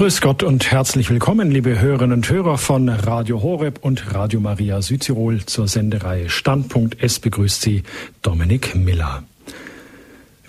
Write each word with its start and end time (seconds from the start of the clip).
Grüß 0.00 0.22
Gott 0.22 0.42
und 0.42 0.70
herzlich 0.70 1.10
willkommen, 1.10 1.50
liebe 1.50 1.78
Hörerinnen 1.78 2.16
und 2.16 2.30
Hörer 2.30 2.56
von 2.56 2.88
Radio 2.88 3.42
Horeb 3.42 3.80
und 3.82 4.14
Radio 4.14 4.40
Maria 4.40 4.80
Südtirol 4.80 5.44
zur 5.44 5.68
Sendereihe 5.68 6.30
Standpunkt. 6.30 6.96
Es 7.02 7.20
begrüßt 7.20 7.60
Sie 7.60 7.82
Dominik 8.22 8.74
Miller. 8.74 9.24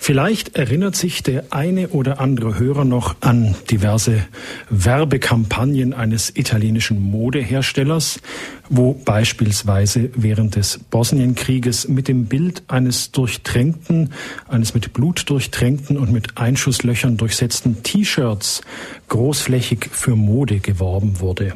Vielleicht 0.03 0.57
erinnert 0.57 0.95
sich 0.95 1.21
der 1.21 1.43
eine 1.51 1.89
oder 1.89 2.19
andere 2.19 2.57
Hörer 2.57 2.85
noch 2.85 3.17
an 3.21 3.53
diverse 3.69 4.25
Werbekampagnen 4.71 5.93
eines 5.93 6.35
italienischen 6.35 6.99
Modeherstellers, 6.99 8.19
wo 8.67 8.95
beispielsweise 8.95 10.09
während 10.15 10.55
des 10.55 10.79
Bosnienkrieges 10.89 11.87
mit 11.87 12.07
dem 12.07 12.25
Bild 12.25 12.63
eines 12.67 13.11
durchtränkten, 13.11 14.11
eines 14.47 14.73
mit 14.73 14.91
Blut 14.91 15.29
durchtränkten 15.29 15.99
und 15.99 16.11
mit 16.11 16.35
Einschusslöchern 16.35 17.17
durchsetzten 17.17 17.83
T-Shirts 17.83 18.61
großflächig 19.07 19.87
für 19.91 20.15
Mode 20.15 20.61
geworben 20.61 21.19
wurde. 21.19 21.53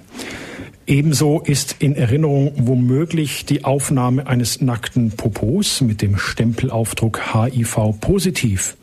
Ebenso 0.88 1.39
ist 1.39 1.77
in 1.80 1.95
Erinnerung 1.95 2.53
womöglich 2.57 3.45
die 3.45 3.63
Aufnahme 3.63 4.27
eines 4.27 4.62
nackten 4.62 5.12
Popos 5.12 5.81
mit 5.81 6.03
dem 6.03 6.17
Stempelaufdruck 6.17 7.34
HIV 7.34 7.99
positiv 7.99 8.77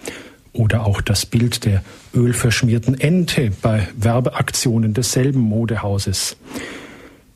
oder 0.53 0.85
auch 0.85 1.01
das 1.01 1.27
Bild 1.27 1.65
der 1.65 1.85
ölverschmierten 2.13 2.99
Ente 2.99 3.53
bei 3.63 3.87
Werbeaktionen 3.97 4.95
desselben 4.95 5.41
Modehauses. 5.41 6.37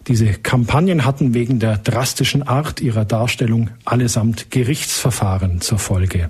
Diese 0.08 0.26
Kampagnen 0.32 1.04
hatten 1.04 1.32
wegen 1.32 1.60
der 1.60 1.78
drastischen 1.78 2.42
Art 2.42 2.80
ihrer 2.80 3.04
Darstellung 3.04 3.70
allesamt 3.84 4.50
Gerichtsverfahren 4.50 5.60
zur 5.60 5.78
Folge. 5.78 6.28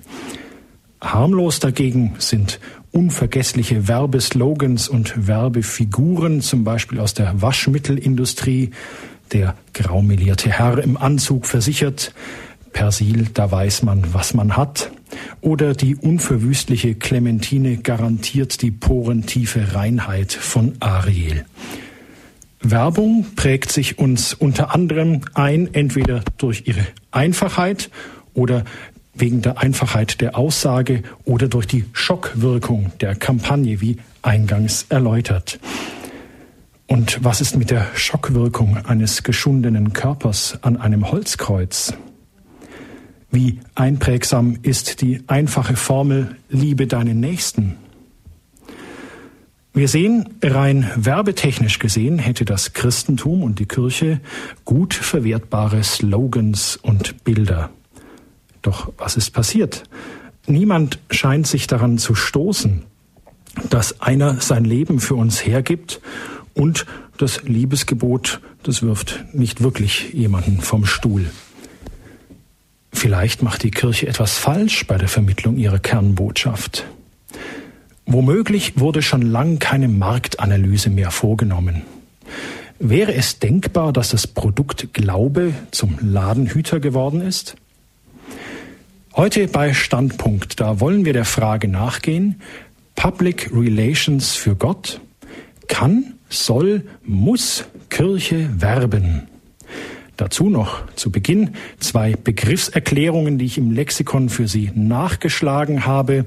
Harmlos 1.01 1.61
dagegen 1.61 2.15
sind 2.19 2.59
unvergessliche 2.93 3.89
Werbeslogans 3.89 4.89
und 4.89 5.27
Werbefiguren, 5.27 6.41
zum 6.41 6.65
Beispiel 6.65 7.01
aus 7.01 7.15
der 7.15 7.41
Waschmittelindustrie. 7.43 8.71
Der 9.33 9.57
graumelierte 9.75 10.51
Herr 10.51 10.79
im 10.79 10.97
Anzug 10.97 11.47
versichert, 11.47 12.15
Persil, 12.73 13.29
da 13.33 13.51
weiß 13.51 13.83
man, 13.83 14.13
was 14.13 14.35
man 14.35 14.57
hat. 14.57 14.91
Oder 15.41 15.75
die 15.75 15.97
unverwüstliche 15.97 16.95
Clementine 16.95 17.79
garantiert 17.79 18.61
die 18.63 18.71
porentiefe 18.71 19.75
Reinheit 19.75 20.33
von 20.33 20.75
Ariel. 20.81 21.45
Werbung 22.61 23.27
prägt 23.37 23.73
sich 23.73 23.99
uns 23.99 24.35
unter 24.35 24.75
anderem 24.75 25.23
ein, 25.35 25.73
entweder 25.73 26.23
durch 26.39 26.65
ihre 26.67 26.87
Einfachheit 27.11 27.91
oder 28.35 28.65
wegen 29.17 29.43
der 29.43 29.59
Einfachheit 29.59 30.21
der 30.21 30.37
Aussage 30.37 31.03
oder 31.25 31.49
durch 31.49 31.67
die 31.67 31.85
Schockwirkung 31.93 32.93
der 33.01 33.15
Kampagne, 33.15 33.81
wie 33.81 33.97
eingangs 34.23 34.87
erläutert. 34.89 35.59
Und 36.87 37.25
was 37.25 37.41
ist 37.41 37.57
mit 37.57 37.71
der 37.71 37.87
Schockwirkung 37.95 38.79
eines 38.87 39.23
geschundenen 39.23 39.93
Körpers 39.93 40.59
an 40.63 40.77
einem 40.77 41.11
Holzkreuz? 41.11 41.95
Wie 43.31 43.61
einprägsam 43.75 44.59
ist 44.63 45.01
die 45.01 45.23
einfache 45.27 45.77
Formel 45.77 46.37
Liebe 46.49 46.87
deinen 46.87 47.19
Nächsten? 47.21 47.77
Wir 49.75 49.89
sehen, 49.89 50.31
rein 50.43 50.91
werbetechnisch 50.97 51.79
gesehen 51.79 52.19
hätte 52.19 52.47
das 52.47 52.73
Christentum 52.73 53.43
und 53.43 53.59
die 53.59 53.67
Kirche 53.67 54.21
gut 54.65 54.95
verwertbare 54.95 55.83
Slogans 55.83 56.77
und 56.77 57.25
Bilder. 57.25 57.69
Doch 58.67 58.93
was 58.99 59.17
ist 59.17 59.31
passiert? 59.31 59.85
Niemand 60.49 60.99
scheint 61.09 61.47
sich 61.47 61.69
daran 61.69 61.99
zu 61.99 62.17
stoßen, 62.17 62.83
dass 63.71 64.01
einer 64.01 64.41
sein 64.41 64.65
Leben 64.65 64.99
für 64.99 65.15
uns 65.15 65.47
hergibt 65.47 66.01
und 66.53 66.85
das 67.17 67.45
Liebesgebot, 67.45 68.41
das 68.65 68.83
wirft 68.83 69.25
nicht 69.33 69.63
wirklich 69.63 70.13
jemanden 70.13 70.61
vom 70.61 70.85
Stuhl. 70.85 71.31
Vielleicht 72.93 73.41
macht 73.41 73.63
die 73.63 73.71
Kirche 73.71 74.09
etwas 74.09 74.37
falsch 74.37 74.85
bei 74.89 74.99
der 74.99 75.09
Vermittlung 75.09 75.57
ihrer 75.59 75.79
Kernbotschaft. 75.79 76.87
Womöglich 78.05 78.81
wurde 78.81 79.01
schon 79.01 79.23
lang 79.23 79.61
keine 79.61 79.87
Marktanalyse 79.87 80.91
mehr 80.91 81.13
vorgenommen. 81.13 81.83
Wäre 82.81 83.15
es 83.15 83.39
denkbar, 83.39 83.93
dass 83.93 84.09
das 84.09 84.27
Produkt 84.27 84.93
Glaube 84.93 85.55
zum 85.71 85.99
Ladenhüter 86.01 86.81
geworden 86.81 87.21
ist? 87.21 87.55
Heute 89.17 89.49
bei 89.49 89.73
Standpunkt, 89.73 90.61
da 90.61 90.79
wollen 90.79 91.07
wir 91.07 91.15
der 91.15 91.25
Frage 91.25 91.69
nachgehen, 91.69 92.39
Public 92.97 93.51
Relations 93.51 94.35
für 94.35 94.55
Gott, 94.57 95.01
kann, 95.69 96.19
soll, 96.29 96.85
muss 97.03 97.65
Kirche 97.89 98.51
werben? 98.61 99.27
Dazu 100.19 100.51
noch 100.51 100.83
zu 100.97 101.11
Beginn 101.11 101.55
zwei 101.81 102.13
Begriffserklärungen, 102.13 103.39
die 103.39 103.47
ich 103.47 103.57
im 103.57 103.71
Lexikon 103.71 104.29
für 104.29 104.49
Sie 104.49 104.71
nachgeschlagen 104.75 105.87
habe. 105.87 106.27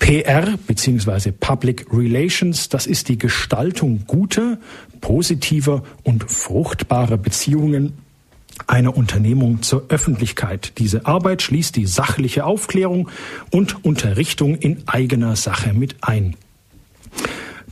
PR 0.00 0.58
bzw. 0.66 1.30
Public 1.30 1.86
Relations, 1.92 2.68
das 2.68 2.88
ist 2.88 3.10
die 3.10 3.18
Gestaltung 3.18 4.06
guter, 4.08 4.58
positiver 5.00 5.84
und 6.02 6.28
fruchtbarer 6.28 7.16
Beziehungen 7.16 7.92
einer 8.66 8.96
Unternehmung 8.96 9.62
zur 9.62 9.86
Öffentlichkeit. 9.88 10.74
Diese 10.78 11.06
Arbeit 11.06 11.42
schließt 11.42 11.76
die 11.76 11.86
sachliche 11.86 12.44
Aufklärung 12.44 13.08
und 13.50 13.84
Unterrichtung 13.84 14.56
in 14.56 14.82
eigener 14.86 15.36
Sache 15.36 15.72
mit 15.72 15.96
ein. 16.00 16.36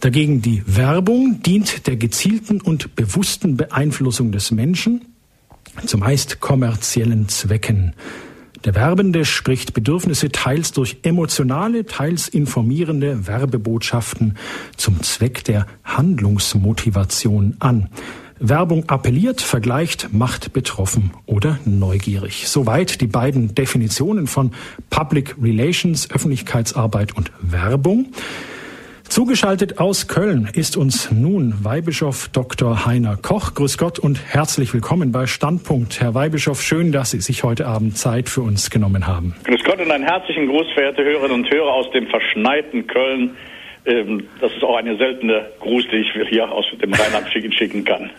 Dagegen 0.01 0.41
die 0.41 0.63
Werbung 0.67 1.43
dient 1.43 1.87
der 1.87 1.97
gezielten 1.97 2.61
und 2.61 2.97
bewussten 2.97 3.57
Beeinflussung 3.57 4.33
des 4.33 4.51
Menschen, 4.51 5.03
zumeist 5.85 6.41
kommerziellen 6.41 7.29
Zwecken. 7.29 7.95
Der 8.65 8.75
Werbende 8.75 9.25
spricht 9.25 9.73
Bedürfnisse 9.73 10.31
teils 10.31 10.73
durch 10.73 10.99
emotionale, 11.03 11.87
teils 11.87 12.29
informierende 12.29 13.27
Werbebotschaften 13.27 14.37
zum 14.77 15.03
Zweck 15.03 15.45
der 15.45 15.67
Handlungsmotivation 15.85 17.57
an. 17.59 17.89
Werbung 18.43 18.89
appelliert, 18.89 19.43
vergleicht, 19.43 20.15
macht 20.15 20.55
betroffen 20.55 21.13
oder 21.27 21.59
neugierig. 21.67 22.49
Soweit 22.49 23.03
die 23.03 23.07
beiden 23.07 23.55
Definitionen 23.55 24.27
von 24.27 24.53
Public 24.89 25.37
Relations, 25.43 26.11
Öffentlichkeitsarbeit 26.11 27.15
und 27.15 27.33
Werbung. 27.43 28.07
Zugeschaltet 29.11 29.79
aus 29.79 30.09
Köln 30.09 30.49
ist 30.55 30.79
uns 30.79 31.11
nun 31.11 31.53
Weihbischof 31.65 32.31
Dr. 32.33 32.87
Heiner 32.87 33.17
Koch. 33.17 33.53
Grüß 33.55 33.77
Gott 33.77 33.99
und 33.99 34.19
herzlich 34.33 34.73
willkommen 34.73 35.13
bei 35.13 35.27
Standpunkt. 35.27 36.01
Herr 36.01 36.15
Weihbischof, 36.15 36.63
schön, 36.63 36.93
dass 36.93 37.11
Sie 37.11 37.21
sich 37.21 37.43
heute 37.43 37.67
Abend 37.67 37.99
Zeit 37.99 38.31
für 38.31 38.41
uns 38.41 38.71
genommen 38.71 39.07
haben. 39.07 39.35
Grüß 39.45 39.65
Gott 39.65 39.81
und 39.81 39.91
einen 39.91 40.05
herzlichen 40.05 40.47
Gruß, 40.47 40.67
verehrte 40.73 41.05
Hörerinnen 41.05 41.45
und 41.45 41.51
Hörer 41.51 41.75
aus 41.75 41.91
dem 41.91 42.07
verschneiten 42.07 42.87
Köln. 42.87 43.33
Ähm, 43.87 44.25
das 44.41 44.53
ist 44.53 44.63
auch 44.63 44.77
eine 44.77 44.97
seltene 44.97 45.47
Gruß, 45.61 45.85
die 45.91 45.97
ich 45.97 46.13
hier 46.29 46.51
aus 46.51 46.67
dem 46.83 46.93
Rheinland 46.93 47.29
schicken 47.33 47.85
kann. 47.85 48.11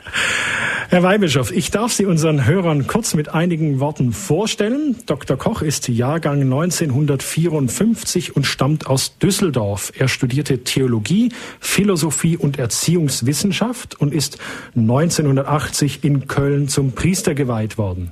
Herr 0.90 1.04
Weihbischof, 1.04 1.52
ich 1.52 1.72
darf 1.72 1.92
Sie 1.92 2.06
unseren 2.06 2.46
Hörern 2.46 2.88
kurz 2.88 3.14
mit 3.14 3.34
einigen 3.34 3.80
Worten 3.80 4.12
vorstellen. 4.12 4.98
Dr. 5.06 5.38
Koch 5.38 5.62
ist 5.62 5.88
Jahrgang 5.88 6.42
1954 6.42 8.36
und 8.36 8.46
stammt 8.46 8.88
aus 8.88 9.18
Düsseldorf. 9.20 9.94
Er 9.98 10.08
studierte 10.08 10.64
Theologie, 10.64 11.30
Philosophie 11.60 12.38
und 12.38 12.60
Erziehungswissenschaft 12.60 14.02
und 14.02 14.14
ist 14.14 14.40
1980 14.76 16.04
in 16.04 16.28
Köln 16.28 16.68
zum 16.68 16.94
Priester 16.94 17.36
geweiht 17.36 17.78
worden. 17.78 18.12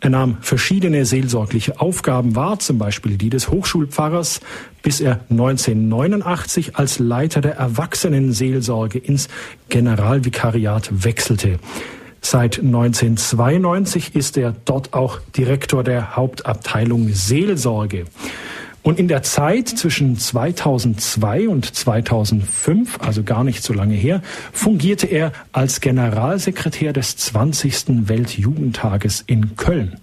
Er 0.00 0.10
nahm 0.10 0.38
verschiedene 0.40 1.06
seelsorgliche 1.06 1.80
Aufgaben 1.80 2.36
wahr, 2.36 2.58
zum 2.58 2.78
Beispiel 2.78 3.16
die 3.16 3.30
des 3.30 3.50
Hochschulpfarrers, 3.50 4.40
bis 4.82 5.00
er 5.00 5.20
1989 5.30 6.76
als 6.76 6.98
Leiter 6.98 7.40
der 7.40 7.56
Erwachsenenseelsorge 7.56 8.98
ins 8.98 9.28
Generalvikariat 9.68 11.04
wechselte. 11.04 11.58
Seit 12.20 12.58
1992 12.58 14.14
ist 14.14 14.38
er 14.38 14.54
dort 14.64 14.94
auch 14.94 15.20
Direktor 15.36 15.84
der 15.84 16.16
Hauptabteilung 16.16 17.10
Seelsorge. 17.12 18.06
Und 18.84 18.98
in 18.98 19.08
der 19.08 19.22
Zeit 19.22 19.66
zwischen 19.68 20.18
2002 20.18 21.48
und 21.48 21.74
2005, 21.74 23.00
also 23.00 23.22
gar 23.22 23.42
nicht 23.42 23.64
so 23.64 23.72
lange 23.72 23.94
her, 23.94 24.20
fungierte 24.52 25.06
er 25.06 25.32
als 25.52 25.80
Generalsekretär 25.80 26.92
des 26.92 27.16
20. 27.16 28.08
Weltjugendtages 28.08 29.24
in 29.26 29.56
Köln. 29.56 29.98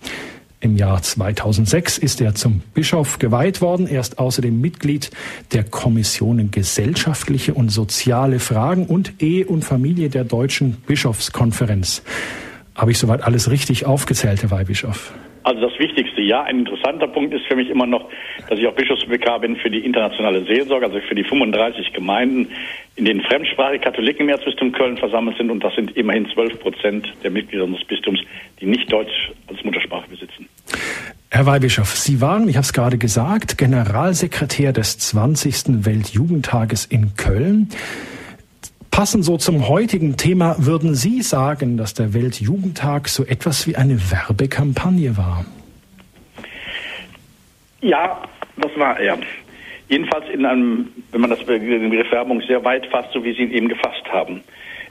Im 0.61 0.77
Jahr 0.77 0.99
2006 0.99 1.99
ist 1.99 2.21
er 2.21 2.33
zum 2.33 2.61
Bischof 2.73 3.19
geweiht 3.19 3.61
worden. 3.61 3.85
Er 3.85 4.01
ist 4.01 4.17
außerdem 4.17 4.59
Mitglied 4.59 5.11
der 5.51 5.63
Kommissionen 5.63 6.49
Gesellschaftliche 6.49 7.53
und 7.53 7.69
Soziale 7.69 8.39
Fragen 8.39 8.87
und 8.87 9.21
Ehe 9.21 9.45
und 9.45 9.63
Familie 9.63 10.09
der 10.09 10.23
Deutschen 10.23 10.77
Bischofskonferenz. 10.87 12.01
Habe 12.73 12.89
ich 12.89 12.97
soweit 12.97 13.21
alles 13.21 13.51
richtig 13.51 13.85
aufgezählt, 13.85 14.41
Herr 14.41 14.49
Weihbischof? 14.49 15.13
Also 15.43 15.61
das 15.61 15.79
Wichtigste, 15.79 16.21
ja. 16.21 16.43
Ein 16.43 16.59
interessanter 16.59 17.07
Punkt 17.07 17.33
ist 17.33 17.45
für 17.47 17.55
mich 17.55 17.69
immer 17.69 17.85
noch, 17.85 18.09
dass 18.49 18.59
ich 18.59 18.67
auch 18.67 18.73
Bischofsvikar 18.73 19.39
bin 19.39 19.55
für 19.55 19.69
die 19.69 19.79
internationale 19.79 20.43
Seelsorge, 20.45 20.85
also 20.85 20.99
für 20.99 21.15
die 21.15 21.23
35 21.23 21.93
Gemeinden, 21.93 22.47
in 22.95 23.05
denen 23.05 23.21
fremdsprachige 23.21 23.83
Katholiken 23.83 24.23
im 24.23 24.29
Erzbistum 24.29 24.71
Köln 24.71 24.97
versammelt 24.97 25.37
sind. 25.37 25.49
Und 25.49 25.63
das 25.63 25.73
sind 25.75 25.95
immerhin 25.97 26.27
12 26.29 26.59
Prozent 26.59 27.13
der 27.23 27.31
Mitglieder 27.31 27.63
unseres 27.63 27.85
Bistums, 27.85 28.19
die 28.59 28.65
nicht 28.65 28.91
Deutsch 28.91 29.31
als 29.47 29.63
Muttersprache 29.63 30.09
besitzen. 30.09 30.47
Herr 31.31 31.45
Weihbischof, 31.45 31.95
Sie 31.95 32.19
waren, 32.19 32.49
ich 32.49 32.57
habe 32.57 32.65
es 32.65 32.73
gerade 32.73 32.97
gesagt, 32.97 33.57
Generalsekretär 33.57 34.73
des 34.73 34.97
20. 34.97 35.85
Weltjugendtages 35.85 36.85
in 36.85 37.15
Köln. 37.15 37.69
Passend 38.91 39.23
so 39.23 39.37
zum 39.37 39.69
heutigen 39.69 40.17
Thema, 40.17 40.55
würden 40.59 40.95
Sie 40.95 41.21
sagen, 41.21 41.77
dass 41.77 41.93
der 41.93 42.13
Weltjugendtag 42.13 43.07
so 43.07 43.23
etwas 43.23 43.65
wie 43.65 43.77
eine 43.77 43.97
Werbekampagne 44.11 45.15
war? 45.15 45.45
Ja, 47.79 48.21
das 48.57 48.71
war 48.77 48.99
er. 48.99 49.17
Jedenfalls 49.87 50.25
in 50.29 50.45
einem, 50.45 50.89
wenn 51.11 51.21
man 51.21 51.29
das 51.29 51.43
Begriff 51.43 52.11
Werbung 52.11 52.41
sehr 52.41 52.63
weit 52.65 52.85
fasst, 52.87 53.11
so 53.13 53.23
wie 53.23 53.33
Sie 53.33 53.43
ihn 53.43 53.51
eben 53.51 53.69
gefasst 53.69 54.03
haben. 54.11 54.43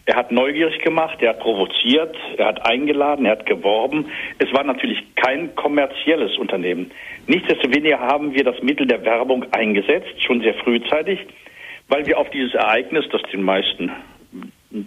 Er 0.06 0.16
hat 0.16 0.32
neugierig 0.32 0.82
gemacht, 0.82 1.18
er 1.20 1.30
hat 1.30 1.40
provoziert, 1.40 2.16
er 2.38 2.46
hat 2.46 2.66
eingeladen, 2.66 3.26
er 3.26 3.32
hat 3.32 3.46
geworben. 3.46 4.06
Es 4.38 4.52
war 4.52 4.64
natürlich 4.64 4.98
kein 5.14 5.54
kommerzielles 5.54 6.36
Unternehmen. 6.38 6.90
Nichtsdestoweniger 7.26 8.00
haben 8.00 8.34
wir 8.34 8.44
das 8.44 8.60
Mittel 8.62 8.86
der 8.86 9.04
Werbung 9.04 9.44
eingesetzt, 9.52 10.20
schon 10.22 10.40
sehr 10.40 10.54
frühzeitig 10.54 11.20
weil 11.90 12.06
wir 12.06 12.18
auf 12.18 12.30
dieses 12.30 12.54
Ereignis, 12.54 13.04
das 13.12 13.22
den 13.30 13.42
meisten 13.42 13.92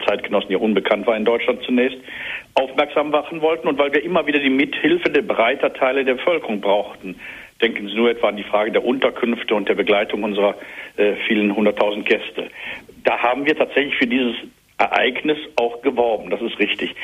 Zeitgenossen 0.07 0.51
ja 0.51 0.57
unbekannt 0.57 1.05
war 1.05 1.15
in 1.15 1.25
Deutschland 1.25 1.61
zunächst, 1.63 1.97
aufmerksam 2.55 3.11
machen 3.11 3.41
wollten 3.41 3.67
und 3.67 3.77
weil 3.77 3.93
wir 3.93 4.03
immer 4.03 4.25
wieder 4.25 4.39
die 4.39 4.49
Mithilfe 4.49 5.09
der 5.09 5.21
breiter 5.21 5.73
Teile 5.73 6.05
der 6.05 6.15
Bevölkerung 6.15 6.61
brauchten. 6.61 7.19
Denken 7.61 7.87
Sie 7.87 7.95
nur 7.95 8.09
etwa 8.09 8.29
an 8.29 8.37
die 8.37 8.43
Frage 8.43 8.71
der 8.71 8.83
Unterkünfte 8.83 9.53
und 9.53 9.69
der 9.69 9.75
Begleitung 9.75 10.23
unserer 10.23 10.55
äh, 10.97 11.13
vielen 11.27 11.55
hunderttausend 11.55 12.05
Gäste. 12.05 12.47
Da 13.03 13.19
haben 13.19 13.45
wir 13.45 13.55
tatsächlich 13.55 13.95
für 13.95 14.07
dieses 14.07 14.35
Ereignis 14.77 15.37
auch 15.55 15.81
geworben, 15.81 16.29
das 16.29 16.41
ist 16.41 16.57
richtig. 16.59 16.95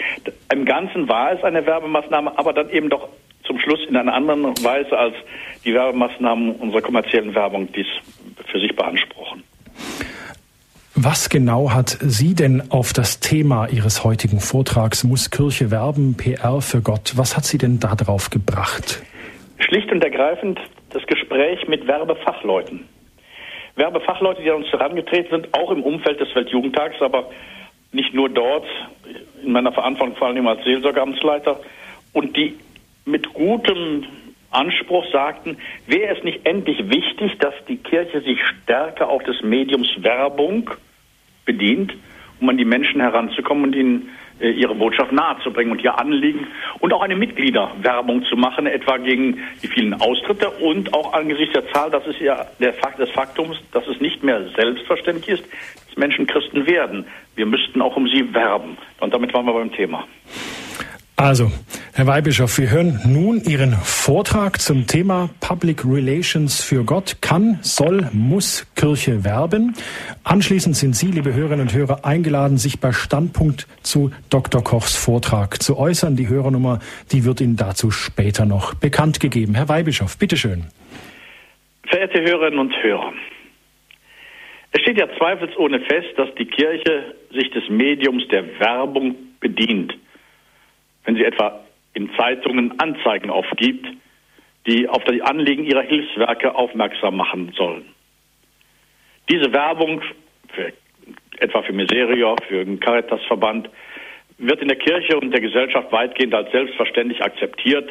Im 0.51 0.65
Ganzen 0.65 1.07
war 1.07 1.33
es 1.33 1.43
eine 1.43 1.65
Werbemaßnahme, 1.65 2.37
aber 2.37 2.53
dann 2.53 2.69
eben 2.71 2.89
doch 2.89 3.09
zum 3.43 3.59
Schluss 3.59 3.85
in 3.87 3.95
einer 3.95 4.13
anderen 4.13 4.43
Weise 4.63 4.97
als 4.97 5.15
die 5.65 5.73
Werbemaßnahmen 5.73 6.55
unserer 6.55 6.81
kommerziellen 6.81 7.33
Werbung 7.35 7.71
dies 7.71 7.87
für 8.47 8.59
sich 8.59 8.75
beanspruchen. 8.75 9.43
Was 11.01 11.29
genau 11.29 11.71
hat 11.71 11.97
Sie 12.01 12.35
denn 12.35 12.61
auf 12.71 12.91
das 12.91 13.21
Thema 13.21 13.69
Ihres 13.69 14.03
heutigen 14.03 14.41
Vortrags 14.41 15.05
Muss 15.05 15.31
Kirche 15.31 15.71
werben, 15.71 16.17
PR 16.17 16.59
für 16.59 16.81
Gott, 16.81 17.13
was 17.15 17.37
hat 17.37 17.45
Sie 17.45 17.57
denn 17.57 17.79
da 17.79 17.95
drauf 17.95 18.29
gebracht? 18.29 19.01
Schlicht 19.59 19.89
und 19.93 20.03
ergreifend 20.03 20.59
das 20.89 21.01
Gespräch 21.07 21.65
mit 21.69 21.87
Werbefachleuten. 21.87 22.83
Werbefachleute, 23.77 24.41
die 24.41 24.49
an 24.51 24.57
uns 24.57 24.67
herangetreten 24.73 25.29
sind, 25.31 25.53
auch 25.53 25.71
im 25.71 25.83
Umfeld 25.83 26.19
des 26.19 26.35
Weltjugendtags, 26.35 27.01
aber 27.01 27.29
nicht 27.93 28.13
nur 28.13 28.27
dort, 28.27 28.65
in 29.41 29.53
meiner 29.53 29.71
Verantwortung 29.71 30.17
vor 30.17 30.27
allem 30.27 30.47
als 30.47 30.65
Seelsorgeamtsleiter, 30.65 31.61
und 32.11 32.35
die 32.35 32.57
mit 33.05 33.33
gutem 33.33 34.03
Anspruch 34.51 35.05
sagten, 35.13 35.59
wäre 35.87 36.17
es 36.17 36.25
nicht 36.25 36.45
endlich 36.45 36.89
wichtig, 36.89 37.37
dass 37.39 37.53
die 37.69 37.77
Kirche 37.77 38.19
sich 38.19 38.39
stärker 38.63 39.07
auch 39.07 39.23
des 39.23 39.41
Mediums 39.43 39.87
Werbung 40.03 40.69
bedient, 41.45 41.93
um 42.39 42.49
an 42.49 42.57
die 42.57 42.65
Menschen 42.65 43.01
heranzukommen 43.01 43.65
und 43.65 43.75
ihnen 43.75 44.09
äh, 44.39 44.51
ihre 44.51 44.75
Botschaft 44.75 45.11
nahezubringen 45.11 45.71
und 45.71 45.83
ihr 45.83 45.99
Anliegen 45.99 46.47
und 46.79 46.93
auch 46.93 47.01
eine 47.01 47.15
Mitgliederwerbung 47.15 48.23
zu 48.23 48.37
machen, 48.37 48.67
etwa 48.67 48.97
gegen 48.97 49.39
die 49.61 49.67
vielen 49.67 49.93
Austritte 49.93 50.49
und 50.49 50.93
auch 50.93 51.13
angesichts 51.13 51.53
der 51.53 51.67
Zahl, 51.71 51.91
das 51.91 52.07
ist 52.07 52.19
ja 52.21 52.45
der 52.59 52.73
Fakt 52.73 52.99
des 52.99 53.09
Faktums, 53.09 53.57
dass 53.71 53.85
es 53.87 53.99
nicht 53.99 54.23
mehr 54.23 54.49
selbstverständlich 54.55 55.39
ist, 55.39 55.43
dass 55.87 55.97
Menschen 55.97 56.25
Christen 56.27 56.65
werden. 56.67 57.05
Wir 57.35 57.45
müssten 57.45 57.81
auch 57.81 57.95
um 57.97 58.07
sie 58.07 58.33
werben. 58.33 58.77
Und 58.99 59.13
damit 59.13 59.33
waren 59.33 59.45
wir 59.45 59.53
beim 59.53 59.71
Thema. 59.73 60.05
Also, 61.19 61.51
Herr 61.93 62.07
Weihbischof, 62.07 62.57
wir 62.59 62.71
hören 62.71 63.01
nun 63.05 63.41
Ihren 63.41 63.73
Vortrag 63.73 64.61
zum 64.61 64.87
Thema 64.87 65.29
Public 65.41 65.83
Relations 65.83 66.63
für 66.63 66.85
Gott. 66.85 67.17
Kann, 67.21 67.59
soll, 67.61 68.07
muss 68.13 68.65
Kirche 68.77 69.25
werben? 69.25 69.75
Anschließend 70.23 70.77
sind 70.77 70.95
Sie, 70.95 71.11
liebe 71.11 71.33
Hörerinnen 71.33 71.67
und 71.67 71.73
Hörer, 71.73 72.05
eingeladen, 72.05 72.57
sich 72.57 72.79
bei 72.79 72.93
Standpunkt 72.93 73.67
zu 73.83 74.11
Dr. 74.29 74.63
Kochs 74.63 74.95
Vortrag 74.95 75.61
zu 75.61 75.75
äußern. 75.75 76.15
Die 76.15 76.29
Hörernummer, 76.29 76.79
die 77.11 77.25
wird 77.25 77.41
Ihnen 77.41 77.57
dazu 77.57 77.91
später 77.91 78.45
noch 78.45 78.73
bekannt 78.75 79.19
gegeben. 79.19 79.55
Herr 79.55 79.67
Weihbischof, 79.67 80.17
bitteschön. 80.17 80.67
Verehrte 81.85 82.21
Hörerinnen 82.21 82.59
und 82.59 82.73
Hörer, 82.81 83.11
es 84.71 84.81
steht 84.83 84.97
ja 84.97 85.09
zweifelsohne 85.17 85.81
fest, 85.81 86.13
dass 86.15 86.33
die 86.35 86.45
Kirche 86.45 87.13
sich 87.33 87.51
des 87.51 87.67
Mediums 87.67 88.25
der 88.29 88.45
Werbung 88.61 89.15
bedient 89.41 89.93
wenn 91.09 91.15
sie 91.15 91.25
etwa 91.25 91.61
in 91.95 92.11
Zeitungen 92.15 92.79
Anzeigen 92.79 93.31
aufgibt, 93.31 93.87
die 94.67 94.87
auf 94.87 95.03
die 95.05 95.23
Anliegen 95.23 95.65
ihrer 95.65 95.81
Hilfswerke 95.81 96.53
aufmerksam 96.53 97.17
machen 97.17 97.51
sollen. 97.57 97.85
Diese 99.27 99.51
Werbung, 99.51 100.03
für, 100.53 100.71
etwa 101.39 101.63
für 101.63 101.73
Miserior, 101.73 102.35
für 102.47 102.63
den 102.63 102.79
Caritasverband, 102.79 103.71
wird 104.37 104.61
in 104.61 104.67
der 104.67 104.77
Kirche 104.77 105.17
und 105.19 105.31
der 105.31 105.41
Gesellschaft 105.41 105.91
weitgehend 105.91 106.35
als 106.35 106.51
selbstverständlich 106.51 107.23
akzeptiert. 107.23 107.89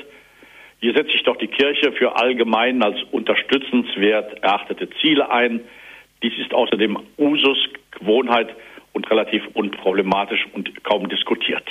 Hier 0.79 0.95
setzt 0.95 1.11
sich 1.11 1.25
doch 1.25 1.39
die 1.39 1.49
Kirche 1.49 1.91
für 1.91 2.15
allgemein 2.15 2.81
als 2.85 3.03
unterstützenswert 3.11 4.45
erachtete 4.45 4.89
Ziele 5.01 5.29
ein. 5.29 5.63
Dies 6.23 6.39
ist 6.39 6.55
außerdem 6.55 6.97
Usus, 7.19 7.59
Gewohnheit 7.91 8.55
und 8.93 9.11
relativ 9.11 9.43
unproblematisch 9.55 10.47
und 10.53 10.85
kaum 10.85 11.09
diskutiert. 11.09 11.65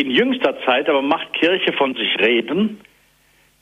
In 0.00 0.10
jüngster 0.10 0.58
Zeit 0.64 0.88
aber 0.88 1.02
macht 1.02 1.30
Kirche 1.34 1.74
von 1.74 1.94
sich 1.94 2.18
reden, 2.18 2.80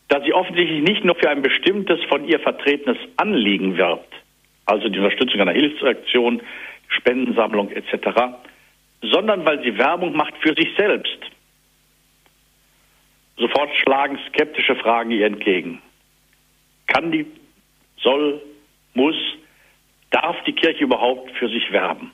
da 0.07 0.21
sie 0.21 0.33
offensichtlich 0.33 0.89
nicht 0.89 1.05
nur 1.05 1.17
für 1.17 1.29
ein 1.31 1.43
bestimmtes 1.43 1.99
von 2.05 2.29
ihr 2.29 2.39
vertretenes 2.39 2.97
Anliegen 3.17 3.77
wirbt, 3.77 4.15
also 4.65 4.89
die 4.89 5.01
Unterstützung 5.01 5.41
einer 5.41 5.51
Hilfsaktion, 5.51 6.41
Spendensammlung 6.91 7.73
etc., 7.73 8.37
sondern 9.03 9.45
weil 9.47 9.65
sie 9.65 9.77
Werbung 9.79 10.15
macht 10.15 10.35
für 10.39 10.55
sich 10.55 10.69
selbst. 10.77 11.19
Sofort 13.37 13.71
schlagen 13.75 14.21
skeptische 14.29 14.77
Fragen 14.77 15.11
ihr 15.11 15.27
entgegen. 15.27 15.83
Kann 16.87 17.11
die, 17.11 17.27
soll, 17.97 18.41
muss, 18.95 19.17
darf 20.11 20.37
die 20.45 20.53
Kirche 20.53 20.85
überhaupt 20.85 21.33
für 21.33 21.49
sich 21.49 21.73
werben? 21.73 22.13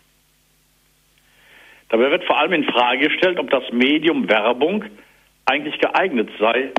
Dabei 1.94 2.10
wird 2.10 2.24
vor 2.24 2.36
allem 2.36 2.54
in 2.54 2.64
Frage 2.64 3.08
gestellt, 3.08 3.38
ob 3.38 3.50
das 3.50 3.62
Medium 3.70 4.28
Werbung 4.28 4.84
eigentlich 5.46 5.78
geeignet 5.78 6.28
sei, 6.40 6.72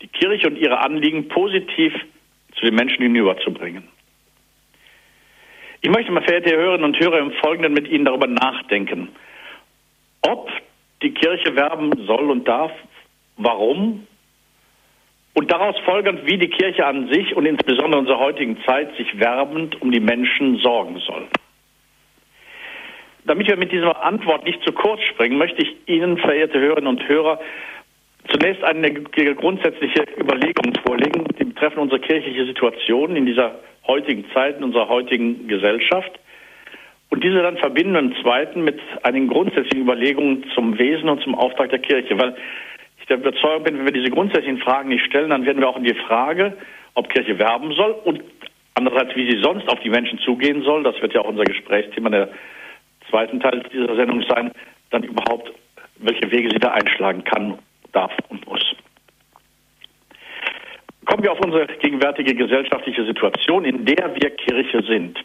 die 0.00 0.06
Kirche 0.06 0.46
und 0.46 0.56
ihre 0.56 0.78
Anliegen 0.78 1.26
positiv 1.26 1.92
zu 2.54 2.66
den 2.66 2.76
Menschen 2.76 3.02
hinüberzubringen. 3.02 3.88
Ich 5.80 5.90
möchte 5.90 6.12
mal, 6.12 6.22
verehrte 6.22 6.54
Hörerinnen 6.54 6.84
und 6.84 7.00
Hörer, 7.00 7.18
im 7.18 7.32
Folgenden 7.44 7.72
mit 7.72 7.88
Ihnen 7.88 8.04
darüber 8.04 8.28
nachdenken, 8.28 9.08
ob 10.20 10.48
die 11.02 11.10
Kirche 11.10 11.56
werben 11.56 11.90
soll 12.06 12.30
und 12.30 12.46
darf, 12.46 12.70
warum 13.38 14.06
und 15.34 15.50
daraus 15.50 15.74
folgend, 15.84 16.24
wie 16.26 16.38
die 16.38 16.50
Kirche 16.50 16.86
an 16.86 17.12
sich 17.12 17.34
und 17.34 17.46
insbesondere 17.46 17.94
in 17.94 18.06
unserer 18.06 18.20
heutigen 18.20 18.56
Zeit 18.64 18.96
sich 18.96 19.18
werbend 19.18 19.82
um 19.82 19.90
die 19.90 19.98
Menschen 19.98 20.58
sorgen 20.58 21.00
soll. 21.00 21.26
Damit 23.24 23.46
wir 23.48 23.56
mit 23.56 23.70
dieser 23.70 24.02
Antwort 24.02 24.44
nicht 24.44 24.62
zu 24.64 24.72
kurz 24.72 25.00
springen, 25.02 25.38
möchte 25.38 25.62
ich 25.62 25.76
Ihnen, 25.86 26.18
verehrte 26.18 26.58
Hörerinnen 26.58 26.88
und 26.88 27.08
Hörer, 27.08 27.38
zunächst 28.28 28.64
eine 28.64 28.92
grundsätzliche 28.92 30.06
Überlegung 30.18 30.72
vorlegen, 30.84 31.24
die 31.38 31.44
betreffen 31.44 31.78
unsere 31.78 32.00
kirchliche 32.00 32.46
Situation 32.46 33.14
in 33.14 33.26
dieser 33.26 33.56
heutigen 33.86 34.24
Zeit, 34.32 34.58
in 34.58 34.64
unserer 34.64 34.88
heutigen 34.88 35.46
Gesellschaft. 35.46 36.10
Und 37.10 37.22
diese 37.22 37.42
dann 37.42 37.58
verbinden 37.58 37.94
im 37.94 38.16
Zweiten 38.22 38.64
mit 38.64 38.80
einigen 39.02 39.28
grundsätzlichen 39.28 39.82
Überlegungen 39.82 40.44
zum 40.54 40.78
Wesen 40.78 41.08
und 41.08 41.22
zum 41.22 41.34
Auftrag 41.34 41.70
der 41.70 41.78
Kirche. 41.78 42.18
Weil 42.18 42.34
ich 42.98 43.06
der 43.06 43.18
Überzeugung 43.18 43.64
bin, 43.64 43.78
wenn 43.78 43.84
wir 43.84 43.92
diese 43.92 44.10
grundsätzlichen 44.10 44.58
Fragen 44.58 44.88
nicht 44.88 45.04
stellen, 45.04 45.30
dann 45.30 45.44
werden 45.44 45.60
wir 45.60 45.68
auch 45.68 45.76
in 45.76 45.84
die 45.84 45.94
Frage, 45.94 46.56
ob 46.94 47.08
Kirche 47.08 47.38
werben 47.38 47.72
soll 47.72 47.94
und 48.04 48.22
andererseits, 48.74 49.14
wie 49.14 49.30
sie 49.30 49.42
sonst 49.42 49.68
auf 49.68 49.80
die 49.80 49.90
Menschen 49.90 50.18
zugehen 50.20 50.62
soll, 50.62 50.82
das 50.82 51.00
wird 51.02 51.12
ja 51.12 51.20
auch 51.20 51.28
unser 51.28 51.44
Gesprächsthema 51.44 52.10
der 52.10 52.28
zweiten 53.12 53.40
Teil 53.40 53.62
dieser 53.72 53.94
Sendung 53.94 54.24
sein, 54.28 54.50
dann 54.90 55.04
überhaupt, 55.04 55.52
welche 55.96 56.30
Wege 56.32 56.50
sie 56.50 56.58
da 56.58 56.72
einschlagen 56.72 57.22
kann, 57.24 57.58
darf 57.92 58.12
und 58.30 58.44
muss. 58.46 58.74
Kommen 61.04 61.22
wir 61.22 61.32
auf 61.32 61.44
unsere 61.44 61.66
gegenwärtige 61.66 62.34
gesellschaftliche 62.34 63.04
Situation, 63.04 63.64
in 63.64 63.84
der 63.84 64.14
wir 64.14 64.30
Kirche 64.30 64.82
sind. 64.82 65.22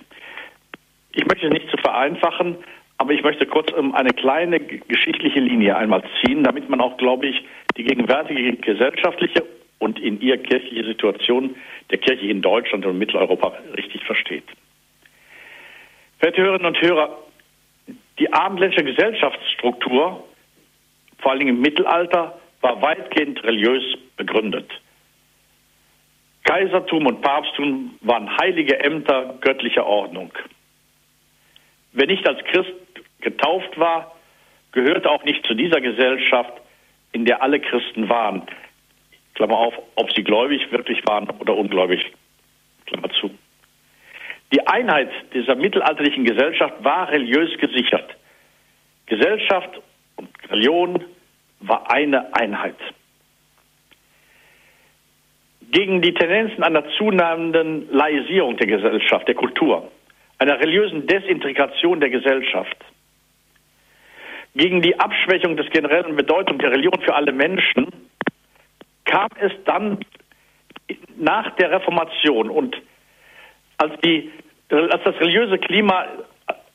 Ich 1.14 1.26
möchte 1.26 1.50
nicht 1.50 1.70
zu 1.70 1.78
vereinfachen, 1.78 2.58
aber 2.98 3.14
ich 3.14 3.24
möchte 3.24 3.46
kurz 3.46 3.72
eine 3.74 4.10
kleine 4.10 4.60
geschichtliche 4.60 5.40
Linie 5.40 5.78
einmal 5.78 6.04
ziehen, 6.22 6.44
damit 6.44 6.68
man 6.70 6.82
auch, 6.82 6.98
glaube 6.98 7.28
ich, 7.28 7.46
die 7.78 7.84
gegenwärtige 7.84 8.58
gesellschaftliche 8.58 9.44
und 9.80 10.00
in 10.00 10.20
ihr 10.20 10.38
kirchliche 10.38 10.84
Situation 10.84 11.56
der 11.92 12.00
Kirche 12.00 12.28
in 12.28 12.42
Deutschland 12.42 12.86
und 12.86 12.98
Mitteleuropa 12.98 13.54
richtig 13.78 14.04
versteht. 14.04 14.44
Verehrte 16.20 16.42
Hörerinnen 16.42 16.66
und 16.66 16.82
Hörer, 16.82 17.18
die 18.20 18.32
abendländische 18.32 18.84
Gesellschaftsstruktur, 18.84 20.24
vor 21.20 21.36
Dingen 21.36 21.56
im 21.56 21.62
Mittelalter, 21.62 22.40
war 22.62 22.82
weitgehend 22.82 23.44
religiös 23.44 23.84
begründet. 24.16 24.70
Kaisertum 26.44 27.06
und 27.06 27.22
Papsttum 27.22 27.98
waren 28.02 28.38
heilige 28.38 28.80
Ämter 28.80 29.38
göttlicher 29.42 29.86
Ordnung. 29.86 30.32
Wer 31.92 32.08
nicht 32.08 32.28
als 32.28 32.44
Christ 32.46 32.74
getauft 33.20 33.78
war, 33.78 34.16
gehörte 34.72 35.10
auch 35.10 35.24
nicht 35.24 35.46
zu 35.46 35.54
dieser 35.54 35.82
Gesellschaft, 35.82 36.54
in 37.12 37.26
der 37.26 37.42
alle 37.42 37.60
Christen 37.60 38.10
waren. 38.10 38.44
Klammer 39.36 39.58
auf, 39.58 39.74
ob 39.96 40.12
sie 40.14 40.24
gläubig 40.24 40.72
wirklich 40.72 41.06
waren 41.06 41.30
oder 41.40 41.56
ungläubig. 41.56 42.12
Klammer 42.86 43.10
zu. 43.10 43.32
Die 44.54 44.66
Einheit 44.66 45.10
dieser 45.34 45.56
mittelalterlichen 45.56 46.24
Gesellschaft 46.24 46.76
war 46.84 47.10
religiös 47.10 47.58
gesichert. 47.60 48.16
Gesellschaft 49.06 49.82
und 50.16 50.30
Religion 50.50 51.04
war 51.60 51.92
eine 51.92 52.34
Einheit. 52.36 52.76
Gegen 55.72 56.02
die 56.02 56.14
Tendenzen 56.14 56.64
einer 56.64 56.88
zunehmenden 56.98 57.92
Laisierung 57.92 58.56
der 58.58 58.68
Gesellschaft, 58.68 59.28
der 59.28 59.36
Kultur, 59.36 59.92
einer 60.40 60.60
religiösen 60.60 61.08
Desintegration 61.08 62.00
der 62.00 62.10
Gesellschaft, 62.10 62.78
gegen 64.56 64.82
die 64.82 64.98
Abschwächung 65.00 65.58
des 65.58 65.70
generellen 65.70 66.16
Bedeutung 66.16 66.58
der 66.58 66.72
Religion 66.72 67.00
für 67.02 67.14
alle 67.14 67.34
Menschen, 67.34 67.88
kam 69.04 69.28
es 69.40 69.52
dann 69.66 70.00
nach 71.18 71.56
der 71.58 71.72
Reformation 71.72 72.50
und 72.50 72.76
als, 73.78 73.94
die, 74.04 74.32
als 74.70 75.04
das 75.04 75.20
religiöse 75.20 75.58
Klima, 75.60 76.06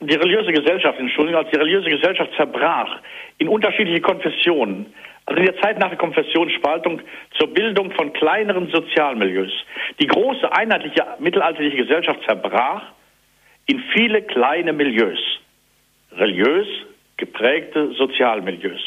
die 0.01 0.15
religiöse 0.15 0.53
Gesellschaft, 0.53 0.99
Entschuldigung, 0.99 1.43
als 1.43 1.51
die 1.51 1.59
religiöse 1.59 1.91
Gesellschaft 1.91 2.31
zerbrach 2.37 3.01
in 3.39 3.49
unterschiedliche 3.49 4.01
Konfessionen, 4.01 4.93
also 5.27 5.41
in 5.41 5.47
der 5.47 5.61
Zeit 5.61 5.79
nach 5.79 5.89
der 5.89 5.99
Konfessionsspaltung 5.99 7.01
zur 7.39 7.53
Bildung 7.55 7.93
von 7.93 8.13
kleineren 8.13 8.69
Sozialmilieus. 8.69 9.53
Die 10.01 10.07
große 10.07 10.51
einheitliche 10.53 11.07
mittelalterliche 11.19 11.77
Gesellschaft 11.77 12.21
zerbrach 12.27 12.83
in 13.67 13.81
viele 13.95 14.23
kleine 14.23 14.73
Milieus, 14.73 15.19
religiös 16.17 16.67
geprägte 17.17 17.93
Sozialmilieus. 17.93 18.81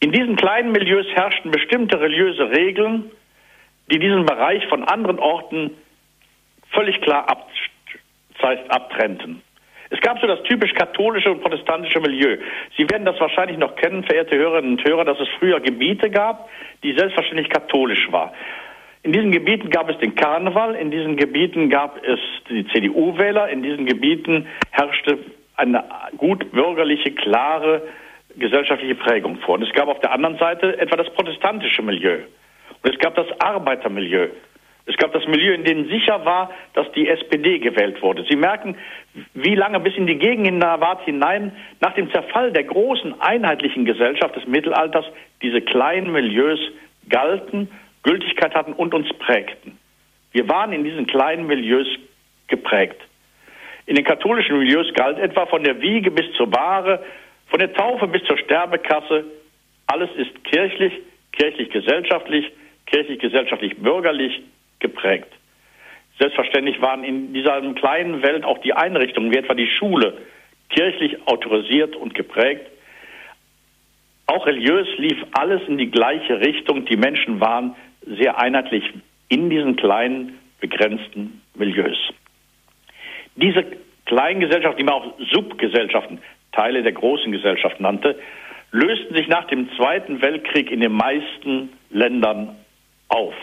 In 0.00 0.12
diesen 0.12 0.36
kleinen 0.36 0.70
Milieus 0.70 1.06
herrschten 1.08 1.50
bestimmte 1.50 2.00
religiöse 2.00 2.50
Regeln, 2.50 3.10
die 3.90 3.98
diesen 3.98 4.24
Bereich 4.26 4.64
von 4.68 4.84
anderen 4.84 5.18
Orten 5.18 5.72
völlig 6.78 7.00
klar 7.00 7.28
ab, 7.28 7.48
abtrennten. 8.68 9.42
Es 9.90 10.00
gab 10.00 10.20
so 10.20 10.26
das 10.26 10.42
typisch 10.42 10.72
katholische 10.74 11.30
und 11.30 11.40
protestantische 11.40 11.98
Milieu. 11.98 12.36
Sie 12.76 12.88
werden 12.90 13.04
das 13.04 13.18
wahrscheinlich 13.18 13.58
noch 13.58 13.74
kennen, 13.74 14.04
verehrte 14.04 14.36
Hörerinnen 14.36 14.72
und 14.72 14.84
Hörer, 14.84 15.04
dass 15.04 15.18
es 15.18 15.28
früher 15.38 15.60
Gebiete 15.60 16.10
gab, 16.10 16.48
die 16.84 16.92
selbstverständlich 16.92 17.48
katholisch 17.48 18.06
waren. 18.12 18.30
In 19.02 19.12
diesen 19.12 19.32
Gebieten 19.32 19.70
gab 19.70 19.88
es 19.88 19.98
den 19.98 20.14
Karneval, 20.14 20.74
in 20.74 20.90
diesen 20.90 21.16
Gebieten 21.16 21.70
gab 21.70 22.04
es 22.04 22.20
die 22.50 22.66
CDU-Wähler, 22.68 23.48
in 23.48 23.62
diesen 23.62 23.86
Gebieten 23.86 24.46
herrschte 24.70 25.18
eine 25.56 25.84
gut 26.16 26.52
bürgerliche, 26.52 27.12
klare 27.12 27.82
gesellschaftliche 28.36 28.94
Prägung 28.94 29.38
vor. 29.38 29.54
Und 29.54 29.62
es 29.62 29.72
gab 29.72 29.88
auf 29.88 30.00
der 30.00 30.12
anderen 30.12 30.38
Seite 30.38 30.78
etwa 30.78 30.96
das 30.96 31.10
protestantische 31.14 31.82
Milieu. 31.82 32.18
Und 32.82 32.94
es 32.94 32.98
gab 33.00 33.16
das 33.16 33.26
Arbeitermilieu. 33.40 34.28
Es 34.88 34.96
gab 34.96 35.12
das 35.12 35.26
Milieu, 35.26 35.52
in 35.52 35.64
dem 35.64 35.86
sicher 35.90 36.24
war, 36.24 36.50
dass 36.72 36.90
die 36.92 37.08
SPD 37.08 37.58
gewählt 37.58 38.00
wurde. 38.00 38.24
Sie 38.26 38.36
merken, 38.36 38.74
wie 39.34 39.54
lange 39.54 39.80
bis 39.80 39.94
in 39.96 40.06
die 40.06 40.16
Gegenwart 40.16 41.04
hinein 41.04 41.52
nach 41.80 41.92
dem 41.92 42.10
Zerfall 42.10 42.52
der 42.52 42.64
großen 42.64 43.20
einheitlichen 43.20 43.84
Gesellschaft 43.84 44.34
des 44.34 44.46
Mittelalters 44.46 45.04
diese 45.42 45.60
kleinen 45.60 46.10
Milieus 46.10 46.58
galten, 47.10 47.68
Gültigkeit 48.02 48.54
hatten 48.54 48.72
und 48.72 48.94
uns 48.94 49.06
prägten. 49.18 49.76
Wir 50.32 50.48
waren 50.48 50.72
in 50.72 50.84
diesen 50.84 51.06
kleinen 51.06 51.46
Milieus 51.46 51.86
geprägt. 52.46 53.00
In 53.84 53.94
den 53.94 54.06
katholischen 54.06 54.58
Milieus 54.58 54.90
galt 54.94 55.18
etwa 55.18 55.44
von 55.46 55.64
der 55.64 55.82
Wiege 55.82 56.10
bis 56.10 56.32
zur 56.32 56.48
Bahre, 56.48 57.04
von 57.48 57.58
der 57.58 57.74
Taufe 57.74 58.06
bis 58.06 58.22
zur 58.24 58.38
Sterbekasse, 58.38 59.24
alles 59.86 60.08
ist 60.16 60.44
kirchlich, 60.44 60.94
kirchlich-gesellschaftlich, 61.32 62.50
kirchlich-gesellschaftlich-bürgerlich, 62.86 64.42
geprägt. 64.80 65.32
Selbstverständlich 66.18 66.80
waren 66.80 67.04
in 67.04 67.32
dieser 67.32 67.60
kleinen 67.74 68.22
Welt 68.22 68.44
auch 68.44 68.58
die 68.58 68.72
Einrichtungen, 68.72 69.30
wie 69.30 69.36
etwa 69.36 69.54
die 69.54 69.68
Schule, 69.68 70.18
kirchlich 70.70 71.26
autorisiert 71.26 71.96
und 71.96 72.14
geprägt. 72.14 72.66
Auch 74.26 74.46
religiös 74.46 74.86
lief 74.98 75.16
alles 75.32 75.62
in 75.68 75.78
die 75.78 75.90
gleiche 75.90 76.40
Richtung. 76.40 76.84
Die 76.84 76.96
Menschen 76.96 77.40
waren 77.40 77.74
sehr 78.04 78.38
einheitlich 78.38 78.84
in 79.28 79.48
diesen 79.48 79.76
kleinen, 79.76 80.38
begrenzten 80.60 81.40
Milieus. 81.54 81.96
Diese 83.36 83.64
kleinen 84.04 84.40
Gesellschaften, 84.40 84.78
die 84.78 84.84
man 84.84 84.94
auch 84.94 85.14
Subgesellschaften, 85.32 86.18
Teile 86.52 86.82
der 86.82 86.92
großen 86.92 87.30
Gesellschaft 87.30 87.78
nannte, 87.80 88.18
lösten 88.72 89.14
sich 89.14 89.28
nach 89.28 89.46
dem 89.46 89.70
Zweiten 89.76 90.20
Weltkrieg 90.20 90.70
in 90.70 90.80
den 90.80 90.92
meisten 90.92 91.70
Ländern 91.90 92.56
auf. 93.08 93.34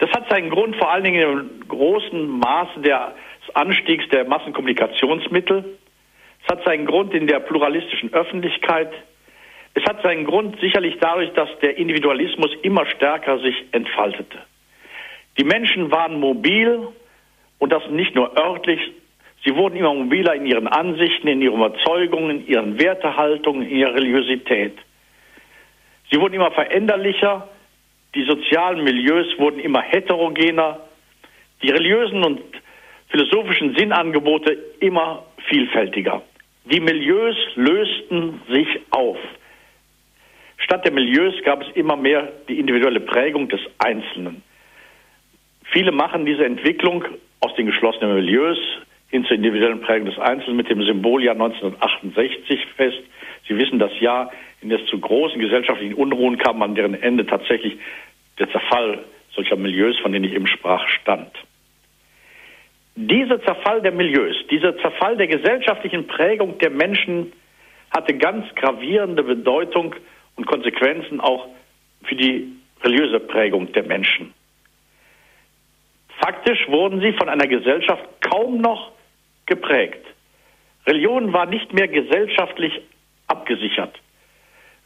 Das 0.00 0.10
hat 0.12 0.30
seinen 0.30 0.48
Grund 0.48 0.76
vor 0.76 0.90
allen 0.90 1.04
Dingen 1.04 1.22
im 1.22 1.68
großen 1.68 2.26
Maße 2.26 2.80
des 2.80 3.54
Anstiegs 3.54 4.08
der 4.08 4.24
Massenkommunikationsmittel. 4.24 5.78
Es 6.42 6.48
hat 6.50 6.64
seinen 6.64 6.86
Grund 6.86 7.12
in 7.12 7.26
der 7.26 7.40
pluralistischen 7.40 8.12
Öffentlichkeit. 8.14 8.90
Es 9.74 9.84
hat 9.84 10.02
seinen 10.02 10.24
Grund 10.24 10.58
sicherlich 10.58 10.96
dadurch, 11.00 11.30
dass 11.34 11.50
der 11.62 11.76
Individualismus 11.76 12.50
immer 12.62 12.86
stärker 12.86 13.38
sich 13.40 13.54
entfaltete. 13.72 14.38
Die 15.38 15.44
Menschen 15.44 15.90
waren 15.90 16.18
mobil 16.18 16.88
und 17.58 17.70
das 17.70 17.82
nicht 17.90 18.14
nur 18.14 18.36
örtlich, 18.38 18.80
sie 19.44 19.54
wurden 19.54 19.76
immer 19.76 19.92
mobiler 19.92 20.34
in 20.34 20.46
ihren 20.46 20.66
Ansichten, 20.66 21.28
in 21.28 21.42
ihren 21.42 21.56
Überzeugungen, 21.56 22.40
in 22.40 22.46
ihren 22.46 22.80
Wertehaltungen, 22.80 23.62
in 23.68 23.76
ihrer 23.76 23.94
Religiosität. 23.94 24.78
Sie 26.10 26.18
wurden 26.18 26.34
immer 26.34 26.50
veränderlicher, 26.52 27.48
die 28.14 28.24
sozialen 28.24 28.82
Milieus 28.84 29.26
wurden 29.38 29.60
immer 29.60 29.82
heterogener, 29.82 30.80
die 31.62 31.70
religiösen 31.70 32.24
und 32.24 32.40
philosophischen 33.08 33.76
Sinnangebote 33.76 34.56
immer 34.80 35.24
vielfältiger. 35.48 36.22
Die 36.64 36.80
Milieus 36.80 37.36
lösten 37.54 38.40
sich 38.48 38.68
auf. 38.90 39.18
Statt 40.58 40.84
der 40.84 40.92
Milieus 40.92 41.34
gab 41.44 41.62
es 41.62 41.68
immer 41.74 41.96
mehr 41.96 42.32
die 42.48 42.58
individuelle 42.58 43.00
Prägung 43.00 43.48
des 43.48 43.60
Einzelnen. 43.78 44.42
Viele 45.64 45.92
machen 45.92 46.26
diese 46.26 46.44
Entwicklung 46.44 47.04
aus 47.40 47.54
den 47.54 47.66
geschlossenen 47.66 48.14
Milieus 48.14 48.58
hin 49.08 49.24
zur 49.24 49.36
individuellen 49.36 49.80
Prägung 49.80 50.06
des 50.06 50.18
Einzelnen 50.18 50.56
mit 50.56 50.68
dem 50.68 50.82
Symboljahr 50.82 51.34
1968 51.34 52.66
fest. 52.76 53.02
Sie 53.48 53.56
wissen 53.56 53.78
das 53.78 53.92
Jahr, 54.00 54.30
in 54.60 54.68
das 54.70 54.84
zu 54.86 54.98
großen 54.98 55.40
gesellschaftlichen 55.40 55.94
Unruhen 55.94 56.38
kam, 56.38 56.62
an 56.62 56.74
deren 56.74 56.94
Ende 56.94 57.26
tatsächlich 57.26 57.78
der 58.38 58.50
Zerfall 58.50 59.04
solcher 59.34 59.56
Milieus, 59.56 59.98
von 60.00 60.12
denen 60.12 60.24
ich 60.24 60.34
eben 60.34 60.46
sprach, 60.46 60.86
stand. 60.88 61.30
Dieser 62.96 63.40
Zerfall 63.42 63.80
der 63.80 63.92
Milieus, 63.92 64.36
dieser 64.50 64.76
Zerfall 64.78 65.16
der 65.16 65.28
gesellschaftlichen 65.28 66.06
Prägung 66.06 66.58
der 66.58 66.70
Menschen 66.70 67.32
hatte 67.90 68.14
ganz 68.14 68.46
gravierende 68.56 69.22
Bedeutung 69.22 69.94
und 70.36 70.46
Konsequenzen 70.46 71.20
auch 71.20 71.48
für 72.04 72.14
die 72.14 72.52
religiöse 72.82 73.20
Prägung 73.20 73.72
der 73.72 73.84
Menschen. 73.84 74.34
Faktisch 76.20 76.68
wurden 76.68 77.00
sie 77.00 77.12
von 77.14 77.28
einer 77.28 77.46
Gesellschaft 77.46 78.04
kaum 78.20 78.60
noch 78.60 78.92
geprägt. 79.46 80.04
Religion 80.86 81.32
war 81.32 81.46
nicht 81.46 81.72
mehr 81.72 81.88
gesellschaftlich 81.88 82.80
abgesichert. 83.26 83.98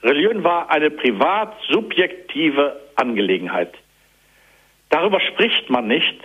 Religion 0.04 0.44
war 0.44 0.70
eine 0.70 0.90
privat 0.90 1.56
subjektive 1.70 2.78
Angelegenheit. 2.94 3.73
Darüber 4.90 5.18
spricht 5.18 5.70
man 5.70 5.88
nicht. 5.88 6.20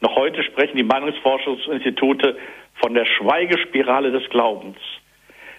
Noch 0.00 0.14
heute 0.14 0.42
sprechen 0.42 0.76
die 0.76 0.82
Meinungsforschungsinstitute 0.82 2.36
von 2.74 2.92
der 2.92 3.06
Schweigespirale 3.06 4.12
des 4.12 4.28
Glaubens. 4.28 4.76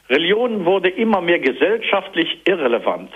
Religion 0.10 0.66
wurde 0.66 0.90
immer 0.90 1.22
mehr 1.22 1.40
gesellschaftlich 1.40 2.42
irrelevant. 2.48 3.12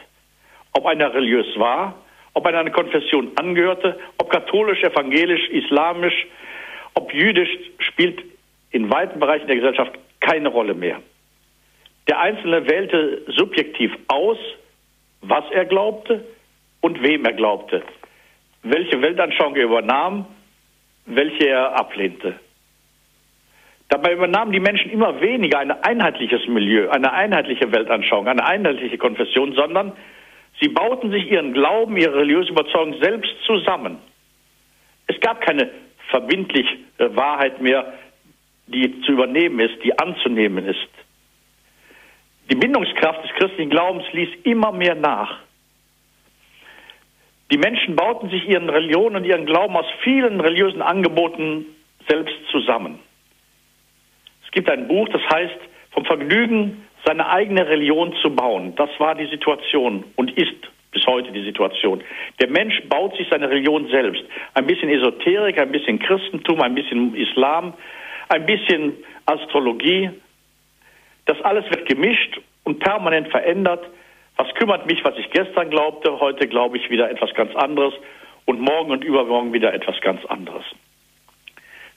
Ob 0.74 0.88
einer 0.88 1.14
religiös 1.14 1.48
war, 1.60 1.94
ob 2.34 2.48
er 2.48 2.60
einer 2.60 2.72
Konfession 2.72 3.32
angehörte, 3.36 4.00
ob 4.18 4.32
katholisch, 4.32 4.82
evangelisch, 4.82 5.48
islamisch, 5.50 6.26
ob 6.96 7.14
jüdisch, 7.14 7.56
spielt 7.78 8.24
in 8.72 8.92
weiten 8.92 9.20
Bereichen 9.20 9.46
der 9.46 9.58
Gesellschaft 9.58 9.92
keine 10.20 10.50
Rolle 10.50 10.74
mehr. 10.74 11.00
Der 12.10 12.20
Einzelne 12.20 12.68
wählte 12.68 13.22
subjektiv 13.28 13.96
aus, 14.08 14.38
was 15.22 15.44
er 15.52 15.66
glaubte 15.66 16.26
und 16.82 17.04
wem 17.04 17.24
er 17.24 17.34
glaubte, 17.34 17.84
welche 18.64 19.00
Weltanschauung 19.00 19.56
er 19.56 19.66
übernahm, 19.66 20.26
welche 21.06 21.50
er 21.50 21.80
ablehnte. 21.80 22.40
Dabei 23.90 24.14
übernahmen 24.14 24.52
die 24.52 24.60
Menschen 24.60 24.90
immer 24.90 25.22
weniger 25.22 25.60
ein 25.60 25.70
einheitliches 25.70 26.48
Milieu, 26.48 26.90
eine 26.90 27.14
einheitliche 27.14 27.72
Weltanschauung, 27.72 28.28
eine 28.28 28.44
einheitliche 28.44 28.98
Konfession, 28.98 29.54
sondern 29.54 29.92
sie 30.60 30.70
bauten 30.70 31.12
sich 31.12 31.30
ihren 31.30 31.54
Glauben, 31.54 31.96
ihre 31.96 32.16
religiöse 32.16 32.50
Überzeugung 32.50 33.00
selbst 33.00 33.36
zusammen. 33.46 34.00
Es 35.06 35.20
gab 35.20 35.42
keine 35.42 35.70
verbindliche 36.10 36.76
Wahrheit 36.98 37.62
mehr, 37.62 37.94
die 38.66 39.00
zu 39.02 39.12
übernehmen 39.12 39.60
ist, 39.60 39.84
die 39.84 39.98
anzunehmen 40.00 40.66
ist. 40.66 40.99
Die 42.50 42.56
Bindungskraft 42.56 43.24
des 43.24 43.32
christlichen 43.36 43.70
Glaubens 43.70 44.06
ließ 44.12 44.30
immer 44.44 44.72
mehr 44.72 44.96
nach. 44.96 45.40
Die 47.52 47.58
Menschen 47.58 47.96
bauten 47.96 48.30
sich 48.30 48.48
ihren 48.48 48.70
Religionen 48.70 49.18
und 49.18 49.26
ihren 49.26 49.46
Glauben 49.46 49.76
aus 49.76 49.86
vielen 50.04 50.40
religiösen 50.40 50.82
Angeboten 50.82 51.66
selbst 52.08 52.36
zusammen. 52.52 53.00
Es 54.46 54.52
gibt 54.52 54.70
ein 54.70 54.88
Buch, 54.88 55.08
das 55.10 55.22
heißt 55.34 55.60
vom 55.92 56.06
Vergnügen, 56.06 56.86
seine 57.06 57.30
eigene 57.30 57.68
Religion 57.68 58.14
zu 58.22 58.30
bauen. 58.36 58.76
Das 58.76 58.90
war 59.00 59.16
die 59.16 59.28
Situation 59.28 60.04
und 60.16 60.36
ist 60.38 60.56
bis 60.92 61.06
heute 61.06 61.32
die 61.32 61.44
Situation. 61.44 62.04
Der 62.40 62.50
Mensch 62.50 62.82
baut 62.90 63.16
sich 63.16 63.28
seine 63.30 63.50
Religion 63.50 63.88
selbst. 63.90 64.24
Ein 64.54 64.66
bisschen 64.66 64.90
Esoterik, 64.90 65.60
ein 65.60 65.72
bisschen 65.72 66.00
Christentum, 66.00 66.62
ein 66.62 66.76
bisschen 66.76 67.16
Islam, 67.16 67.74
ein 68.30 68.46
bisschen 68.46 68.94
Astrologie. 69.26 70.10
Das 71.30 71.40
alles 71.42 71.64
wird 71.70 71.88
gemischt 71.88 72.42
und 72.64 72.80
permanent 72.80 73.28
verändert. 73.28 73.86
Was 74.36 74.52
kümmert 74.56 74.88
mich, 74.88 75.06
was 75.06 75.16
ich 75.16 75.30
gestern 75.30 75.70
glaubte? 75.70 76.20
Heute 76.20 76.48
glaube 76.48 76.78
ich 76.78 76.90
wieder 76.90 77.08
etwas 77.08 77.32
ganz 77.36 77.56
anderes 77.56 77.94
und 78.46 78.60
morgen 78.60 78.90
und 78.90 79.04
übermorgen 79.04 79.54
wieder 79.54 79.72
etwas 79.72 80.02
ganz 80.02 80.26
anderes. 80.26 80.64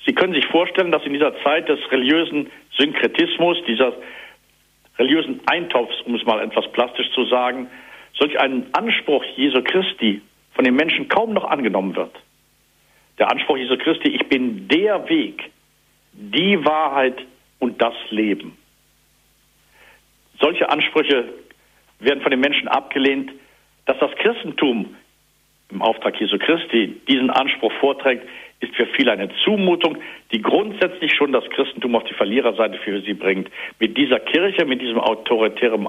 Sie 0.05 0.13
können 0.13 0.35
sich 0.35 0.45
vorstellen, 0.49 0.93
dass 0.93 1.07
in 1.07 1.15
dieser 1.15 1.35
Zeit 1.43 1.67
des 1.67 1.79
religiösen 1.91 2.51
Synkretismus, 2.77 3.57
dieser 3.67 3.95
religiösen 4.99 5.41
Eintopfs, 5.47 6.03
um 6.03 6.15
es 6.15 6.27
mal 6.27 6.45
etwas 6.45 6.71
plastisch 6.73 7.11
zu 7.15 7.25
sagen, 7.25 7.71
solch 8.13 8.39
ein 8.39 8.67
Anspruch 8.75 9.25
Jesu 9.35 9.63
Christi 9.63 10.21
von 10.53 10.67
den 10.67 10.75
Menschen 10.75 11.09
kaum 11.09 11.33
noch 11.33 11.45
angenommen 11.45 11.97
wird. 11.97 12.15
Der 13.19 13.31
Anspruch 13.31 13.57
Jesu 13.57 13.79
Christi, 13.79 14.11
ich 14.11 14.29
bin 14.29 14.69
der 14.69 15.09
Weg, 15.09 15.51
die 16.13 16.63
Wahrheit 16.67 17.17
und 17.61 17.81
das 17.81 17.95
Leben. 18.11 18.59
Solche 20.41 20.69
Ansprüche 20.69 21.25
werden 21.99 22.21
von 22.21 22.31
den 22.31 22.41
Menschen 22.41 22.69
abgelehnt, 22.69 23.31
dass 23.87 23.99
das 23.99 24.11
Christentum 24.17 24.95
im 25.71 25.83
Auftrag 25.83 26.21
Jesu 26.21 26.39
Christi 26.39 27.01
diesen 27.09 27.31
Anspruch 27.31 27.73
vorträgt, 27.81 28.29
ist 28.61 28.75
für 28.77 28.87
viele 28.87 29.13
eine 29.13 29.29
Zumutung, 29.45 29.99
die 30.31 30.41
grundsätzlich 30.41 31.13
schon 31.15 31.33
das 31.33 31.45
Christentum 31.51 31.97
auf 31.97 32.05
die 32.05 32.15
Verliererseite 32.15 32.79
für 32.79 33.01
sie 33.01 33.15
bringt. 33.15 33.51
Mit 33.81 33.97
dieser 33.97 34.21
Kirche, 34.21 34.65
mit 34.65 34.81
diesem 34.81 34.99
autoritären 34.99 35.89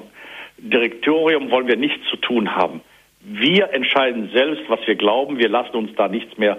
Direktorium 0.58 1.52
wollen 1.52 1.68
wir 1.68 1.76
nichts 1.76 2.08
zu 2.10 2.18
tun 2.18 2.56
haben. 2.56 2.82
Wir 3.20 3.72
entscheiden 3.74 4.32
selbst, 4.34 4.64
was 4.68 4.80
wir 4.88 4.96
glauben. 4.96 5.38
Wir 5.38 5.50
lassen 5.50 5.76
uns 5.76 5.94
da 5.96 6.08
nichts 6.08 6.38
mehr 6.38 6.58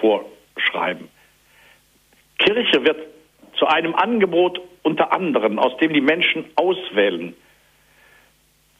vorschreiben. 0.00 1.08
Kirche 2.38 2.84
wird 2.84 2.98
zu 3.56 3.66
einem 3.66 3.94
Angebot 3.94 4.60
unter 4.82 5.12
anderem, 5.12 5.58
aus 5.58 5.76
dem 5.78 5.92
die 5.92 6.00
Menschen 6.00 6.44
auswählen. 6.56 7.34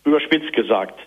Überspitzt 0.05 0.53
gesagt. 0.53 0.99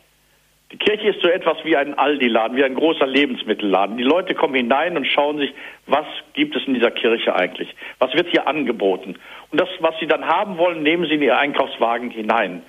Die 0.72 0.78
Kirche 0.78 1.10
ist 1.10 1.22
so 1.22 1.28
etwas 1.28 1.58
wie 1.64 1.78
ein 1.78 1.94
Aldi-Laden, 1.98 2.58
wie 2.58 2.64
ein 2.64 2.76
großer 2.76 3.06
Lebensmittelladen. 3.06 3.98
Die 3.98 4.04
Leute 4.04 4.34
kommen 4.34 4.56
hinein 4.56 4.98
und 4.98 5.06
schauen 5.06 5.38
sich, 5.38 5.54
was 5.86 6.06
gibt 6.34 6.56
es 6.56 6.66
in 6.66 6.74
dieser 6.74 6.92
Kirche 6.92 7.36
eigentlich? 7.36 7.74
Was 8.00 8.14
wird 8.14 8.30
hier 8.30 8.48
angeboten? 8.48 9.16
Und 9.52 9.62
das, 9.62 9.70
was 9.80 9.94
sie 10.00 10.08
dann 10.08 10.26
haben 10.26 10.58
wollen, 10.58 10.82
nehmen 10.82 11.06
sie 11.06 11.16
in 11.16 11.22
ihr 11.22 11.38
Einkaufswagen 11.38 12.10
hinein. 12.10 12.64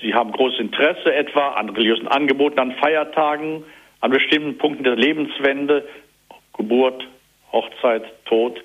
Sie 0.00 0.14
haben 0.14 0.32
großes 0.32 0.60
Interesse 0.60 1.14
etwa 1.14 1.48
an 1.52 1.70
religiösen 1.70 2.08
Angeboten, 2.08 2.60
an 2.60 2.72
Feiertagen, 2.72 3.64
an 4.00 4.10
bestimmten 4.10 4.58
Punkten 4.58 4.84
der 4.84 4.96
Lebenswende, 4.96 5.88
Geburt, 6.56 7.06
Hochzeit, 7.52 8.04
Tod. 8.26 8.62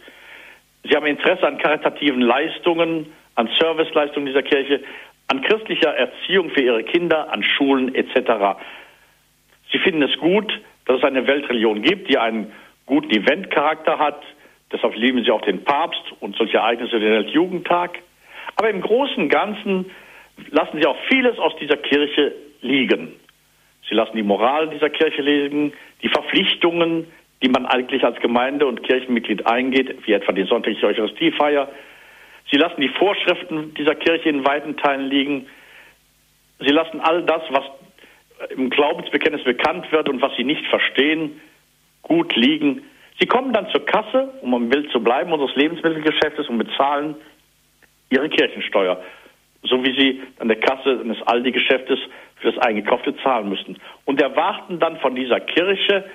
Sie 0.83 0.95
haben 0.95 1.05
Interesse 1.05 1.47
an 1.47 1.57
karitativen 1.57 2.21
Leistungen, 2.21 3.11
an 3.35 3.49
Serviceleistungen 3.59 4.25
dieser 4.25 4.43
Kirche, 4.43 4.81
an 5.27 5.41
christlicher 5.41 5.95
Erziehung 5.95 6.49
für 6.49 6.61
ihre 6.61 6.83
Kinder, 6.83 7.31
an 7.31 7.43
Schulen 7.43 7.95
etc. 7.95 8.59
Sie 9.71 9.79
finden 9.79 10.03
es 10.03 10.17
gut, 10.17 10.51
dass 10.85 10.97
es 10.97 11.03
eine 11.03 11.25
Weltreligion 11.25 11.81
gibt, 11.81 12.09
die 12.09 12.17
einen 12.17 12.51
guten 12.85 13.09
Eventcharakter 13.09 13.97
hat. 13.97 14.21
Deshalb 14.71 14.95
lieben 14.95 15.23
sie 15.23 15.31
auch 15.31 15.41
den 15.41 15.63
Papst 15.63 16.03
und 16.19 16.35
solche 16.35 16.57
Ereignisse 16.57 16.97
wie 16.97 17.05
den 17.05 17.13
Weltjugendtag. 17.13 17.99
Aber 18.57 18.69
im 18.69 18.81
Großen 18.81 19.23
und 19.23 19.29
Ganzen 19.29 19.89
lassen 20.51 20.79
sie 20.81 20.85
auch 20.85 20.97
vieles 21.07 21.37
aus 21.39 21.55
dieser 21.61 21.77
Kirche 21.77 22.33
liegen. 22.61 23.13
Sie 23.87 23.95
lassen 23.95 24.15
die 24.15 24.23
Moral 24.23 24.69
dieser 24.69 24.89
Kirche 24.89 25.21
liegen, 25.21 25.73
die 26.01 26.09
Verpflichtungen, 26.09 27.07
die 27.43 27.49
man 27.49 27.65
eigentlich 27.65 28.03
als 28.05 28.19
Gemeinde 28.21 28.65
und 28.65 28.83
Kirchenmitglied 28.83 29.45
eingeht, 29.45 30.07
wie 30.07 30.13
etwa 30.13 30.31
die 30.31 30.45
sonntägliche 30.45 30.87
Eucharistiefeier. 30.87 31.69
Sie 32.49 32.57
lassen 32.57 32.79
die 32.79 32.89
Vorschriften 32.89 33.73
dieser 33.73 33.95
Kirche 33.95 34.29
in 34.29 34.45
weiten 34.45 34.77
Teilen 34.77 35.09
liegen. 35.09 35.47
Sie 36.59 36.71
lassen 36.71 37.01
all 37.01 37.23
das, 37.23 37.41
was 37.49 37.63
im 38.55 38.69
Glaubensbekenntnis 38.69 39.43
bekannt 39.43 39.91
wird 39.91 40.07
und 40.07 40.21
was 40.21 40.35
sie 40.37 40.45
nicht 40.45 40.65
verstehen, 40.67 41.41
gut 42.01 42.33
liegen. 42.35 42.83
Sie 43.19 43.27
kommen 43.27 43.51
dann 43.51 43.69
zur 43.69 43.85
Kasse, 43.85 44.33
um 44.41 44.53
im 44.53 44.69
Bild 44.69 44.89
zu 44.91 45.03
bleiben, 45.03 45.33
unseres 45.33 45.55
Lebensmittelgeschäftes 45.55 46.47
und 46.47 46.57
bezahlen 46.57 47.15
ihre 48.09 48.29
Kirchensteuer, 48.29 49.03
so 49.63 49.83
wie 49.83 49.99
sie 49.99 50.21
an 50.39 50.47
der 50.47 50.59
Kasse 50.59 50.99
eines 51.01 51.21
Aldi-Geschäftes 51.23 51.99
für 52.37 52.51
das 52.51 52.65
Eingekaufte 52.65 53.15
zahlen 53.17 53.49
müssten. 53.49 53.77
Und 54.05 54.21
erwarten 54.21 54.79
dann 54.79 54.97
von 54.99 55.15
dieser 55.15 55.39
Kirche 55.41 56.05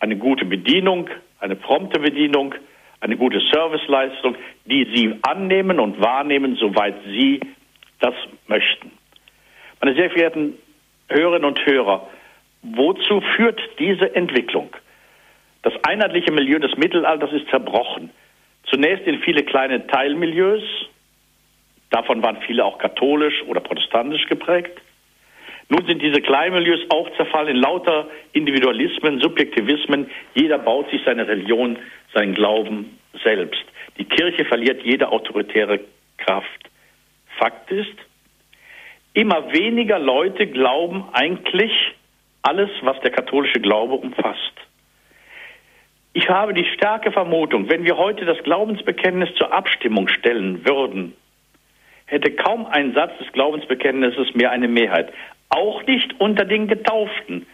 eine 0.00 0.16
gute 0.16 0.44
Bedienung, 0.44 1.08
eine 1.38 1.56
prompte 1.56 2.00
Bedienung, 2.00 2.54
eine 3.00 3.16
gute 3.16 3.40
Serviceleistung, 3.52 4.36
die 4.64 4.86
Sie 4.94 5.14
annehmen 5.22 5.78
und 5.78 6.00
wahrnehmen, 6.00 6.56
soweit 6.56 6.96
Sie 7.06 7.40
das 8.00 8.14
möchten. 8.46 8.90
Meine 9.80 9.94
sehr 9.94 10.10
verehrten 10.10 10.54
Hörerinnen 11.08 11.44
und 11.46 11.64
Hörer, 11.64 12.08
wozu 12.62 13.20
führt 13.36 13.60
diese 13.78 14.14
Entwicklung? 14.14 14.70
Das 15.62 15.72
einheitliche 15.84 16.32
Milieu 16.32 16.58
des 16.58 16.76
Mittelalters 16.76 17.32
ist 17.32 17.48
zerbrochen. 17.48 18.10
Zunächst 18.64 19.06
in 19.06 19.20
viele 19.20 19.42
kleine 19.44 19.86
Teilmilieus, 19.86 20.62
davon 21.90 22.22
waren 22.22 22.38
viele 22.46 22.64
auch 22.64 22.78
katholisch 22.78 23.42
oder 23.46 23.60
protestantisch 23.60 24.26
geprägt. 24.26 24.80
Nun 25.70 25.86
sind 25.86 26.02
diese 26.02 26.20
Kleinmilieus 26.20 26.80
auch 26.90 27.08
zerfallen 27.16 27.56
in 27.56 27.62
lauter 27.62 28.08
Individualismen, 28.32 29.20
Subjektivismen. 29.20 30.10
Jeder 30.34 30.58
baut 30.58 30.90
sich 30.90 31.00
seine 31.04 31.26
Religion, 31.28 31.78
seinen 32.12 32.34
Glauben 32.34 32.98
selbst. 33.22 33.64
Die 33.96 34.04
Kirche 34.04 34.44
verliert 34.44 34.82
jede 34.84 35.10
autoritäre 35.10 35.78
Kraft. 36.18 36.70
Fakt 37.38 37.70
ist, 37.70 37.94
immer 39.14 39.52
weniger 39.52 40.00
Leute 40.00 40.48
glauben 40.48 41.04
eigentlich 41.12 41.72
alles, 42.42 42.70
was 42.82 42.98
der 43.00 43.12
katholische 43.12 43.60
Glaube 43.60 43.94
umfasst. 43.94 44.54
Ich 46.12 46.28
habe 46.28 46.52
die 46.52 46.66
starke 46.74 47.12
Vermutung, 47.12 47.70
wenn 47.70 47.84
wir 47.84 47.96
heute 47.96 48.24
das 48.24 48.42
Glaubensbekenntnis 48.42 49.32
zur 49.36 49.52
Abstimmung 49.52 50.08
stellen 50.08 50.66
würden, 50.66 51.14
hätte 52.06 52.32
kaum 52.32 52.66
ein 52.66 52.92
Satz 52.92 53.16
des 53.18 53.30
Glaubensbekenntnisses 53.32 54.34
mehr 54.34 54.50
eine 54.50 54.66
Mehrheit. 54.66 55.12
Auch 55.50 55.84
nicht 55.86 56.18
unter 56.18 56.44
den 56.44 56.68
Getauften. 56.68 57.46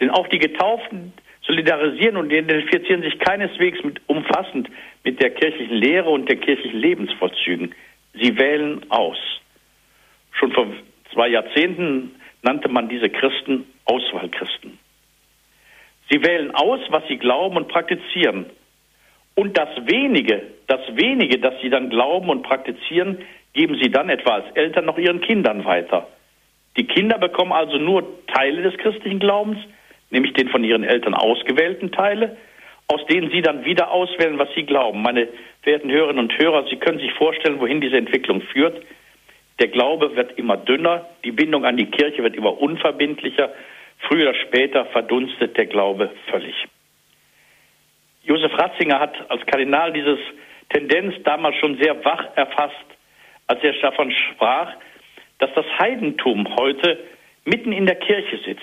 Denn 0.00 0.10
auch 0.10 0.28
die 0.28 0.38
Getauften 0.38 1.12
solidarisieren 1.46 2.16
und 2.16 2.32
identifizieren 2.32 3.02
sich 3.02 3.18
keineswegs 3.18 3.82
mit, 3.82 4.00
umfassend 4.06 4.68
mit 5.04 5.22
der 5.22 5.30
kirchlichen 5.30 5.76
Lehre 5.76 6.10
und 6.10 6.28
der 6.28 6.36
kirchlichen 6.36 6.78
Lebensvollzügen. 6.78 7.74
Sie 8.14 8.36
wählen 8.36 8.84
aus. 8.90 9.18
Schon 10.32 10.52
vor 10.52 10.66
zwei 11.12 11.28
Jahrzehnten 11.28 12.16
nannte 12.42 12.68
man 12.68 12.88
diese 12.88 13.08
Christen 13.08 13.66
Auswahlchristen. 13.84 14.78
Sie 16.10 16.22
wählen 16.22 16.52
aus, 16.52 16.80
was 16.88 17.06
sie 17.08 17.16
glauben 17.16 17.56
und 17.56 17.68
praktizieren. 17.68 18.46
Und 19.34 19.56
das 19.58 19.68
wenige, 19.84 20.42
das 20.66 20.80
wenige, 20.94 21.38
das 21.38 21.54
sie 21.60 21.68
dann 21.68 21.90
glauben 21.90 22.28
und 22.30 22.42
praktizieren, 22.42 23.18
geben 23.52 23.78
sie 23.80 23.90
dann 23.90 24.08
etwa 24.08 24.36
als 24.36 24.50
Eltern 24.54 24.84
noch 24.84 24.98
ihren 24.98 25.20
Kindern 25.20 25.64
weiter. 25.64 26.08
Die 26.76 26.86
Kinder 26.86 27.18
bekommen 27.18 27.52
also 27.52 27.78
nur 27.78 28.26
Teile 28.26 28.62
des 28.62 28.76
christlichen 28.78 29.18
Glaubens, 29.18 29.58
nämlich 30.10 30.34
den 30.34 30.48
von 30.48 30.62
ihren 30.62 30.84
Eltern 30.84 31.14
ausgewählten 31.14 31.90
Teile, 31.90 32.36
aus 32.88 33.04
denen 33.06 33.30
sie 33.30 33.42
dann 33.42 33.64
wieder 33.64 33.90
auswählen, 33.90 34.38
was 34.38 34.48
sie 34.54 34.64
glauben. 34.64 35.02
Meine 35.02 35.28
verehrten 35.62 35.90
Hörerinnen 35.90 36.24
und 36.24 36.38
Hörer, 36.38 36.66
Sie 36.68 36.76
können 36.76 36.98
sich 36.98 37.12
vorstellen, 37.14 37.60
wohin 37.60 37.80
diese 37.80 37.96
Entwicklung 37.96 38.42
führt. 38.42 38.80
Der 39.58 39.68
Glaube 39.68 40.14
wird 40.14 40.38
immer 40.38 40.56
dünner, 40.58 41.08
die 41.24 41.32
Bindung 41.32 41.64
an 41.64 41.76
die 41.76 41.90
Kirche 41.90 42.22
wird 42.22 42.36
immer 42.36 42.60
unverbindlicher. 42.60 43.52
Früher 44.00 44.30
oder 44.30 44.38
später 44.46 44.84
verdunstet 44.86 45.56
der 45.56 45.66
Glaube 45.66 46.10
völlig. 46.30 46.54
Josef 48.24 48.52
Ratzinger 48.58 49.00
hat 49.00 49.30
als 49.30 49.44
Kardinal 49.46 49.92
dieses 49.92 50.18
Tendenz 50.68 51.14
damals 51.24 51.56
schon 51.56 51.78
sehr 51.78 52.04
wach 52.04 52.36
erfasst, 52.36 52.74
als 53.46 53.62
er 53.62 53.72
davon 53.80 54.12
sprach, 54.12 54.74
dass 55.38 55.50
das 55.54 55.66
Heidentum 55.78 56.46
heute 56.58 56.98
mitten 57.44 57.72
in 57.72 57.86
der 57.86 57.96
Kirche 57.96 58.38
sitzt. 58.44 58.62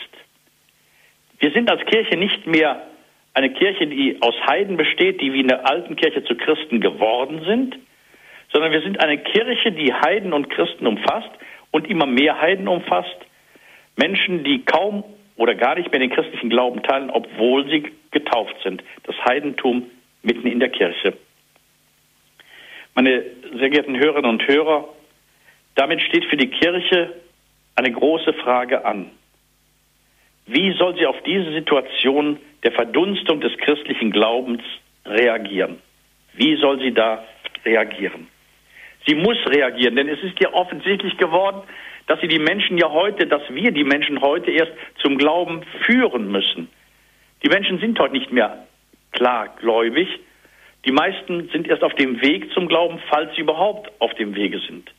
Wir 1.39 1.51
sind 1.51 1.69
als 1.69 1.85
Kirche 1.85 2.17
nicht 2.17 2.47
mehr 2.47 2.87
eine 3.33 3.51
Kirche, 3.51 3.87
die 3.87 4.17
aus 4.21 4.35
Heiden 4.47 4.77
besteht, 4.77 5.21
die 5.21 5.33
wie 5.33 5.41
in 5.41 5.47
der 5.47 5.69
alten 5.69 5.95
Kirche 5.95 6.23
zu 6.23 6.35
Christen 6.35 6.81
geworden 6.81 7.43
sind, 7.45 7.77
sondern 8.51 8.71
wir 8.71 8.81
sind 8.81 9.03
eine 9.03 9.17
Kirche, 9.17 9.71
die 9.71 9.93
Heiden 9.93 10.33
und 10.33 10.49
Christen 10.49 10.85
umfasst 10.85 11.31
und 11.71 11.89
immer 11.89 12.05
mehr 12.05 12.39
Heiden 12.39 12.67
umfasst. 12.67 13.17
Menschen, 13.95 14.43
die 14.43 14.63
kaum 14.63 15.03
oder 15.35 15.55
gar 15.55 15.75
nicht 15.75 15.91
mehr 15.91 15.99
den 15.99 16.11
christlichen 16.11 16.49
Glauben 16.49 16.83
teilen, 16.83 17.09
obwohl 17.09 17.67
sie 17.69 17.91
getauft 18.11 18.55
sind. 18.63 18.83
Das 19.03 19.15
Heidentum 19.25 19.89
mitten 20.21 20.47
in 20.47 20.59
der 20.59 20.69
Kirche. 20.69 21.13
Meine 22.95 23.23
sehr 23.57 23.69
geehrten 23.69 23.97
Hörerinnen 23.97 24.29
und 24.29 24.47
Hörer, 24.47 24.87
damit 25.75 26.01
steht 26.01 26.25
für 26.25 26.37
die 26.37 26.49
Kirche 26.49 27.13
eine 27.75 27.91
große 27.91 28.33
Frage 28.33 28.85
an. 28.85 29.09
Wie 30.45 30.73
soll 30.77 30.95
sie 30.97 31.05
auf 31.05 31.21
diese 31.23 31.51
Situation 31.53 32.37
der 32.63 32.73
Verdunstung 32.73 33.41
des 33.41 33.57
christlichen 33.57 34.11
Glaubens 34.11 34.61
reagieren? 35.05 35.79
Wie 36.33 36.55
soll 36.57 36.79
sie 36.79 36.93
da 36.93 37.23
reagieren? 37.65 38.27
Sie 39.05 39.15
muss 39.15 39.37
reagieren, 39.47 39.95
denn 39.95 40.07
es 40.07 40.21
ist 40.23 40.39
ja 40.39 40.53
offensichtlich 40.53 41.17
geworden, 41.17 41.61
dass 42.07 42.19
sie 42.21 42.27
die 42.27 42.39
Menschen 42.39 42.77
ja 42.77 42.89
heute, 42.89 43.27
dass 43.27 43.41
wir 43.49 43.71
die 43.71 43.83
Menschen 43.83 44.21
heute 44.21 44.51
erst 44.51 44.71
zum 45.01 45.17
Glauben 45.17 45.63
führen 45.85 46.31
müssen. 46.31 46.69
Die 47.43 47.49
Menschen 47.49 47.79
sind 47.79 47.99
heute 47.99 48.13
nicht 48.13 48.31
mehr 48.31 48.65
klargläubig. 49.11 50.07
Die 50.85 50.91
meisten 50.91 51.49
sind 51.49 51.67
erst 51.67 51.83
auf 51.83 51.93
dem 51.95 52.21
Weg 52.21 52.51
zum 52.53 52.67
Glauben, 52.67 52.99
falls 53.09 53.33
sie 53.35 53.41
überhaupt 53.41 53.91
auf 53.99 54.13
dem 54.15 54.35
Wege 54.35 54.59
sind. 54.59 54.91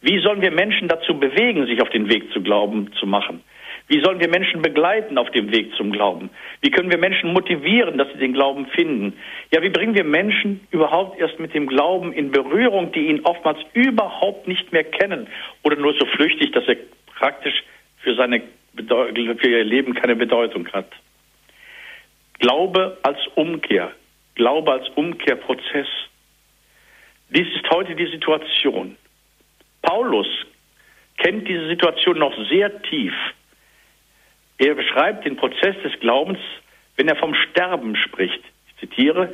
Wie 0.00 0.20
sollen 0.20 0.42
wir 0.42 0.50
Menschen 0.50 0.88
dazu 0.88 1.18
bewegen, 1.18 1.66
sich 1.66 1.82
auf 1.82 1.90
den 1.90 2.08
Weg 2.08 2.32
zu 2.32 2.40
Glauben 2.40 2.92
zu 2.98 3.06
machen? 3.06 3.42
Wie 3.88 4.00
sollen 4.00 4.20
wir 4.20 4.28
Menschen 4.28 4.60
begleiten 4.60 5.16
auf 5.16 5.30
dem 5.30 5.50
Weg 5.50 5.74
zum 5.74 5.90
Glauben? 5.90 6.28
Wie 6.60 6.70
können 6.70 6.90
wir 6.90 6.98
Menschen 6.98 7.32
motivieren, 7.32 7.96
dass 7.96 8.08
sie 8.12 8.18
den 8.18 8.34
Glauben 8.34 8.66
finden? 8.66 9.14
Ja, 9.50 9.62
wie 9.62 9.70
bringen 9.70 9.94
wir 9.94 10.04
Menschen 10.04 10.60
überhaupt 10.70 11.18
erst 11.18 11.40
mit 11.40 11.54
dem 11.54 11.66
Glauben 11.66 12.12
in 12.12 12.30
Berührung, 12.30 12.92
die 12.92 13.08
ihn 13.08 13.24
oftmals 13.24 13.58
überhaupt 13.72 14.46
nicht 14.46 14.72
mehr 14.72 14.84
kennen 14.84 15.26
oder 15.62 15.76
nur 15.76 15.94
so 15.94 16.04
flüchtig, 16.04 16.52
dass 16.52 16.68
er 16.68 16.76
praktisch 17.06 17.64
für, 18.02 18.14
seine 18.14 18.42
für 18.76 19.48
ihr 19.48 19.64
Leben 19.64 19.94
keine 19.94 20.16
Bedeutung 20.16 20.68
hat? 20.68 20.92
Glaube 22.40 22.98
als 23.02 23.18
Umkehr, 23.34 23.90
Glaube 24.34 24.70
als 24.70 24.88
Umkehrprozess. 24.90 25.88
Dies 27.30 27.48
ist 27.56 27.68
heute 27.70 27.96
die 27.96 28.06
Situation. 28.06 28.96
Paulus 29.82 30.26
kennt 31.18 31.48
diese 31.48 31.68
Situation 31.68 32.18
noch 32.18 32.34
sehr 32.48 32.82
tief. 32.82 33.14
Er 34.58 34.74
beschreibt 34.74 35.24
den 35.24 35.36
Prozess 35.36 35.76
des 35.82 35.98
Glaubens, 36.00 36.38
wenn 36.96 37.08
er 37.08 37.16
vom 37.16 37.34
Sterben 37.34 37.96
spricht. 37.96 38.42
Ich 38.68 38.76
zitiere, 38.80 39.32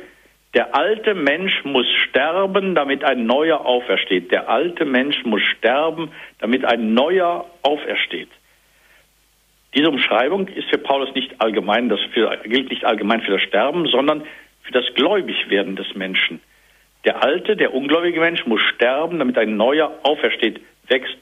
der 0.53 0.73
alte 0.73 1.13
Mensch 1.15 1.65
muss 1.65 1.87
sterben, 2.07 2.75
damit 2.75 3.03
ein 3.03 3.25
neuer 3.25 3.65
aufersteht. 3.65 4.31
Der 4.31 4.49
alte 4.49 4.85
Mensch 4.85 5.25
muss 5.25 5.41
sterben, 5.41 6.11
damit 6.39 6.63
ein 6.63 6.93
neuer 6.93 7.45
aufersteht. 7.61 8.29
Diese 9.75 9.89
Umschreibung 9.89 10.47
ist 10.47 10.69
für 10.69 10.77
Paulus 10.77 11.13
nicht 11.13 11.41
allgemein, 11.41 11.89
das 11.89 11.99
für, 12.13 12.37
gilt 12.45 12.69
nicht 12.69 12.85
allgemein 12.85 13.21
für 13.21 13.33
das 13.33 13.41
Sterben, 13.41 13.85
sondern 13.87 14.23
für 14.61 14.71
das 14.71 14.85
Gläubigwerden 14.93 15.75
des 15.75 15.93
Menschen. 15.95 16.39
Der 17.05 17.23
alte, 17.23 17.55
der 17.55 17.73
ungläubige 17.73 18.19
Mensch 18.19 18.45
muss 18.45 18.61
sterben, 18.73 19.19
damit 19.19 19.37
ein 19.37 19.55
neuer 19.57 19.99
aufersteht, 20.03 20.59
wächst, 20.87 21.19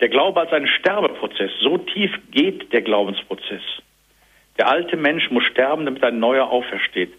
der 0.00 0.08
Glaube 0.08 0.40
als 0.40 0.52
ein 0.52 0.66
Sterbeprozess. 0.66 1.50
So 1.60 1.78
tief 1.78 2.10
geht 2.30 2.72
der 2.72 2.82
Glaubensprozess. 2.82 3.62
Der 4.58 4.68
alte 4.68 4.96
Mensch 4.96 5.30
muss 5.30 5.44
sterben, 5.44 5.84
damit 5.84 6.02
ein 6.04 6.18
neuer 6.18 6.50
aufersteht. 6.50 7.12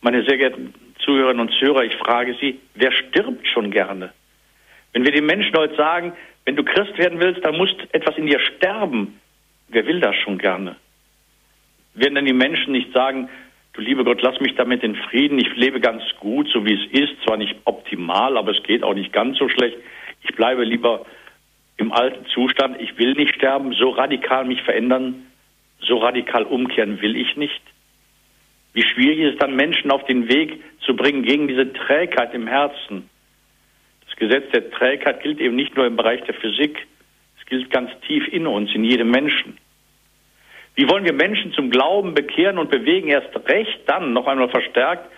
Meine 0.00 0.24
sehr 0.24 0.36
geehrten 0.36 0.74
Zuhörerinnen 1.04 1.40
und 1.40 1.52
Zuhörer, 1.58 1.84
ich 1.84 1.96
frage 1.96 2.36
Sie, 2.40 2.60
wer 2.74 2.92
stirbt 2.92 3.46
schon 3.48 3.70
gerne? 3.70 4.12
Wenn 4.92 5.04
wir 5.04 5.12
den 5.12 5.26
Menschen 5.26 5.56
heute 5.56 5.76
sagen, 5.76 6.12
wenn 6.44 6.56
du 6.56 6.64
Christ 6.64 6.96
werden 6.98 7.20
willst, 7.20 7.44
dann 7.44 7.56
muss 7.56 7.70
etwas 7.92 8.16
in 8.16 8.26
dir 8.26 8.40
sterben. 8.40 9.20
Wer 9.68 9.86
will 9.86 10.00
das 10.00 10.16
schon 10.16 10.38
gerne? 10.38 10.76
Werden 11.94 12.14
denn 12.14 12.24
die 12.24 12.32
Menschen 12.32 12.72
nicht 12.72 12.92
sagen, 12.92 13.28
du 13.78 13.84
liebe 13.84 14.02
Gott, 14.02 14.20
lass 14.22 14.40
mich 14.40 14.56
damit 14.56 14.82
in 14.82 14.96
Frieden, 14.96 15.38
ich 15.38 15.54
lebe 15.54 15.80
ganz 15.80 16.02
gut, 16.18 16.48
so 16.48 16.66
wie 16.66 16.74
es 16.74 16.90
ist, 16.90 17.22
zwar 17.22 17.36
nicht 17.36 17.54
optimal, 17.64 18.36
aber 18.36 18.50
es 18.50 18.62
geht 18.64 18.82
auch 18.82 18.94
nicht 18.94 19.12
ganz 19.12 19.38
so 19.38 19.48
schlecht. 19.48 19.76
Ich 20.24 20.34
bleibe 20.34 20.64
lieber 20.64 21.06
im 21.76 21.92
alten 21.92 22.26
Zustand, 22.26 22.80
ich 22.80 22.98
will 22.98 23.12
nicht 23.12 23.36
sterben, 23.36 23.72
so 23.72 23.90
radikal 23.90 24.44
mich 24.44 24.60
verändern, 24.62 25.26
so 25.78 25.98
radikal 25.98 26.42
umkehren 26.42 27.00
will 27.00 27.14
ich 27.14 27.36
nicht. 27.36 27.62
Wie 28.72 28.82
schwierig 28.82 29.20
ist 29.20 29.32
es 29.34 29.38
dann, 29.38 29.54
Menschen 29.54 29.92
auf 29.92 30.04
den 30.06 30.28
Weg 30.28 30.60
zu 30.80 30.96
bringen 30.96 31.22
gegen 31.22 31.46
diese 31.46 31.72
Trägheit 31.72 32.34
im 32.34 32.48
Herzen. 32.48 33.08
Das 34.08 34.16
Gesetz 34.16 34.50
der 34.50 34.72
Trägheit 34.72 35.22
gilt 35.22 35.38
eben 35.38 35.54
nicht 35.54 35.76
nur 35.76 35.86
im 35.86 35.94
Bereich 35.94 36.22
der 36.24 36.34
Physik, 36.34 36.84
es 37.38 37.46
gilt 37.46 37.70
ganz 37.70 37.90
tief 38.08 38.26
in 38.26 38.48
uns, 38.48 38.74
in 38.74 38.82
jedem 38.82 39.12
Menschen. 39.12 39.56
Wie 40.78 40.88
wollen 40.88 41.04
wir 41.04 41.12
Menschen 41.12 41.52
zum 41.52 41.70
Glauben 41.70 42.14
bekehren 42.14 42.56
und 42.56 42.70
bewegen, 42.70 43.08
erst 43.08 43.34
recht 43.48 43.80
dann 43.86 44.12
noch 44.12 44.28
einmal 44.28 44.48
verstärkt, 44.48 45.10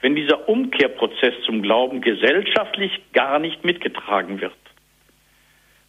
wenn 0.00 0.14
dieser 0.14 0.48
Umkehrprozess 0.48 1.34
zum 1.44 1.62
Glauben 1.62 2.00
gesellschaftlich 2.00 2.92
gar 3.12 3.38
nicht 3.38 3.64
mitgetragen 3.64 4.40
wird? 4.40 4.54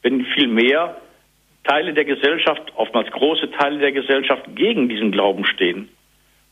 wenn 0.01 0.25
vielmehr 0.25 0.97
Teile 1.63 1.93
der 1.93 2.05
Gesellschaft, 2.05 2.61
oftmals 2.75 3.11
große 3.11 3.51
Teile 3.51 3.79
der 3.79 3.91
Gesellschaft 3.91 4.43
gegen 4.55 4.89
diesen 4.89 5.11
Glauben 5.11 5.45
stehen 5.45 5.89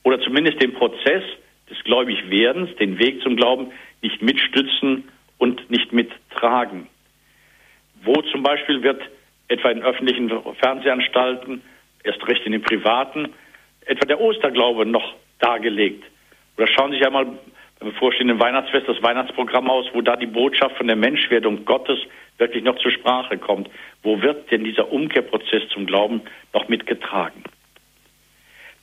oder 0.04 0.20
zumindest 0.22 0.62
den 0.62 0.74
Prozess 0.74 1.24
des 1.70 1.84
Gläubigwerdens, 1.84 2.76
den 2.78 3.00
Weg 3.00 3.22
zum 3.22 3.36
Glauben 3.36 3.72
nicht 4.02 4.22
mitstützen 4.22 5.10
und 5.38 5.70
nicht 5.70 5.92
mittragen. 5.94 6.88
Wo 8.04 8.14
zum 8.32 8.44
Beispiel 8.44 8.84
wird 8.84 9.02
etwa 9.48 9.72
in 9.72 9.82
öffentlichen 9.82 10.32
Fernsehanstalten, 10.60 11.64
erst 12.04 12.26
recht 12.28 12.46
in 12.46 12.52
den 12.52 12.62
privaten, 12.62 13.34
etwa 13.86 14.06
der 14.06 14.20
Osterglaube 14.20 14.86
noch 14.86 15.16
dargelegt. 15.40 16.04
Oder 16.58 16.68
schauen 16.68 16.92
Sie 16.92 16.98
sich 16.98 17.06
einmal 17.06 17.26
beim 17.26 17.90
bevorstehenden 17.92 18.40
Weihnachtsfest 18.40 18.88
das 18.88 19.02
Weihnachtsprogramm 19.02 19.70
aus, 19.70 19.86
wo 19.94 20.02
da 20.02 20.16
die 20.16 20.26
Botschaft 20.26 20.78
von 20.78 20.88
der 20.88 20.96
Menschwerdung 20.96 21.66
Gottes 21.66 22.00
wirklich 22.38 22.64
noch 22.64 22.78
zur 22.80 22.92
Sprache 22.92 23.38
kommt. 23.38 23.70
Wo 24.04 24.22
wird 24.22 24.52
denn 24.52 24.64
dieser 24.64 24.92
Umkehrprozess 24.92 25.68
zum 25.70 25.86
Glauben 25.86 26.22
noch 26.54 26.68
mitgetragen? 26.68 27.44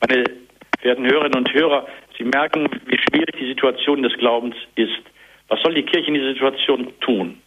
Meine 0.00 0.24
verehrten 0.78 1.06
Hörerinnen 1.06 1.38
und 1.38 1.52
Hörer, 1.52 1.86
Sie 2.16 2.24
merken, 2.24 2.68
wie 2.86 2.98
schwierig 2.98 3.36
die 3.38 3.48
Situation 3.48 4.02
des 4.02 4.16
Glaubens 4.16 4.56
ist. 4.74 5.02
Was 5.48 5.60
soll 5.60 5.74
die 5.74 5.82
Kirche 5.82 6.08
in 6.08 6.14
dieser 6.14 6.32
Situation 6.32 6.92
tun? 7.00 7.40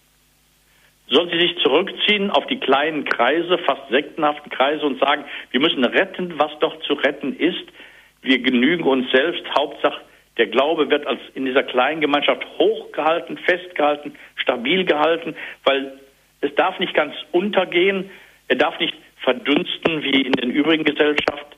Soll 1.10 1.30
sie 1.32 1.40
sich 1.40 1.58
zurückziehen 1.64 2.30
auf 2.30 2.46
die 2.48 2.60
kleinen 2.60 3.04
Kreise, 3.06 3.58
fast 3.60 3.90
sektenhaften 3.90 4.52
Kreise 4.52 4.86
und 4.86 5.00
sagen, 5.00 5.26
wir 5.52 5.60
müssen 5.60 5.84
retten, 5.84 6.38
was 6.38 6.52
doch 6.60 6.80
zu 6.82 6.94
retten 6.94 7.36
ist. 7.36 7.64
Wir 8.22 8.40
genügen 8.40 8.84
uns 8.84 9.10
selbst. 9.12 9.44
Hauptsache, 9.58 10.02
der 10.38 10.48
Glaube 10.48 10.90
wird 10.90 11.08
als 11.08 11.20
in 11.34 11.46
dieser 11.46 11.64
kleinen 11.64 12.02
Gemeinschaft 12.02 12.46
hochgehalten, 12.60 13.38
festgehalten, 13.40 14.14
stabil 14.36 14.86
gehalten, 14.86 15.36
weil 15.64 16.00
es 16.42 16.54
darf 16.56 16.80
nicht 16.80 16.94
ganz 16.94 17.14
untergehen, 17.32 18.10
er 18.48 18.56
darf 18.56 18.80
nicht 18.80 18.96
verdunsten 19.18 20.04
wie 20.04 20.22
in 20.22 20.32
den 20.34 20.52
übrigen 20.52 20.84
Gesellschaften. 20.84 21.56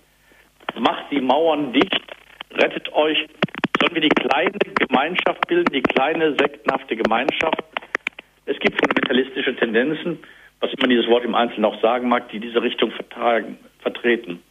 Macht 0.79 1.11
die 1.11 1.21
Mauern 1.21 1.73
dicht, 1.73 2.01
rettet 2.53 2.91
euch. 2.93 3.17
Sollen 3.79 3.95
wir 3.95 4.01
die 4.01 4.09
kleine 4.09 4.57
Gemeinschaft 4.79 5.45
bilden, 5.47 5.73
die 5.73 5.81
kleine 5.81 6.35
sektenhafte 6.39 6.95
Gemeinschaft? 6.95 7.63
Es 8.45 8.59
gibt 8.59 8.79
fundamentalistische 8.79 9.55
Tendenzen, 9.55 10.19
was 10.59 10.73
immer 10.73 10.87
dieses 10.87 11.07
Wort 11.07 11.23
im 11.25 11.35
Einzelnen 11.35 11.65
auch 11.65 11.81
sagen 11.81 12.09
mag, 12.09 12.29
die 12.29 12.39
diese 12.39 12.61
Richtung 12.61 12.91
vertragen, 12.91 13.57
vertreten. 13.79 14.41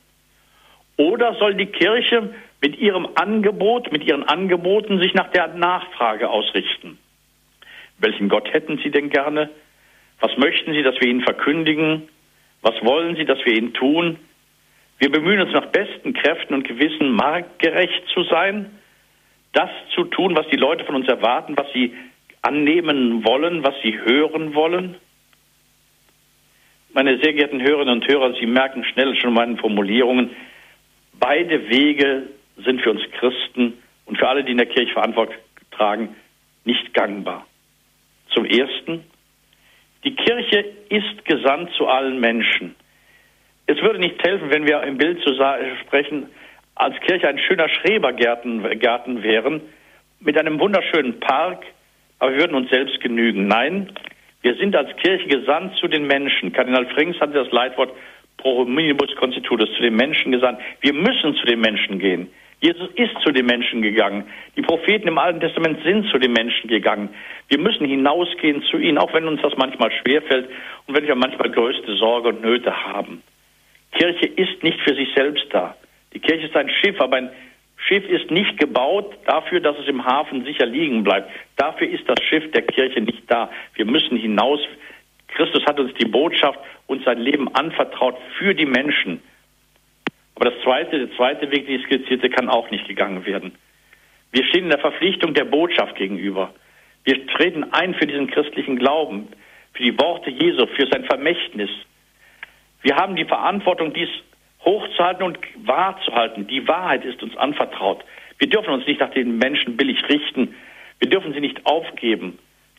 Oder 0.96 1.34
soll 1.34 1.54
die 1.54 1.66
Kirche 1.66 2.34
mit 2.60 2.78
ihrem 2.78 3.08
Angebot, 3.14 3.90
mit 3.90 4.04
ihren 4.04 4.24
Angeboten 4.24 4.98
sich 5.00 5.14
nach 5.14 5.30
der 5.30 5.48
Nachfrage 5.48 6.28
ausrichten? 6.28 6.98
Welchen 7.98 8.28
Gott 8.28 8.52
hätten 8.52 8.78
Sie 8.82 8.90
denn 8.90 9.10
gerne? 9.10 9.50
Was 10.20 10.36
möchten 10.36 10.72
Sie, 10.72 10.82
dass 10.82 11.00
wir 11.00 11.08
Ihnen 11.08 11.22
verkündigen? 11.22 12.08
Was 12.62 12.74
wollen 12.82 13.16
Sie, 13.16 13.24
dass 13.24 13.38
wir 13.44 13.54
Ihnen 13.54 13.72
tun? 13.72 14.18
Wir 14.98 15.10
bemühen 15.10 15.40
uns 15.40 15.52
nach 15.52 15.66
besten 15.66 16.12
Kräften 16.12 16.52
und 16.52 16.68
Gewissen, 16.68 17.12
marktgerecht 17.12 18.06
zu 18.12 18.22
sein, 18.24 18.70
das 19.52 19.70
zu 19.94 20.04
tun, 20.04 20.36
was 20.36 20.46
die 20.48 20.58
Leute 20.58 20.84
von 20.84 20.94
uns 20.94 21.08
erwarten, 21.08 21.56
was 21.56 21.66
sie 21.72 21.94
annehmen 22.42 23.24
wollen, 23.24 23.64
was 23.64 23.74
sie 23.82 23.98
hören 23.98 24.54
wollen? 24.54 24.96
Meine 26.92 27.18
sehr 27.22 27.32
geehrten 27.32 27.62
Hörerinnen 27.62 28.00
und 28.00 28.08
Hörer, 28.08 28.34
Sie 28.34 28.46
merken 28.46 28.84
schnell 28.84 29.14
schon 29.16 29.32
meinen 29.32 29.58
Formulierungen, 29.58 30.30
beide 31.20 31.68
Wege 31.68 32.28
sind 32.64 32.80
für 32.82 32.90
uns 32.90 33.02
Christen 33.12 33.74
und 34.06 34.18
für 34.18 34.28
alle, 34.28 34.42
die 34.42 34.52
in 34.52 34.58
der 34.58 34.66
Kirche 34.66 34.92
Verantwortung 34.92 35.36
tragen, 35.70 36.16
nicht 36.64 36.92
gangbar. 36.92 37.46
Zum 38.34 38.44
Ersten, 38.44 39.04
die 40.04 40.16
Kirche 40.16 40.64
ist 40.88 41.24
gesandt 41.24 41.70
zu 41.76 41.86
allen 41.86 42.18
Menschen. 42.18 42.74
Es 43.66 43.80
würde 43.82 44.00
nicht 44.00 44.20
helfen, 44.24 44.50
wenn 44.50 44.66
wir 44.66 44.82
im 44.82 44.98
Bild 44.98 45.22
zu 45.22 45.34
sprechen, 45.82 46.26
als 46.74 46.98
Kirche 47.00 47.28
ein 47.28 47.38
schöner 47.38 47.68
Schrebergarten 47.68 48.62
Garten 48.80 49.22
wären, 49.22 49.60
mit 50.18 50.38
einem 50.38 50.58
wunderschönen 50.58 51.20
Park, 51.20 51.64
aber 52.20 52.32
wir 52.32 52.40
würden 52.40 52.56
uns 52.56 52.70
selbst 52.70 53.00
genügen. 53.00 53.48
Nein, 53.48 53.90
wir 54.42 54.54
sind 54.54 54.76
als 54.76 54.94
Kirche 54.96 55.26
gesandt 55.26 55.76
zu 55.76 55.88
den 55.88 56.06
Menschen. 56.06 56.52
Kardinal 56.52 56.86
Frings 56.86 57.18
hatte 57.20 57.32
das 57.32 57.50
Leitwort 57.50 57.92
pro 58.36 58.58
hominibus 58.58 59.14
constitutus, 59.16 59.68
zu 59.76 59.82
den 59.82 59.96
Menschen 59.96 60.32
gesandt. 60.32 60.60
Wir 60.80 60.94
müssen 60.94 61.34
zu 61.34 61.46
den 61.46 61.60
Menschen 61.60 61.98
gehen. 61.98 62.28
Jesus 62.62 62.88
ist 62.94 63.18
zu 63.24 63.32
den 63.32 63.46
Menschen 63.46 63.80
gegangen. 63.80 64.24
Die 64.54 64.62
Propheten 64.62 65.08
im 65.08 65.18
Alten 65.18 65.40
Testament 65.40 65.82
sind 65.82 66.10
zu 66.10 66.18
den 66.18 66.32
Menschen 66.32 66.68
gegangen. 66.68 67.08
Wir 67.48 67.58
müssen 67.58 67.86
hinausgehen 67.86 68.62
zu 68.70 68.76
ihnen, 68.76 68.98
auch 68.98 69.12
wenn 69.14 69.26
uns 69.26 69.40
das 69.40 69.56
manchmal 69.56 69.90
schwerfällt 69.92 70.48
und 70.86 70.94
wenn 70.94 71.06
wir 71.06 71.14
manchmal 71.14 71.50
größte 71.50 71.96
Sorge 71.96 72.28
und 72.28 72.42
Nöte 72.42 72.84
haben. 72.84 73.22
Kirche 73.92 74.26
ist 74.26 74.62
nicht 74.62 74.78
für 74.82 74.94
sich 74.94 75.08
selbst 75.14 75.46
da. 75.50 75.74
Die 76.12 76.20
Kirche 76.20 76.46
ist 76.46 76.56
ein 76.56 76.68
Schiff, 76.68 77.00
aber 77.00 77.16
ein 77.16 77.30
Schiff 77.90 78.08
ist 78.08 78.30
nicht 78.30 78.56
gebaut 78.56 79.12
dafür, 79.26 79.58
dass 79.58 79.76
es 79.76 79.88
im 79.88 80.04
Hafen 80.04 80.44
sicher 80.44 80.64
liegen 80.64 81.02
bleibt. 81.02 81.28
Dafür 81.56 81.88
ist 81.88 82.08
das 82.08 82.22
Schiff 82.22 82.48
der 82.52 82.62
Kirche 82.62 83.00
nicht 83.00 83.24
da. 83.26 83.50
Wir 83.74 83.84
müssen 83.84 84.16
hinaus. 84.16 84.60
Christus 85.26 85.64
hat 85.66 85.80
uns 85.80 85.92
die 85.94 86.04
Botschaft 86.04 86.60
und 86.86 87.04
sein 87.04 87.18
Leben 87.18 87.52
anvertraut 87.52 88.16
für 88.38 88.54
die 88.54 88.64
Menschen. 88.64 89.20
Aber 90.36 90.50
das 90.50 90.62
zweite, 90.62 91.00
der 91.00 91.16
zweite 91.16 91.50
Weg, 91.50 91.66
die 91.66 91.82
skizzierte, 91.82 92.30
kann 92.30 92.48
auch 92.48 92.70
nicht 92.70 92.86
gegangen 92.86 93.26
werden. 93.26 93.56
Wir 94.30 94.44
stehen 94.44 94.64
in 94.64 94.70
der 94.70 94.78
Verpflichtung 94.78 95.34
der 95.34 95.44
Botschaft 95.44 95.96
gegenüber. 95.96 96.54
Wir 97.02 97.26
treten 97.26 97.72
ein 97.72 97.94
für 97.94 98.06
diesen 98.06 98.30
christlichen 98.30 98.78
Glauben, 98.78 99.26
für 99.72 99.82
die 99.82 99.98
Worte 99.98 100.30
Jesu, 100.30 100.66
für 100.66 100.86
sein 100.92 101.06
Vermächtnis. 101.06 101.70
Wir 102.82 102.94
haben 102.94 103.16
die 103.16 103.24
Verantwortung, 103.24 103.92
dies 103.92 104.10
hochzuhalten 104.64 105.24
und 105.24 105.38
wahrzuhalten. 105.56 106.46
Die 106.46 106.66
Wahrheit 106.68 107.04
ist 107.04 107.22
uns 107.22 107.36
anvertraut. 107.36 108.04
Wir 108.38 108.48
dürfen 108.48 108.70
uns 108.70 108.86
nicht 108.86 109.00
nach 109.00 109.10
den 109.10 109.38
Menschen 109.38 109.76
billig 109.76 110.08
richten. 110.08 110.54
Wir 110.98 111.08
dürfen 111.08 111.32
sie 111.32 111.40
nicht 111.40 111.66
aufgeben, 111.66 112.38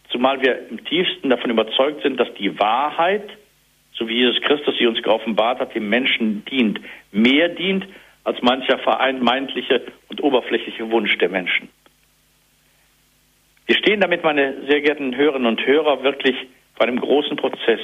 zumal 0.10 0.42
wir 0.42 0.68
im 0.70 0.84
tiefsten 0.86 1.30
davon 1.30 1.52
überzeugt 1.52 2.04
sind, 2.04 2.20
dass 2.20 2.34
die 2.36 2.60
Wahrheit 2.60 3.30
so 4.02 4.08
wie 4.08 4.16
Jesus 4.16 4.42
Christus 4.42 4.76
sie 4.80 4.88
uns 4.88 5.02
geoffenbart 5.04 5.60
hat, 5.60 5.76
dem 5.76 5.88
Menschen 5.88 6.44
dient, 6.46 6.80
mehr 7.12 7.50
dient 7.50 7.86
als 8.24 8.42
mancher 8.42 8.80
vermeintliche 8.80 9.84
und 10.10 10.24
oberflächliche 10.24 10.90
Wunsch 10.90 11.16
der 11.20 11.30
Menschen. 11.30 11.70
Wir 13.68 13.76
stehen 13.76 14.02
damit, 14.02 14.24
meine 14.24 14.66
sehr 14.68 14.82
geehrten 14.82 15.16
Hörerinnen 15.16 15.48
und 15.48 15.66
Hörer, 15.66 16.04
wirklich 16.04 16.36
vor 16.76 16.88
einem 16.88 17.00
großen 17.00 17.38
Prozess, 17.38 17.80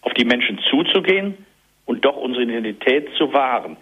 auf 0.00 0.14
die 0.14 0.24
Menschen 0.24 0.58
zuzugehen 0.70 1.36
und 1.86 2.04
doch 2.04 2.16
unsere 2.16 2.44
Identität 2.44 3.08
zu 3.16 3.32
wahren, 3.32 3.76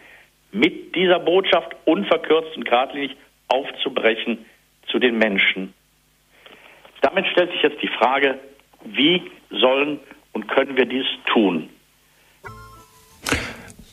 mit 0.50 0.94
dieser 0.94 1.18
Botschaft 1.18 1.74
unverkürzt 1.84 2.56
und 2.56 2.64
geradlinig 2.64 3.16
aufzubrechen 3.48 4.44
zu 4.90 4.98
den 4.98 5.18
Menschen. 5.18 5.72
Damit 7.00 7.26
stellt 7.28 7.50
sich 7.52 7.62
jetzt 7.62 7.82
die 7.82 7.88
Frage, 7.88 8.38
wie 8.84 9.22
sollen 9.50 10.00
und 10.32 10.48
können 10.48 10.76
wir 10.76 10.86
dies 10.86 11.06
tun? 11.26 11.68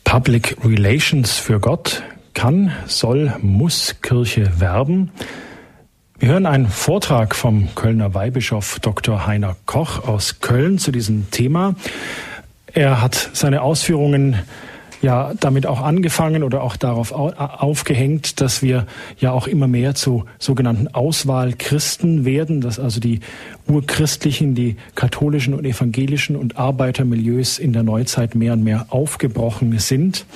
Public 0.04 0.56
Relations 0.64 1.38
für 1.38 1.60
Gott 1.60 2.02
kann, 2.34 2.72
soll, 2.86 3.32
muss 3.42 4.00
Kirche 4.02 4.60
werben. 4.60 5.12
Wir 6.18 6.30
hören 6.30 6.46
einen 6.46 6.66
Vortrag 6.66 7.34
vom 7.34 7.74
Kölner 7.74 8.14
Weihbischof 8.14 8.80
Dr. 8.80 9.26
Heiner 9.26 9.56
Koch 9.66 10.06
aus 10.06 10.40
Köln 10.40 10.78
zu 10.78 10.92
diesem 10.92 11.30
Thema. 11.30 11.74
Er 12.72 13.00
hat 13.00 13.30
seine 13.32 13.62
Ausführungen 13.62 14.36
ja 15.02 15.32
damit 15.40 15.66
auch 15.66 15.80
angefangen 15.80 16.42
oder 16.42 16.62
auch 16.62 16.76
darauf 16.76 17.12
aufgehängt, 17.12 18.40
dass 18.40 18.62
wir 18.62 18.86
ja 19.18 19.32
auch 19.32 19.46
immer 19.46 19.66
mehr 19.66 19.94
zu 19.94 20.24
sogenannten 20.38 20.88
Auswahlchristen 20.88 22.24
werden, 22.24 22.60
dass 22.60 22.78
also 22.78 23.00
die 23.00 23.20
urchristlichen, 23.66 24.54
die 24.54 24.76
katholischen 24.94 25.54
und 25.54 25.64
evangelischen 25.64 26.36
und 26.36 26.58
Arbeitermilieus 26.58 27.58
in 27.58 27.72
der 27.72 27.82
Neuzeit 27.82 28.34
mehr 28.34 28.54
und 28.54 28.64
mehr 28.64 28.86
aufgebrochen 28.90 29.78
sind. 29.78 30.26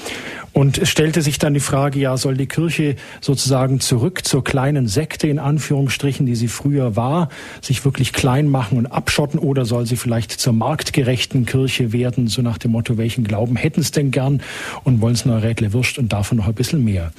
Und 0.53 0.79
es 0.79 0.89
stellte 0.89 1.21
sich 1.21 1.39
dann 1.41 1.53
die 1.53 1.61
Frage, 1.61 1.99
ja, 1.99 2.17
soll 2.17 2.37
die 2.37 2.47
Kirche 2.47 2.95
sozusagen 3.21 3.81
zurück 3.81 4.25
zur 4.25 4.45
kleinen 4.45 4.87
Sekte 4.87 5.27
in 5.27 5.41
Anführungsstrichen, 5.41 6.27
die 6.27 6.37
sie 6.37 6.47
früher 6.47 6.95
war, 6.95 7.29
sich 7.61 7.85
wirklich 7.85 8.13
klein 8.13 8.49
machen 8.49 8.79
und 8.79 8.87
abschotten 8.87 9.41
oder 9.41 9.65
soll 9.65 9.85
sie 9.85 9.97
vielleicht 9.97 10.31
zur 10.31 10.53
marktgerechten 10.53 11.45
Kirche 11.45 11.93
werden, 11.93 12.29
so 12.29 12.41
nach 12.41 12.59
dem 12.59 12.71
Motto, 12.71 12.97
welchen 12.97 13.25
Glauben 13.25 13.57
hätten 13.57 13.81
es 13.81 13.91
denn 13.91 14.13
gern 14.13 14.43
und 14.85 15.01
wollen 15.01 15.15
es 15.15 15.25
nur 15.25 15.43
Rädle 15.43 15.73
Würst 15.73 15.99
und 15.99 16.13
davon 16.13 16.39
noch 16.39 16.49
ein 16.49 16.55
bisschen 16.55 16.85
mehr. 16.85 17.13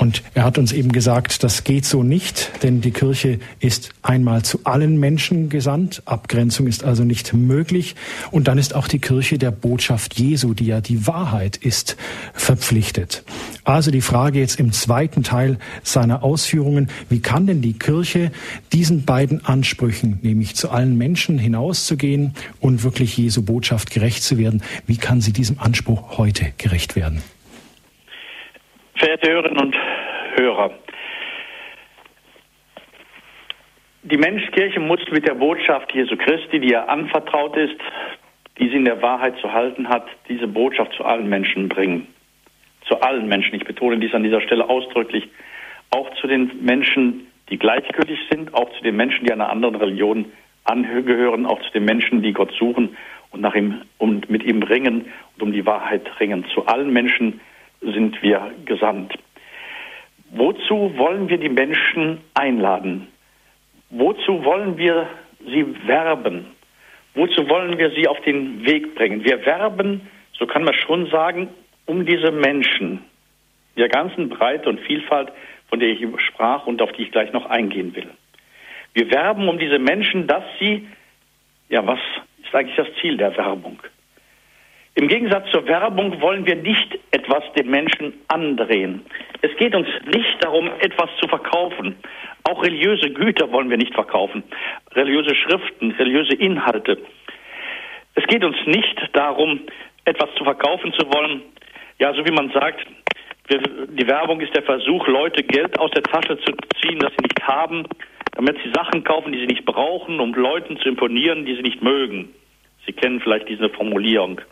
Und 0.00 0.22
er 0.32 0.44
hat 0.44 0.56
uns 0.56 0.72
eben 0.72 0.92
gesagt, 0.92 1.44
das 1.44 1.62
geht 1.62 1.84
so 1.84 2.02
nicht, 2.02 2.52
denn 2.62 2.80
die 2.80 2.90
Kirche 2.90 3.38
ist 3.58 3.90
einmal 4.00 4.42
zu 4.42 4.60
allen 4.64 4.98
Menschen 4.98 5.50
gesandt. 5.50 6.00
Abgrenzung 6.06 6.66
ist 6.66 6.84
also 6.84 7.04
nicht 7.04 7.34
möglich. 7.34 7.96
Und 8.30 8.48
dann 8.48 8.56
ist 8.56 8.74
auch 8.74 8.88
die 8.88 8.98
Kirche 8.98 9.36
der 9.36 9.50
Botschaft 9.50 10.18
Jesu, 10.18 10.54
die 10.54 10.64
ja 10.64 10.80
die 10.80 11.06
Wahrheit 11.06 11.58
ist, 11.58 11.98
verpflichtet. 12.32 13.24
Also 13.64 13.90
die 13.90 14.00
Frage 14.00 14.38
jetzt 14.38 14.58
im 14.58 14.72
zweiten 14.72 15.22
Teil 15.22 15.58
seiner 15.82 16.22
Ausführungen, 16.22 16.88
wie 17.10 17.20
kann 17.20 17.46
denn 17.46 17.60
die 17.60 17.74
Kirche 17.74 18.32
diesen 18.72 19.04
beiden 19.04 19.44
Ansprüchen, 19.44 20.18
nämlich 20.22 20.56
zu 20.56 20.70
allen 20.70 20.96
Menschen 20.96 21.38
hinauszugehen 21.38 22.32
und 22.58 22.84
wirklich 22.84 23.18
Jesu 23.18 23.42
Botschaft 23.42 23.90
gerecht 23.90 24.22
zu 24.22 24.38
werden, 24.38 24.62
wie 24.86 24.96
kann 24.96 25.20
sie 25.20 25.34
diesem 25.34 25.58
Anspruch 25.58 26.16
heute 26.16 26.54
gerecht 26.56 26.96
werden? 26.96 27.20
Verehrte 29.00 29.30
Hörerinnen 29.30 29.58
und 29.58 29.76
Hörer, 30.36 30.72
die 34.02 34.18
Menschkirche 34.18 34.78
muss 34.78 35.00
mit 35.10 35.26
der 35.26 35.36
Botschaft 35.36 35.90
Jesu 35.94 36.18
Christi, 36.18 36.60
die 36.60 36.72
ihr 36.72 36.86
anvertraut 36.86 37.56
ist, 37.56 37.80
die 38.58 38.68
sie 38.68 38.76
in 38.76 38.84
der 38.84 39.00
Wahrheit 39.00 39.38
zu 39.38 39.50
halten 39.54 39.88
hat, 39.88 40.04
diese 40.28 40.46
Botschaft 40.46 40.92
zu 40.92 41.06
allen 41.06 41.30
Menschen 41.30 41.70
bringen. 41.70 42.08
Zu 42.88 43.00
allen 43.00 43.26
Menschen. 43.26 43.54
Ich 43.54 43.64
betone 43.64 43.98
dies 43.98 44.12
an 44.12 44.22
dieser 44.22 44.42
Stelle 44.42 44.68
ausdrücklich. 44.68 45.30
Auch 45.92 46.14
zu 46.20 46.26
den 46.26 46.50
Menschen, 46.60 47.26
die 47.48 47.58
gleichgültig 47.58 48.18
sind, 48.30 48.52
auch 48.52 48.70
zu 48.76 48.82
den 48.82 48.96
Menschen, 48.96 49.24
die 49.24 49.32
einer 49.32 49.48
anderen 49.48 49.76
Religion 49.76 50.26
angehören, 50.64 51.46
auch 51.46 51.62
zu 51.62 51.72
den 51.72 51.86
Menschen, 51.86 52.20
die 52.20 52.34
Gott 52.34 52.52
suchen 52.58 52.98
und 53.30 53.40
nach 53.40 53.54
ihm 53.54 53.80
und 53.96 54.28
mit 54.28 54.44
ihm 54.44 54.62
ringen 54.62 55.06
und 55.36 55.42
um 55.42 55.52
die 55.52 55.64
Wahrheit 55.64 56.20
ringen. 56.20 56.44
Zu 56.52 56.66
allen 56.66 56.92
Menschen 56.92 57.40
sind 57.80 58.22
wir 58.22 58.52
gesandt. 58.64 59.14
Wozu 60.30 60.96
wollen 60.96 61.28
wir 61.28 61.38
die 61.38 61.48
Menschen 61.48 62.18
einladen? 62.34 63.08
Wozu 63.90 64.44
wollen 64.44 64.78
wir 64.78 65.08
sie 65.44 65.66
werben? 65.86 66.46
Wozu 67.14 67.48
wollen 67.48 67.76
wir 67.78 67.90
sie 67.90 68.06
auf 68.06 68.20
den 68.20 68.64
Weg 68.64 68.94
bringen? 68.94 69.24
Wir 69.24 69.44
werben, 69.44 70.08
so 70.38 70.46
kann 70.46 70.62
man 70.62 70.74
schon 70.74 71.06
sagen, 71.10 71.48
um 71.86 72.06
diese 72.06 72.30
Menschen 72.30 73.04
der 73.76 73.88
ganzen 73.88 74.28
Breite 74.28 74.68
und 74.68 74.80
Vielfalt, 74.80 75.32
von 75.68 75.80
der 75.80 75.88
ich 75.88 76.06
sprach 76.22 76.66
und 76.66 76.80
auf 76.82 76.92
die 76.92 77.02
ich 77.02 77.12
gleich 77.12 77.32
noch 77.32 77.46
eingehen 77.46 77.94
will. 77.96 78.10
Wir 78.94 79.10
werben 79.10 79.48
um 79.48 79.58
diese 79.58 79.78
Menschen, 79.78 80.26
dass 80.26 80.44
sie, 80.58 80.86
ja, 81.68 81.86
was 81.86 81.98
ist 82.42 82.54
eigentlich 82.54 82.76
das 82.76 82.88
Ziel 83.00 83.16
der 83.16 83.36
Werbung? 83.36 83.78
Im 85.00 85.08
Gegensatz 85.08 85.50
zur 85.50 85.66
Werbung 85.66 86.20
wollen 86.20 86.44
wir 86.44 86.56
nicht 86.56 86.98
etwas 87.10 87.42
dem 87.54 87.70
Menschen 87.70 88.12
andrehen. 88.28 89.00
Es 89.40 89.50
geht 89.56 89.74
uns 89.74 89.88
nicht 90.04 90.44
darum, 90.44 90.68
etwas 90.80 91.08
zu 91.18 91.26
verkaufen. 91.26 91.96
Auch 92.44 92.62
religiöse 92.62 93.08
Güter 93.08 93.50
wollen 93.50 93.70
wir 93.70 93.78
nicht 93.78 93.94
verkaufen. 93.94 94.42
Religiöse 94.92 95.34
Schriften, 95.34 95.92
religiöse 95.92 96.34
Inhalte. 96.34 96.98
Es 98.14 98.26
geht 98.26 98.44
uns 98.44 98.58
nicht 98.66 99.08
darum, 99.14 99.60
etwas 100.04 100.28
zu 100.36 100.44
verkaufen 100.44 100.92
zu 100.92 101.06
wollen. 101.10 101.44
Ja, 101.98 102.12
so 102.12 102.22
wie 102.26 102.32
man 102.32 102.50
sagt, 102.50 102.86
die 103.48 104.06
Werbung 104.06 104.42
ist 104.42 104.54
der 104.54 104.64
Versuch, 104.64 105.06
Leute 105.06 105.42
Geld 105.44 105.78
aus 105.78 105.92
der 105.92 106.02
Tasche 106.02 106.36
zu 106.40 106.52
ziehen, 106.78 106.98
das 106.98 107.12
sie 107.12 107.22
nicht 107.22 107.42
haben, 107.48 107.86
damit 108.34 108.58
sie 108.62 108.70
Sachen 108.74 109.02
kaufen, 109.02 109.32
die 109.32 109.40
sie 109.40 109.46
nicht 109.46 109.64
brauchen, 109.64 110.20
um 110.20 110.34
Leuten 110.34 110.76
zu 110.76 110.90
imponieren, 110.90 111.46
die 111.46 111.54
sie 111.54 111.62
nicht 111.62 111.82
mögen. 111.82 112.34
Sie 112.84 112.92
kennen 112.92 113.22
vielleicht 113.22 113.48
diese 113.48 113.70
Formulierung. 113.70 114.42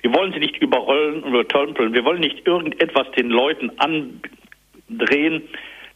Wir 0.00 0.14
wollen 0.14 0.32
sie 0.32 0.38
nicht 0.38 0.56
überrollen 0.58 1.22
und 1.22 1.30
übertölpeln. 1.30 1.92
Wir 1.92 2.04
wollen 2.04 2.20
nicht 2.20 2.46
irgendetwas 2.46 3.10
den 3.12 3.30
Leuten 3.30 3.70
andrehen, 3.78 5.42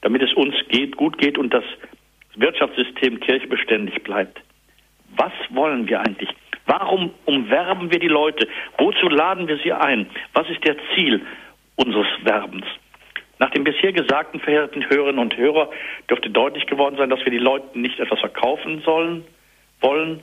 damit 0.01 0.23
es 0.23 0.33
uns 0.35 0.55
geht, 0.69 0.97
gut 0.97 1.19
geht 1.19 1.39
und 1.39 1.55
das 1.55 1.65
Wirtschaftssystem 2.35 3.21
Kirche 3.21 3.47
beständig 3.47 4.03
bleibt. 4.03 4.41
Was 5.17 5.33
wollen 5.51 5.89
wir 5.89 6.01
eigentlich? 6.01 6.31
Warum 6.67 7.13
umwerben 7.25 7.91
wir 7.91 7.99
die 7.99 8.09
Leute? 8.09 8.49
Wozu 8.79 9.09
laden 9.09 9.49
wir 9.49 9.59
sie 9.59 9.73
ein? 9.73 10.09
Was 10.33 10.49
ist 10.49 10.65
der 10.65 10.77
Ziel 10.95 11.21
unseres 11.77 12.07
Werbens? 12.23 12.65
Nach 13.39 13.51
dem 13.51 13.65
bisher 13.65 13.93
Gesagten, 13.93 14.41
verehrten 14.41 14.89
Hörerinnen 14.89 15.19
und 15.19 15.37
Hörer, 15.37 15.69
dürfte 16.09 16.31
deutlich 16.31 16.67
geworden 16.67 16.97
sein, 16.97 17.11
dass 17.11 17.25
wir 17.25 17.33
die 17.33 17.39
Leute 17.39 17.79
nicht 17.79 17.99
etwas 17.99 18.21
verkaufen 18.21 18.83
sollen, 18.85 19.25
wollen, 19.81 20.21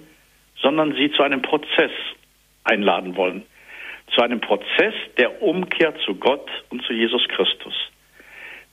sondern 0.56 0.96
sie 0.96 1.12
zu 1.12 1.24
einem 1.24 1.42
Prozess 1.42 1.92
einladen 2.64 3.16
wollen. 3.18 3.44
Zu 4.14 4.22
einem 4.22 4.42
Prozess 4.42 4.94
der 5.18 5.42
Umkehr 5.42 5.94
zu 6.06 6.16
Gott 6.16 6.50
und 6.70 6.84
zu 6.84 6.94
Jesus 6.94 7.28
Christus. 7.28 7.74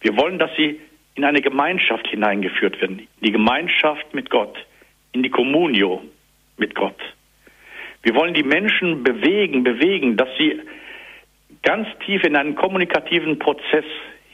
Wir 0.01 0.17
wollen, 0.17 0.39
dass 0.39 0.51
sie 0.57 0.81
in 1.15 1.25
eine 1.25 1.41
Gemeinschaft 1.41 2.07
hineingeführt 2.09 2.81
werden, 2.81 3.01
in 3.01 3.07
die 3.23 3.33
Gemeinschaft 3.33 4.15
mit 4.15 4.31
Gott, 4.31 4.57
in 5.13 5.23
die 5.23 5.31
Communio 5.31 6.03
mit 6.59 6.75
Gott. 6.75 7.01
Wir 8.03 8.15
wollen 8.15 8.35
die 8.35 8.43
Menschen 8.43 9.03
bewegen, 9.03 9.65
bewegen, 9.65 10.17
dass 10.17 10.29
sie 10.39 10.61
ganz 11.63 11.89
tief 12.05 12.23
in 12.23 12.37
einen 12.37 12.55
kommunikativen 12.55 13.39
Prozess 13.39 13.85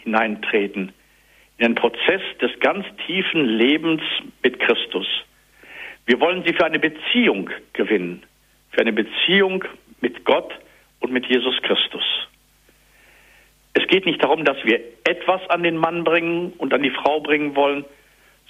hineintreten, 0.03 0.93
in 1.59 1.65
einen 1.65 1.75
Prozess 1.75 2.21
des 2.41 2.51
ganz 2.61 2.85
tiefen 3.07 3.47
Lebens 3.47 4.03
mit 4.43 4.59
Christus. 4.61 5.07
Wir 6.05 6.21
wollen 6.21 6.43
sie 6.45 6.53
für 6.53 6.67
eine 6.67 6.81
Beziehung 6.81 7.49
gewinnen, 7.73 8.25
für 8.73 8.81
eine 8.81 8.93
Beziehung 8.93 9.65
mit 10.01 10.25
Gott 10.25 10.53
und 11.03 11.13
mit 11.13 11.27
Jesus 11.27 11.61
Christus. 11.63 12.05
Es 13.75 13.87
geht 13.89 14.07
nicht 14.07 14.23
darum, 14.23 14.45
dass 14.45 14.57
wir 14.65 14.81
etwas 15.05 15.49
an 15.51 15.63
den 15.63 15.77
Mann 15.77 16.05
bringen 16.05 16.53
und 16.59 16.73
an 16.73 16.83
die 16.83 16.91
Frau 16.91 17.21
bringen 17.21 17.57
wollen, 17.57 17.85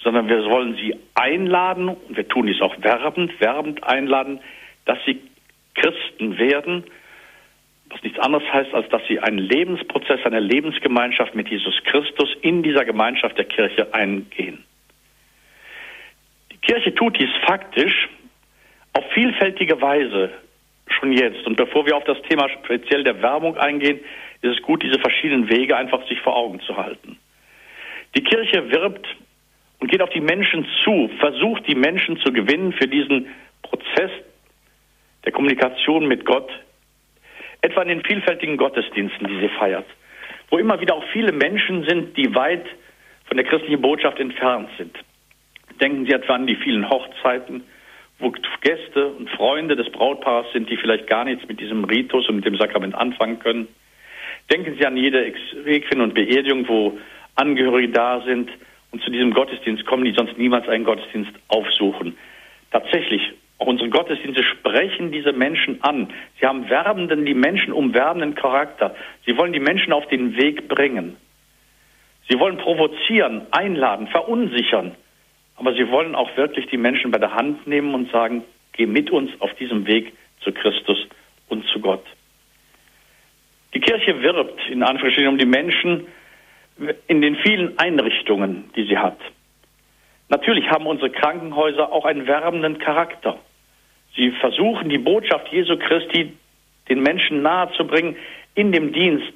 sondern 0.01 0.27
wir 0.27 0.45
wollen 0.45 0.75
sie 0.75 0.95
einladen, 1.15 1.89
und 1.89 2.15
wir 2.15 2.27
tun 2.27 2.47
dies 2.47 2.61
auch 2.61 2.75
werbend, 2.81 3.39
werbend 3.39 3.83
einladen, 3.83 4.41
dass 4.85 4.97
sie 5.05 5.21
Christen 5.75 6.37
werden, 6.37 6.83
was 7.89 8.03
nichts 8.03 8.19
anderes 8.19 8.43
heißt, 8.51 8.73
als 8.73 8.89
dass 8.89 9.01
sie 9.07 9.19
einen 9.19 9.37
Lebensprozess, 9.37 10.25
eine 10.25 10.39
Lebensgemeinschaft 10.39 11.35
mit 11.35 11.47
Jesus 11.49 11.75
Christus 11.85 12.29
in 12.41 12.63
dieser 12.63 12.85
Gemeinschaft 12.85 13.37
der 13.37 13.45
Kirche 13.45 13.93
eingehen. 13.93 14.63
Die 16.51 16.57
Kirche 16.57 16.93
tut 16.95 17.19
dies 17.19 17.29
faktisch 17.45 18.09
auf 18.93 19.05
vielfältige 19.13 19.81
Weise 19.81 20.31
schon 20.87 21.11
jetzt. 21.13 21.45
Und 21.45 21.55
bevor 21.55 21.85
wir 21.85 21.95
auf 21.95 22.03
das 22.03 22.21
Thema 22.23 22.49
speziell 22.49 23.03
der 23.03 23.21
Werbung 23.21 23.57
eingehen, 23.57 23.99
ist 24.41 24.57
es 24.57 24.61
gut, 24.61 24.83
diese 24.83 24.99
verschiedenen 24.99 25.49
Wege 25.49 25.77
einfach 25.77 26.05
sich 26.07 26.19
vor 26.21 26.35
Augen 26.35 26.59
zu 26.61 26.75
halten. 26.77 27.17
Die 28.15 28.23
Kirche 28.23 28.69
wirbt 28.71 29.07
und 29.79 29.89
geht 29.89 30.01
auf 30.01 30.09
die 30.11 30.21
Menschen 30.21 30.67
zu, 30.83 31.09
versucht 31.19 31.67
die 31.67 31.75
Menschen 31.75 32.17
zu 32.17 32.31
gewinnen 32.31 32.73
für 32.73 32.87
diesen 32.87 33.27
Prozess 33.61 34.11
der 35.25 35.31
Kommunikation 35.31 36.07
mit 36.07 36.25
Gott, 36.25 36.49
etwa 37.61 37.81
in 37.81 37.87
den 37.87 38.03
vielfältigen 38.03 38.57
Gottesdiensten, 38.57 39.27
die 39.27 39.39
sie 39.39 39.49
feiert, 39.49 39.85
wo 40.49 40.57
immer 40.57 40.79
wieder 40.81 40.95
auch 40.95 41.05
viele 41.11 41.31
Menschen 41.31 41.85
sind, 41.87 42.17
die 42.17 42.35
weit 42.35 42.65
von 43.25 43.37
der 43.37 43.45
christlichen 43.45 43.81
Botschaft 43.81 44.19
entfernt 44.19 44.69
sind. 44.77 44.95
Denken 45.79 46.05
Sie 46.05 46.11
etwa 46.11 46.35
an 46.35 46.45
die 46.45 46.55
vielen 46.55 46.89
Hochzeiten, 46.89 47.63
wo 48.23 48.33
Gäste 48.61 49.07
und 49.07 49.29
Freunde 49.29 49.75
des 49.75 49.91
Brautpaares 49.91 50.51
sind, 50.53 50.69
die 50.69 50.77
vielleicht 50.77 51.07
gar 51.07 51.25
nichts 51.25 51.47
mit 51.47 51.59
diesem 51.59 51.83
Ritus 51.83 52.27
und 52.29 52.37
mit 52.37 52.45
dem 52.45 52.57
Sakrament 52.57 52.95
anfangen 52.95 53.39
können. 53.39 53.67
Denken 54.51 54.75
Sie 54.77 54.85
an 54.85 54.97
jede 54.97 55.25
Exequien 55.25 56.01
und 56.01 56.13
Beerdigung, 56.13 56.67
wo 56.67 56.97
Angehörige 57.35 57.89
da 57.89 58.21
sind 58.21 58.49
und 58.91 59.01
zu 59.03 59.11
diesem 59.11 59.33
Gottesdienst 59.33 59.85
kommen, 59.85 60.05
die 60.05 60.13
sonst 60.13 60.37
niemals 60.37 60.67
einen 60.67 60.83
Gottesdienst 60.83 61.31
aufsuchen. 61.47 62.15
Tatsächlich, 62.71 63.21
auch 63.59 63.67
unsere 63.67 63.89
Gottesdienste 63.89 64.43
sprechen 64.43 65.11
diese 65.11 65.31
Menschen 65.31 65.81
an. 65.83 66.09
Sie 66.39 66.45
haben 66.45 66.69
werbenden, 66.69 67.25
die 67.25 67.33
Menschen 67.33 67.71
umwerbenden 67.71 68.35
Charakter. 68.35 68.95
Sie 69.25 69.37
wollen 69.37 69.53
die 69.53 69.59
Menschen 69.59 69.93
auf 69.93 70.07
den 70.07 70.37
Weg 70.37 70.67
bringen. 70.67 71.17
Sie 72.29 72.39
wollen 72.39 72.57
provozieren, 72.57 73.43
einladen, 73.51 74.07
verunsichern. 74.07 74.95
Aber 75.63 75.75
sie 75.75 75.89
wollen 75.89 76.13
auch 76.13 76.35
wirklich 76.35 76.67
die 76.67 76.75
Menschen 76.75 77.09
bei 77.09 77.19
der 77.19 77.35
Hand 77.35 77.65
nehmen 77.67 77.95
und 77.95 78.11
sagen, 78.11 78.43
geh 78.73 78.85
mit 78.85 79.09
uns 79.11 79.31
auf 79.39 79.53
diesem 79.53 79.87
Weg 79.87 80.11
zu 80.41 80.51
Christus 80.51 81.07
und 81.47 81.65
zu 81.67 81.79
Gott. 81.79 82.03
Die 83.73 83.79
Kirche 83.79 84.21
wirbt 84.21 84.59
in 84.69 84.83
Anführungsstrichen 84.83 85.29
um 85.29 85.37
die 85.37 85.45
Menschen 85.45 86.07
in 87.07 87.21
den 87.21 87.37
vielen 87.37 87.79
Einrichtungen, 87.79 88.71
die 88.75 88.83
sie 88.87 88.97
hat. 88.97 89.17
Natürlich 90.27 90.69
haben 90.69 90.85
unsere 90.85 91.11
Krankenhäuser 91.11 91.93
auch 91.93 92.03
einen 92.03 92.27
werbenden 92.27 92.79
Charakter. 92.79 93.39
Sie 94.17 94.31
versuchen, 94.31 94.89
die 94.89 94.97
Botschaft 94.97 95.47
Jesu 95.53 95.77
Christi 95.77 96.33
den 96.89 97.03
Menschen 97.03 97.41
nahezubringen 97.41 98.17
in 98.53 98.73
dem 98.73 98.91
Dienst 98.91 99.31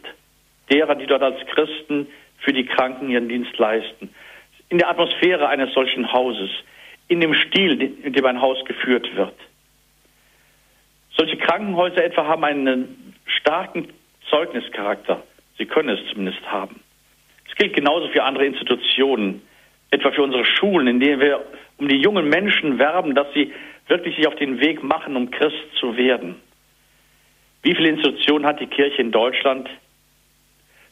derer, 0.69 0.95
die 0.95 1.05
dort 1.05 1.23
als 1.23 1.39
Christen 1.47 2.07
für 2.39 2.51
die 2.51 2.65
Kranken 2.65 3.09
ihren 3.11 3.29
Dienst 3.29 3.57
leisten. 3.57 4.09
In 4.69 4.77
der 4.77 4.89
Atmosphäre 4.89 5.47
eines 5.47 5.73
solchen 5.73 6.11
Hauses, 6.11 6.49
in 7.07 7.21
dem 7.21 7.33
Stil, 7.33 7.81
in 8.03 8.13
dem 8.13 8.25
ein 8.25 8.41
Haus 8.41 8.63
geführt 8.65 9.15
wird. 9.15 9.33
Solche 11.15 11.37
Krankenhäuser 11.37 12.03
etwa 12.03 12.25
haben 12.25 12.43
einen 12.43 13.13
starken 13.25 13.87
Zeugnischarakter. 14.29 15.23
Sie 15.57 15.65
können 15.65 15.89
es 15.89 15.99
zumindest 16.11 16.45
haben. 16.45 16.81
Es 17.49 17.55
gilt 17.55 17.73
genauso 17.73 18.07
für 18.09 18.23
andere 18.23 18.45
Institutionen, 18.45 19.41
etwa 19.89 20.11
für 20.11 20.23
unsere 20.23 20.45
Schulen, 20.45 20.87
in 20.87 20.99
denen 20.99 21.21
wir 21.21 21.43
um 21.77 21.87
die 21.87 21.97
jungen 21.97 22.29
Menschen 22.29 22.77
werben, 22.77 23.15
dass 23.15 23.27
sie 23.33 23.53
wirklich 23.87 24.15
sich 24.15 24.27
auf 24.27 24.35
den 24.35 24.59
Weg 24.59 24.83
machen, 24.83 25.15
um 25.15 25.31
Christ 25.31 25.75
zu 25.79 25.95
werden. 25.95 26.35
Wie 27.63 27.73
viele 27.73 27.89
Institutionen 27.89 28.45
hat 28.45 28.59
die 28.59 28.67
Kirche 28.67 29.01
in 29.01 29.11
Deutschland? 29.11 29.69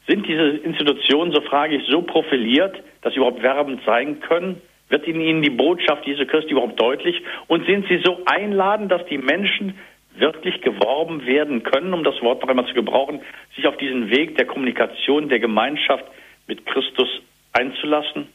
Sind 0.08 0.28
diese 0.28 0.50
Institutionen, 0.58 1.32
so 1.32 1.42
frage 1.42 1.78
ich, 1.78 1.88
so 1.88 2.02
profiliert, 2.02 2.82
dass 3.02 3.14
sie 3.14 3.18
überhaupt 3.18 3.42
werbend 3.42 3.82
sein 3.86 4.20
können? 4.20 4.62
Wird 4.90 5.08
in 5.08 5.20
ihnen 5.20 5.42
die 5.42 5.50
Botschaft 5.50 6.06
Jesu 6.06 6.26
Christi 6.26 6.52
überhaupt 6.52 6.80
deutlich? 6.80 7.22
Und 7.48 7.66
sind 7.66 7.88
sie 7.88 8.00
so 8.04 8.22
einladend, 8.26 8.92
dass 8.92 9.06
die 9.08 9.18
Menschen 9.18 9.80
wirklich 10.18 10.62
geworben 10.62 11.26
werden 11.26 11.64
können, 11.64 11.94
um 11.94 12.04
das 12.04 12.22
Wort 12.22 12.42
noch 12.42 12.50
einmal 12.50 12.68
zu 12.68 12.74
gebrauchen, 12.74 13.22
sich 13.56 13.68
auf 13.68 13.78
diesen 13.78 14.12
Weg 14.12 14.38
der 14.38 14.46
Kommunikation, 14.46 15.28
der 15.28 15.40
Gemeinschaft 15.40 16.06
mit 16.48 16.66
Christus 16.66 17.10
einzulassen? 17.54 18.28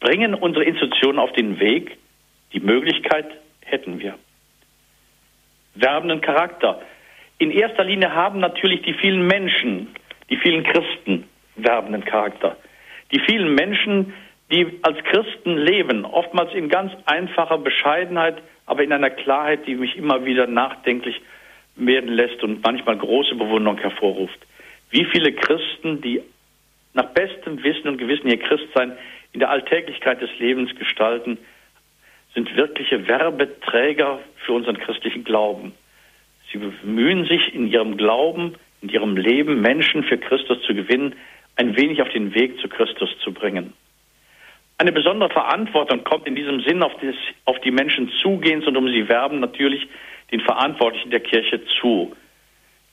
Bringen 0.00 0.34
unsere 0.34 0.64
Institutionen 0.64 1.18
auf 1.18 1.32
den 1.32 1.60
Weg? 1.60 1.98
Die 2.52 2.60
Möglichkeit 2.60 3.26
hätten 3.64 4.00
wir. 4.00 4.14
Werbenden 5.74 6.22
Charakter. 6.22 6.80
In 7.38 7.50
erster 7.50 7.84
Linie 7.84 8.14
haben 8.14 8.40
natürlich 8.40 8.80
die 8.82 8.94
vielen 8.94 9.26
Menschen, 9.26 9.88
die 10.30 10.36
vielen 10.36 10.64
Christen 10.64 11.24
werbenden 11.56 12.04
Charakter. 12.04 12.56
Die 13.12 13.20
vielen 13.20 13.54
Menschen, 13.54 14.12
die 14.50 14.78
als 14.82 14.98
Christen 15.04 15.56
leben, 15.56 16.04
oftmals 16.04 16.52
in 16.54 16.68
ganz 16.68 16.92
einfacher 17.06 17.58
Bescheidenheit, 17.58 18.42
aber 18.66 18.82
in 18.82 18.92
einer 18.92 19.10
Klarheit, 19.10 19.66
die 19.66 19.74
mich 19.74 19.96
immer 19.96 20.24
wieder 20.24 20.46
nachdenklich 20.46 21.20
werden 21.76 22.10
lässt 22.10 22.42
und 22.42 22.62
manchmal 22.62 22.96
große 22.96 23.34
Bewunderung 23.34 23.78
hervorruft. 23.78 24.38
Wie 24.90 25.04
viele 25.04 25.32
Christen, 25.32 26.00
die 26.00 26.22
nach 26.94 27.10
bestem 27.10 27.62
Wissen 27.62 27.88
und 27.88 27.98
Gewissen 27.98 28.28
ihr 28.28 28.38
Christsein 28.38 28.96
in 29.32 29.40
der 29.40 29.50
Alltäglichkeit 29.50 30.20
des 30.20 30.30
Lebens 30.38 30.74
gestalten, 30.76 31.38
sind 32.34 32.54
wirkliche 32.56 33.06
Werbeträger 33.08 34.20
für 34.44 34.52
unseren 34.52 34.78
christlichen 34.78 35.24
Glauben. 35.24 35.72
Sie 36.50 36.58
bemühen 36.58 37.26
sich 37.26 37.54
in 37.54 37.66
ihrem 37.66 37.96
Glauben, 37.96 38.54
in 38.86 38.92
ihrem 38.92 39.16
Leben, 39.16 39.60
Menschen 39.60 40.04
für 40.04 40.18
Christus 40.18 40.62
zu 40.62 40.74
gewinnen, 40.74 41.14
ein 41.56 41.76
wenig 41.76 42.00
auf 42.02 42.08
den 42.10 42.34
Weg 42.34 42.58
zu 42.60 42.68
Christus 42.68 43.10
zu 43.22 43.32
bringen. 43.32 43.72
Eine 44.78 44.92
besondere 44.92 45.30
Verantwortung 45.30 46.04
kommt 46.04 46.26
in 46.26 46.36
diesem 46.36 46.60
Sinn 46.60 46.82
auf, 46.82 46.92
das, 47.00 47.14
auf 47.46 47.58
die 47.60 47.70
Menschen 47.70 48.10
zugehens 48.22 48.66
und 48.66 48.76
um 48.76 48.88
sie 48.88 49.08
werben 49.08 49.40
natürlich 49.40 49.88
den 50.30 50.40
Verantwortlichen 50.40 51.10
der 51.10 51.20
Kirche 51.20 51.62
zu. 51.80 52.14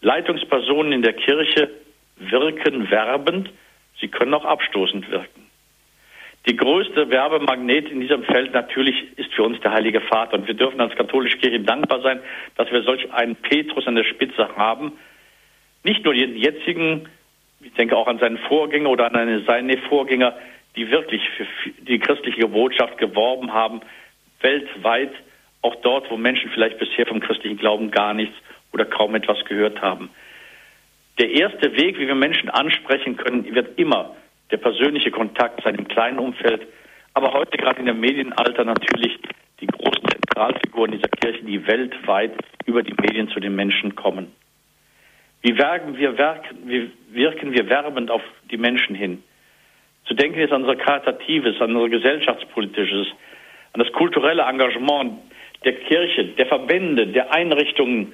Leitungspersonen 0.01 0.93
in 0.93 1.01
der 1.01 1.13
Kirche 1.13 1.69
wirken 2.17 2.89
werbend, 2.89 3.49
sie 3.99 4.07
können 4.07 4.33
auch 4.33 4.45
abstoßend 4.45 5.09
wirken. 5.11 5.43
Die 6.45 6.57
größte 6.57 7.09
Werbemagnet 7.09 7.89
in 7.89 8.01
diesem 8.01 8.23
Feld 8.23 8.53
natürlich 8.53 9.17
ist 9.17 9.33
für 9.33 9.43
uns 9.43 9.59
der 9.61 9.71
Heilige 9.71 10.01
Vater. 10.01 10.33
Und 10.33 10.47
wir 10.47 10.55
dürfen 10.55 10.81
als 10.81 10.93
katholische 10.95 11.37
Kirche 11.37 11.61
dankbar 11.61 12.01
sein, 12.01 12.19
dass 12.57 12.69
wir 12.69 12.83
solch 12.83 13.11
einen 13.13 13.37
Petrus 13.37 13.87
an 13.87 13.95
der 13.95 14.03
Spitze 14.03 14.49
haben. 14.57 14.91
Nicht 15.83 16.03
nur 16.05 16.13
den 16.13 16.35
jetzigen, 16.35 17.09
ich 17.61 17.73
denke 17.73 17.95
auch 17.97 18.07
an 18.07 18.19
seinen 18.19 18.37
Vorgänger 18.37 18.89
oder 18.89 19.13
an 19.13 19.43
seine 19.45 19.77
Vorgänger, 19.77 20.35
die 20.75 20.89
wirklich 20.89 21.21
für 21.37 21.45
die 21.81 21.99
christliche 21.99 22.47
Botschaft 22.47 22.97
geworben 22.97 23.53
haben, 23.53 23.81
weltweit, 24.41 25.11
auch 25.61 25.75
dort, 25.75 26.09
wo 26.09 26.17
Menschen 26.17 26.49
vielleicht 26.51 26.79
bisher 26.79 27.05
vom 27.05 27.19
christlichen 27.19 27.57
Glauben 27.57 27.91
gar 27.91 28.13
nichts 28.13 28.35
oder 28.73 28.85
kaum 28.85 29.15
etwas 29.15 29.43
gehört 29.45 29.81
haben. 29.81 30.09
Der 31.19 31.29
erste 31.29 31.75
Weg, 31.77 31.99
wie 31.99 32.07
wir 32.07 32.15
Menschen 32.15 32.49
ansprechen 32.49 33.17
können, 33.17 33.53
wird 33.53 33.77
immer 33.77 34.15
der 34.51 34.57
persönliche 34.57 35.11
Kontakt 35.11 35.63
sein 35.63 35.75
im 35.75 35.87
kleinen 35.87 36.19
Umfeld, 36.19 36.67
aber 37.13 37.33
heute 37.33 37.57
gerade 37.57 37.79
in 37.79 37.85
der 37.85 37.93
Medienalter 37.93 38.65
natürlich 38.65 39.19
die 39.59 39.67
großen 39.67 40.03
Zentralfiguren 40.09 40.91
dieser 40.91 41.07
Kirche, 41.09 41.43
die 41.43 41.65
weltweit 41.67 42.33
über 42.65 42.81
die 42.81 42.95
Medien 42.99 43.29
zu 43.29 43.39
den 43.39 43.55
Menschen 43.55 43.95
kommen. 43.95 44.31
Wie 45.43 45.57
wirken 45.57 45.97
wir, 45.97 46.17
wie 46.65 46.89
wirken 47.09 47.51
wir 47.51 47.69
werbend 47.69 48.09
auf 48.09 48.21
die 48.49 48.57
Menschen 48.57 48.95
hin? 48.95 49.21
Zu 50.05 50.13
denken 50.13 50.39
ist 50.39 50.53
an 50.53 50.63
unser 50.63 50.77
Karitatives, 50.77 51.59
an 51.61 51.75
unser 51.75 51.89
Gesellschaftspolitisches, 51.89 53.07
an 53.73 53.83
das 53.83 53.91
kulturelle 53.91 54.43
Engagement 54.43 55.19
der 55.65 55.73
Kirche, 55.73 56.25
der 56.25 56.45
Verbände, 56.45 57.07
der 57.07 57.33
Einrichtungen, 57.33 58.13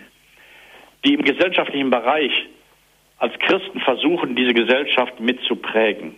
die 1.05 1.13
im 1.13 1.21
gesellschaftlichen 1.21 1.91
Bereich 1.91 2.31
als 3.19 3.37
Christen 3.39 3.79
versuchen, 3.81 4.35
diese 4.35 4.53
Gesellschaft 4.53 5.19
mitzuprägen. 5.19 6.15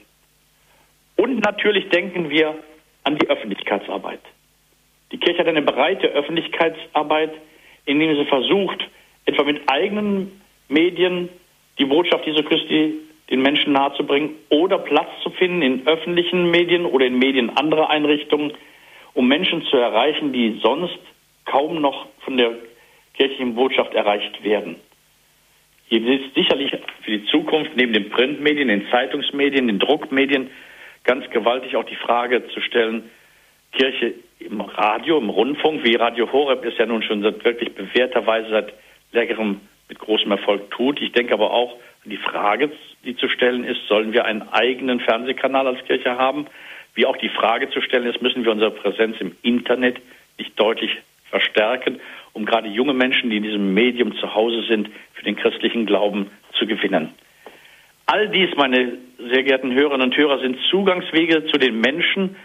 Und 1.18 1.40
natürlich 1.40 1.90
denken 1.90 2.30
wir 2.30 2.56
an 3.04 3.18
die 3.18 3.30
Öffentlichkeitsarbeit. 3.30 4.22
Die 5.12 5.18
Kirche 5.18 5.40
hat 5.40 5.48
eine 5.48 5.62
breite 5.62 6.08
Öffentlichkeitsarbeit, 6.08 7.34
indem 7.86 8.16
sie 8.16 8.26
versucht, 8.26 8.88
etwa 9.26 9.44
mit 9.44 9.62
eigenen 9.70 10.42
Medien 10.72 11.30
die 11.78 11.86
Botschaft 11.86 12.26
Jesu 12.26 12.44
Christi 12.44 12.94
den 13.30 13.42
Menschen 13.42 13.74
nahezubringen 13.74 14.36
oder 14.50 14.78
Platz 14.78 15.10
zu 15.24 15.30
finden 15.30 15.62
in 15.62 15.88
öffentlichen 15.88 16.52
Medien 16.52 16.86
oder 16.86 17.06
in 17.06 17.18
Medien 17.18 17.56
anderer 17.58 17.90
Einrichtungen, 17.90 18.54
um 19.14 19.28
Menschen 19.28 19.64
zu 19.64 19.78
erreichen, 19.78 20.34
die 20.34 20.60
sonst 20.62 21.00
kaum 21.46 21.82
noch 21.82 22.08
von 22.20 22.38
der 22.38 22.52
kirchlichen 23.14 23.56
Botschaft 23.56 23.94
erreicht 23.94 24.44
werden. 24.44 24.76
Hier 25.88 26.06
ist 26.08 26.34
sicherlich 26.36 26.72
für 27.04 27.12
die 27.12 27.26
Zukunft 27.26 27.72
neben 27.76 27.94
den 27.94 28.10
Printmedien, 28.10 28.70
den 28.70 28.88
Zeitungsmedien, 28.90 29.68
den 29.68 29.80
Druckmedien 29.80 30.50
ganz 31.04 31.30
gewaltig 31.32 31.76
auch 31.76 31.86
die 31.86 31.96
Frage 31.96 32.48
zu 32.50 32.62
stellen, 32.62 33.10
Kirche 33.74 34.14
im 34.40 34.62
Radio, 34.62 35.18
im 35.18 35.30
Rundfunk, 35.30 35.84
wie 35.84 35.96
Radio 35.96 36.32
Horeb 36.32 36.64
ist 36.66 36.78
ja 36.78 36.86
nun 36.86 37.04
schon 37.04 37.22
seit 37.22 37.44
wirklich 37.44 37.74
bewährterweise 37.74 38.50
seit 38.50 38.74
längerem 39.14 39.62
mit 39.92 40.00
großem 40.00 40.32
Erfolg 40.32 40.72
tut. 40.72 41.02
Ich 41.02 41.12
denke 41.12 41.34
aber 41.34 41.52
auch 41.52 41.76
die 42.06 42.16
Frage, 42.16 42.72
die 43.04 43.18
zu 43.18 43.28
stellen 43.28 43.66
ist, 43.66 43.86
sollen 43.90 44.14
wir 44.14 44.24
einen 44.24 44.42
eigenen 44.54 45.02
Fernsehkanal 45.02 45.68
als 45.68 45.84
Kirche 45.86 46.18
haben? 46.18 46.48
Wie 46.96 47.06
auch 47.06 47.18
die 47.18 47.28
Frage 47.28 47.70
zu 47.72 47.82
stellen 47.82 48.06
ist, 48.06 48.22
müssen 48.22 48.46
wir 48.46 48.54
unsere 48.54 48.72
Präsenz 48.72 49.18
im 49.20 49.36
Internet 49.42 49.98
nicht 50.38 50.58
deutlich 50.58 50.92
verstärken, 51.30 52.00
um 52.32 52.46
gerade 52.46 52.70
junge 52.70 52.94
Menschen, 52.94 53.30
die 53.30 53.38
in 53.38 53.44
diesem 53.44 53.74
Medium 53.74 54.16
zu 54.16 54.34
Hause 54.34 54.64
sind, 54.64 54.90
für 55.14 55.26
den 55.26 55.36
christlichen 55.36 55.86
Glauben 55.86 56.32
zu 56.58 56.66
gewinnen. 56.66 57.10
All 58.06 58.30
dies, 58.30 58.56
meine 58.56 58.94
sehr 59.18 59.44
geehrten 59.44 59.74
Hörerinnen 59.74 60.08
und 60.08 60.18
Hörer, 60.18 60.40
sind 60.40 60.58
Zugangswege 60.70 61.48
zu 61.48 61.58
den 61.58 61.82
Menschen, 61.82 62.38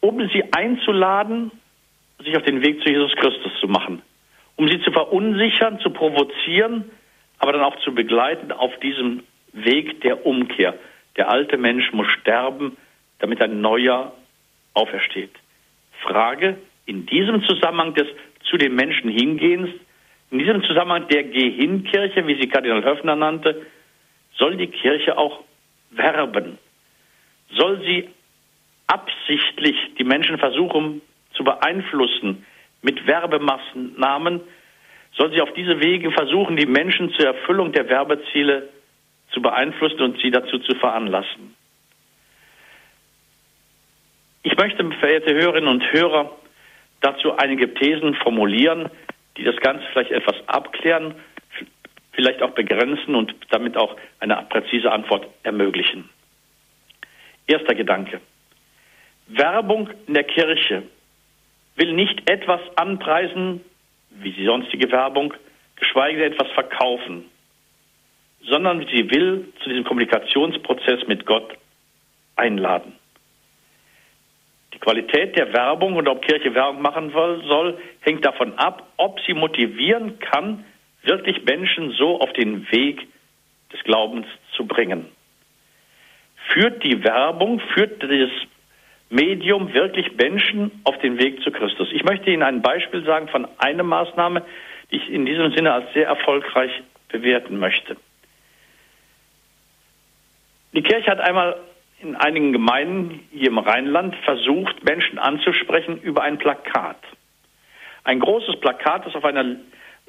um 0.00 0.18
sie 0.32 0.42
einzuladen, 0.52 1.52
sich 2.24 2.36
auf 2.36 2.42
den 2.42 2.60
Weg 2.62 2.82
zu 2.82 2.90
Jesus 2.90 3.14
Christus 3.14 3.52
zu 3.60 3.68
machen, 3.68 4.02
um 4.58 4.68
sie 4.68 4.80
zu 4.82 4.90
verunsichern, 4.90 5.78
zu 5.78 5.90
provozieren, 5.90 6.90
aber 7.38 7.52
dann 7.52 7.62
auch 7.62 7.78
zu 7.84 7.94
begleiten 7.94 8.52
auf 8.52 8.76
diesem 8.80 9.22
Weg 9.52 10.00
der 10.02 10.26
Umkehr. 10.26 10.74
Der 11.16 11.30
alte 11.30 11.56
Mensch 11.56 11.92
muss 11.92 12.08
sterben, 12.08 12.76
damit 13.20 13.40
ein 13.40 13.60
neuer 13.60 14.12
aufersteht. 14.74 15.30
Frage 16.02 16.58
in 16.86 17.06
diesem 17.06 17.42
Zusammenhang 17.44 17.94
des 17.94 18.08
zu 18.50 18.56
den 18.56 18.74
Menschen 18.74 19.10
hingehens, 19.10 19.70
in 20.30 20.40
diesem 20.40 20.62
Zusammenhang 20.64 21.06
der 21.08 21.22
Geh-Hin-Kirche, 21.22 22.26
wie 22.26 22.40
sie 22.40 22.48
Kardinal 22.48 22.84
Höfner 22.84 23.14
nannte, 23.14 23.64
soll 24.36 24.56
die 24.56 24.66
Kirche 24.66 25.16
auch 25.16 25.44
werben? 25.90 26.58
Soll 27.52 27.80
sie 27.82 28.08
absichtlich 28.88 29.76
die 29.98 30.04
Menschen 30.04 30.38
versuchen 30.38 31.00
zu 31.34 31.44
beeinflussen 31.44 32.44
mit 32.82 33.06
Werbemaßnahmen, 33.06 34.40
soll 35.16 35.32
sie 35.32 35.40
auf 35.40 35.52
diese 35.54 35.80
Wege 35.80 36.10
versuchen, 36.12 36.56
die 36.56 36.66
Menschen 36.66 37.10
zur 37.14 37.26
Erfüllung 37.26 37.72
der 37.72 37.88
Werbeziele 37.88 38.68
zu 39.32 39.42
beeinflussen 39.42 40.00
und 40.00 40.20
sie 40.20 40.30
dazu 40.30 40.58
zu 40.58 40.74
veranlassen. 40.76 41.54
Ich 44.42 44.56
möchte, 44.56 44.88
verehrte 45.00 45.34
Hörerinnen 45.34 45.68
und 45.68 45.92
Hörer, 45.92 46.30
dazu 47.00 47.36
einige 47.36 47.74
Thesen 47.74 48.14
formulieren, 48.14 48.88
die 49.36 49.44
das 49.44 49.56
Ganze 49.56 49.84
vielleicht 49.92 50.10
etwas 50.10 50.36
abklären, 50.46 51.14
vielleicht 52.12 52.42
auch 52.42 52.50
begrenzen 52.50 53.14
und 53.14 53.34
damit 53.50 53.76
auch 53.76 53.96
eine 54.20 54.36
präzise 54.48 54.90
Antwort 54.90 55.26
ermöglichen. 55.42 56.08
Erster 57.46 57.74
Gedanke. 57.74 58.20
Werbung 59.28 59.90
in 60.06 60.14
der 60.14 60.24
Kirche 60.24 60.84
will 61.78 61.92
nicht 61.92 62.28
etwas 62.28 62.60
anpreisen, 62.76 63.64
wie 64.10 64.32
die 64.32 64.44
sonstige 64.44 64.90
Werbung, 64.90 65.32
geschweige 65.76 66.18
denn 66.18 66.32
etwas 66.32 66.50
verkaufen, 66.52 67.24
sondern 68.42 68.86
sie 68.92 69.10
will 69.10 69.52
zu 69.62 69.68
diesem 69.68 69.84
Kommunikationsprozess 69.84 71.06
mit 71.06 71.24
Gott 71.24 71.56
einladen. 72.36 72.94
Die 74.74 74.78
Qualität 74.78 75.36
der 75.36 75.52
Werbung 75.52 75.96
und 75.96 76.08
ob 76.08 76.22
Kirche 76.22 76.54
Werbung 76.54 76.82
machen 76.82 77.10
soll, 77.10 77.78
hängt 78.00 78.24
davon 78.24 78.58
ab, 78.58 78.86
ob 78.96 79.20
sie 79.26 79.34
motivieren 79.34 80.18
kann, 80.18 80.64
wirklich 81.02 81.44
Menschen 81.44 81.92
so 81.92 82.20
auf 82.20 82.32
den 82.34 82.70
Weg 82.70 83.06
des 83.72 83.82
Glaubens 83.84 84.26
zu 84.56 84.66
bringen. 84.66 85.06
Führt 86.52 86.82
die 86.84 87.02
Werbung, 87.04 87.60
führt 87.74 88.02
das 88.02 88.30
Medium 89.10 89.72
wirklich 89.72 90.16
Menschen 90.16 90.70
auf 90.84 90.98
den 90.98 91.18
Weg 91.18 91.42
zu 91.42 91.50
Christus. 91.50 91.88
Ich 91.92 92.04
möchte 92.04 92.30
Ihnen 92.30 92.42
ein 92.42 92.62
Beispiel 92.62 93.04
sagen 93.04 93.28
von 93.28 93.48
einer 93.58 93.82
Maßnahme, 93.82 94.44
die 94.90 94.96
ich 94.96 95.08
in 95.08 95.24
diesem 95.24 95.52
Sinne 95.52 95.72
als 95.72 95.92
sehr 95.94 96.06
erfolgreich 96.06 96.70
bewerten 97.08 97.58
möchte. 97.58 97.96
Die 100.74 100.82
Kirche 100.82 101.10
hat 101.10 101.20
einmal 101.20 101.56
in 102.00 102.14
einigen 102.16 102.52
Gemeinden 102.52 103.26
hier 103.32 103.48
im 103.48 103.58
Rheinland 103.58 104.14
versucht, 104.24 104.84
Menschen 104.84 105.18
anzusprechen 105.18 106.00
über 106.02 106.22
ein 106.22 106.38
Plakat. 106.38 106.98
Ein 108.04 108.20
großes 108.20 108.60
Plakat, 108.60 109.06
das 109.06 109.14
auf 109.14 109.24
einer 109.24 109.56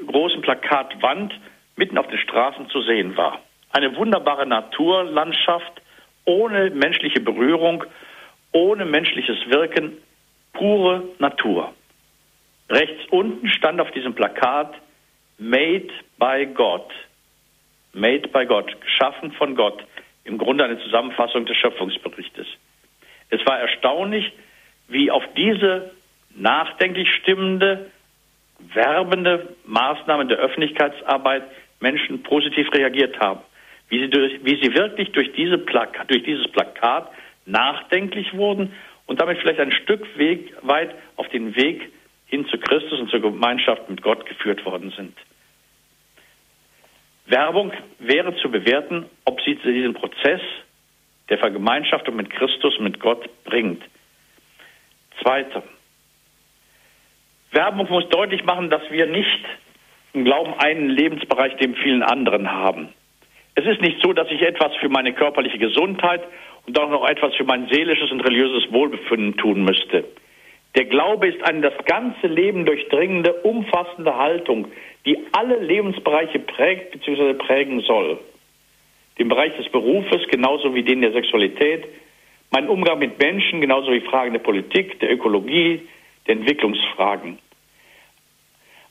großen 0.06 0.42
Plakatwand 0.42 1.34
mitten 1.76 1.98
auf 1.98 2.08
den 2.08 2.20
Straßen 2.20 2.70
zu 2.70 2.82
sehen 2.82 3.18
war. 3.18 3.40
Eine 3.72 3.96
wunderbare 3.96 4.46
Naturlandschaft 4.46 5.82
ohne 6.26 6.70
menschliche 6.70 7.22
Berührung 7.22 7.84
ohne 8.52 8.86
menschliches 8.86 9.38
Wirken, 9.48 9.98
pure 10.54 11.04
Natur. 11.20 11.74
Rechts 12.70 13.06
unten 13.10 13.50
stand 13.50 13.82
auf 13.82 13.92
diesem 13.92 14.14
Plakat 14.14 14.74
Made 15.38 15.90
by 16.18 16.46
God. 16.54 16.92
Made 17.94 18.28
by 18.28 18.46
God, 18.46 18.80
geschaffen 18.82 19.32
von 19.32 19.56
Gott. 19.56 19.84
Im 20.24 20.38
Grunde 20.38 20.64
eine 20.64 20.80
Zusammenfassung 20.84 21.46
des 21.46 21.58
Schöpfungsberichtes. 21.58 22.46
Es 23.30 23.46
war 23.46 23.60
erstaunlich, 23.60 24.32
wie 24.88 25.10
auf 25.10 25.24
diese 25.36 25.92
nachdenklich 26.36 27.10
stimmende, 27.16 27.90
werbende 28.74 29.56
Maßnahmen 29.66 30.28
der 30.28 30.38
Öffentlichkeitsarbeit 30.38 31.44
Menschen 31.80 32.24
positiv 32.24 32.72
reagiert 32.74 33.20
haben. 33.20 33.42
Wie 33.90 34.00
sie, 34.00 34.10
durch, 34.10 34.44
wie 34.44 34.62
sie 34.62 34.76
wirklich 34.76 35.12
durch, 35.14 35.32
diese 35.34 35.58
Plaka, 35.58 36.04
durch 36.04 36.24
dieses 36.24 36.48
Plakat 36.52 37.10
nachdenklich 37.50 38.34
wurden 38.34 38.74
und 39.06 39.20
damit 39.22 39.40
vielleicht 39.40 39.60
ein 39.60 39.72
Stück 39.72 40.06
Weg 40.18 40.54
weit 40.62 40.94
auf 41.16 41.28
den 41.30 41.56
Weg 41.56 41.92
hin 42.28 42.46
zu 42.48 42.58
Christus 42.58 43.00
und 43.00 43.10
zur 43.10 43.22
Gemeinschaft 43.22 43.90
mit 43.90 44.02
Gott 44.02 44.26
geführt 44.26 44.66
worden 44.66 44.94
sind. 44.96 45.18
Werbung 47.26 47.72
wäre 48.00 48.36
zu 48.38 48.50
bewerten, 48.50 49.06
ob 49.26 49.42
sie 49.42 49.60
zu 49.62 49.72
diesem 49.72 49.94
Prozess 49.94 50.42
der 51.30 51.38
Vergemeinschaftung 51.38 52.16
mit 52.16 52.30
Christus 52.30 52.80
mit 52.80 53.00
Gott 53.00 53.30
bringt. 53.44 53.84
Zweiter. 55.22 55.64
Werbung 57.52 57.88
muss 57.90 58.08
deutlich 58.10 58.44
machen, 58.44 58.70
dass 58.70 58.82
wir 58.90 59.06
nicht 59.06 59.46
im 60.14 60.24
Glauben 60.26 60.54
einen 60.56 60.90
Lebensbereich 60.90 61.56
dem 61.58 61.76
vielen 61.76 62.04
anderen 62.04 62.52
haben. 62.52 62.90
Es 63.56 63.66
ist 63.66 63.82
nicht 63.82 64.02
so, 64.02 64.14
dass 64.14 64.30
ich 64.32 64.42
etwas 64.42 64.76
für 64.78 64.90
meine 64.90 65.14
körperliche 65.14 65.58
Gesundheit 65.58 66.24
und 66.68 66.80
auch 66.80 66.90
noch 66.90 67.08
etwas 67.08 67.36
für 67.36 67.44
mein 67.44 67.68
seelisches 67.70 68.12
und 68.12 68.22
religiöses 68.22 68.72
Wohlbefinden 68.72 69.38
tun 69.38 69.64
müsste. 69.64 70.06
Der 70.76 70.86
Glaube 70.86 71.28
ist 71.28 71.44
eine 71.44 71.62
das 71.62 71.86
ganze 71.86 72.28
Leben 72.28 72.66
durchdringende, 72.66 73.34
umfassende 73.42 74.16
Haltung, 74.16 74.68
die 75.06 75.18
alle 75.32 75.58
Lebensbereiche 75.60 76.40
prägt 76.40 76.92
bzw. 76.92 77.34
prägen 77.34 77.82
soll. 77.82 78.20
Den 79.18 79.30
Bereich 79.30 79.56
des 79.58 79.70
Berufes 79.70 80.28
genauso 80.30 80.76
wie 80.76 80.84
den 80.84 81.02
der 81.02 81.12
Sexualität, 81.12 81.86
mein 82.52 82.68
Umgang 82.68 83.00
mit 83.00 83.20
Menschen 83.20 83.62
genauso 83.62 83.92
wie 83.92 84.02
Fragen 84.02 84.34
der 84.34 84.40
Politik, 84.40 85.00
der 85.00 85.12
Ökologie, 85.12 85.82
der 86.28 86.36
Entwicklungsfragen. 86.36 87.40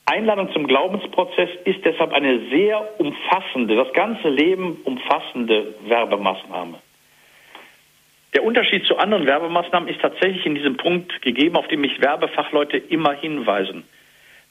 Einladung 0.05 0.51
zum 0.53 0.65
Glaubensprozess 0.65 1.49
ist 1.65 1.85
deshalb 1.85 2.13
eine 2.13 2.49
sehr 2.49 2.99
umfassende, 2.99 3.75
das 3.75 3.93
ganze 3.93 4.29
Leben 4.29 4.81
umfassende 4.83 5.75
Werbemaßnahme. 5.85 6.79
Der 8.35 8.43
Unterschied 8.43 8.85
zu 8.85 8.97
anderen 8.97 9.25
Werbemaßnahmen 9.25 9.89
ist 9.89 10.01
tatsächlich 10.01 10.45
in 10.45 10.55
diesem 10.55 10.77
Punkt 10.77 11.21
gegeben, 11.21 11.55
auf 11.55 11.67
den 11.67 11.81
mich 11.81 11.99
Werbefachleute 12.01 12.77
immer 12.77 13.13
hinweisen. 13.13 13.83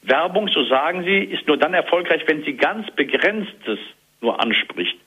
Werbung, 0.01 0.47
so 0.49 0.63
sagen 0.65 1.03
sie, 1.03 1.19
ist 1.23 1.47
nur 1.47 1.57
dann 1.57 1.73
erfolgreich, 1.73 2.23
wenn 2.27 2.43
sie 2.43 2.53
ganz 2.53 2.89
Begrenztes 2.91 3.79
nur 4.21 4.41
anspricht, 4.41 4.97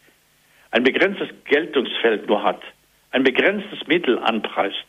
ein 0.70 0.84
begrenztes 0.84 1.28
Geltungsfeld 1.44 2.28
nur 2.28 2.42
hat, 2.42 2.62
ein 3.10 3.24
begrenztes 3.24 3.86
Mittel 3.86 4.18
anpreist. 4.18 4.86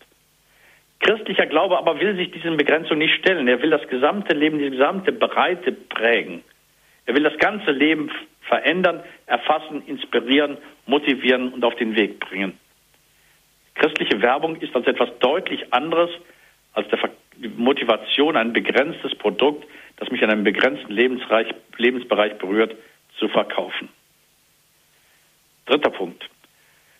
Christlicher 1.00 1.46
Glaube 1.46 1.78
aber 1.78 2.00
will 2.00 2.16
sich 2.16 2.32
diesen 2.32 2.56
Begrenzungen 2.56 3.00
nicht 3.00 3.16
stellen. 3.16 3.48
Er 3.50 3.62
will 3.62 3.70
das 3.70 3.86
gesamte 3.90 4.34
Leben, 4.34 4.60
die 4.60 4.70
gesamte 4.70 5.12
Breite 5.12 5.74
prägen. 5.74 6.44
Er 7.06 7.16
will 7.16 7.24
das 7.24 7.38
ganze 7.38 7.72
Leben 7.72 8.10
verändern, 8.48 9.04
erfassen, 9.26 9.86
inspirieren, 9.86 10.58
motivieren 10.86 11.52
und 11.52 11.66
auf 11.66 11.76
den 11.76 11.98
Weg 11.98 12.22
bringen. 12.22 12.58
Christliche 13.76 14.22
Werbung 14.22 14.56
ist 14.58 14.76
als 14.76 14.88
etwas 14.88 15.10
deutlich 15.20 15.74
anderes 15.74 16.10
als 16.74 16.88
die 17.38 17.48
Motivation, 17.50 18.36
ein 18.36 18.54
begrenztes 18.54 19.16
Produkt, 19.16 19.66
das 19.98 20.10
mich 20.10 20.22
in 20.22 20.30
einem 20.30 20.44
begrenzten 20.44 20.92
Lebensbereich 20.92 22.38
berührt, 22.38 22.76
zu 23.20 23.28
verkaufen. 23.28 23.90
Dritter 25.66 25.92
Punkt. 25.92 26.28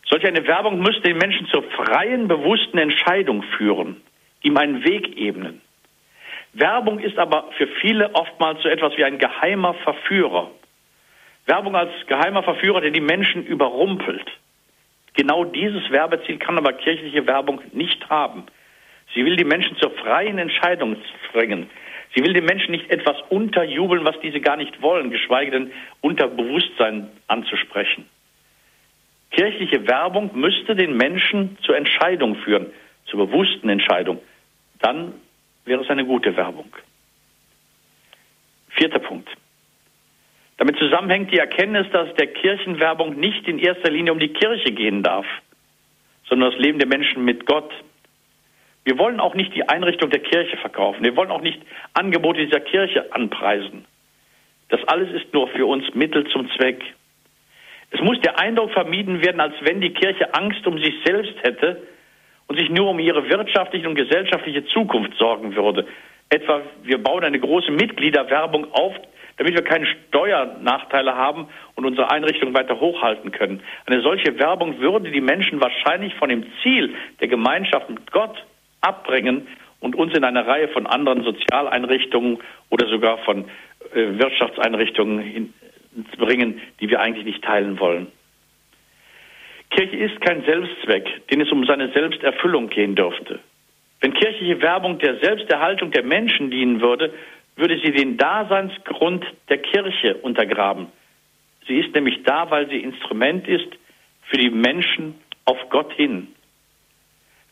Solch 0.08 0.24
eine 0.26 0.46
Werbung 0.46 0.80
müsste 0.80 1.02
den 1.02 1.18
Menschen 1.18 1.46
zur 1.48 1.62
freien, 1.62 2.28
bewussten 2.28 2.78
Entscheidung 2.78 3.42
führen, 3.56 4.00
ihm 4.42 4.56
einen 4.56 4.84
Weg 4.84 5.16
ebnen. 5.16 5.60
Werbung 6.52 7.00
ist 7.00 7.18
aber 7.18 7.50
für 7.56 7.66
viele 7.80 8.14
oftmals 8.14 8.62
so 8.62 8.68
etwas 8.68 8.96
wie 8.96 9.04
ein 9.04 9.18
geheimer 9.18 9.74
Verführer. 9.74 10.50
Werbung 11.46 11.74
als 11.74 11.90
geheimer 12.06 12.42
Verführer, 12.42 12.80
der 12.80 12.90
die 12.90 13.00
Menschen 13.00 13.44
überrumpelt. 13.44 14.30
Genau 15.14 15.44
dieses 15.44 15.90
Werbeziel 15.90 16.38
kann 16.38 16.58
aber 16.58 16.72
kirchliche 16.72 17.26
Werbung 17.26 17.60
nicht 17.72 18.10
haben. 18.10 18.44
Sie 19.14 19.24
will 19.24 19.36
die 19.36 19.44
Menschen 19.44 19.76
zur 19.76 19.90
freien 19.92 20.38
Entscheidung 20.38 20.96
bringen. 21.32 21.70
Sie 22.14 22.22
will 22.22 22.32
den 22.32 22.44
Menschen 22.44 22.72
nicht 22.72 22.90
etwas 22.90 23.16
unterjubeln, 23.28 24.04
was 24.04 24.18
diese 24.20 24.40
gar 24.40 24.56
nicht 24.56 24.82
wollen, 24.82 25.10
geschweige 25.10 25.50
denn 25.50 25.72
unter 26.00 26.28
Bewusstsein 26.28 27.08
anzusprechen. 27.28 28.08
Kirchliche 29.30 29.86
Werbung 29.86 30.30
müsste 30.34 30.76
den 30.76 30.96
Menschen 30.96 31.58
zur 31.62 31.76
Entscheidung 31.76 32.36
führen, 32.36 32.66
zur 33.06 33.26
bewussten 33.26 33.68
Entscheidung. 33.68 34.20
Dann 34.80 35.12
wäre 35.64 35.82
es 35.82 35.90
eine 35.90 36.04
gute 36.04 36.36
Werbung. 36.36 36.72
Vierter 38.70 39.00
Punkt. 39.00 39.28
Damit 40.56 40.78
zusammenhängt 40.78 41.32
die 41.32 41.38
Erkenntnis, 41.38 41.86
dass 41.92 42.14
der 42.14 42.28
Kirchenwerbung 42.28 43.18
nicht 43.18 43.46
in 43.48 43.58
erster 43.58 43.90
Linie 43.90 44.12
um 44.12 44.18
die 44.18 44.32
Kirche 44.32 44.72
gehen 44.72 45.02
darf, 45.02 45.26
sondern 46.28 46.52
das 46.52 46.60
Leben 46.60 46.78
der 46.78 46.88
Menschen 46.88 47.24
mit 47.24 47.44
Gott. 47.46 47.72
Wir 48.84 48.98
wollen 48.98 49.18
auch 49.18 49.34
nicht 49.34 49.54
die 49.54 49.68
Einrichtung 49.68 50.10
der 50.10 50.20
Kirche 50.20 50.56
verkaufen. 50.58 51.02
Wir 51.02 51.16
wollen 51.16 51.30
auch 51.30 51.40
nicht 51.40 51.60
Angebote 51.94 52.44
dieser 52.44 52.60
Kirche 52.60 53.12
anpreisen. 53.12 53.84
Das 54.68 54.82
alles 54.84 55.10
ist 55.12 55.32
nur 55.32 55.48
für 55.48 55.66
uns 55.66 55.94
Mittel 55.94 56.26
zum 56.28 56.48
Zweck. 56.56 56.82
Es 57.90 58.00
muss 58.00 58.20
der 58.20 58.38
Eindruck 58.38 58.72
vermieden 58.72 59.24
werden, 59.24 59.40
als 59.40 59.54
wenn 59.60 59.80
die 59.80 59.92
Kirche 59.92 60.34
Angst 60.34 60.66
um 60.66 60.78
sich 60.78 60.94
selbst 61.04 61.34
hätte 61.42 61.82
und 62.46 62.58
sich 62.58 62.68
nur 62.68 62.90
um 62.90 62.98
ihre 62.98 63.28
wirtschaftliche 63.28 63.88
und 63.88 63.94
gesellschaftliche 63.94 64.64
Zukunft 64.66 65.16
sorgen 65.16 65.54
würde. 65.56 65.86
Etwa, 66.28 66.62
wir 66.82 66.98
bauen 66.98 67.24
eine 67.24 67.38
große 67.38 67.70
Mitgliederwerbung 67.70 68.72
auf, 68.72 68.94
damit 69.36 69.54
wir 69.54 69.62
keine 69.62 69.86
Steuernachteile 69.86 71.14
haben 71.16 71.48
und 71.74 71.84
unsere 71.84 72.10
Einrichtungen 72.10 72.54
weiter 72.54 72.80
hochhalten 72.80 73.32
können. 73.32 73.62
Eine 73.86 74.00
solche 74.02 74.38
Werbung 74.38 74.80
würde 74.80 75.10
die 75.10 75.20
Menschen 75.20 75.60
wahrscheinlich 75.60 76.14
von 76.14 76.28
dem 76.28 76.44
Ziel 76.62 76.94
der 77.20 77.28
Gemeinschaft 77.28 77.90
mit 77.90 78.10
Gott 78.12 78.44
abbringen 78.80 79.46
und 79.80 79.96
uns 79.96 80.14
in 80.16 80.24
eine 80.24 80.46
Reihe 80.46 80.68
von 80.68 80.86
anderen 80.86 81.24
Sozialeinrichtungen 81.24 82.38
oder 82.70 82.88
sogar 82.88 83.18
von 83.18 83.44
äh, 83.94 84.18
Wirtschaftseinrichtungen 84.18 85.52
bringen, 86.18 86.60
die 86.80 86.88
wir 86.88 87.00
eigentlich 87.00 87.24
nicht 87.24 87.42
teilen 87.44 87.78
wollen. 87.78 88.08
Kirche 89.70 89.96
ist 89.96 90.20
kein 90.20 90.44
Selbstzweck, 90.44 91.28
den 91.28 91.40
es 91.40 91.50
um 91.50 91.64
seine 91.66 91.90
Selbsterfüllung 91.92 92.68
gehen 92.68 92.94
dürfte. 92.94 93.40
Wenn 94.00 94.14
kirchliche 94.14 94.60
Werbung 94.60 94.98
der 94.98 95.18
Selbsterhaltung 95.18 95.90
der 95.90 96.04
Menschen 96.04 96.50
dienen 96.50 96.80
würde, 96.80 97.12
würde 97.56 97.78
sie 97.82 97.92
den 97.92 98.16
Daseinsgrund 98.16 99.24
der 99.48 99.58
Kirche 99.58 100.16
untergraben. 100.16 100.88
Sie 101.66 101.78
ist 101.78 101.94
nämlich 101.94 102.22
da, 102.24 102.50
weil 102.50 102.68
sie 102.68 102.78
Instrument 102.78 103.46
ist 103.48 103.68
für 104.28 104.36
die 104.36 104.50
Menschen 104.50 105.14
auf 105.44 105.58
Gott 105.70 105.92
hin. 105.92 106.28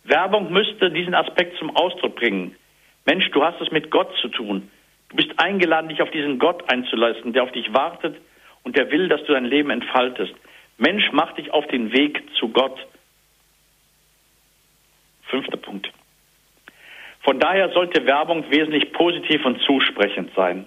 Werbung 0.05 0.53
müsste 0.53 0.90
diesen 0.90 1.14
Aspekt 1.14 1.57
zum 1.59 1.74
Ausdruck 1.76 2.16
bringen. 2.16 2.57
Mensch, 3.05 3.30
du 3.30 3.42
hast 3.44 3.61
es 3.61 3.70
mit 3.70 3.90
Gott 3.90 4.12
zu 4.20 4.28
tun. 4.28 4.70
Du 5.11 5.16
bist 5.16 5.38
eingeladen, 5.38 5.88
dich 5.88 6.03
auf 6.03 6.11
diesen 6.11 6.38
Gott 6.38 6.70
einzulassen, 6.72 7.32
der 7.32 7.44
auf 7.44 7.53
dich 7.53 7.72
wartet 7.72 8.16
und 8.64 8.76
der 8.76 8.90
will, 8.90 9.09
dass 9.09 9.22
du 9.24 9.32
dein 9.32 9.44
Leben 9.44 9.70
entfaltest. 9.70 10.34
Mensch, 10.78 11.11
mach 11.12 11.32
dich 11.34 11.50
auf 11.53 11.66
den 11.68 11.92
Weg 11.92 12.22
zu 12.38 12.48
Gott. 12.48 12.78
Fünfter 15.24 15.57
Punkt. 15.57 15.90
Von 17.22 17.38
daher 17.38 17.70
sollte 17.70 18.04
Werbung 18.06 18.50
wesentlich 18.50 18.92
positiv 18.92 19.44
und 19.44 19.60
zusprechend 19.62 20.30
sein. 20.34 20.66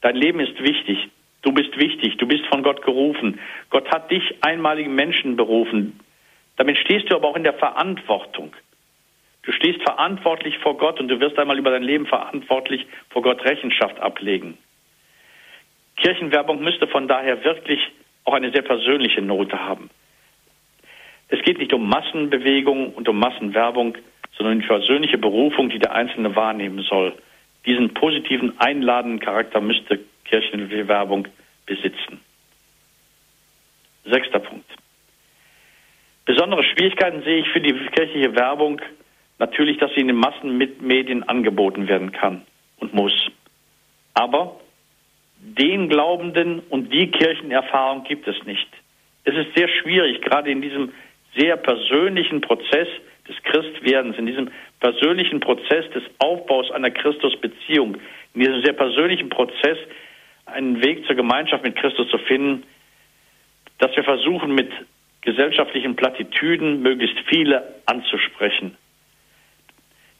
Dein 0.00 0.16
Leben 0.16 0.40
ist 0.40 0.60
wichtig. 0.60 1.08
Du 1.42 1.52
bist 1.52 1.76
wichtig. 1.78 2.16
Du 2.18 2.26
bist 2.26 2.44
von 2.46 2.62
Gott 2.62 2.82
gerufen. 2.82 3.40
Gott 3.70 3.88
hat 3.90 4.10
dich 4.10 4.22
einmaligen 4.42 4.94
Menschen 4.94 5.36
berufen. 5.36 6.00
Damit 6.56 6.78
stehst 6.78 7.10
du 7.10 7.16
aber 7.16 7.28
auch 7.28 7.36
in 7.36 7.44
der 7.44 7.54
Verantwortung. 7.54 8.54
Du 9.42 9.52
stehst 9.52 9.82
verantwortlich 9.82 10.58
vor 10.58 10.76
Gott 10.76 11.00
und 11.00 11.08
du 11.08 11.18
wirst 11.20 11.38
einmal 11.38 11.58
über 11.58 11.70
dein 11.70 11.82
Leben 11.82 12.06
verantwortlich 12.06 12.86
vor 13.10 13.22
Gott 13.22 13.44
Rechenschaft 13.44 13.98
ablegen. 13.98 14.58
Kirchenwerbung 15.96 16.62
müsste 16.62 16.86
von 16.86 17.08
daher 17.08 17.44
wirklich 17.44 17.80
auch 18.24 18.34
eine 18.34 18.52
sehr 18.52 18.62
persönliche 18.62 19.20
Note 19.20 19.58
haben. 19.58 19.90
Es 21.28 21.42
geht 21.42 21.58
nicht 21.58 21.72
um 21.72 21.88
Massenbewegung 21.88 22.92
und 22.94 23.08
um 23.08 23.18
Massenwerbung, 23.18 23.96
sondern 24.36 24.60
die 24.60 24.66
persönliche 24.66 25.18
Berufung, 25.18 25.68
die 25.68 25.78
der 25.78 25.92
Einzelne 25.92 26.34
wahrnehmen 26.34 26.82
soll. 26.82 27.14
Diesen 27.66 27.94
positiven, 27.94 28.58
einladenden 28.58 29.20
Charakter 29.20 29.60
müsste 29.60 30.00
Kirchenwerbung 30.24 31.28
besitzen. 31.66 32.20
Sechster 34.04 34.40
Punkt. 34.40 34.68
Besondere 36.24 36.62
Schwierigkeiten 36.62 37.22
sehe 37.22 37.40
ich 37.40 37.48
für 37.48 37.60
die 37.60 37.72
kirchliche 37.72 38.34
Werbung 38.34 38.80
natürlich, 39.38 39.78
dass 39.78 39.92
sie 39.94 40.00
in 40.00 40.08
den 40.08 40.16
Massenmedien 40.16 41.28
angeboten 41.28 41.88
werden 41.88 42.12
kann 42.12 42.42
und 42.78 42.94
muss. 42.94 43.12
Aber 44.14 44.60
den 45.40 45.88
Glaubenden 45.88 46.60
und 46.70 46.92
die 46.92 47.10
Kirchenerfahrung 47.10 48.04
gibt 48.04 48.28
es 48.28 48.36
nicht. 48.44 48.68
Es 49.24 49.34
ist 49.34 49.54
sehr 49.56 49.68
schwierig, 49.68 50.22
gerade 50.22 50.50
in 50.50 50.62
diesem 50.62 50.92
sehr 51.36 51.56
persönlichen 51.56 52.40
Prozess 52.40 52.88
des 53.28 53.36
Christwerdens, 53.44 54.18
in 54.18 54.26
diesem 54.26 54.50
persönlichen 54.80 55.40
Prozess 55.40 55.88
des 55.94 56.02
Aufbaus 56.18 56.70
einer 56.70 56.90
Christusbeziehung, 56.90 57.96
in 58.34 58.40
diesem 58.40 58.62
sehr 58.62 58.72
persönlichen 58.72 59.28
Prozess 59.28 59.78
einen 60.46 60.82
Weg 60.82 61.06
zur 61.06 61.16
Gemeinschaft 61.16 61.62
mit 61.62 61.76
Christus 61.76 62.08
zu 62.08 62.18
finden, 62.18 62.64
dass 63.78 63.94
wir 63.96 64.04
versuchen, 64.04 64.54
mit 64.54 64.70
gesellschaftlichen 65.22 65.96
Plattitüden 65.96 66.82
möglichst 66.82 67.18
viele 67.28 67.76
anzusprechen. 67.86 68.76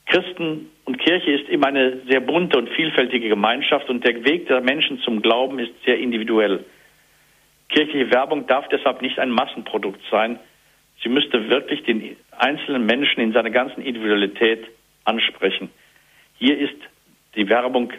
Christen 0.06 0.70
und 0.84 0.98
Kirche 0.98 1.30
ist 1.30 1.48
immer 1.48 1.68
eine 1.68 2.02
sehr 2.08 2.20
bunte 2.20 2.58
und 2.58 2.68
vielfältige 2.70 3.28
Gemeinschaft 3.28 3.88
und 3.88 4.06
der 4.06 4.24
Weg 4.24 4.46
der 4.46 4.60
Menschen 4.60 5.00
zum 5.00 5.22
Glauben 5.22 5.58
ist 5.58 5.72
sehr 5.84 5.98
individuell. 5.98 6.64
Kirchliche 7.68 8.12
Werbung 8.12 8.46
darf 8.46 8.68
deshalb 8.68 9.00
nicht 9.00 9.18
ein 9.18 9.30
Massenprodukt 9.30 10.00
sein. 10.10 10.38
Sie 11.02 11.08
müsste 11.08 11.48
wirklich 11.48 11.82
den 11.82 12.16
einzelnen 12.30 12.86
Menschen 12.86 13.20
in 13.20 13.32
seiner 13.32 13.50
ganzen 13.50 13.82
Individualität 13.82 14.66
ansprechen. 15.04 15.70
Hier 16.38 16.58
ist 16.58 16.76
die 17.34 17.48
Werbung 17.48 17.92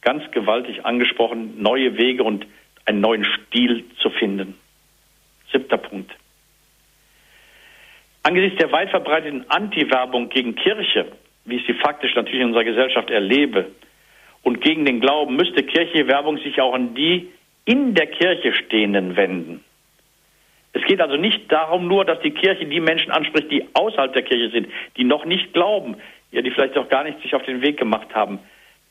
ganz 0.00 0.28
gewaltig 0.32 0.84
angesprochen, 0.84 1.62
neue 1.62 1.96
Wege 1.96 2.24
und 2.24 2.46
einen 2.86 3.00
neuen 3.00 3.24
Stil 3.24 3.84
zu 4.00 4.10
finden. 4.10 4.54
Siebter 5.52 5.76
Punkt. 5.78 6.10
Angesichts 8.22 8.58
der 8.58 8.72
weit 8.72 8.90
verbreiteten 8.90 9.48
Anti-Werbung 9.48 10.28
gegen 10.28 10.54
Kirche 10.54 11.06
wie 11.44 11.56
ich 11.56 11.66
sie 11.66 11.74
faktisch 11.74 12.14
natürlich 12.14 12.40
in 12.40 12.48
unserer 12.48 12.64
Gesellschaft 12.64 13.10
erlebe. 13.10 13.66
Und 14.42 14.60
gegen 14.60 14.84
den 14.84 15.00
Glauben 15.00 15.36
müsste 15.36 15.62
kirchliche 15.62 16.08
Werbung 16.08 16.38
sich 16.38 16.60
auch 16.60 16.74
an 16.74 16.94
die 16.94 17.28
in 17.64 17.94
der 17.94 18.06
Kirche 18.06 18.54
Stehenden 18.54 19.16
wenden. 19.16 19.64
Es 20.72 20.82
geht 20.84 21.00
also 21.00 21.16
nicht 21.16 21.50
darum 21.50 21.88
nur, 21.88 22.04
dass 22.04 22.20
die 22.20 22.30
Kirche 22.30 22.64
die 22.66 22.80
Menschen 22.80 23.10
anspricht, 23.10 23.50
die 23.50 23.66
außerhalb 23.74 24.12
der 24.12 24.22
Kirche 24.22 24.50
sind, 24.50 24.68
die 24.96 25.04
noch 25.04 25.24
nicht 25.24 25.52
glauben, 25.52 25.96
ja, 26.30 26.42
die 26.42 26.50
vielleicht 26.50 26.78
auch 26.78 26.88
gar 26.88 27.04
nicht 27.04 27.20
sich 27.22 27.34
auf 27.34 27.42
den 27.42 27.60
Weg 27.62 27.76
gemacht 27.76 28.14
haben. 28.14 28.38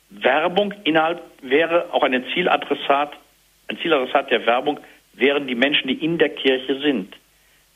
Werbung 0.09 0.73
innerhalb 0.83 1.21
wäre 1.41 1.93
auch 1.93 2.03
ein 2.03 2.23
Zieladressat, 2.33 3.13
ein 3.67 3.77
Zieladressat 3.79 4.31
der 4.31 4.45
Werbung 4.45 4.79
wären 5.13 5.47
die 5.47 5.55
Menschen, 5.55 5.87
die 5.87 6.03
in 6.03 6.17
der 6.17 6.29
Kirche 6.29 6.79
sind. 6.81 7.15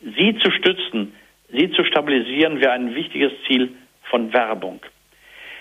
Sie 0.01 0.37
zu 0.39 0.51
stützen, 0.51 1.13
sie 1.49 1.71
zu 1.71 1.85
stabilisieren, 1.85 2.59
wäre 2.59 2.71
ein 2.71 2.95
wichtiges 2.95 3.31
Ziel 3.47 3.73
von 4.09 4.33
Werbung. 4.33 4.81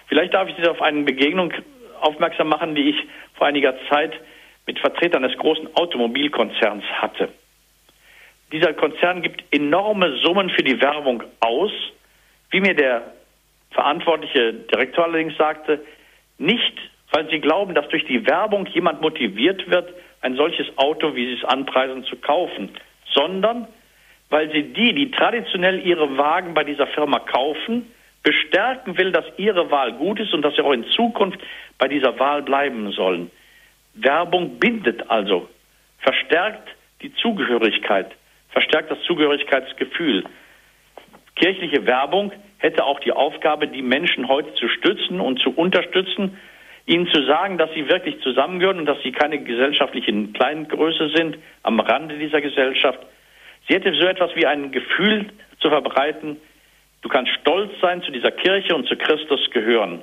Vielleicht 0.09 0.35
darf 0.35 0.49
ich 0.49 0.57
Sie 0.57 0.69
auf 0.69 0.83
eine 0.83 1.03
Begegnung 1.03 1.53
aufmerksam 2.01 2.49
machen, 2.49 2.75
die 2.75 2.91
ich 2.91 2.97
vor 3.35 3.47
einiger 3.47 3.75
Zeit 3.89 4.13
mit 4.67 4.79
Vertretern 4.79 5.23
des 5.23 5.37
großen 5.37 5.75
Automobilkonzerns 5.75 6.85
hatte. 6.85 7.29
Dieser 8.53 8.75
Konzern 8.75 9.23
gibt 9.23 9.43
enorme 9.51 10.19
Summen 10.19 10.51
für 10.51 10.63
die 10.63 10.81
Werbung 10.81 11.23
aus, 11.41 11.73
wie 12.51 12.61
mir 12.61 12.75
der 12.75 13.13
verantwortliche 13.71 14.53
Direktor 14.53 15.05
allerdings 15.05 15.37
sagte, 15.39 15.81
nicht, 16.37 16.75
weil 17.11 17.29
sie 17.31 17.41
glauben, 17.41 17.75
dass 17.75 17.89
durch 17.89 18.05
die 18.05 18.27
Werbung 18.27 18.67
jemand 18.67 19.01
motiviert 19.01 19.71
wird, 19.71 19.95
ein 20.21 20.37
solches 20.37 20.67
Auto, 20.77 21.15
wie 21.15 21.27
sie 21.27 21.41
es 21.41 21.45
anpreisen, 21.45 22.05
zu 22.05 22.17
kaufen, 22.17 22.71
sondern 23.13 23.67
weil 24.29 24.51
sie 24.53 24.73
die, 24.73 24.95
die 24.95 25.11
traditionell 25.11 25.85
ihre 25.87 26.17
Wagen 26.17 26.55
bei 26.55 26.65
dieser 26.65 26.87
Firma 26.87 27.19
kaufen, 27.21 27.91
bestärken 28.23 28.97
will, 28.99 29.13
dass 29.13 29.25
ihre 29.37 29.71
Wahl 29.71 29.93
gut 29.95 30.21
ist 30.21 30.33
und 30.33 30.43
dass 30.43 30.55
sie 30.55 30.63
auch 30.63 30.73
in 30.73 30.85
Zukunft 30.85 31.41
bei 31.79 31.89
dieser 31.89 32.19
Wahl 32.19 32.43
bleiben 32.43 32.93
sollen. 32.93 33.31
Werbung 33.95 34.59
bindet 34.59 35.11
also, 35.11 35.49
verstärkt 35.99 36.69
die 37.03 37.13
Zugehörigkeit, 37.15 38.13
verstärkt 38.53 38.91
das 38.91 39.01
Zugehörigkeitsgefühl. 39.03 40.25
Kirchliche 41.35 41.87
Werbung 41.87 42.33
hätte 42.59 42.85
auch 42.85 43.01
die 43.01 43.13
Aufgabe, 43.13 43.67
die 43.67 43.83
Menschen 43.83 44.29
heute 44.29 44.55
zu 44.55 44.69
stützen 44.69 45.21
und 45.21 45.41
zu 45.41 45.51
unterstützen, 45.51 46.39
ihnen 46.87 47.07
zu 47.09 47.25
sagen, 47.25 47.59
dass 47.59 47.73
sie 47.75 47.89
wirklich 47.89 48.21
zusammengehören 48.21 48.79
und 48.79 48.87
dass 48.87 49.01
sie 49.03 49.13
keine 49.13 49.43
gesellschaftlichen 49.43 50.33
Kleingröße 50.33 51.11
sind 51.15 51.39
am 51.63 51.81
Rande 51.81 52.19
dieser 52.19 52.41
Gesellschaft. 52.41 52.99
Sie 53.69 53.75
hätte 53.75 53.93
so 53.95 54.07
etwas 54.07 54.35
wie 54.35 54.47
ein 54.47 54.73
Gefühl 54.73 55.27
zu 55.61 55.69
verbreiten, 55.69 56.39
du 57.03 57.09
kannst 57.09 57.33
stolz 57.41 57.71
sein, 57.81 58.03
zu 58.03 58.11
dieser 58.11 58.33
Kirche 58.33 58.75
und 58.75 58.87
zu 58.89 58.97
Christus 58.97 59.51
gehören. 59.51 60.03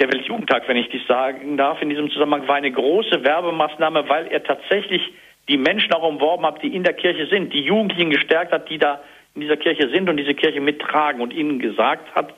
Der 0.00 0.12
Weltjugendtag, 0.12 0.66
wenn 0.66 0.76
ich 0.76 0.88
dies 0.88 1.06
sagen 1.06 1.56
darf, 1.56 1.80
in 1.80 1.88
diesem 1.88 2.10
Zusammenhang 2.10 2.48
war 2.48 2.56
eine 2.56 2.72
große 2.72 3.24
Werbemaßnahme, 3.24 4.08
weil 4.08 4.26
er 4.26 4.42
tatsächlich 4.42 5.00
die 5.48 5.56
Menschen 5.56 5.92
auch 5.92 6.02
umworben 6.02 6.46
hat, 6.46 6.62
die 6.62 6.74
in 6.74 6.84
der 6.84 6.94
Kirche 6.94 7.26
sind, 7.26 7.52
die 7.52 7.62
Jugendlichen 7.62 8.10
gestärkt 8.10 8.52
hat, 8.52 8.68
die 8.70 8.78
da 8.78 9.00
in 9.34 9.42
dieser 9.42 9.56
Kirche 9.56 9.88
sind 9.90 10.08
und 10.08 10.16
diese 10.16 10.34
Kirche 10.34 10.60
mittragen 10.60 11.20
und 11.20 11.32
ihnen 11.32 11.58
gesagt 11.58 12.14
hat, 12.14 12.34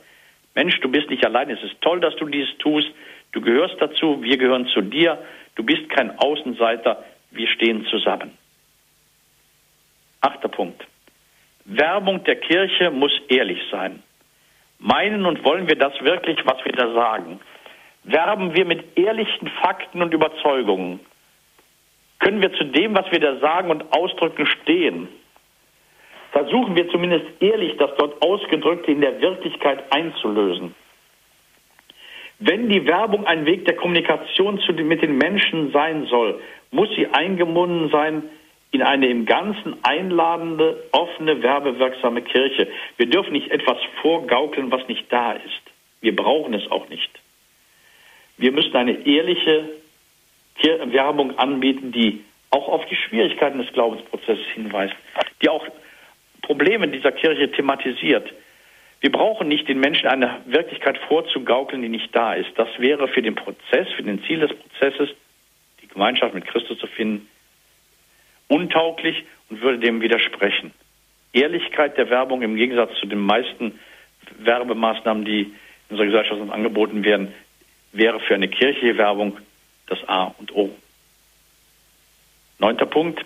Mensch, 0.55 0.79
du 0.79 0.89
bist 0.89 1.09
nicht 1.09 1.23
allein, 1.25 1.49
es 1.51 1.61
ist 1.61 1.79
toll, 1.81 1.99
dass 1.99 2.15
du 2.15 2.25
dies 2.25 2.47
tust, 2.57 2.89
du 3.31 3.41
gehörst 3.41 3.75
dazu, 3.79 4.23
wir 4.23 4.37
gehören 4.37 4.65
zu 4.67 4.81
dir, 4.81 5.23
du 5.55 5.63
bist 5.63 5.87
kein 5.89 6.17
Außenseiter, 6.17 7.03
wir 7.31 7.47
stehen 7.47 7.85
zusammen. 7.85 8.35
Achter 10.21 10.47
Punkt. 10.47 10.83
Werbung 11.65 12.23
der 12.23 12.37
Kirche 12.37 12.89
muss 12.89 13.11
ehrlich 13.27 13.59
sein. 13.69 14.01
Meinen 14.79 15.25
und 15.25 15.43
wollen 15.43 15.67
wir 15.67 15.75
das 15.75 15.93
wirklich, 16.01 16.39
was 16.45 16.63
wir 16.65 16.71
da 16.71 16.91
sagen? 16.93 17.39
Werben 18.03 18.55
wir 18.55 18.65
mit 18.65 18.97
ehrlichen 18.97 19.49
Fakten 19.61 20.01
und 20.01 20.13
Überzeugungen? 20.13 20.99
Können 22.19 22.41
wir 22.41 22.53
zu 22.53 22.65
dem, 22.65 22.95
was 22.95 23.11
wir 23.11 23.19
da 23.19 23.37
sagen 23.39 23.69
und 23.69 23.83
ausdrücken, 23.93 24.45
stehen? 24.45 25.07
Versuchen 26.31 26.75
wir 26.75 26.89
zumindest 26.89 27.25
ehrlich, 27.39 27.77
das 27.77 27.91
dort 27.97 28.21
Ausgedrückte 28.21 28.91
in 28.91 29.01
der 29.01 29.21
Wirklichkeit 29.21 29.91
einzulösen. 29.91 30.75
Wenn 32.39 32.69
die 32.69 32.85
Werbung 32.85 33.25
ein 33.25 33.45
Weg 33.45 33.65
der 33.65 33.75
Kommunikation 33.75 34.61
mit 34.83 35.01
den 35.01 35.17
Menschen 35.17 35.71
sein 35.71 36.05
soll, 36.05 36.39
muss 36.71 36.89
sie 36.95 37.07
eingebunden 37.07 37.89
sein 37.89 38.23
in 38.71 38.81
eine 38.81 39.07
im 39.07 39.25
Ganzen 39.25 39.77
einladende, 39.83 40.83
offene, 40.91 41.41
werbewirksame 41.41 42.21
Kirche. 42.21 42.67
Wir 42.97 43.09
dürfen 43.09 43.31
nicht 43.33 43.49
etwas 43.49 43.77
vorgaukeln, 44.01 44.71
was 44.71 44.87
nicht 44.87 45.11
da 45.11 45.31
ist. 45.31 45.61
Wir 46.01 46.15
brauchen 46.15 46.53
es 46.53 46.69
auch 46.69 46.87
nicht. 46.89 47.09
Wir 48.37 48.51
müssen 48.51 48.75
eine 48.75 49.07
ehrliche 49.07 49.69
Werbung 50.63 51.37
anbieten, 51.37 51.91
die 51.91 52.23
auch 52.49 52.67
auf 52.67 52.85
die 52.87 52.95
Schwierigkeiten 52.95 53.59
des 53.59 53.71
Glaubensprozesses 53.73 54.45
hinweist, 54.53 54.95
die 55.41 55.49
auch 55.49 55.65
Probleme 56.41 56.87
dieser 56.87 57.11
Kirche 57.11 57.51
thematisiert. 57.51 58.33
Wir 59.01 59.11
brauchen 59.11 59.47
nicht 59.47 59.67
den 59.67 59.79
Menschen 59.79 60.07
eine 60.07 60.41
Wirklichkeit 60.45 60.97
vorzugaukeln, 61.07 61.81
die 61.81 61.89
nicht 61.89 62.15
da 62.15 62.33
ist. 62.33 62.49
Das 62.55 62.67
wäre 62.79 63.07
für 63.07 63.21
den 63.21 63.35
Prozess, 63.35 63.87
für 63.95 64.03
den 64.03 64.23
Ziel 64.23 64.39
des 64.39 64.51
Prozesses, 64.53 65.09
die 65.81 65.87
Gemeinschaft 65.87 66.33
mit 66.33 66.47
Christus 66.47 66.79
zu 66.79 66.87
finden, 66.87 67.27
untauglich 68.47 69.23
und 69.49 69.61
würde 69.61 69.79
dem 69.79 70.01
widersprechen. 70.01 70.71
Ehrlichkeit 71.33 71.97
der 71.97 72.09
Werbung 72.09 72.41
im 72.41 72.55
Gegensatz 72.55 72.97
zu 72.99 73.05
den 73.05 73.19
meisten 73.19 73.77
Werbemaßnahmen, 74.39 75.25
die 75.25 75.41
in 75.41 75.51
unserer 75.89 76.07
Gesellschaft 76.07 76.51
angeboten 76.51 77.03
werden, 77.03 77.33
wäre 77.91 78.19
für 78.19 78.35
eine 78.35 78.47
kirchliche 78.47 78.97
Werbung 78.97 79.37
das 79.87 79.99
A 80.07 80.33
und 80.37 80.53
O. 80.55 80.69
Neunter 82.59 82.85
Punkt. 82.85 83.25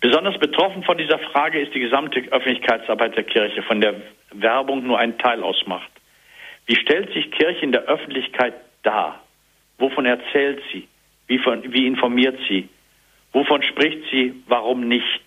Besonders 0.00 0.38
betroffen 0.38 0.82
von 0.82 0.98
dieser 0.98 1.18
Frage 1.18 1.60
ist 1.60 1.74
die 1.74 1.80
gesamte 1.80 2.20
Öffentlichkeitsarbeit 2.20 3.16
der 3.16 3.24
Kirche, 3.24 3.62
von 3.62 3.80
der 3.80 3.94
Werbung 4.32 4.84
nur 4.84 4.98
einen 4.98 5.18
Teil 5.18 5.42
ausmacht. 5.42 5.90
Wie 6.66 6.76
stellt 6.76 7.12
sich 7.12 7.30
Kirche 7.30 7.64
in 7.64 7.72
der 7.72 7.82
Öffentlichkeit 7.82 8.54
dar? 8.82 9.22
Wovon 9.78 10.06
erzählt 10.06 10.60
sie? 10.72 10.88
Wie, 11.26 11.38
von, 11.38 11.72
wie 11.72 11.86
informiert 11.86 12.38
sie? 12.48 12.68
Wovon 13.32 13.62
spricht 13.62 14.10
sie? 14.10 14.42
Warum 14.46 14.88
nicht? 14.88 15.22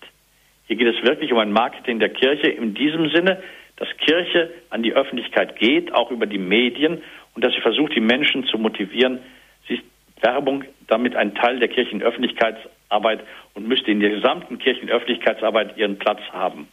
Hier 0.66 0.76
geht 0.76 0.94
es 0.94 1.02
wirklich 1.02 1.32
um 1.32 1.38
ein 1.38 1.52
Marketing 1.52 1.98
der 1.98 2.10
Kirche 2.10 2.48
in 2.48 2.74
diesem 2.74 3.10
Sinne, 3.10 3.42
dass 3.76 3.88
Kirche 3.98 4.52
an 4.70 4.82
die 4.82 4.92
Öffentlichkeit 4.92 5.56
geht, 5.58 5.92
auch 5.92 6.10
über 6.10 6.26
die 6.26 6.38
Medien, 6.38 7.02
und 7.34 7.44
dass 7.44 7.52
sie 7.54 7.60
versucht, 7.60 7.94
die 7.94 8.00
Menschen 8.00 8.46
zu 8.46 8.58
motivieren. 8.58 9.20
Sie 9.68 9.74
ist 9.74 9.84
Werbung 10.20 10.64
damit 10.86 11.16
ein 11.16 11.34
Teil 11.34 11.58
der 11.58 11.68
Kirchenöffentlichkeitsarbeit 11.68 13.20
und 13.54 13.68
müsste 13.68 13.90
in 13.90 14.00
der 14.00 14.10
gesamten 14.10 14.58
Kirchenöffentlichkeitsarbeit 14.58 15.76
ihren 15.76 15.98
Platz 15.98 16.20
haben. 16.32 16.68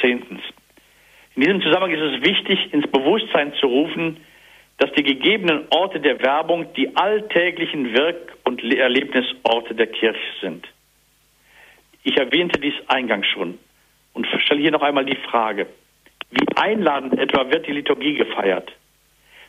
Zehntens. 0.00 0.42
In 1.34 1.42
diesem 1.42 1.60
Zusammenhang 1.62 1.92
ist 1.92 2.14
es 2.14 2.22
wichtig, 2.22 2.72
ins 2.72 2.86
Bewusstsein 2.90 3.52
zu 3.54 3.66
rufen, 3.66 4.18
dass 4.78 4.92
die 4.92 5.02
gegebenen 5.02 5.66
Orte 5.70 6.00
der 6.00 6.20
Werbung 6.22 6.72
die 6.74 6.96
alltäglichen 6.96 7.94
Wirk- 7.94 8.36
und 8.44 8.62
Erlebnisorte 8.62 9.74
der 9.74 9.86
Kirche 9.86 10.20
sind. 10.40 10.66
Ich 12.02 12.16
erwähnte 12.16 12.60
dies 12.60 12.74
eingangs 12.88 13.26
schon 13.26 13.58
und 14.12 14.26
stelle 14.44 14.60
hier 14.60 14.70
noch 14.70 14.82
einmal 14.82 15.04
die 15.04 15.16
Frage, 15.16 15.66
wie 16.30 16.56
einladend 16.56 17.18
etwa 17.18 17.50
wird 17.50 17.66
die 17.66 17.72
Liturgie 17.72 18.14
gefeiert? 18.14 18.72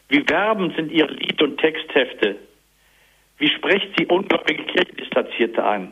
Wie 0.10 0.28
werbend 0.30 0.76
sind 0.76 0.92
ihre 0.92 1.12
Lied- 1.12 1.42
und 1.42 1.58
Texthefte? 1.58 2.38
Wie 3.40 3.50
spricht 3.50 3.90
sie 3.98 4.06
ungläubige 4.06 4.64
Kirchendistanzierte 4.64 5.64
an? 5.64 5.92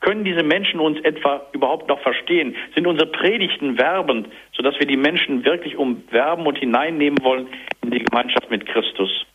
Können 0.00 0.24
diese 0.24 0.42
Menschen 0.42 0.78
uns 0.78 1.00
etwa 1.00 1.46
überhaupt 1.52 1.88
noch 1.88 2.00
verstehen? 2.00 2.54
Sind 2.74 2.86
unsere 2.86 3.10
Predigten 3.10 3.78
werbend, 3.78 4.28
sodass 4.52 4.78
wir 4.78 4.86
die 4.86 4.96
Menschen 4.96 5.44
wirklich 5.44 5.76
umwerben 5.76 6.46
und 6.46 6.58
hineinnehmen 6.58 7.22
wollen 7.22 7.48
in 7.82 7.90
die 7.90 8.04
Gemeinschaft 8.04 8.50
mit 8.50 8.66
Christus? 8.66 9.26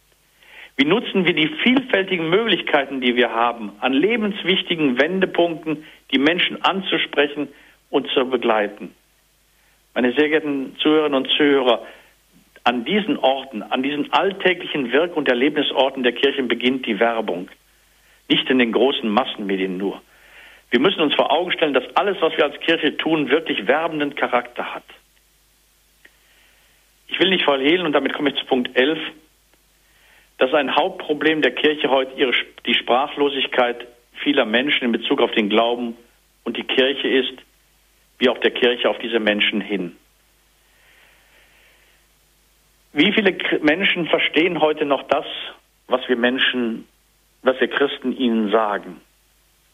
Wie 0.78 0.86
nutzen 0.86 1.26
wir 1.26 1.34
die 1.34 1.50
vielfältigen 1.64 2.30
Möglichkeiten, 2.30 3.02
die 3.02 3.16
wir 3.16 3.32
haben, 3.32 3.74
an 3.82 3.94
lebenswichtigen 3.94 5.00
Wendepunkten 5.00 5.84
die 6.14 6.20
Menschen 6.20 6.64
anzusprechen 6.64 7.50
und 7.90 8.08
zu 8.12 8.26
begleiten? 8.30 8.96
Meine 9.94 10.14
sehr 10.14 10.30
geehrten 10.30 10.78
Zuhörerinnen 10.80 11.18
und 11.18 11.30
Zuhörer, 11.32 11.86
an 12.64 12.86
diesen 12.86 13.18
Orten, 13.18 13.64
an 13.64 13.82
diesen 13.82 14.12
alltäglichen 14.14 14.92
Wirk- 14.92 15.16
und 15.18 15.28
Erlebnisorten 15.28 16.04
der 16.04 16.14
Kirchen 16.14 16.48
beginnt 16.48 16.86
die 16.86 17.00
Werbung. 17.00 17.50
Nicht 18.30 18.50
in 18.50 18.60
den 18.60 18.72
großen 18.72 19.10
Massenmedien 19.10 19.78
nur. 19.78 20.02
Wir 20.70 20.80
müssen 20.80 21.02
uns 21.02 21.14
vor 21.16 21.32
Augen 21.32 21.52
stellen, 21.52 21.74
dass 21.74 21.96
alles, 21.96 22.18
was 22.22 22.36
wir 22.38 22.46
als 22.46 22.60
Kirche 22.62 22.96
tun, 22.98 23.30
wirklich 23.30 23.68
werbenden 23.68 24.16
Charakter 24.16 24.74
hat. 24.74 24.86
Ich 27.08 27.20
will 27.20 27.30
nicht 27.30 27.44
verhehlen, 27.44 27.86
und 27.86 27.92
damit 27.92 28.14
komme 28.14 28.30
ich 28.30 28.38
zu 28.38 28.46
Punkt 28.46 28.76
11, 28.78 28.98
dass 30.38 30.54
ein 30.54 30.76
Hauptproblem 30.76 31.42
der 31.42 31.52
Kirche 31.52 31.90
heute 31.90 32.14
ihre, 32.18 32.32
die 32.66 32.74
Sprachlosigkeit 32.74 33.86
vieler 34.24 34.46
Menschen 34.46 34.86
in 34.86 34.92
Bezug 34.92 35.20
auf 35.22 35.32
den 35.32 35.50
Glauben 35.50 35.98
und 36.46 36.56
die 36.56 36.64
Kirche 36.64 37.08
ist, 37.08 37.34
wie 38.18 38.30
auch 38.30 38.38
der 38.38 38.52
Kirche 38.52 38.90
auf 38.90 38.98
diese 39.00 39.20
Menschen 39.20 39.60
hin. 39.60 39.98
Wie 42.94 43.12
viele 43.14 43.36
Menschen 43.62 44.08
verstehen 44.08 44.60
heute 44.60 44.86
noch 44.86 45.04
das, 45.08 45.26
was 45.88 46.08
wir 46.10 46.18
Menschen, 46.18 46.88
was 47.44 47.60
wir 47.60 47.68
Christen 47.68 48.16
ihnen 48.16 48.52
sagen? 48.52 49.02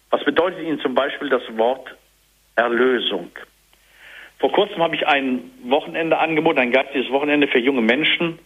Was 0.09 0.23
bedeutet 0.23 0.61
Ihnen 0.61 0.79
zum 0.79 0.95
Beispiel 0.95 1.29
das 1.29 1.41
Wort 1.57 1.93
Erlösung? 2.55 3.29
Vor 4.39 4.51
kurzem 4.51 4.81
habe 4.81 4.95
ich 4.95 5.05
ein 5.05 5.51
Wochenende 5.63 6.17
angeboten, 6.17 6.59
ein 6.59 6.71
geistiges 6.71 7.11
Wochenende 7.11 7.47
für 7.47 7.59
junge 7.59 7.81
Menschen 7.81 8.39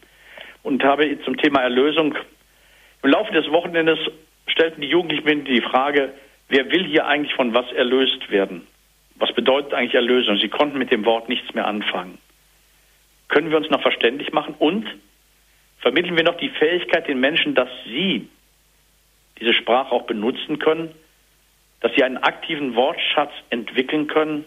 und 0.64 0.84
habe 0.84 1.22
zum 1.24 1.38
Thema 1.38 1.62
Erlösung. 1.62 2.16
Im 3.04 3.10
Laufe 3.12 3.32
des 3.34 3.52
Wochenendes 3.52 4.00
stellten 4.48 4.82
die 4.82 4.88
Jugendlichen 4.88 5.26
mir 5.26 5.44
die 5.44 5.62
Frage, 5.62 6.14
wer 6.50 6.72
will 6.72 6.86
hier 6.86 7.06
eigentlich 7.06 7.36
von 7.36 7.54
was 7.54 7.72
erlöst 7.74 8.32
werden? 8.32 8.66
was 9.22 9.32
bedeutet 9.34 9.74
eigentlich 9.74 9.94
Erlösung? 9.94 10.38
Sie 10.38 10.50
konnten 10.50 10.80
mit 10.80 10.92
dem 10.92 11.06
Wort 11.06 11.30
nichts 11.30 11.54
mehr 11.54 11.68
anfangen. 11.68 12.18
Können 13.32 13.50
wir 13.50 13.58
uns 13.58 13.70
noch 13.70 13.82
verständlich 13.82 14.34
machen 14.34 14.56
und 14.60 14.86
vermitteln 15.80 16.18
wir 16.18 16.24
noch 16.26 16.36
die 16.36 16.50
Fähigkeit 16.50 17.08
den 17.08 17.22
Menschen, 17.22 17.56
dass 17.56 17.70
sie 17.86 18.28
diese 19.40 19.54
Sprache 19.54 19.94
auch 19.94 20.04
benutzen 20.04 20.60
können, 20.60 20.94
dass 21.80 21.94
sie 21.96 22.04
einen 22.04 22.18
aktiven 22.18 22.76
Wortschatz 22.76 23.32
entwickeln 23.50 24.08
können. 24.08 24.44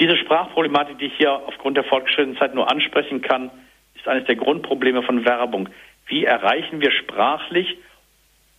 Diese 0.00 0.16
Sprachproblematik, 0.16 0.98
die 0.98 1.06
ich 1.06 1.16
hier 1.18 1.32
aufgrund 1.32 1.76
der 1.76 1.84
fortgeschrittenen 1.84 2.38
Zeit 2.38 2.54
nur 2.54 2.70
ansprechen 2.70 3.20
kann, 3.20 3.50
ist 3.94 4.08
eines 4.08 4.24
der 4.24 4.36
Grundprobleme 4.36 5.02
von 5.02 5.26
Werbung. 5.26 5.68
Wie 6.06 6.24
erreichen 6.24 6.80
wir 6.80 6.92
sprachlich 6.92 7.76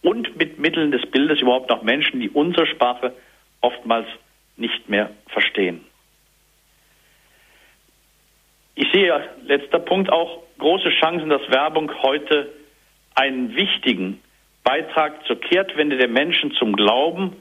und 0.03 0.37
mit 0.37 0.59
Mitteln 0.59 0.91
des 0.91 1.09
Bildes 1.09 1.41
überhaupt 1.41 1.71
noch 1.71 1.81
Menschen, 1.81 2.19
die 2.19 2.29
unsere 2.29 2.67
Sprache 2.67 3.15
oftmals 3.61 4.07
nicht 4.57 4.87
mehr 4.87 5.09
verstehen? 5.29 5.83
Ich 8.75 8.91
sehe, 8.91 9.23
letzter 9.45 9.79
Punkt, 9.79 10.11
auch 10.11 10.43
große 10.59 10.89
Chancen, 10.99 11.29
dass 11.29 11.49
Werbung 11.49 11.91
heute 12.01 12.51
einen 13.15 13.55
wichtigen 13.55 14.21
Beitrag 14.63 15.25
zur 15.25 15.39
Kehrtwende 15.39 15.97
der 15.97 16.09
Menschen 16.09 16.51
zum 16.51 16.75
Glauben 16.75 17.37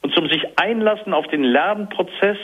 und 0.00 0.14
zum 0.14 0.28
sich 0.28 0.58
einlassen 0.58 1.12
auf 1.12 1.26
den 1.28 1.44
Lernprozess 1.44 2.38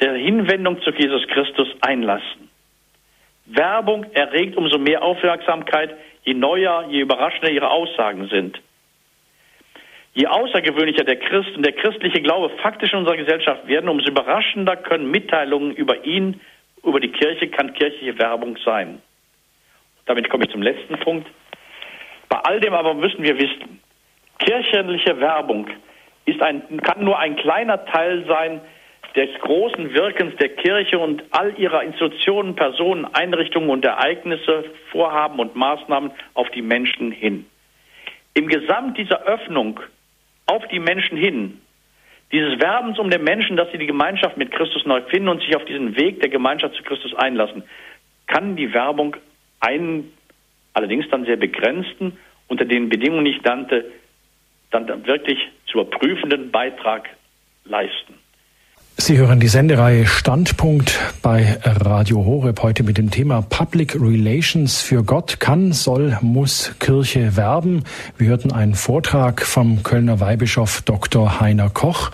der 0.00 0.14
Hinwendung 0.14 0.80
zu 0.82 0.90
Jesus 0.92 1.26
Christus 1.28 1.68
einlassen. 1.80 2.48
Werbung 3.46 4.04
erregt 4.12 4.56
umso 4.56 4.78
mehr 4.78 5.02
Aufmerksamkeit, 5.02 5.96
je 6.24 6.34
neuer, 6.34 6.86
je 6.88 7.00
überraschender 7.00 7.50
ihre 7.50 7.70
Aussagen 7.70 8.28
sind. 8.28 8.60
Je 10.14 10.26
außergewöhnlicher 10.26 11.04
der 11.04 11.16
Christ 11.16 11.56
und 11.56 11.64
der 11.64 11.72
christliche 11.72 12.20
Glaube 12.20 12.50
faktisch 12.62 12.92
in 12.92 13.00
unserer 13.00 13.16
Gesellschaft 13.16 13.66
werden, 13.66 13.88
umso 13.88 14.08
überraschender 14.08 14.76
können 14.76 15.10
Mitteilungen 15.10 15.72
über 15.72 16.04
ihn, 16.04 16.40
über 16.82 17.00
die 17.00 17.12
Kirche, 17.12 17.48
kann 17.48 17.74
kirchliche 17.74 18.18
Werbung 18.18 18.56
sein. 18.64 19.00
Damit 20.06 20.28
komme 20.28 20.44
ich 20.44 20.50
zum 20.50 20.62
letzten 20.62 20.98
Punkt. 21.00 21.28
Bei 22.28 22.38
all 22.38 22.60
dem 22.60 22.74
aber 22.74 22.94
müssen 22.94 23.22
wir 23.22 23.38
wissen, 23.38 23.80
kirchliche 24.38 25.20
Werbung 25.20 25.68
ist 26.24 26.40
ein, 26.42 26.80
kann 26.82 27.04
nur 27.04 27.18
ein 27.18 27.36
kleiner 27.36 27.84
Teil 27.86 28.24
sein 28.26 28.60
des 29.14 29.28
großen 29.40 29.92
Wirkens 29.92 30.34
der 30.36 30.48
Kirche 30.50 30.98
und 30.98 31.22
all 31.32 31.58
ihrer 31.58 31.82
Institutionen, 31.82 32.54
Personen, 32.56 33.04
Einrichtungen 33.04 33.68
und 33.68 33.84
Ereignisse, 33.84 34.64
Vorhaben 34.90 35.38
und 35.38 35.54
Maßnahmen 35.54 36.12
auf 36.34 36.48
die 36.50 36.62
Menschen 36.62 37.12
hin. 37.12 37.46
Im 38.34 38.48
Gesamt 38.48 38.96
dieser 38.96 39.22
Öffnung 39.24 39.80
auf 40.46 40.66
die 40.68 40.78
Menschen 40.78 41.18
hin, 41.18 41.60
dieses 42.32 42.58
Werbens 42.60 42.98
um 42.98 43.10
den 43.10 43.22
Menschen, 43.22 43.56
dass 43.56 43.70
sie 43.72 43.78
die 43.78 43.86
Gemeinschaft 43.86 44.36
mit 44.36 44.50
Christus 44.50 44.84
neu 44.86 45.02
finden 45.02 45.28
und 45.28 45.42
sich 45.42 45.54
auf 45.54 45.64
diesen 45.66 45.96
Weg 45.96 46.20
der 46.20 46.30
Gemeinschaft 46.30 46.74
zu 46.74 46.82
Christus 46.82 47.14
einlassen, 47.14 47.62
kann 48.26 48.56
die 48.56 48.72
Werbung 48.72 49.16
einen 49.60 50.12
allerdings 50.72 51.08
dann 51.10 51.26
sehr 51.26 51.36
begrenzten, 51.36 52.18
unter 52.48 52.64
den 52.64 52.88
Bedingungen, 52.88 53.24
die 53.24 53.32
ich 53.32 53.42
nannte, 53.42 53.90
dann 54.70 55.06
wirklich 55.06 55.38
zu 55.66 55.80
überprüfenden 55.80 56.50
Beitrag 56.50 57.08
leisten. 57.64 58.14
Sie 59.04 59.18
hören 59.18 59.40
die 59.40 59.48
Sendereihe 59.48 60.06
Standpunkt 60.06 60.96
bei 61.22 61.58
Radio 61.64 62.24
Horeb 62.24 62.62
heute 62.62 62.84
mit 62.84 62.98
dem 62.98 63.10
Thema 63.10 63.42
Public 63.42 63.96
Relations 64.00 64.80
für 64.80 65.02
Gott 65.02 65.40
kann, 65.40 65.72
soll, 65.72 66.16
muss 66.20 66.70
Kirche 66.78 67.36
werben. 67.36 67.82
Wir 68.16 68.28
hörten 68.28 68.52
einen 68.52 68.76
Vortrag 68.76 69.44
vom 69.44 69.82
Kölner 69.82 70.20
Weihbischof 70.20 70.82
Dr. 70.82 71.40
Heiner 71.40 71.68
Koch. 71.68 72.12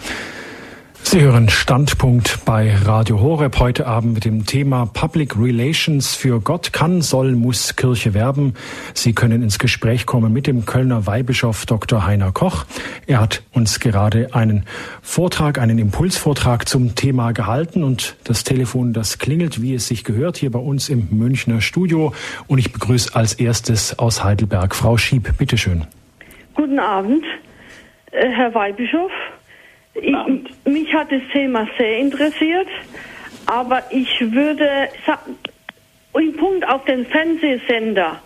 Sie 1.03 1.23
hören 1.23 1.49
Standpunkt 1.49 2.45
bei 2.45 2.75
Radio 2.75 3.21
Horeb 3.21 3.59
heute 3.59 3.87
Abend 3.87 4.13
mit 4.13 4.27
dem 4.27 4.45
Thema 4.45 4.85
Public 4.85 5.39
Relations 5.39 6.15
für 6.15 6.39
Gott 6.41 6.75
kann, 6.75 7.01
soll, 7.01 7.33
muss 7.33 7.77
Kirche 7.77 8.13
werben. 8.13 8.53
Sie 8.93 9.15
können 9.15 9.43
ins 9.43 9.59
Gespräch 9.59 10.05
kommen 10.05 10.35
mit 10.35 10.47
dem 10.47 10.67
Kölner 10.67 11.07
Weihbischof 11.07 11.65
Dr. 11.65 12.05
Heiner 12.05 12.33
Koch. 12.33 12.67
Er 13.07 13.21
hat 13.21 13.43
uns 13.53 13.81
gerade 13.81 14.35
einen 14.35 14.67
Vortrag, 15.01 15.59
einen 15.59 15.79
Impulsvortrag 15.79 16.69
zum 16.69 16.95
Thema 16.95 17.33
gehalten 17.33 17.85
und 17.85 18.17
das 18.25 18.45
Telefon, 18.45 18.93
das 18.93 19.19
klingelt, 19.19 19.63
wie 19.63 19.75
es 19.75 19.89
sich 19.89 20.05
gehört, 20.05 20.37
hier 20.37 20.51
bei 20.51 20.59
uns 20.59 20.91
im 20.91 21.09
Münchner 21.11 21.63
Studio. 21.63 22.13
Und 22.49 22.59
ich 22.59 22.71
begrüße 22.71 23.17
als 23.17 23.33
erstes 23.33 23.99
aus 23.99 24.23
Heidelberg 24.23 24.75
Frau 24.75 24.99
Schieb. 24.99 25.39
Bitteschön. 25.39 25.87
Guten 26.55 26.79
Abend, 26.79 27.25
äh, 28.11 28.29
Herr 28.29 28.55
Weihbischof. 28.55 29.11
Ich, 30.01 30.15
mich 30.65 30.93
hat 30.95 31.11
das 31.11 31.23
Thema 31.33 31.67
sehr 31.79 31.99
interessiert, 31.99 32.69
aber 33.47 33.83
ich 33.91 34.21
würde 34.21 34.89
im 36.15 36.37
Punkt 36.37 36.69
auf 36.69 36.85
den 36.85 37.07
Fernsehsender, 37.07 38.21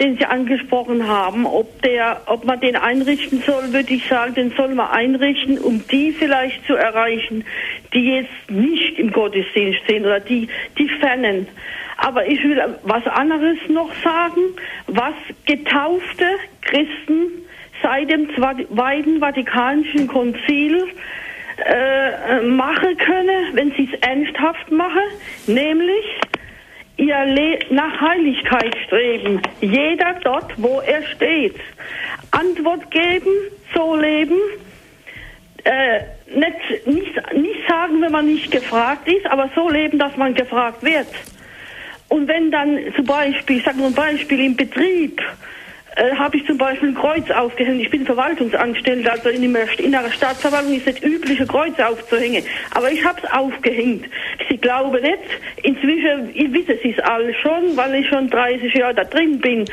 den 0.00 0.16
Sie 0.16 0.24
angesprochen 0.24 1.06
haben, 1.08 1.46
ob 1.46 1.82
der, 1.82 2.22
ob 2.26 2.44
man 2.44 2.60
den 2.60 2.76
einrichten 2.76 3.42
soll, 3.44 3.72
würde 3.72 3.94
ich 3.94 4.06
sagen, 4.06 4.34
den 4.34 4.52
soll 4.52 4.74
man 4.74 4.90
einrichten, 4.90 5.58
um 5.58 5.82
die 5.88 6.12
vielleicht 6.12 6.64
zu 6.66 6.74
erreichen, 6.74 7.44
die 7.92 8.14
jetzt 8.14 8.50
nicht 8.50 8.98
im 8.98 9.12
Gottesdienst 9.12 9.80
sind 9.88 10.04
oder 10.04 10.20
die, 10.20 10.48
die 10.78 10.88
fernen. 11.00 11.48
Aber 11.96 12.26
ich 12.28 12.42
will 12.44 12.62
was 12.84 13.04
anderes 13.06 13.58
noch 13.68 13.92
sagen, 14.04 14.40
was 14.86 15.14
getaufte 15.46 16.26
Christen 16.62 17.47
seit 17.82 18.10
dem 18.10 18.28
Zweiten 18.34 19.20
Vatikanischen 19.20 20.06
Konzil 20.06 20.84
äh, 21.64 22.40
machen 22.42 22.96
können, 22.98 23.54
wenn 23.54 23.72
sie 23.72 23.88
es 23.92 24.00
ernsthaft 24.00 24.70
machen, 24.70 25.02
nämlich 25.46 26.04
ihr 26.96 27.24
Le 27.26 27.58
nach 27.70 28.00
Heiligkeit 28.00 28.76
streben, 28.86 29.40
jeder 29.60 30.14
dort, 30.22 30.52
wo 30.56 30.80
er 30.80 31.02
steht. 31.14 31.56
Antwort 32.30 32.90
geben, 32.90 33.30
so 33.74 33.94
leben, 33.96 34.38
äh, 35.64 36.00
nicht, 36.34 36.86
nicht, 36.86 37.34
nicht 37.34 37.68
sagen, 37.68 38.02
wenn 38.02 38.12
man 38.12 38.26
nicht 38.26 38.50
gefragt 38.50 39.08
ist, 39.08 39.26
aber 39.26 39.50
so 39.54 39.68
leben, 39.68 39.98
dass 39.98 40.16
man 40.16 40.34
gefragt 40.34 40.82
wird. 40.82 41.08
Und 42.08 42.26
wenn 42.26 42.50
dann 42.50 42.78
zum 42.96 43.04
Beispiel, 43.04 43.58
ich 43.58 43.64
sage 43.64 43.78
nur 43.78 43.88
ein 43.88 43.94
Beispiel, 43.94 44.40
im 44.40 44.56
Betrieb 44.56 45.20
äh, 45.98 46.14
habe 46.14 46.36
ich 46.36 46.46
zum 46.46 46.56
Beispiel 46.58 46.90
ein 46.90 46.94
Kreuz 46.94 47.30
aufgehängt. 47.30 47.80
Ich 47.80 47.90
bin 47.90 48.06
Verwaltungsangestellter, 48.06 49.12
also 49.12 49.28
in 49.28 49.52
der 49.52 49.78
inneren 49.80 50.12
Stadtverwaltung 50.12 50.74
ist 50.74 50.86
es 50.86 51.02
üblich, 51.02 51.40
ein 51.40 51.48
Kreuz 51.48 51.78
aufzuhängen. 51.78 52.44
Aber 52.70 52.90
ich 52.90 53.04
habe 53.04 53.20
es 53.22 53.30
aufgehängt. 53.32 54.06
Sie 54.48 54.56
glauben 54.56 55.02
nicht, 55.02 55.18
inzwischen, 55.62 56.30
ich 56.34 56.52
wissen 56.52 56.78
Sie 56.82 56.94
es 56.96 57.04
alle 57.04 57.34
schon, 57.34 57.76
weil 57.76 57.96
ich 57.96 58.08
schon 58.08 58.30
30 58.30 58.72
Jahre 58.74 58.94
da 58.94 59.04
drin 59.04 59.40
bin. 59.40 59.64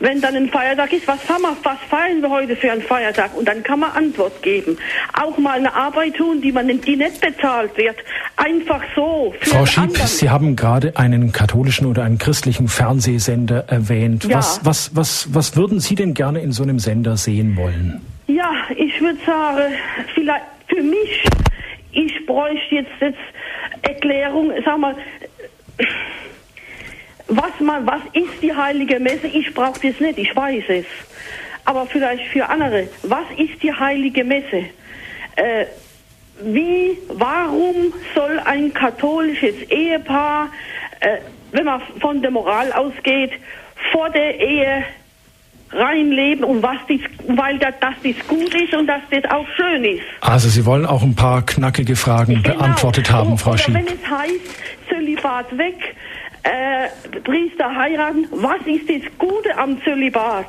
Wenn 0.00 0.20
dann 0.20 0.36
ein 0.36 0.48
Feiertag 0.48 0.92
ist, 0.92 1.06
was, 1.08 1.18
wir, 1.28 1.56
was 1.62 1.78
feiern 1.90 2.22
wir 2.22 2.30
heute 2.30 2.56
für 2.56 2.70
einen 2.70 2.82
Feiertag? 2.82 3.36
Und 3.36 3.46
dann 3.46 3.62
kann 3.62 3.80
man 3.80 3.90
Antwort 3.92 4.42
geben. 4.42 4.78
Auch 5.20 5.36
mal 5.38 5.58
eine 5.58 5.74
Arbeit 5.74 6.16
tun, 6.16 6.40
die 6.40 6.52
man 6.52 6.68
die 6.68 6.96
nicht 6.96 7.20
bezahlt 7.20 7.76
wird. 7.76 7.96
Einfach 8.36 8.82
so. 8.94 9.34
Frau 9.40 9.66
Schieb, 9.66 9.96
Sie 9.96 10.30
haben 10.30 10.56
gerade 10.56 10.96
einen 10.96 11.32
katholischen 11.32 11.86
oder 11.86 12.04
einen 12.04 12.18
christlichen 12.18 12.68
Fernsehsender 12.68 13.64
erwähnt. 13.68 14.24
Ja. 14.24 14.38
Was, 14.38 14.60
was, 14.64 14.94
was, 14.94 15.28
was 15.34 15.56
würden 15.56 15.71
würden 15.72 15.80
Sie 15.80 15.94
denn 15.94 16.12
gerne 16.12 16.40
in 16.40 16.52
so 16.52 16.62
einem 16.62 16.78
Sender 16.78 17.16
sehen 17.16 17.56
wollen? 17.56 18.02
Ja, 18.26 18.52
ich 18.76 19.00
würde 19.00 19.18
sagen, 19.24 19.72
vielleicht 20.14 20.44
für 20.68 20.82
mich, 20.82 21.24
ich 21.92 22.26
bräuchte 22.26 22.74
jetzt, 22.74 22.90
jetzt 23.00 23.16
Erklärung, 23.80 24.52
sag 24.66 24.76
mal, 24.76 24.94
was 27.28 27.58
man, 27.60 27.86
was 27.86 28.02
ist 28.12 28.42
die 28.42 28.54
heilige 28.54 29.00
Messe? 29.00 29.28
Ich 29.28 29.54
brauche 29.54 29.80
das 29.80 29.98
nicht, 29.98 30.18
ich 30.18 30.36
weiß 30.36 30.64
es. 30.68 30.84
Aber 31.64 31.86
vielleicht 31.86 32.26
für 32.26 32.46
andere, 32.46 32.88
was 33.04 33.24
ist 33.38 33.62
die 33.62 33.72
heilige 33.72 34.24
Messe? 34.24 34.66
Äh, 35.36 35.64
wie, 36.42 36.98
warum 37.08 37.94
soll 38.14 38.38
ein 38.44 38.74
katholisches 38.74 39.54
Ehepaar, 39.70 40.50
äh, 41.00 41.16
wenn 41.52 41.64
man 41.64 41.80
von 41.98 42.20
der 42.20 42.30
Moral 42.30 42.70
ausgeht, 42.74 43.30
vor 43.90 44.10
der 44.10 44.38
Ehe 44.38 44.84
reinleben 45.72 46.44
und 46.44 46.62
was 46.62 46.78
dies, 46.88 47.00
weil 47.26 47.58
das, 47.58 47.74
dass 47.80 47.94
dies 48.04 48.16
gut 48.28 48.54
ist 48.54 48.74
und 48.74 48.86
dass 48.86 49.02
das 49.10 49.24
auch 49.30 49.46
schön 49.56 49.84
ist. 49.84 50.02
Also 50.20 50.48
Sie 50.48 50.64
wollen 50.66 50.86
auch 50.86 51.02
ein 51.02 51.14
paar 51.14 51.44
knackige 51.44 51.96
Fragen 51.96 52.42
genau. 52.42 52.58
beantwortet 52.58 53.10
haben, 53.10 53.38
Frau 53.38 53.56
Schieb. 53.56 53.74
Wenn 53.74 53.86
es 53.86 54.10
heißt, 54.10 54.88
Zölibat 54.88 55.56
weg, 55.56 55.94
äh, 56.42 57.20
Priester 57.20 57.74
heiraten, 57.74 58.26
was 58.32 58.60
ist 58.66 58.88
das 58.88 59.10
Gute 59.18 59.56
am 59.56 59.80
Zölibat? 59.82 60.46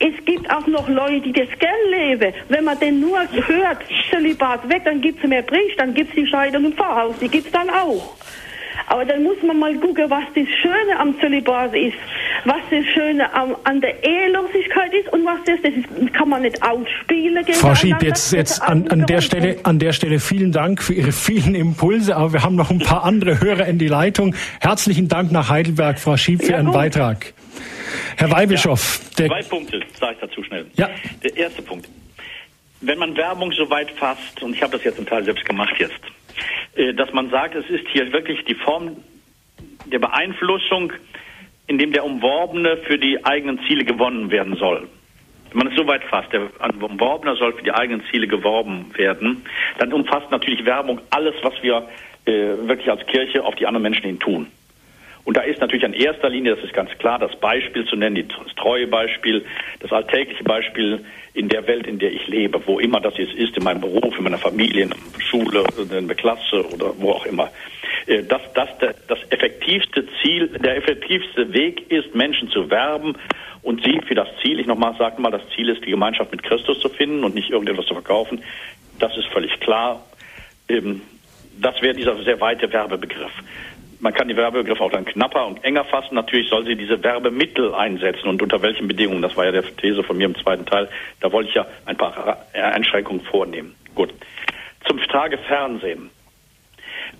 Es 0.00 0.24
gibt 0.24 0.50
auch 0.50 0.66
noch 0.66 0.88
Leute, 0.88 1.20
die 1.20 1.32
das 1.32 1.48
gern 1.58 1.72
leben. 1.90 2.32
Wenn 2.48 2.64
man 2.64 2.78
denn 2.78 3.00
nur 3.00 3.20
hört, 3.20 3.78
Zölibat 4.10 4.68
weg, 4.68 4.82
dann 4.84 5.00
gibt 5.00 5.22
es 5.22 5.28
mehr 5.28 5.42
Priester, 5.42 5.78
dann 5.78 5.94
gibt 5.94 6.10
es 6.10 6.16
die 6.16 6.26
Scheidung 6.26 6.66
im 6.66 6.72
Pfarrhaus, 6.72 7.14
die 7.20 7.28
gibt 7.28 7.46
es 7.46 7.52
dann 7.52 7.70
auch. 7.70 8.16
Aber 8.86 9.04
dann 9.04 9.22
muss 9.22 9.36
man 9.42 9.58
mal 9.58 9.74
gucken, 9.76 10.08
was 10.08 10.24
das 10.34 10.46
Schöne 10.62 10.98
am 10.98 11.18
Zölibat 11.20 11.74
ist. 11.74 11.96
was 12.44 12.62
das 12.70 12.84
Schöne 12.94 13.32
an, 13.34 13.54
an 13.64 13.80
der 13.80 14.02
Ehelosigkeit 14.02 14.92
ist 14.94 15.12
und 15.12 15.24
was 15.24 15.38
das, 15.44 15.58
das 15.62 15.72
ist, 15.72 16.14
kann 16.14 16.28
man 16.28 16.42
nicht 16.42 16.62
ausspielen. 16.62 17.44
Frau 17.52 17.74
Schieb, 17.74 18.02
jetzt, 18.02 18.32
jetzt 18.32 18.62
an, 18.62 18.88
an, 18.88 19.06
der 19.06 19.20
Stelle, 19.20 19.58
an 19.64 19.78
der 19.78 19.92
Stelle 19.92 20.20
vielen 20.20 20.52
Dank 20.52 20.82
für 20.82 20.94
Ihre 20.94 21.12
vielen 21.12 21.54
Impulse, 21.54 22.16
aber 22.16 22.32
wir 22.32 22.42
haben 22.42 22.56
noch 22.56 22.70
ein 22.70 22.78
paar 22.78 23.04
andere 23.04 23.40
Hörer 23.40 23.66
in 23.66 23.78
die 23.78 23.88
Leitung. 23.88 24.34
Herzlichen 24.60 25.08
Dank 25.08 25.32
nach 25.32 25.48
Heidelberg, 25.48 25.98
Frau 25.98 26.16
Schieb, 26.16 26.42
für 26.42 26.52
ja, 26.52 26.58
Ihren. 26.58 26.72
Beitrag. 26.72 27.34
Herr 28.16 28.30
Weihbischof. 28.30 29.00
Ja, 29.18 29.26
zwei 29.26 29.42
Punkte, 29.42 29.80
sage 29.98 30.14
ich 30.14 30.20
dazu 30.20 30.42
schnell. 30.42 30.66
Ja. 30.74 30.90
Der 31.22 31.36
erste 31.36 31.62
Punkt. 31.62 31.88
Wenn 32.80 32.98
man 32.98 33.16
Werbung 33.16 33.52
so 33.52 33.68
weit 33.70 33.90
fasst, 33.92 34.42
und 34.42 34.54
ich 34.54 34.62
habe 34.62 34.72
das 34.72 34.84
jetzt 34.84 34.98
im 34.98 35.06
Teil 35.06 35.24
selbst 35.24 35.44
gemacht 35.44 35.74
jetzt, 35.78 35.98
dass 36.94 37.12
man 37.12 37.30
sagt, 37.30 37.54
es 37.54 37.68
ist 37.68 37.86
hier 37.88 38.12
wirklich 38.12 38.44
die 38.44 38.54
Form 38.54 38.96
der 39.86 39.98
Beeinflussung, 39.98 40.92
in 41.66 41.78
dem 41.78 41.92
der 41.92 42.04
Umworbene 42.04 42.78
für 42.78 42.98
die 42.98 43.24
eigenen 43.24 43.60
Ziele 43.66 43.84
gewonnen 43.84 44.30
werden 44.30 44.56
soll. 44.56 44.88
Wenn 45.50 45.58
man 45.58 45.68
es 45.68 45.76
so 45.76 45.86
weit 45.86 46.04
fasst, 46.04 46.32
der 46.32 46.48
Umworbene 46.80 47.36
soll 47.36 47.54
für 47.54 47.62
die 47.62 47.72
eigenen 47.72 48.02
Ziele 48.10 48.26
geworben 48.26 48.86
werden, 48.96 49.44
dann 49.78 49.92
umfasst 49.92 50.30
natürlich 50.30 50.64
Werbung 50.64 51.00
alles, 51.10 51.34
was 51.42 51.54
wir 51.62 51.88
äh, 52.26 52.32
wirklich 52.32 52.90
als 52.90 53.06
Kirche 53.06 53.44
auf 53.44 53.54
die 53.54 53.66
anderen 53.66 53.82
Menschen 53.82 54.04
hin 54.04 54.18
tun. 54.18 54.48
Und 55.24 55.36
da 55.36 55.42
ist 55.42 55.60
natürlich 55.60 55.84
an 55.84 55.92
erster 55.92 56.30
Linie, 56.30 56.56
das 56.56 56.64
ist 56.64 56.72
ganz 56.72 56.90
klar, 56.98 57.18
das 57.18 57.36
Beispiel 57.36 57.84
zu 57.84 57.96
nennen, 57.96 58.28
das 58.28 58.54
treue 58.54 58.86
Beispiel, 58.86 59.44
das 59.80 59.92
alltägliche 59.92 60.42
Beispiel 60.44 61.04
in 61.38 61.48
der 61.48 61.66
Welt, 61.68 61.86
in 61.86 62.00
der 62.00 62.12
ich 62.12 62.26
lebe, 62.26 62.60
wo 62.66 62.80
immer 62.80 63.00
das 63.00 63.16
jetzt 63.16 63.32
ist, 63.32 63.56
in 63.56 63.62
meinem 63.62 63.80
Beruf, 63.80 64.18
in 64.18 64.24
meiner 64.24 64.38
Familie, 64.38 64.82
in 64.82 64.90
der 64.90 65.20
Schule, 65.20 65.64
in 65.78 66.08
der 66.08 66.16
Klasse 66.16 66.68
oder 66.74 66.92
wo 66.98 67.12
auch 67.12 67.26
immer. 67.26 67.50
Äh, 68.06 68.24
dass 68.24 68.42
das 68.54 68.68
das 69.06 69.18
effektivste 69.30 70.04
Ziel, 70.20 70.48
der 70.48 70.76
effektivste 70.76 71.52
Weg 71.52 71.90
ist, 71.92 72.14
Menschen 72.14 72.50
zu 72.50 72.68
werben 72.70 73.16
und 73.62 73.84
sie 73.84 74.00
für 74.06 74.16
das 74.16 74.28
Ziel, 74.42 74.58
ich 74.58 74.66
nochmal 74.66 74.96
sage 74.98 75.22
mal, 75.22 75.30
das 75.30 75.42
Ziel 75.54 75.68
ist, 75.68 75.84
die 75.84 75.90
Gemeinschaft 75.90 76.32
mit 76.32 76.42
Christus 76.42 76.80
zu 76.80 76.88
finden 76.88 77.22
und 77.22 77.36
nicht 77.36 77.50
irgendetwas 77.50 77.86
zu 77.86 77.94
verkaufen. 77.94 78.42
Das 78.98 79.16
ist 79.16 79.28
völlig 79.28 79.60
klar. 79.60 80.04
Ähm, 80.68 81.02
das 81.60 81.80
wäre 81.82 81.94
dieser 81.94 82.20
sehr 82.24 82.40
weite 82.40 82.72
Werbebegriff 82.72 83.32
man 84.00 84.14
kann 84.14 84.28
die 84.28 84.36
Werbebegriffe 84.36 84.82
auch 84.82 84.90
dann 84.90 85.04
knapper 85.04 85.46
und 85.46 85.64
enger 85.64 85.84
fassen. 85.84 86.14
Natürlich 86.14 86.48
soll 86.48 86.64
sie 86.64 86.76
diese 86.76 87.02
Werbemittel 87.02 87.74
einsetzen 87.74 88.28
und 88.28 88.42
unter 88.42 88.62
welchen 88.62 88.86
Bedingungen. 88.86 89.22
Das 89.22 89.36
war 89.36 89.44
ja 89.44 89.52
der 89.52 89.64
These 89.76 90.02
von 90.02 90.16
mir 90.16 90.26
im 90.26 90.36
zweiten 90.36 90.66
Teil. 90.66 90.88
Da 91.20 91.32
wollte 91.32 91.48
ich 91.48 91.54
ja 91.54 91.66
ein 91.86 91.96
paar 91.96 92.46
Einschränkungen 92.52 93.22
vornehmen. 93.22 93.74
Gut. 93.94 94.10
Zum 94.86 94.98
Tage 95.08 95.38
Fernsehen. 95.38 96.10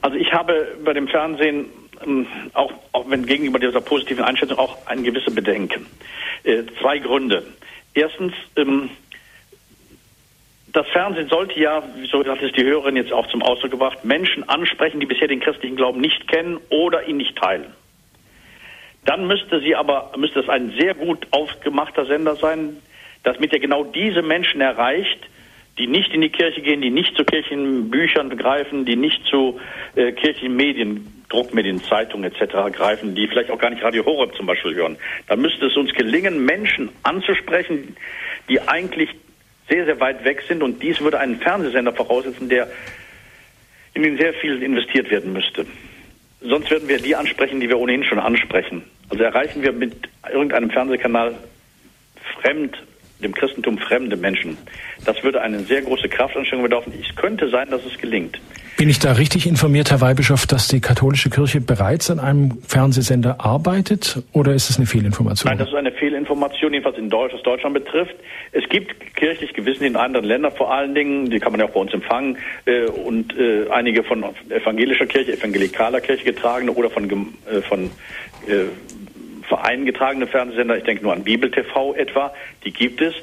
Also 0.03 0.17
ich 0.17 0.33
habe 0.33 0.77
bei 0.85 0.93
dem 0.93 1.09
Fernsehen 1.09 1.67
ähm, 2.07 2.27
auch, 2.55 2.73
auch 2.93 3.11
wenn 3.11 3.27
gegenüber 3.27 3.59
dieser 3.59 3.81
positiven 3.81 4.25
Einschätzung 4.25 4.59
auch 4.59 4.87
ein 4.87 5.03
gewisse 5.03 5.31
Bedenken. 5.31 5.87
Äh, 6.45 6.63
zwei 6.81 6.99
Gründe. 6.99 7.45
Erstens, 7.95 8.33
ähm, 8.57 8.91
das 10.73 10.87
Fernsehen 10.89 11.29
sollte 11.29 11.59
ja, 11.59 11.83
so 12.11 12.25
hat 12.25 12.43
es 12.43 12.53
die 12.53 12.65
Hörerin 12.65 12.97
jetzt 12.97 13.13
auch 13.13 13.27
zum 13.29 13.43
Ausdruck 13.43 13.71
gebracht, 13.71 14.05
Menschen 14.05 14.49
ansprechen, 14.49 15.01
die 15.01 15.07
bisher 15.07 15.29
den 15.29 15.41
christlichen 15.41 15.77
Glauben 15.77 16.01
nicht 16.01 16.29
kennen 16.29 16.59
oder 16.69 17.07
ihn 17.07 17.17
nicht 17.17 17.37
teilen. 17.37 17.67
Dann 19.05 19.27
müsste 19.27 19.61
sie 19.61 19.75
aber, 19.75 20.13
müsste 20.17 20.41
es 20.41 20.49
ein 20.49 20.75
sehr 20.79 20.95
gut 20.95 21.27
aufgemachter 21.31 22.05
Sender 22.07 22.37
sein, 22.37 22.77
das 23.23 23.39
mit 23.39 23.53
der 23.53 23.61
genau 23.61 23.85
diese 23.85 24.23
Menschen 24.23 24.61
erreicht, 24.61 25.19
die 25.79 25.87
nicht 25.87 26.13
in 26.13 26.21
die 26.21 26.29
Kirche 26.29 26.61
gehen, 26.61 26.81
die 26.81 26.91
nicht 26.91 27.17
zu 27.17 27.25
Kirchenbüchern 27.25 28.29
begreifen, 28.29 28.85
die 28.85 28.97
nicht 28.97 29.25
zu 29.27 29.61
äh, 29.95 30.13
Kirchenmedien, 30.13 31.25
Druckmedien, 31.29 31.83
Zeitungen 31.85 32.31
etc. 32.31 32.73
greifen, 32.73 33.15
die 33.15 33.29
vielleicht 33.29 33.51
auch 33.51 33.59
gar 33.59 33.71
nicht 33.71 33.83
Radio 33.83 34.05
Horeb 34.05 34.35
zum 34.35 34.47
Beispiel 34.47 34.75
hören. 34.75 34.97
Dann 35.29 35.41
müsste 35.41 35.67
es 35.67 35.77
uns 35.77 35.93
gelingen, 35.95 36.45
Menschen 36.45 36.91
anzusprechen, 37.03 37.97
die 38.49 38.61
eigentlich 38.61 39.11
sehr, 39.69 39.85
sehr 39.85 40.01
weit 40.01 40.25
weg 40.25 40.43
sind. 40.49 40.63
Und 40.63 40.83
dies 40.83 41.01
würde 41.01 41.21
einen 41.21 41.41
Fernsehsender 41.41 41.93
voraussetzen, 41.93 42.49
der 42.49 42.69
in 43.95 44.03
den 44.03 44.17
sehr 44.17 44.35
viel 44.35 44.63
investiert 44.63 45.11
werden 45.11 45.33
müsste. 45.33 45.67
Sonst 46.41 46.71
würden 46.71 46.89
wir 46.89 46.99
die 46.99 47.17
ansprechen, 47.17 47.61
die 47.61 47.69
wir 47.69 47.79
ohnehin 47.79 48.05
schon 48.05 48.19
ansprechen. 48.19 48.85
Also 49.09 49.25
erreichen 49.25 49.63
wir 49.63 49.73
mit 49.73 50.09
irgendeinem 50.31 50.71
Fernsehkanal 50.71 51.35
fremd, 52.41 52.81
dem 53.21 53.35
Christentum 53.35 53.79
fremde 53.79 54.17
Menschen. 54.17 54.57
Das 55.05 55.23
würde 55.25 55.41
eine 55.41 55.61
sehr 55.61 55.83
große 55.83 56.09
Kraftanstrengung 56.09 56.65
bedauern. 56.65 56.93
Es 57.01 57.17
könnte 57.17 57.49
sein, 57.49 57.71
dass 57.71 57.85
es 57.85 57.99
gelingt. 57.99 58.39
Bin 58.79 58.89
ich 58.89 59.01
da 59.01 59.11
richtig 59.11 59.49
informiert, 59.49 59.91
Herr 59.91 60.01
Weihbischof, 60.01 60.47
dass 60.47 60.69
die 60.69 60.81
katholische 60.81 61.31
Kirche 61.31 61.61
bereits 61.61 62.13
an 62.13 62.21
einem 62.21 62.63
Fernsehsender 62.65 63.45
arbeitet 63.45 64.23
oder 64.33 64.53
ist 64.55 64.71
es 64.71 64.77
eine 64.77 64.87
Fehlinformation? 64.87 65.51
Nein, 65.51 65.59
das 65.59 65.67
ist 65.67 65.75
eine 65.75 65.91
Fehlinformation, 65.91 66.73
jedenfalls 66.73 66.97
in 66.97 67.11
Deutsch, 67.11 67.35
was 67.35 67.43
Deutschland 67.43 67.75
betrifft. 67.75 68.15
Es 68.53 68.69
gibt 68.69 69.17
kirchlich 69.17 69.53
Gewissen 69.53 69.83
in 69.83 69.97
anderen 69.97 70.25
Ländern 70.25 70.53
vor 70.53 70.73
allen 70.73 70.95
Dingen, 70.95 71.29
die 71.29 71.41
kann 71.41 71.51
man 71.51 71.61
ja 71.61 71.67
auch 71.67 71.73
bei 71.73 71.81
uns 71.81 71.93
empfangen, 71.93 72.39
äh, 72.67 72.85
und 72.85 73.37
äh, 73.37 73.69
einige 73.69 74.05
von 74.05 74.25
evangelischer 74.49 75.07
Kirche, 75.07 75.33
evangelikaler 75.33 76.01
Kirche 76.01 76.23
getragene 76.23 76.71
oder 76.71 76.89
von, 76.89 77.11
äh, 77.11 77.61
von 77.63 77.91
äh, 78.47 78.67
Vereinen 79.49 79.87
getragene 79.87 80.29
Fernsehsender, 80.29 80.77
ich 80.77 80.85
denke 80.85 81.03
nur 81.03 81.15
an 81.15 81.25
Bibel 81.25 81.51
TV 81.51 81.97
etwa, 81.97 82.33
die 82.65 82.73
gibt 82.73 83.01
es. 83.01 83.15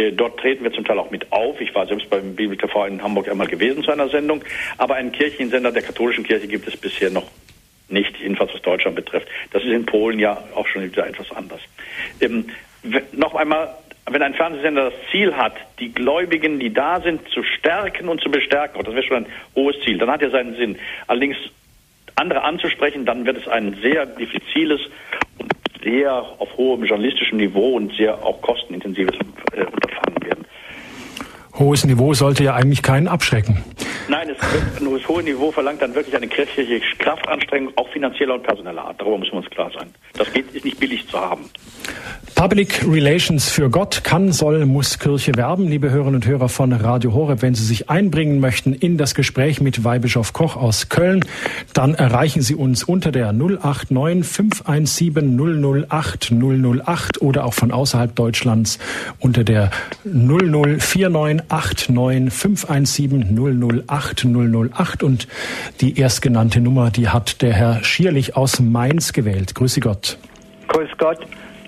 Äh, 0.00 0.12
dort 0.12 0.40
treten 0.40 0.64
wir 0.64 0.72
zum 0.72 0.84
Teil 0.84 0.98
auch 0.98 1.10
mit 1.10 1.30
auf. 1.30 1.60
Ich 1.60 1.74
war 1.74 1.86
selbst 1.86 2.08
beim 2.08 2.34
Bibel 2.34 2.56
TV 2.56 2.86
in 2.86 3.02
Hamburg 3.02 3.28
einmal 3.28 3.46
gewesen 3.46 3.82
zu 3.84 3.90
einer 3.90 4.08
Sendung. 4.08 4.42
Aber 4.78 4.94
einen 4.94 5.12
Kirchensender 5.12 5.72
der 5.72 5.82
katholischen 5.82 6.24
Kirche 6.24 6.48
gibt 6.48 6.66
es 6.66 6.76
bisher 6.76 7.10
noch 7.10 7.30
nicht, 7.88 8.16
jedenfalls 8.18 8.54
was 8.54 8.62
Deutschland 8.62 8.96
betrifft. 8.96 9.28
Das 9.52 9.62
ist 9.62 9.70
in 9.70 9.84
Polen 9.84 10.18
ja 10.18 10.42
auch 10.54 10.66
schon 10.66 10.84
wieder 10.84 11.06
etwas 11.06 11.30
anders. 11.32 11.60
Ähm, 12.20 12.46
noch 13.12 13.34
einmal, 13.34 13.74
wenn 14.10 14.22
ein 14.22 14.34
Fernsehsender 14.34 14.90
das 14.90 15.10
Ziel 15.10 15.36
hat, 15.36 15.54
die 15.78 15.92
Gläubigen, 15.92 16.58
die 16.58 16.72
da 16.72 17.00
sind, 17.00 17.28
zu 17.28 17.42
stärken 17.42 18.08
und 18.08 18.22
zu 18.22 18.30
bestärken, 18.30 18.78
oh, 18.78 18.82
das 18.82 18.94
wäre 18.94 19.04
schon 19.04 19.24
ein 19.24 19.26
hohes 19.54 19.76
Ziel, 19.84 19.98
dann 19.98 20.10
hat 20.10 20.22
er 20.22 20.30
seinen 20.30 20.56
Sinn. 20.56 20.78
Allerdings 21.08 21.36
andere 22.14 22.42
anzusprechen, 22.42 23.04
dann 23.04 23.26
wird 23.26 23.38
es 23.38 23.48
ein 23.48 23.76
sehr 23.82 24.06
diffiziles 24.06 24.80
und 25.38 25.52
sehr 25.82 26.12
auf 26.38 26.56
hohem 26.56 26.84
journalistischem 26.84 27.38
Niveau 27.38 27.76
und 27.76 27.94
sehr 27.96 28.22
auch 28.24 28.40
kostenintensives 28.42 29.14
äh, 29.52 29.64
Unterfangen 29.64 30.24
werden. 30.24 30.44
Hohes 31.58 31.84
Niveau 31.84 32.14
sollte 32.14 32.44
ja 32.44 32.54
eigentlich 32.54 32.82
keinen 32.82 33.08
abschrecken. 33.08 33.62
Nein, 34.08 34.28
es 34.30 34.38
wird, 34.52 34.92
das 35.00 35.08
hohe 35.08 35.22
Niveau 35.22 35.52
verlangt 35.52 35.82
dann 35.82 35.94
wirklich 35.94 36.16
eine 36.16 36.26
kirchliche 36.26 36.80
Kraftanstrengung, 36.98 37.72
auch 37.76 37.88
finanzieller 37.90 38.34
und 38.34 38.42
personeller 38.42 38.82
Art. 38.82 39.00
Darüber 39.00 39.18
muss 39.18 39.28
man 39.32 39.42
uns 39.42 39.50
klar 39.50 39.70
sein. 39.76 39.88
Das 40.14 40.32
geht, 40.32 40.52
ist 40.52 40.64
nicht 40.64 40.80
billig 40.80 41.06
zu 41.08 41.18
haben. 41.18 41.44
Public 42.34 42.86
Relations 42.88 43.50
für 43.50 43.68
Gott 43.68 44.02
kann, 44.02 44.32
soll, 44.32 44.64
muss 44.64 44.98
Kirche 44.98 45.36
werben. 45.36 45.68
Liebe 45.68 45.90
Hörerinnen 45.90 46.16
und 46.16 46.26
Hörer 46.26 46.48
von 46.48 46.72
Radio 46.72 47.12
Horeb, 47.12 47.42
wenn 47.42 47.54
Sie 47.54 47.64
sich 47.64 47.90
einbringen 47.90 48.40
möchten 48.40 48.72
in 48.72 48.96
das 48.96 49.14
Gespräch 49.14 49.60
mit 49.60 49.84
Weihbischof 49.84 50.32
Koch 50.32 50.56
aus 50.56 50.88
Köln, 50.88 51.24
dann 51.74 51.94
erreichen 51.94 52.40
Sie 52.40 52.54
uns 52.54 52.82
unter 52.82 53.12
der 53.12 53.32
089 53.32 54.26
517 54.26 55.86
008 55.90 56.32
008 56.32 57.20
oder 57.20 57.44
auch 57.44 57.52
von 57.52 57.72
außerhalb 57.72 58.14
Deutschlands 58.14 58.78
unter 59.18 59.44
der 59.44 59.70
0049 60.04 61.49
89 61.50 62.32
517 62.32 63.84
008 63.86 64.24
008 64.24 65.02
und 65.02 65.28
die 65.80 65.98
erstgenannte 65.98 66.60
Nummer, 66.60 66.90
die 66.90 67.08
hat 67.08 67.42
der 67.42 67.52
Herr 67.52 67.84
Schierlich 67.84 68.36
aus 68.36 68.60
Mainz 68.60 69.12
gewählt. 69.12 69.54
Grüße 69.54 69.80
Gott. 69.80 70.18
Grüß 70.68 70.90
Gott. 70.98 71.18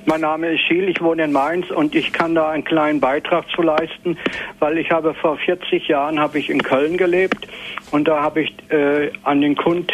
Mein 0.05 0.21
Name 0.21 0.55
ist 0.55 0.63
Schiel, 0.63 0.89
ich 0.89 1.01
wohne 1.01 1.25
in 1.25 1.33
Mainz 1.33 1.71
und 1.71 1.95
ich 1.95 2.13
kann 2.13 2.35
da 2.35 2.51
einen 2.51 2.65
kleinen 2.65 2.99
Beitrag 2.99 3.45
zu 3.55 3.63
leisten, 3.63 4.19
weil 4.59 4.79
ich 4.79 4.91
habe 4.91 5.15
vor 5.15 5.37
40 5.37 5.87
Jahren 5.87 6.19
habe 6.19 6.41
ich 6.41 6.51
in 6.51 6.63
Köln 6.63 6.97
gelebt 6.97 7.47
und 7.93 8.09
da 8.09 8.21
habe 8.21 8.43
ich 8.43 8.53
äh, 8.71 9.13
an 9.23 9.41
den 9.41 9.55
Kund 9.55 9.93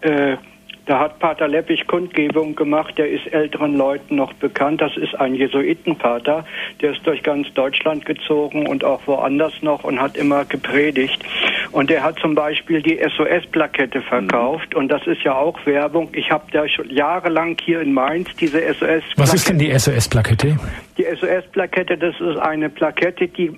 äh, 0.00 0.36
da 0.86 1.00
hat 1.00 1.18
Pater 1.18 1.48
Leppich 1.48 1.86
Kundgebung 1.88 2.54
gemacht, 2.54 2.96
der 2.96 3.10
ist 3.10 3.26
älteren 3.32 3.76
Leuten 3.76 4.14
noch 4.14 4.32
bekannt. 4.34 4.80
Das 4.80 4.96
ist 4.96 5.18
ein 5.18 5.34
Jesuitenpater, 5.34 6.44
der 6.80 6.92
ist 6.92 7.04
durch 7.04 7.24
ganz 7.24 7.52
Deutschland 7.54 8.06
gezogen 8.06 8.68
und 8.68 8.84
auch 8.84 9.00
woanders 9.06 9.62
noch 9.62 9.82
und 9.82 10.00
hat 10.00 10.16
immer 10.16 10.44
gepredigt. 10.44 11.24
Und 11.72 11.90
der 11.90 12.04
hat 12.04 12.20
zum 12.20 12.36
Beispiel 12.36 12.82
die 12.82 12.98
SOS-Plakette 12.98 14.00
verkauft 14.00 14.74
mhm. 14.74 14.78
und 14.78 14.88
das 14.88 15.04
ist 15.08 15.22
ja 15.24 15.34
auch 15.34 15.58
Werbung. 15.66 16.08
Ich 16.12 16.30
habe 16.30 16.44
da 16.52 16.68
schon 16.68 16.88
jahrelang 16.88 17.56
hier 17.60 17.80
in 17.80 17.92
Mainz 17.92 18.28
diese 18.36 18.60
SOS-Plakette. 18.60 19.02
Was 19.16 19.34
ist 19.34 19.48
denn 19.48 19.58
die 19.58 19.76
SOS-Plakette? 19.76 20.56
Die 20.98 21.04
SOS-Plakette, 21.04 21.98
das 21.98 22.14
ist 22.20 22.38
eine 22.38 22.70
Plakette, 22.70 23.26
die 23.26 23.50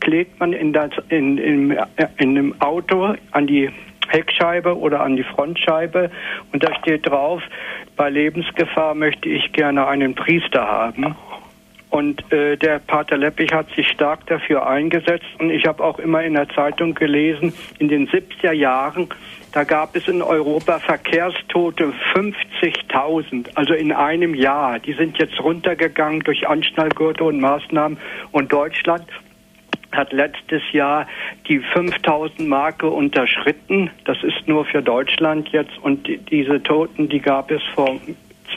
klebt 0.00 0.40
man 0.40 0.52
in, 0.52 0.72
das, 0.72 0.90
in, 1.08 1.38
in, 1.38 1.70
in 1.70 1.78
einem 2.18 2.60
Auto 2.60 3.14
an 3.30 3.46
die 3.46 3.70
Heckscheibe 4.08 4.76
oder 4.78 5.00
an 5.00 5.16
die 5.16 5.24
Frontscheibe 5.24 6.10
und 6.52 6.62
da 6.62 6.74
steht 6.80 7.08
drauf, 7.08 7.42
bei 7.96 8.10
Lebensgefahr 8.10 8.94
möchte 8.94 9.28
ich 9.28 9.52
gerne 9.52 9.86
einen 9.86 10.14
Priester 10.14 10.66
haben. 10.66 11.16
Und 11.94 12.32
äh, 12.32 12.56
der 12.56 12.80
Pater 12.80 13.16
Leppich 13.16 13.52
hat 13.52 13.70
sich 13.76 13.86
stark 13.86 14.26
dafür 14.26 14.66
eingesetzt. 14.66 15.28
Und 15.38 15.50
ich 15.50 15.64
habe 15.64 15.84
auch 15.84 16.00
immer 16.00 16.24
in 16.24 16.34
der 16.34 16.48
Zeitung 16.48 16.92
gelesen, 16.94 17.52
in 17.78 17.86
den 17.86 18.08
70er 18.08 18.50
Jahren, 18.50 19.08
da 19.52 19.62
gab 19.62 19.94
es 19.94 20.08
in 20.08 20.20
Europa 20.20 20.80
Verkehrstote 20.80 21.92
50.000, 22.12 23.50
also 23.54 23.74
in 23.74 23.92
einem 23.92 24.34
Jahr. 24.34 24.80
Die 24.80 24.94
sind 24.94 25.18
jetzt 25.18 25.38
runtergegangen 25.38 26.22
durch 26.24 26.48
Anschnallgurte 26.48 27.22
und 27.22 27.38
Maßnahmen. 27.38 27.98
Und 28.32 28.52
Deutschland 28.52 29.04
hat 29.96 30.12
letztes 30.12 30.62
Jahr 30.72 31.06
die 31.48 31.58
5000 31.58 32.48
Marke 32.48 32.88
unterschritten. 32.88 33.90
Das 34.04 34.22
ist 34.22 34.46
nur 34.46 34.64
für 34.64 34.82
Deutschland 34.82 35.48
jetzt. 35.50 35.76
Und 35.82 36.08
diese 36.30 36.62
Toten, 36.62 37.08
die 37.08 37.20
gab 37.20 37.50
es 37.50 37.62
vor 37.74 37.98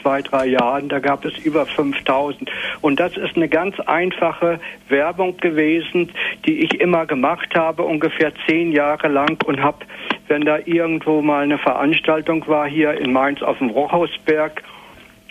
zwei, 0.00 0.22
drei 0.22 0.46
Jahren, 0.46 0.88
da 0.88 0.98
gab 0.98 1.24
es 1.24 1.36
über 1.38 1.66
5000. 1.66 2.50
Und 2.80 3.00
das 3.00 3.16
ist 3.16 3.36
eine 3.36 3.48
ganz 3.48 3.78
einfache 3.80 4.60
Werbung 4.88 5.36
gewesen, 5.38 6.10
die 6.46 6.60
ich 6.60 6.80
immer 6.80 7.06
gemacht 7.06 7.54
habe, 7.54 7.82
ungefähr 7.82 8.32
zehn 8.46 8.72
Jahre 8.72 9.08
lang 9.08 9.42
und 9.44 9.60
habe, 9.60 9.78
wenn 10.28 10.42
da 10.42 10.58
irgendwo 10.64 11.22
mal 11.22 11.42
eine 11.42 11.58
Veranstaltung 11.58 12.46
war, 12.46 12.66
hier 12.68 12.94
in 12.94 13.12
Mainz 13.12 13.42
auf 13.42 13.58
dem 13.58 13.70
Rochhausberg, 13.70 14.62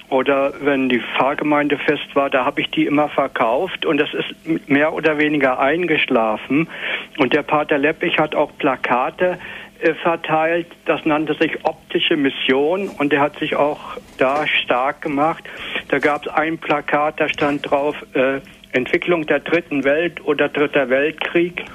oder 0.09 0.53
wenn 0.61 0.89
die 0.89 0.99
Pfarrgemeinde 0.99 1.77
fest 1.77 2.15
war, 2.15 2.29
da 2.29 2.45
habe 2.45 2.61
ich 2.61 2.69
die 2.71 2.85
immer 2.85 3.09
verkauft 3.09 3.85
und 3.85 3.97
das 3.97 4.09
ist 4.13 4.69
mehr 4.69 4.93
oder 4.93 5.17
weniger 5.17 5.59
eingeschlafen. 5.59 6.69
Und 7.17 7.33
der 7.33 7.43
Pater 7.43 7.77
Leppich 7.77 8.17
hat 8.17 8.33
auch 8.33 8.51
Plakate 8.57 9.37
äh, 9.79 9.93
verteilt, 9.95 10.67
das 10.85 11.05
nannte 11.05 11.33
sich 11.33 11.65
optische 11.65 12.15
Mission 12.15 12.87
und 12.87 13.11
der 13.11 13.21
hat 13.21 13.37
sich 13.37 13.55
auch 13.55 13.97
da 14.17 14.47
stark 14.47 15.01
gemacht. 15.01 15.43
Da 15.89 15.99
gab 15.99 16.25
es 16.25 16.33
ein 16.33 16.57
Plakat, 16.57 17.19
da 17.19 17.27
stand 17.27 17.69
drauf 17.69 17.95
äh, 18.13 18.39
Entwicklung 18.71 19.25
der 19.25 19.39
dritten 19.39 19.83
Welt 19.83 20.23
oder 20.23 20.49
dritter 20.49 20.89
Weltkrieg. 20.89 21.65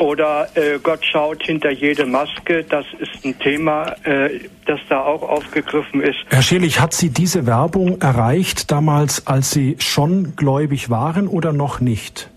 Oder 0.00 0.48
äh, 0.54 0.78
Gott 0.82 1.04
schaut 1.04 1.42
hinter 1.44 1.70
jede 1.70 2.06
Maske. 2.06 2.64
Das 2.64 2.84
ist 2.98 3.24
ein 3.24 3.38
Thema, 3.38 3.94
äh, 4.04 4.40
das 4.66 4.80
da 4.88 5.02
auch 5.02 5.22
aufgegriffen 5.22 6.02
ist. 6.02 6.18
Herr 6.28 6.42
Schelig, 6.42 6.80
hat 6.80 6.92
Sie 6.92 7.10
diese 7.10 7.46
Werbung 7.46 8.00
erreicht 8.00 8.70
damals, 8.70 9.26
als 9.26 9.50
Sie 9.50 9.76
schon 9.78 10.36
gläubig 10.36 10.90
waren 10.90 11.28
oder 11.28 11.52
noch 11.52 11.80
nicht? 11.80 12.30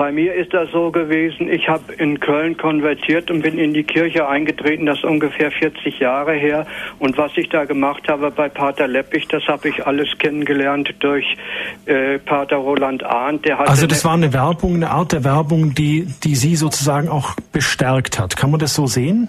Bei 0.00 0.12
mir 0.12 0.32
ist 0.32 0.54
das 0.54 0.70
so 0.70 0.90
gewesen, 0.90 1.52
ich 1.52 1.68
habe 1.68 1.92
in 1.92 2.20
Köln 2.20 2.56
konvertiert 2.56 3.30
und 3.30 3.42
bin 3.42 3.58
in 3.58 3.74
die 3.74 3.82
Kirche 3.82 4.26
eingetreten, 4.26 4.86
das 4.86 4.96
ist 4.96 5.04
ungefähr 5.04 5.50
40 5.50 5.98
Jahre 5.98 6.32
her. 6.32 6.66
Und 6.98 7.18
was 7.18 7.32
ich 7.36 7.50
da 7.50 7.66
gemacht 7.66 8.08
habe 8.08 8.30
bei 8.30 8.48
Pater 8.48 8.88
Leppich, 8.88 9.28
das 9.28 9.42
habe 9.46 9.68
ich 9.68 9.86
alles 9.86 10.08
kennengelernt 10.18 10.88
durch 11.00 11.36
äh, 11.84 12.18
Pater 12.18 12.56
Roland 12.56 13.04
Arndt. 13.04 13.44
Der 13.44 13.60
also 13.60 13.86
das 13.86 14.02
war 14.02 14.14
eine 14.14 14.32
Werbung, 14.32 14.76
eine 14.76 14.88
Art 14.88 15.12
der 15.12 15.22
Werbung, 15.22 15.74
die, 15.74 16.06
die 16.24 16.34
Sie 16.34 16.56
sozusagen 16.56 17.10
auch 17.10 17.34
bestärkt 17.52 18.18
hat. 18.18 18.38
Kann 18.38 18.50
man 18.50 18.58
das 18.58 18.72
so 18.72 18.86
sehen? 18.86 19.28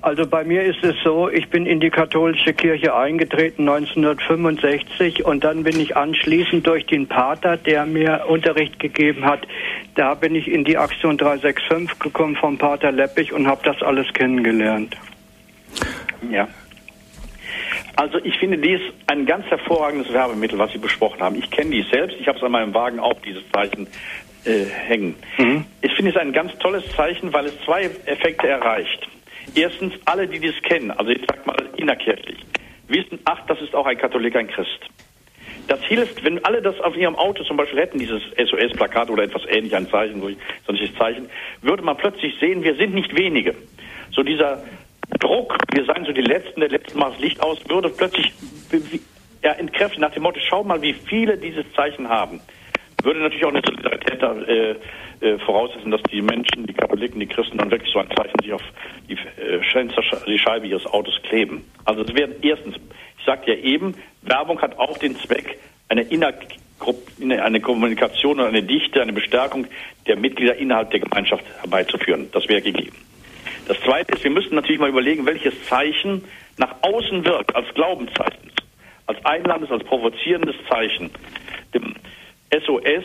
Also 0.00 0.26
bei 0.26 0.44
mir 0.44 0.62
ist 0.62 0.84
es 0.84 0.94
so, 1.02 1.28
ich 1.28 1.50
bin 1.50 1.66
in 1.66 1.80
die 1.80 1.90
katholische 1.90 2.54
Kirche 2.54 2.94
eingetreten 2.94 3.68
1965 3.68 5.24
und 5.24 5.42
dann 5.42 5.64
bin 5.64 5.80
ich 5.80 5.96
anschließend 5.96 6.64
durch 6.64 6.86
den 6.86 7.08
Pater, 7.08 7.56
der 7.56 7.84
mir 7.84 8.26
Unterricht 8.28 8.78
gegeben 8.78 9.24
hat, 9.24 9.40
da 9.96 10.14
bin 10.14 10.36
ich 10.36 10.46
in 10.46 10.64
die 10.64 10.76
Aktion 10.76 11.18
365 11.18 11.98
gekommen 11.98 12.36
vom 12.36 12.58
Pater 12.58 12.92
Leppich 12.92 13.32
und 13.32 13.48
habe 13.48 13.62
das 13.64 13.82
alles 13.82 14.06
kennengelernt. 14.12 14.96
Ja. 16.30 16.46
Also 17.96 18.18
ich 18.22 18.38
finde 18.38 18.58
dies 18.58 18.80
ein 19.08 19.26
ganz 19.26 19.46
hervorragendes 19.46 20.12
Werbemittel, 20.12 20.56
was 20.58 20.70
Sie 20.70 20.78
besprochen 20.78 21.20
haben. 21.20 21.34
Ich 21.34 21.50
kenne 21.50 21.70
dies 21.70 21.90
selbst, 21.90 22.16
ich 22.20 22.28
habe 22.28 22.38
es 22.38 22.44
an 22.44 22.52
meinem 22.52 22.72
Wagen 22.72 23.00
auch, 23.00 23.20
dieses 23.22 23.42
Zeichen 23.50 23.88
äh, 24.44 24.64
hängen. 24.64 25.16
Mhm. 25.38 25.64
Ich 25.82 25.92
finde 25.94 26.12
es 26.12 26.16
ein 26.16 26.32
ganz 26.32 26.56
tolles 26.58 26.84
Zeichen, 26.94 27.32
weil 27.32 27.46
es 27.46 27.60
zwei 27.64 27.90
Effekte 28.06 28.46
erreicht. 28.46 29.08
Erstens, 29.54 29.94
alle, 30.04 30.26
die 30.26 30.40
das 30.40 30.60
kennen, 30.62 30.90
also 30.90 31.10
ich 31.10 31.20
sag 31.28 31.46
mal 31.46 31.56
innerkirchlich, 31.76 32.38
wissen, 32.88 33.18
ach, 33.24 33.40
das 33.46 33.60
ist 33.60 33.74
auch 33.74 33.86
ein 33.86 33.98
Katholik, 33.98 34.36
ein 34.36 34.48
Christ. 34.48 34.80
Das 35.68 35.82
hilft, 35.84 36.24
wenn 36.24 36.42
alle 36.44 36.62
das 36.62 36.80
auf 36.80 36.96
ihrem 36.96 37.14
Auto 37.16 37.44
zum 37.44 37.56
Beispiel 37.56 37.80
hätten, 37.80 37.98
dieses 37.98 38.22
SOS-Plakat 38.36 39.10
oder 39.10 39.24
etwas 39.24 39.42
ähnlich, 39.48 39.76
ein 39.76 39.88
Zeichen, 39.88 40.22
solches 40.66 40.94
Zeichen, 40.94 41.28
würde 41.60 41.82
man 41.82 41.96
plötzlich 41.96 42.34
sehen, 42.40 42.62
wir 42.62 42.74
sind 42.76 42.94
nicht 42.94 43.14
wenige. 43.16 43.54
So 44.12 44.22
dieser 44.22 44.64
Druck, 45.20 45.58
wir 45.72 45.84
seien 45.84 46.04
so 46.06 46.12
die 46.12 46.22
Letzten, 46.22 46.60
der 46.60 46.70
letzten 46.70 46.98
Mal 46.98 47.10
das 47.10 47.20
Licht 47.20 47.42
aus, 47.42 47.58
würde 47.68 47.90
plötzlich 47.90 48.32
ja, 49.42 49.52
entkräften 49.52 50.00
nach 50.00 50.12
dem 50.12 50.22
Motto, 50.22 50.40
schau 50.40 50.64
mal, 50.64 50.80
wie 50.80 50.94
viele 50.94 51.36
dieses 51.36 51.70
Zeichen 51.74 52.08
haben. 52.08 52.40
Würde 53.02 53.20
natürlich 53.20 53.44
auch 53.44 53.50
eine 53.50 53.62
Solidarität 53.64 54.22
äh, 54.22 54.74
äh, 55.20 55.38
voraussetzen, 55.38 55.90
dass 55.90 56.02
die 56.04 56.20
Menschen, 56.20 56.66
die 56.66 56.72
Katholiken, 56.72 57.20
die 57.20 57.26
Christen 57.26 57.58
dann 57.58 57.70
wirklich 57.70 57.92
so 57.92 58.00
ein 58.00 58.08
Zeichen 58.16 58.40
sich 58.42 58.52
auf 58.52 58.62
die, 59.08 59.14
äh, 59.14 59.60
die 60.26 60.38
Scheibe 60.38 60.66
ihres 60.66 60.86
Autos 60.86 61.20
kleben. 61.22 61.64
Also 61.84 62.02
es 62.02 62.14
wäre 62.14 62.30
erstens, 62.42 62.76
ich 63.18 63.24
sagte 63.24 63.52
ja 63.52 63.58
eben, 63.58 63.94
Werbung 64.22 64.60
hat 64.60 64.78
auch 64.78 64.98
den 64.98 65.16
Zweck, 65.16 65.58
eine 65.88 66.06
eine 67.42 67.60
Kommunikation 67.60 68.40
und 68.40 68.46
eine 68.46 68.62
Dichte, 68.62 69.02
eine 69.02 69.12
Bestärkung 69.12 69.66
der 70.06 70.16
Mitglieder 70.16 70.56
innerhalb 70.56 70.90
der 70.90 71.00
Gemeinschaft 71.00 71.44
herbeizuführen. 71.60 72.28
Das 72.32 72.48
wäre 72.48 72.62
gegeben. 72.62 72.96
Das 73.66 73.80
Zweite 73.80 74.14
ist, 74.14 74.24
wir 74.24 74.30
müssen 74.30 74.54
natürlich 74.54 74.80
mal 74.80 74.88
überlegen, 74.88 75.26
welches 75.26 75.54
Zeichen 75.64 76.24
nach 76.56 76.74
außen 76.82 77.24
wirkt, 77.24 77.54
als 77.54 77.66
Glaubenszeichen, 77.74 78.50
als 79.06 79.24
einladendes, 79.24 79.70
als 79.70 79.84
provozierendes 79.84 80.56
Zeichen. 80.68 81.10
Dem 81.74 81.94
SOS 82.50 83.04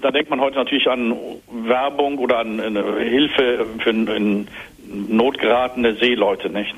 da 0.00 0.10
denkt 0.10 0.30
man 0.30 0.40
heute 0.40 0.56
natürlich 0.56 0.88
an 0.88 1.16
Werbung 1.50 2.18
oder 2.18 2.38
an 2.38 2.58
Hilfe 2.98 3.66
für 3.78 3.90
in 3.90 4.48
Not 4.86 5.38
Seeleute, 5.40 6.50
nicht? 6.50 6.74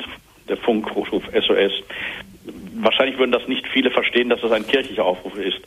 Der 0.49 0.57
Funkruf 0.57 1.25
SOS. 1.33 1.73
Wahrscheinlich 2.79 3.19
würden 3.19 3.33
das 3.33 3.49
nicht 3.49 3.67
viele 3.69 3.91
verstehen, 3.91 4.29
dass 4.29 4.41
das 4.41 4.53
ein 4.53 4.67
kirchlicher 4.67 5.05
Aufruf 5.05 5.37
ist. 5.37 5.59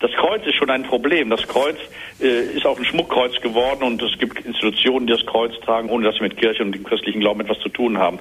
Das 0.00 0.10
Kreuz 0.12 0.44
ist 0.46 0.54
schon 0.54 0.70
ein 0.70 0.82
Problem. 0.82 1.30
Das 1.30 1.46
Kreuz 1.46 1.76
äh, 2.20 2.56
ist 2.56 2.66
auch 2.66 2.78
ein 2.78 2.84
Schmuckkreuz 2.84 3.40
geworden 3.40 3.82
und 3.84 4.02
es 4.02 4.18
gibt 4.18 4.40
Institutionen, 4.44 5.06
die 5.06 5.12
das 5.12 5.26
Kreuz 5.26 5.58
tragen, 5.60 5.90
ohne 5.90 6.04
dass 6.06 6.16
sie 6.16 6.22
mit 6.22 6.36
Kirche 6.36 6.62
und 6.62 6.72
dem 6.72 6.84
christlichen 6.84 7.20
Glauben 7.20 7.40
etwas 7.40 7.58
zu 7.60 7.68
tun 7.68 7.98
haben. 7.98 8.18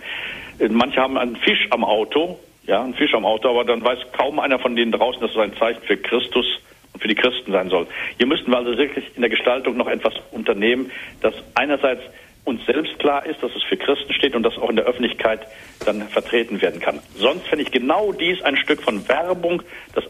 Äh, 0.59 0.69
manche 0.69 1.01
haben 1.01 1.17
einen 1.17 1.35
Fisch 1.35 1.67
am 1.69 1.83
Auto, 1.83 2.39
ja, 2.65 2.83
einen 2.83 2.95
Fisch 2.95 3.13
am 3.13 3.25
Auto, 3.25 3.49
aber 3.49 3.63
dann 3.63 3.83
weiß 3.83 3.99
kaum 4.17 4.39
einer 4.39 4.59
von 4.59 4.75
denen 4.75 4.91
draußen, 4.91 5.21
dass 5.21 5.31
es 5.31 5.37
ein 5.37 5.55
Zeichen 5.55 5.81
für 5.83 5.97
Christus 5.97 6.45
für 6.99 7.07
die 7.07 7.15
Christen 7.15 7.51
sein 7.51 7.69
soll. 7.69 7.87
Hier 8.17 8.27
müssten 8.27 8.51
wir 8.51 8.57
also 8.57 8.77
wirklich 8.77 9.05
in 9.15 9.21
der 9.21 9.29
Gestaltung 9.29 9.77
noch 9.77 9.87
etwas 9.87 10.13
unternehmen, 10.31 10.91
dass 11.21 11.33
einerseits 11.55 12.01
uns 12.43 12.65
selbst 12.65 12.97
klar 12.99 13.25
ist, 13.25 13.43
dass 13.43 13.51
es 13.55 13.63
für 13.63 13.75
Christen 13.75 14.13
steht 14.13 14.33
und 14.33 14.43
das 14.43 14.57
auch 14.57 14.69
in 14.69 14.77
der 14.77 14.85
Öffentlichkeit 14.85 15.41
dann 15.85 16.07
vertreten 16.07 16.61
werden 16.61 16.79
kann. 16.79 16.99
Sonst 17.15 17.45
finde 17.47 17.63
ich 17.63 17.71
genau 17.71 18.13
dies 18.13 18.41
ein 18.41 18.55
Stück 18.55 18.81
von 18.81 19.07
Werbung, 19.07 19.61
das 19.93 20.05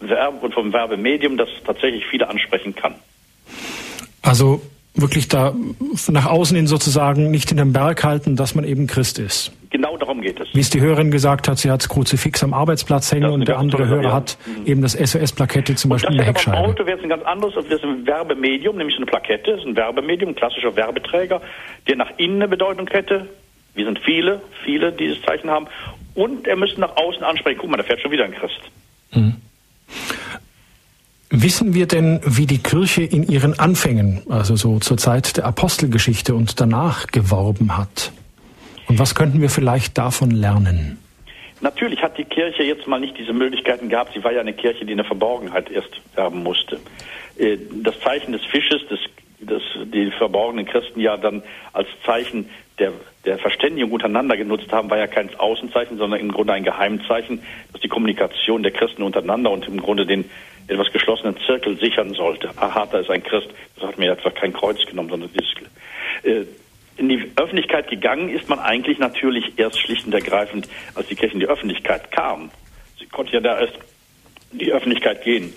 Werbung 0.00 0.40
und 0.40 0.54
vom 0.54 0.72
Werbemedium, 0.72 1.38
das 1.38 1.48
tatsächlich 1.64 2.04
viele 2.06 2.28
ansprechen 2.28 2.74
kann. 2.74 2.94
Also 4.20 4.60
wirklich 4.96 5.28
da 5.28 5.54
nach 6.08 6.26
außen 6.26 6.56
hin 6.56 6.66
sozusagen 6.66 7.30
nicht 7.30 7.50
in 7.50 7.58
den 7.58 7.72
Berg 7.72 8.02
halten, 8.04 8.36
dass 8.36 8.54
man 8.54 8.64
eben 8.64 8.86
Christ 8.86 9.18
ist. 9.18 9.52
Genau 9.70 9.96
darum 9.98 10.22
geht 10.22 10.40
es. 10.40 10.48
Wie 10.54 10.60
es 10.60 10.70
die 10.70 10.80
Hörerin 10.80 11.10
gesagt 11.10 11.48
hat, 11.48 11.58
sie 11.58 11.70
hat 11.70 11.82
das 11.82 11.88
Kruzifix 11.88 12.42
am 12.42 12.54
Arbeitsplatz 12.54 13.12
hängen 13.12 13.30
und 13.30 13.46
der 13.46 13.58
andere 13.58 13.86
Hörer 13.88 14.12
hat 14.12 14.38
mhm. 14.46 14.66
eben 14.66 14.82
das 14.82 14.92
SOS-Plakette 14.92 15.74
zum 15.74 15.90
Beispiel 15.90 16.12
in 16.12 16.18
der 16.18 16.26
Heckscheibe. 16.26 16.56
Beim 16.56 16.70
Auto 16.70 16.86
wäre 16.86 16.96
es 16.96 17.04
ein 17.04 17.10
ganz 17.10 17.24
anderes, 17.24 17.54
das 17.54 17.66
ist 17.66 17.84
ein 17.84 18.06
Werbemedium, 18.06 18.76
nämlich 18.76 18.96
eine 18.96 19.06
Plakette, 19.06 19.52
ist 19.52 19.66
ein 19.66 19.76
Werbemedium, 19.76 20.30
ein 20.30 20.34
klassischer 20.34 20.74
Werbeträger, 20.76 21.42
der 21.88 21.96
nach 21.96 22.10
innen 22.16 22.36
eine 22.36 22.48
Bedeutung 22.48 22.88
hätte. 22.88 23.28
Wir 23.74 23.84
sind 23.84 23.98
viele, 23.98 24.40
viele, 24.64 24.92
die 24.92 25.08
dieses 25.08 25.22
Zeichen 25.22 25.50
haben. 25.50 25.66
Und 26.14 26.46
er 26.46 26.56
müsste 26.56 26.80
nach 26.80 26.96
außen 26.96 27.22
ansprechen, 27.22 27.58
guck 27.60 27.68
mal, 27.68 27.76
da 27.76 27.82
fährt 27.82 28.00
schon 28.00 28.10
wieder 28.10 28.24
ein 28.24 28.32
Christ. 28.32 28.60
Mhm. 29.12 29.36
Wissen 31.30 31.74
wir 31.74 31.86
denn, 31.86 32.20
wie 32.24 32.46
die 32.46 32.58
Kirche 32.58 33.02
in 33.02 33.24
ihren 33.24 33.58
Anfängen, 33.58 34.22
also 34.28 34.54
so 34.54 34.78
zur 34.78 34.96
Zeit 34.96 35.36
der 35.36 35.44
Apostelgeschichte 35.44 36.34
und 36.34 36.60
danach 36.60 37.08
geworben 37.08 37.76
hat? 37.76 38.12
Und 38.88 39.00
was 39.00 39.16
könnten 39.16 39.40
wir 39.40 39.50
vielleicht 39.50 39.98
davon 39.98 40.30
lernen? 40.30 40.98
Natürlich 41.60 42.00
hat 42.00 42.16
die 42.16 42.24
Kirche 42.24 42.62
jetzt 42.62 42.86
mal 42.86 43.00
nicht 43.00 43.18
diese 43.18 43.32
Möglichkeiten 43.32 43.88
gehabt. 43.88 44.12
Sie 44.14 44.22
war 44.22 44.32
ja 44.32 44.40
eine 44.40 44.52
Kirche, 44.52 44.84
die 44.84 44.92
in 44.92 44.98
der 44.98 45.06
Verborgenheit 45.06 45.68
erst 45.68 45.90
werben 46.14 46.44
musste. 46.44 46.78
Äh, 47.38 47.56
das 47.82 47.98
Zeichen 48.00 48.30
des 48.32 48.44
Fisches, 48.44 48.82
das, 48.88 49.00
das 49.40 49.62
die 49.92 50.12
verborgenen 50.12 50.66
Christen 50.66 51.00
ja 51.00 51.16
dann 51.16 51.42
als 51.72 51.88
Zeichen 52.04 52.48
der, 52.78 52.92
der 53.24 53.38
Verständigung 53.38 53.90
untereinander 53.90 54.36
genutzt 54.36 54.70
haben, 54.70 54.90
war 54.90 54.98
ja 54.98 55.06
kein 55.06 55.34
Außenzeichen, 55.34 55.96
sondern 55.96 56.20
im 56.20 56.30
Grunde 56.30 56.52
ein 56.52 56.62
Geheimzeichen, 56.62 57.42
das 57.72 57.80
die 57.80 57.88
Kommunikation 57.88 58.62
der 58.62 58.72
Christen 58.72 59.02
untereinander 59.02 59.50
und 59.50 59.66
im 59.66 59.80
Grunde 59.80 60.06
den 60.06 60.26
etwas 60.68 60.92
geschlossenen 60.92 61.36
Zirkel 61.46 61.78
sichern 61.78 62.12
sollte. 62.14 62.50
Aha, 62.56 62.86
da 62.90 62.98
ist 62.98 63.10
ein 63.10 63.22
Christ, 63.22 63.48
das 63.76 63.88
hat 63.88 63.98
mir 63.98 64.12
etwa 64.12 64.30
kein 64.30 64.52
Kreuz 64.52 64.84
genommen, 64.86 65.10
sondern 65.10 65.30
dieses 65.32 65.54
äh, 66.24 66.44
in 66.96 67.08
die 67.08 67.30
Öffentlichkeit 67.36 67.88
gegangen 67.88 68.30
ist 68.30 68.48
man 68.48 68.58
eigentlich 68.58 68.98
natürlich 68.98 69.58
erst 69.58 69.78
schlicht 69.78 70.06
und 70.06 70.14
ergreifend, 70.14 70.66
als 70.94 71.06
die 71.08 71.14
Kirche 71.14 71.34
in 71.34 71.40
die 71.40 71.46
Öffentlichkeit 71.46 72.10
kam. 72.10 72.50
Sie 72.98 73.06
konnte 73.06 73.34
ja 73.34 73.40
da 73.40 73.60
erst 73.60 73.74
in 74.52 74.58
die 74.58 74.72
Öffentlichkeit 74.72 75.22
gehen. 75.22 75.52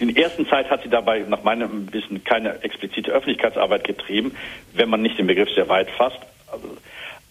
In 0.00 0.12
der 0.12 0.24
ersten 0.24 0.46
Zeit 0.48 0.70
hat 0.70 0.82
sie 0.82 0.88
dabei 0.88 1.20
nach 1.20 1.44
meinem 1.44 1.92
Wissen 1.92 2.24
keine 2.24 2.62
explizite 2.62 3.12
Öffentlichkeitsarbeit 3.12 3.84
getrieben, 3.84 4.34
wenn 4.72 4.88
man 4.88 5.02
nicht 5.02 5.18
den 5.18 5.26
Begriff 5.26 5.50
sehr 5.54 5.68
weit 5.68 5.90
fasst. 5.90 6.18
Also, 6.50 6.76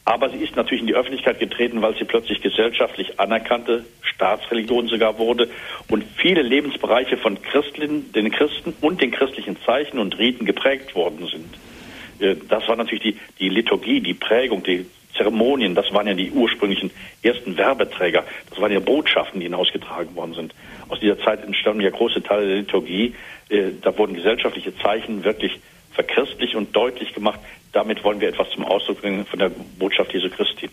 aber 0.10 0.32
sie 0.32 0.38
ist 0.38 0.56
natürlich 0.56 0.82
in 0.82 0.88
die 0.88 0.96
Öffentlichkeit 0.96 1.38
getreten, 1.38 1.84
weil 1.84 1.96
sie 1.96 2.04
plötzlich 2.04 2.42
gesellschaftlich 2.42 3.20
anerkannte 3.20 3.86
Staatsreligion 4.02 4.88
sogar 4.88 5.20
wurde 5.20 5.48
und 5.88 6.04
viele 6.16 6.42
Lebensbereiche 6.42 7.16
von 7.16 7.40
Christen, 7.44 8.12
den 8.12 8.32
Christen 8.32 8.74
und 8.82 9.04
den 9.04 9.12
christlichen 9.12 9.56
Zeichen 9.68 10.00
und 10.00 10.18
Riten 10.18 10.48
geprägt 10.48 10.96
worden 10.96 11.28
sind. 11.28 12.28
Äh, 12.28 12.38
das 12.50 12.68
war 12.68 12.76
natürlich 12.76 13.04
die, 13.04 13.18
die 13.38 13.50
Liturgie, 13.50 14.02
die 14.02 14.16
Prägung, 14.16 14.64
die 14.64 14.88
Zeremonien, 15.16 15.76
das 15.76 15.94
waren 15.94 16.08
ja 16.08 16.16
die 16.16 16.32
ursprünglichen 16.32 16.90
ersten 17.22 17.56
Werbeträger, 17.56 18.26
das 18.50 18.60
waren 18.60 18.72
ja 18.72 18.80
Botschaften, 18.80 19.40
die 19.40 19.46
hinausgetragen 19.46 20.16
worden 20.16 20.34
sind. 20.34 20.56
Aus 20.88 21.00
dieser 21.00 21.20
Zeit 21.20 21.44
entstanden 21.46 21.82
ja 21.82 21.92
große 21.92 22.24
Teile 22.24 22.48
der 22.48 22.56
Liturgie, 22.56 23.14
äh, 23.50 23.74
da 23.80 23.96
wurden 23.96 24.16
gesellschaftliche 24.16 24.76
Zeichen 24.80 25.24
wirklich 25.24 25.60
verchristlich 25.92 26.56
und 26.56 26.76
deutlich 26.76 27.14
gemacht. 27.14 27.40
Damit 27.72 28.04
wollen 28.04 28.20
wir 28.20 28.30
etwas 28.30 28.50
zum 28.52 28.66
Ausdruck 28.66 29.02
bringen 29.02 29.26
von 29.26 29.40
der 29.40 29.50
Botschaft 29.78 30.14
Jesu 30.14 30.30
Christi. 30.30 30.70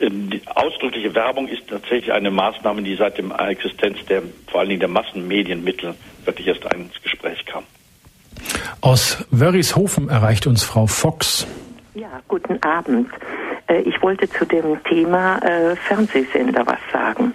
Ähm, 0.00 0.30
die 0.30 0.40
ausdrückliche 0.46 1.14
Werbung 1.14 1.48
ist 1.48 1.68
tatsächlich 1.68 2.12
eine 2.12 2.30
Maßnahme, 2.30 2.82
die 2.82 2.96
seit 2.96 3.18
der 3.18 3.48
Existenz 3.48 4.04
der, 4.06 4.22
vor 4.50 4.60
allen 4.60 4.68
Dingen 4.68 4.80
der 4.80 4.88
Massenmedienmittel 4.88 5.94
wirklich 6.24 6.46
erst 6.46 6.64
ins 6.72 7.02
Gespräch 7.02 7.44
kam. 7.46 7.64
Aus 8.80 9.26
Wörrishofen 9.30 10.08
erreicht 10.08 10.46
uns 10.46 10.62
Frau 10.62 10.86
Fox. 10.86 11.46
Ja, 11.94 12.20
guten 12.28 12.62
Abend. 12.62 13.10
Äh, 13.66 13.80
ich 13.80 14.00
wollte 14.02 14.28
zu 14.28 14.44
dem 14.44 14.82
Thema 14.84 15.38
äh, 15.38 15.74
Fernsehsender 15.76 16.66
was 16.66 16.78
sagen. 16.92 17.34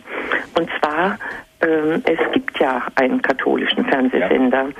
Und 0.57 0.69
zwar, 0.79 1.17
ähm, 1.61 2.01
es 2.05 2.19
gibt 2.33 2.59
ja 2.59 2.81
einen 2.95 3.21
katholischen 3.21 3.85
Fernsehsender, 3.85 4.63
ja. 4.63 4.73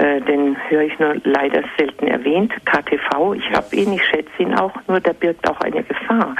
Äh, 0.00 0.22
den 0.22 0.56
höre 0.70 0.82
ich 0.82 0.98
nur 0.98 1.16
leider 1.24 1.62
selten 1.76 2.06
erwähnt, 2.06 2.54
KTV. 2.64 3.34
Ich 3.34 3.50
habe 3.50 3.76
ihn, 3.76 3.92
ich 3.92 4.04
schätze 4.06 4.30
ihn 4.38 4.54
auch, 4.54 4.72
nur 4.88 4.98
der 4.98 5.12
birgt 5.12 5.46
auch 5.46 5.60
eine 5.60 5.82
Gefahr. 5.82 6.34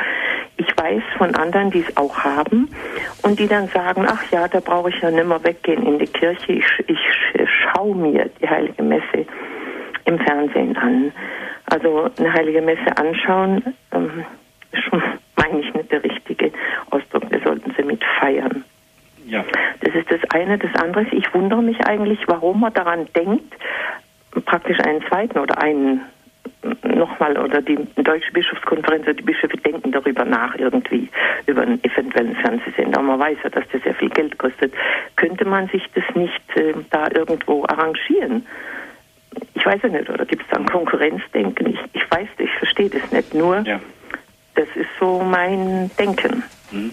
Ich 0.56 0.66
weiß 0.78 1.02
von 1.18 1.34
anderen, 1.34 1.70
die 1.70 1.80
es 1.80 1.96
auch 1.98 2.16
haben 2.24 2.70
und 3.22 3.38
die 3.38 3.46
dann 3.46 3.68
sagen, 3.68 4.06
ach 4.08 4.22
ja, 4.30 4.48
da 4.48 4.60
brauche 4.60 4.88
ich 4.88 4.98
ja 5.02 5.10
nimmer 5.10 5.44
weggehen 5.44 5.86
in 5.86 5.98
die 5.98 6.06
Kirche, 6.06 6.52
ich, 6.52 6.64
ich 6.86 6.98
schaue 7.44 7.94
mir 7.94 8.30
die 8.40 8.48
heilige 8.48 8.82
Messe 8.82 9.26
im 10.06 10.18
Fernsehen 10.20 10.74
an. 10.78 11.12
Also 11.66 12.08
eine 12.18 12.32
heilige 12.32 12.62
Messe 12.62 12.96
anschauen, 12.96 13.62
ähm, 13.92 14.24
ist 14.72 14.84
schon, 14.84 15.02
meine 15.36 15.60
ich, 15.60 15.74
nicht 15.74 15.92
der 15.92 16.02
richtige 16.02 16.50
Ausdruck. 16.90 17.30
Wir 17.30 17.40
sollten 17.40 17.74
sie 17.76 17.84
mit 17.84 18.02
feiern. 18.18 18.64
Ja. 19.30 19.44
Das 19.80 19.94
ist 19.94 20.10
das 20.10 20.20
eine. 20.34 20.58
Das 20.58 20.74
andere 20.82 21.02
ist, 21.02 21.12
ich 21.12 21.32
wundere 21.34 21.62
mich 21.62 21.80
eigentlich, 21.86 22.20
warum 22.26 22.60
man 22.60 22.74
daran 22.74 23.08
denkt, 23.14 23.54
praktisch 24.44 24.78
einen 24.80 25.02
zweiten 25.06 25.38
oder 25.38 25.62
einen 25.62 26.02
nochmal 26.82 27.38
oder 27.38 27.62
die 27.62 27.78
Deutsche 27.96 28.32
Bischofskonferenz 28.32 29.04
oder 29.04 29.14
die 29.14 29.22
Bischöfe 29.22 29.56
denken 29.56 29.92
darüber 29.92 30.24
nach 30.24 30.54
irgendwie 30.56 31.08
über 31.46 31.62
einen 31.62 31.82
eventuellen 31.84 32.36
Fernsehsender. 32.36 33.00
Man 33.00 33.18
weiß 33.18 33.38
ja, 33.44 33.50
dass 33.50 33.64
das 33.72 33.82
sehr 33.82 33.94
viel 33.94 34.10
Geld 34.10 34.36
kostet. 34.38 34.74
Könnte 35.16 35.46
man 35.46 35.68
sich 35.68 35.86
das 35.94 36.04
nicht 36.14 36.56
äh, 36.56 36.74
da 36.90 37.08
irgendwo 37.14 37.64
arrangieren? 37.64 38.44
ich 39.54 39.66
weiß 39.66 39.80
ja 39.82 39.88
nicht, 39.88 40.08
oder 40.08 40.24
gibt 40.24 40.42
es 40.42 40.48
da 40.48 40.56
ein 40.56 40.66
Konkurrenzdenken? 40.66 41.66
Ich, 41.66 41.78
ich 41.92 42.10
weiß, 42.10 42.28
ich 42.38 42.50
verstehe 42.58 42.88
das 42.88 43.10
nicht. 43.12 43.34
Nur, 43.34 43.60
ja. 43.60 43.80
das 44.54 44.68
ist 44.74 44.88
so 44.98 45.20
mein 45.20 45.90
Denken. 45.98 46.42
Mhm. 46.70 46.92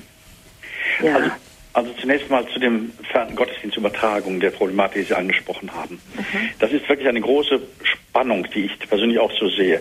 Ja. 1.02 1.16
Also, 1.16 1.32
also, 1.78 1.94
zunächst 2.02 2.28
mal 2.32 2.44
zu 2.48 2.58
dem 2.58 2.92
Gottesdienstübertragung 3.36 4.40
der 4.40 4.50
Problematik, 4.50 5.04
die 5.04 5.08
Sie 5.10 5.16
angesprochen 5.16 5.72
haben. 5.76 6.02
Mhm. 6.16 6.50
Das 6.58 6.72
ist 6.72 6.90
wirklich 6.90 7.08
eine 7.08 7.22
große 7.22 7.62
Spannung, 7.84 8.48
die 8.56 8.66
ich 8.66 8.80
persönlich 8.90 9.20
auch 9.20 9.32
so 9.40 9.48
sehe. 9.48 9.80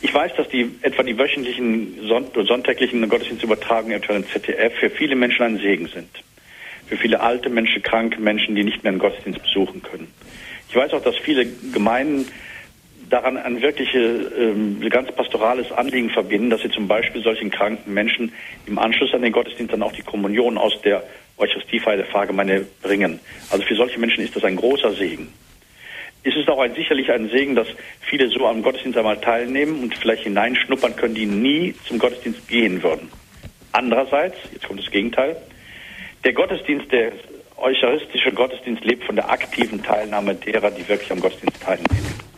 Ich 0.00 0.14
weiß, 0.14 0.32
dass 0.38 0.48
die 0.48 0.70
etwa 0.80 1.02
die 1.02 1.18
wöchentlichen 1.18 1.98
sonntäglichen 2.08 3.06
Gottesdienstübertragungen 3.06 3.98
etwa 3.98 4.14
im 4.14 4.26
ZDF 4.26 4.72
für 4.80 4.88
viele 4.88 5.16
Menschen 5.16 5.42
ein 5.42 5.58
Segen 5.58 5.86
sind. 5.88 6.08
Für 6.86 6.96
viele 6.96 7.20
alte 7.20 7.50
Menschen, 7.50 7.82
kranke 7.82 8.22
Menschen, 8.22 8.54
die 8.54 8.64
nicht 8.64 8.82
mehr 8.82 8.92
einen 8.92 8.98
Gottesdienst 8.98 9.42
besuchen 9.42 9.82
können. 9.82 10.08
Ich 10.70 10.76
weiß 10.76 10.94
auch, 10.94 11.02
dass 11.02 11.16
viele 11.18 11.44
Gemeinden 11.74 12.26
daran 13.10 13.36
ein 13.36 13.60
wirkliche, 13.60 13.98
ähm, 13.98 14.80
ganz 14.88 15.12
pastorales 15.12 15.70
Anliegen 15.72 16.08
verbinden, 16.08 16.48
dass 16.48 16.62
sie 16.62 16.70
zum 16.70 16.88
Beispiel 16.88 17.22
solchen 17.22 17.50
kranken 17.50 17.92
Menschen 17.92 18.32
im 18.64 18.78
Anschluss 18.78 19.12
an 19.12 19.20
den 19.20 19.32
Gottesdienst 19.32 19.74
dann 19.74 19.82
auch 19.82 19.92
die 19.92 20.02
Kommunion 20.02 20.56
aus 20.56 20.80
der 20.80 21.04
Eucharistiefeier 21.38 21.96
der 21.96 22.06
Pfarrgemeinde 22.06 22.66
bringen. 22.82 23.20
Also 23.50 23.64
für 23.64 23.74
solche 23.74 23.98
Menschen 23.98 24.24
ist 24.24 24.36
das 24.36 24.44
ein 24.44 24.56
großer 24.56 24.92
Segen. 24.92 25.32
Es 26.22 26.34
ist 26.36 26.48
auch 26.48 26.60
ein, 26.60 26.74
sicherlich 26.74 27.10
ein 27.10 27.28
Segen, 27.28 27.54
dass 27.54 27.68
viele 28.00 28.28
so 28.28 28.46
am 28.46 28.62
Gottesdienst 28.62 28.96
einmal 28.96 29.20
teilnehmen 29.20 29.82
und 29.82 29.94
vielleicht 29.94 30.22
hineinschnuppern 30.22 30.96
können, 30.96 31.14
die 31.14 31.26
nie 31.26 31.74
zum 31.86 31.98
Gottesdienst 31.98 32.48
gehen 32.48 32.82
würden. 32.82 33.10
Andererseits, 33.72 34.36
jetzt 34.52 34.66
kommt 34.66 34.80
das 34.80 34.90
Gegenteil, 34.90 35.36
der 36.24 36.32
Gottesdienst, 36.32 36.90
der 36.90 37.12
eucharistische 37.56 38.32
Gottesdienst 38.32 38.84
lebt 38.84 39.04
von 39.04 39.16
der 39.16 39.30
aktiven 39.30 39.82
Teilnahme 39.82 40.34
derer, 40.34 40.70
die 40.70 40.88
wirklich 40.88 41.10
am 41.12 41.20
Gottesdienst 41.20 41.60
teilnehmen. 41.62 42.33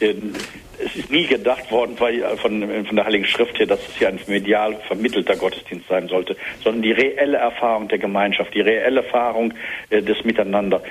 Ähm, 0.00 0.32
es 0.78 0.94
ist 0.94 1.10
nie 1.10 1.26
gedacht 1.26 1.70
worden 1.72 1.96
von, 1.96 2.36
von 2.38 2.96
der 2.96 3.04
Heiligen 3.04 3.24
Schrift 3.24 3.58
her, 3.58 3.66
dass 3.66 3.80
es 3.88 3.96
hier 3.96 4.08
ein 4.08 4.20
medial 4.28 4.76
vermittelter 4.86 5.34
Gottesdienst 5.34 5.88
sein 5.88 6.06
sollte, 6.08 6.36
sondern 6.62 6.82
die 6.82 6.92
reelle 6.92 7.38
Erfahrung 7.38 7.88
der 7.88 7.98
Gemeinschaft, 7.98 8.54
die 8.54 8.60
reelle 8.60 9.02
Erfahrung 9.02 9.54
äh, 9.90 10.02
des 10.02 10.24
Miteinander, 10.24 10.82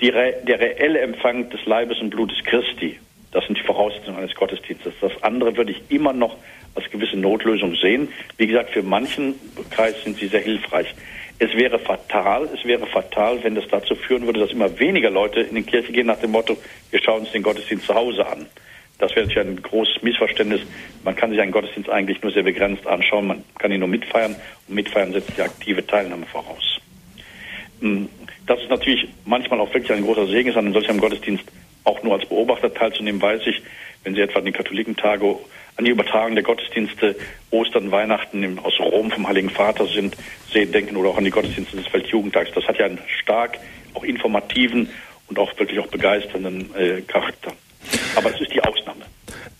die, 0.00 0.10
der 0.10 0.60
reelle 0.60 1.00
Empfang 1.00 1.50
des 1.50 1.64
Leibes 1.66 2.00
und 2.00 2.10
Blutes 2.10 2.42
Christi. 2.44 2.98
Das 3.32 3.44
sind 3.46 3.58
die 3.58 3.62
Voraussetzungen 3.62 4.18
eines 4.18 4.34
Gottesdienstes. 4.34 4.94
Das 5.00 5.22
andere 5.22 5.56
würde 5.56 5.72
ich 5.72 5.82
immer 5.88 6.12
noch 6.12 6.36
als 6.74 6.90
gewisse 6.90 7.16
Notlösung 7.16 7.74
sehen. 7.76 8.08
Wie 8.36 8.46
gesagt, 8.46 8.70
für 8.70 8.82
manchen 8.82 9.34
Kreis 9.70 10.02
sind 10.04 10.18
sie 10.18 10.28
sehr 10.28 10.40
hilfreich. 10.40 10.94
Es 11.38 11.52
wäre 11.54 11.78
fatal, 11.78 12.48
es 12.54 12.64
wäre 12.64 12.86
fatal, 12.86 13.42
wenn 13.42 13.54
das 13.54 13.64
dazu 13.68 13.94
führen 13.94 14.26
würde, 14.26 14.40
dass 14.40 14.52
immer 14.52 14.78
weniger 14.78 15.10
Leute 15.10 15.40
in 15.40 15.56
die 15.56 15.62
Kirche 15.62 15.92
gehen 15.92 16.06
nach 16.06 16.20
dem 16.20 16.30
Motto, 16.30 16.56
wir 16.90 17.02
schauen 17.02 17.20
uns 17.20 17.32
den 17.32 17.42
Gottesdienst 17.42 17.86
zu 17.86 17.94
Hause 17.94 18.26
an. 18.26 18.46
Das 18.98 19.10
wäre 19.16 19.26
natürlich 19.26 19.48
ein 19.48 19.60
großes 19.60 20.02
Missverständnis. 20.02 20.60
Man 21.02 21.16
kann 21.16 21.30
sich 21.30 21.40
einen 21.40 21.50
Gottesdienst 21.50 21.90
eigentlich 21.90 22.22
nur 22.22 22.30
sehr 22.30 22.44
begrenzt 22.44 22.86
anschauen. 22.86 23.26
Man 23.26 23.44
kann 23.58 23.72
ihn 23.72 23.80
nur 23.80 23.88
mitfeiern 23.88 24.36
und 24.68 24.74
mitfeiern 24.74 25.12
setzt 25.12 25.36
die 25.36 25.42
aktive 25.42 25.84
Teilnahme 25.84 26.24
voraus. 26.26 26.78
Hm, 27.80 28.08
das 28.46 28.60
ist 28.60 28.70
natürlich 28.70 29.08
manchmal 29.24 29.60
auch 29.60 29.74
wirklich 29.74 29.92
ein 29.92 30.04
großer 30.04 30.28
Segen, 30.28 30.50
ist 30.50 30.56
an 30.56 30.72
solchem 30.72 31.00
Gottesdienst 31.00 31.44
auch 31.82 32.00
nur 32.04 32.14
als 32.14 32.28
Beobachter 32.28 32.72
teilzunehmen, 32.72 33.20
weiß 33.20 33.42
ich, 33.46 33.60
wenn 34.04 34.14
Sie 34.14 34.20
etwa 34.20 34.38
an 34.38 34.44
die 34.44 34.52
Katholikentage 34.52 35.36
an 35.76 35.84
die 35.84 35.90
Übertragung 35.90 36.34
der 36.34 36.44
Gottesdienste 36.44 37.16
Ostern, 37.50 37.90
Weihnachten 37.90 38.58
aus 38.58 38.78
Rom 38.78 39.10
vom 39.10 39.26
Heiligen 39.26 39.50
Vater 39.50 39.86
sind, 39.86 40.16
sehen, 40.52 40.72
denken 40.72 40.96
oder 40.96 41.10
auch 41.10 41.18
an 41.18 41.24
die 41.24 41.30
Gottesdienste 41.30 41.76
des 41.76 41.92
Weltjugendtags. 41.92 42.50
Das 42.54 42.66
hat 42.66 42.78
ja 42.78 42.86
einen 42.86 42.98
stark 43.06 43.58
auch 43.94 44.04
informativen 44.04 44.88
und 45.28 45.38
auch 45.38 45.58
wirklich 45.58 45.78
auch 45.78 45.86
begeisternden 45.86 46.74
äh, 46.74 47.00
Charakter. 47.02 47.52
Aber 48.16 48.32
es 48.34 48.40
ist 48.40 48.52
die 48.52 48.62
Ausnahme. 48.62 49.02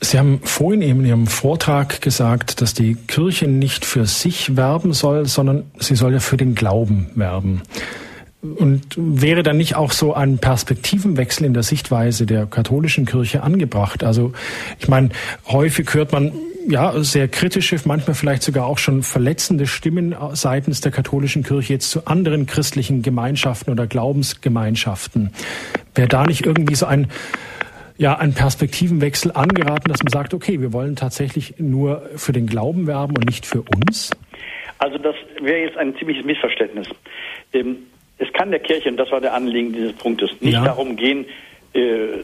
Sie 0.00 0.18
haben 0.18 0.40
vorhin 0.42 0.82
eben 0.82 1.00
in 1.00 1.06
Ihrem 1.06 1.26
Vortrag 1.26 2.02
gesagt, 2.02 2.60
dass 2.60 2.74
die 2.74 2.96
Kirche 3.06 3.46
nicht 3.46 3.84
für 3.84 4.04
sich 4.06 4.56
werben 4.56 4.92
soll, 4.92 5.26
sondern 5.26 5.70
sie 5.78 5.94
soll 5.94 6.12
ja 6.12 6.18
für 6.18 6.36
den 6.36 6.54
Glauben 6.54 7.10
werben. 7.14 7.62
Und 8.43 8.82
wäre 8.97 9.44
dann 9.44 9.56
nicht 9.56 9.77
auch 9.77 9.93
so 9.93 10.14
ein 10.14 10.39
Perspektivenwechsel 10.39 11.47
in 11.47 11.55
der 11.55 11.62
Sichtweise 11.62 12.27
der 12.27 12.47
katholischen 12.47 13.06
Kirche 13.06 13.44
angebracht? 13.44 14.02
Also 14.02 14.32
ich 14.81 14.89
meine, 14.89 15.10
häufig 15.47 15.94
hört 15.94 16.10
man 16.10 16.32
ja 16.69 16.93
sehr 17.05 17.28
kritische, 17.28 17.77
manchmal 17.85 18.14
vielleicht 18.14 18.43
sogar 18.43 18.66
auch 18.66 18.78
schon 18.78 19.05
verletzende 19.05 19.69
Stimmen 19.69 20.16
seitens 20.32 20.81
der 20.81 20.90
katholischen 20.90 21.44
Kirche 21.44 21.74
jetzt 21.74 21.90
zu 21.90 22.06
anderen 22.06 22.47
christlichen 22.47 23.02
Gemeinschaften 23.02 23.70
oder 23.70 23.86
Glaubensgemeinschaften. 23.86 25.31
Wäre 25.94 26.09
da 26.09 26.24
nicht 26.24 26.44
irgendwie 26.44 26.74
so 26.74 26.86
ein 26.86 27.09
ja, 27.98 28.19
ein 28.19 28.35
Perspektivenwechsel 28.35 29.31
angeraten, 29.32 29.89
dass 29.93 30.02
man 30.02 30.10
sagt, 30.10 30.35
okay, 30.35 30.60
wir 30.60 30.73
wollen 30.73 30.97
tatsächlich 30.97 31.55
nur 31.59 32.02
für 32.16 32.32
den 32.32 32.47
Glauben 32.47 32.89
werben 32.89 33.16
und 33.16 33.27
nicht 33.27 33.47
für 33.47 33.62
uns? 33.62 34.10
Also 34.78 34.98
das 34.98 35.14
wäre 35.40 35.60
jetzt 35.60 35.77
ein 35.77 35.94
ziemliches 35.97 36.24
Missverständnis. 36.24 36.89
Ähm, 37.52 37.77
es 38.23 38.32
kann 38.32 38.51
der 38.51 38.61
Kirche, 38.61 38.89
und 38.89 38.97
das 38.97 39.11
war 39.11 39.20
der 39.20 39.35
Anliegen 39.35 39.73
dieses 39.73 39.93
Punktes, 39.94 40.31
nicht 40.40 40.55
ja. 40.55 40.65
darum 40.65 40.97
gehen, 40.97 41.27
äh, 41.73 42.23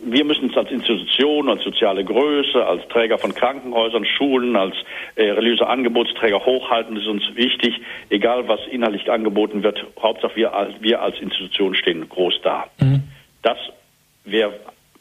wir 0.00 0.24
müssen 0.24 0.50
es 0.50 0.56
als 0.56 0.70
Institution, 0.70 1.48
als 1.48 1.62
soziale 1.64 2.04
Größe, 2.04 2.64
als 2.64 2.86
Träger 2.88 3.18
von 3.18 3.34
Krankenhäusern, 3.34 4.04
Schulen, 4.04 4.54
als 4.56 4.74
äh, 5.16 5.30
religiöse 5.30 5.66
Angebotsträger 5.66 6.44
hochhalten. 6.44 6.94
Das 6.94 7.02
ist 7.02 7.10
uns 7.10 7.34
wichtig, 7.34 7.80
egal 8.08 8.46
was 8.46 8.60
inhaltlich 8.70 9.10
angeboten 9.10 9.62
wird. 9.62 9.84
Hauptsache 10.00 10.36
wir 10.36 10.54
als, 10.54 10.74
wir 10.80 11.02
als 11.02 11.18
Institution 11.20 11.74
stehen 11.74 12.08
groß 12.08 12.40
da. 12.42 12.66
Mhm. 12.80 13.02
Das 13.42 13.58
wäre 14.24 14.52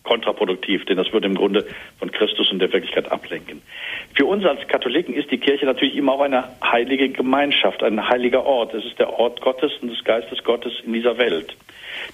kontraproduktiv, 0.07 0.85
denn 0.85 0.97
das 0.97 1.11
würde 1.11 1.27
im 1.27 1.35
Grunde 1.35 1.65
von 1.99 2.11
Christus 2.11 2.49
und 2.51 2.59
der 2.59 2.71
Wirklichkeit 2.71 3.11
ablenken. 3.11 3.61
Für 4.15 4.25
uns 4.25 4.45
als 4.45 4.65
Katholiken 4.67 5.13
ist 5.13 5.29
die 5.29 5.37
Kirche 5.37 5.65
natürlich 5.65 5.95
immer 5.95 6.13
auch 6.13 6.21
eine 6.21 6.45
heilige 6.63 7.09
Gemeinschaft, 7.09 7.83
ein 7.83 8.07
heiliger 8.07 8.45
Ort. 8.45 8.73
Es 8.73 8.85
ist 8.85 8.97
der 8.97 9.19
Ort 9.19 9.41
Gottes 9.41 9.73
und 9.81 9.89
des 9.89 10.03
Geistes 10.03 10.43
Gottes 10.43 10.73
in 10.85 10.93
dieser 10.93 11.17
Welt. 11.17 11.55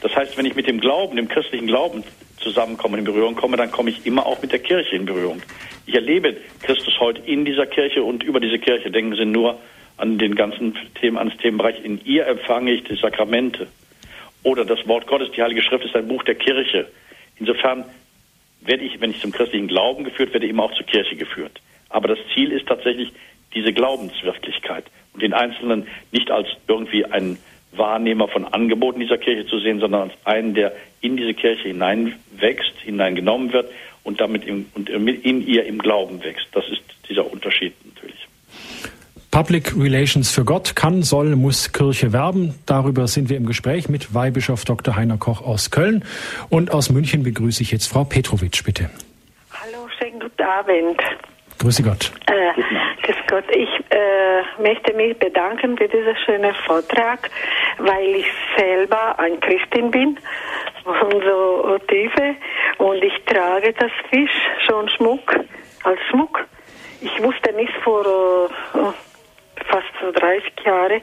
Das 0.02 0.16
heißt, 0.16 0.38
wenn 0.38 0.46
ich 0.46 0.56
mit 0.56 0.68
dem 0.68 0.80
Glauben, 0.80 1.16
dem 1.16 1.28
christlichen 1.28 1.68
Glauben 1.68 2.04
zusammenkomme, 2.38 2.98
in 2.98 3.04
Berührung 3.04 3.36
komme, 3.36 3.58
dann 3.58 3.72
komme 3.72 3.92
ich 3.92 4.06
immer 4.06 4.26
auch 4.26 4.42
mit 4.42 4.52
der 4.52 4.60
Kirche 4.60 4.96
in 4.96 5.06
Berührung. 5.06 5.42
Ich 5.86 5.94
erlebe 5.94 6.36
Christus 6.64 7.00
heute 7.00 7.22
in 7.22 7.46
dieser 7.46 7.68
Kirche 7.68 8.04
und 8.04 8.24
über 8.24 8.40
diese 8.40 8.58
Kirche. 8.58 8.90
Denken 8.90 9.16
Sie 9.16 9.26
nur 9.26 9.60
an 9.98 10.18
den 10.18 10.36
ganzen 10.36 10.76
Themen, 11.00 11.18
ans 11.18 11.38
Themenbereich. 11.38 11.84
In 11.84 12.02
ihr 12.06 12.26
empfange 12.26 12.72
ich 12.72 12.84
die 12.84 12.96
Sakramente. 12.96 13.68
Oder 14.44 14.66
das 14.66 14.86
Wort 14.88 15.08
Gottes, 15.08 15.30
die 15.32 15.42
Heilige 15.42 15.62
Schrift 15.62 15.86
ist 15.86 15.96
ein 15.96 16.08
Buch 16.08 16.24
der 16.24 16.36
Kirche. 16.36 16.88
Insofern 17.46 17.84
werde 18.62 18.86
ich, 18.86 19.02
wenn 19.02 19.12
ich 19.12 19.20
zum 19.20 19.34
christlichen 19.34 19.68
Glauben 19.68 20.06
geführt 20.06 20.32
werde, 20.32 20.48
immer 20.48 20.64
auch 20.64 20.74
zur 20.76 20.86
Kirche 20.86 21.18
geführt. 21.18 21.60
Aber 21.90 22.08
das 22.08 22.18
Ziel 22.34 22.54
ist 22.54 22.68
tatsächlich 22.68 23.12
diese 23.54 23.74
Glaubenswirklichkeit 23.74 24.86
und 25.12 25.22
den 25.22 25.34
Einzelnen 25.34 25.86
nicht 26.14 26.32
als 26.32 26.48
irgendwie 26.70 27.04
ein 27.04 27.38
Wahrnehmer 27.74 28.30
von 28.30 28.46
Angeboten 28.46 29.02
dieser 29.02 29.18
Kirche 29.18 29.46
zu 29.46 29.60
sehen, 29.60 29.82
sondern 29.82 30.04
als 30.04 30.14
einen, 30.24 30.54
der 30.54 30.72
in 31.02 31.18
diese 31.18 31.34
Kirche 31.34 31.68
hineinwächst, 31.68 32.80
hineingenommen 32.80 33.52
wird 33.52 33.70
und 34.06 34.22
damit 34.22 34.46
im, 34.46 34.68
und 34.74 34.90
in 34.90 35.46
ihr 35.46 35.66
im 35.66 35.80
Glauben 35.80 36.24
wächst. 36.24 36.48
Das 36.54 36.66
ist 36.70 36.82
dieser 37.10 37.30
Unterschied. 37.30 37.74
Public 39.34 39.76
Relations 39.76 40.32
für 40.32 40.46
Gott 40.46 40.76
kann, 40.76 41.02
soll, 41.02 41.36
muss 41.36 41.74
Kirche 41.74 42.14
werben. 42.14 42.54
Darüber 42.68 43.08
sind 43.08 43.32
wir 43.32 43.38
im 43.38 43.48
Gespräch 43.48 43.90
mit 43.90 44.14
Weihbischof 44.14 44.64
Dr. 44.64 44.96
Heiner 44.96 45.18
Koch 45.18 45.42
aus 45.42 45.72
Köln. 45.72 46.06
Und 46.52 46.72
aus 46.72 46.92
München 46.92 47.24
begrüße 47.24 47.64
ich 47.64 47.72
jetzt 47.72 47.92
Frau 47.92 48.04
Petrovic, 48.04 48.64
bitte. 48.64 48.92
Hallo, 49.52 49.88
schönen 49.98 50.20
guten 50.20 50.44
Abend. 50.44 51.02
Grüße 51.58 51.82
Gott. 51.82 52.12
Äh, 52.28 52.62
grüß 53.02 53.16
Gott. 53.28 53.46
Ich 53.50 53.70
äh, 53.90 54.62
möchte 54.62 54.94
mich 54.94 55.18
bedanken 55.18 55.80
für 55.80 55.88
diesen 55.88 56.16
schönen 56.28 56.54
Vortrag, 56.68 57.32
weil 57.80 58.18
ich 58.18 58.28
selber 58.56 59.18
ein 59.18 59.40
Christin 59.40 59.90
bin 59.90 60.20
und 60.86 61.24
so 61.24 61.80
tiefe 61.88 62.36
und 62.78 63.04
ich 63.04 63.16
trage 63.26 63.74
das 63.80 63.92
Fisch 64.12 64.30
schon 64.68 64.88
Schmuck 64.90 65.40
als 65.86 66.00
Schmuck. 66.12 66.46
Ich 67.02 67.24
wusste 67.24 67.52
nicht 67.54 67.74
vor 67.84 68.06
äh, 68.76 69.13
fast 69.66 69.88
so 70.02 70.12
30 70.12 70.52
Jahre, 70.66 71.02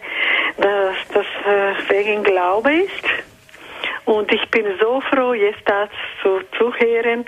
dass 0.58 0.96
das 1.12 1.26
äh, 1.46 1.90
wegen 1.90 2.22
Glaube 2.22 2.72
ist. 2.72 3.04
Und 4.04 4.32
ich 4.32 4.48
bin 4.50 4.66
so 4.80 5.00
froh, 5.02 5.34
jetzt 5.34 5.62
das 5.66 5.88
zu, 6.22 6.40
zu 6.58 6.74
hören, 6.74 7.24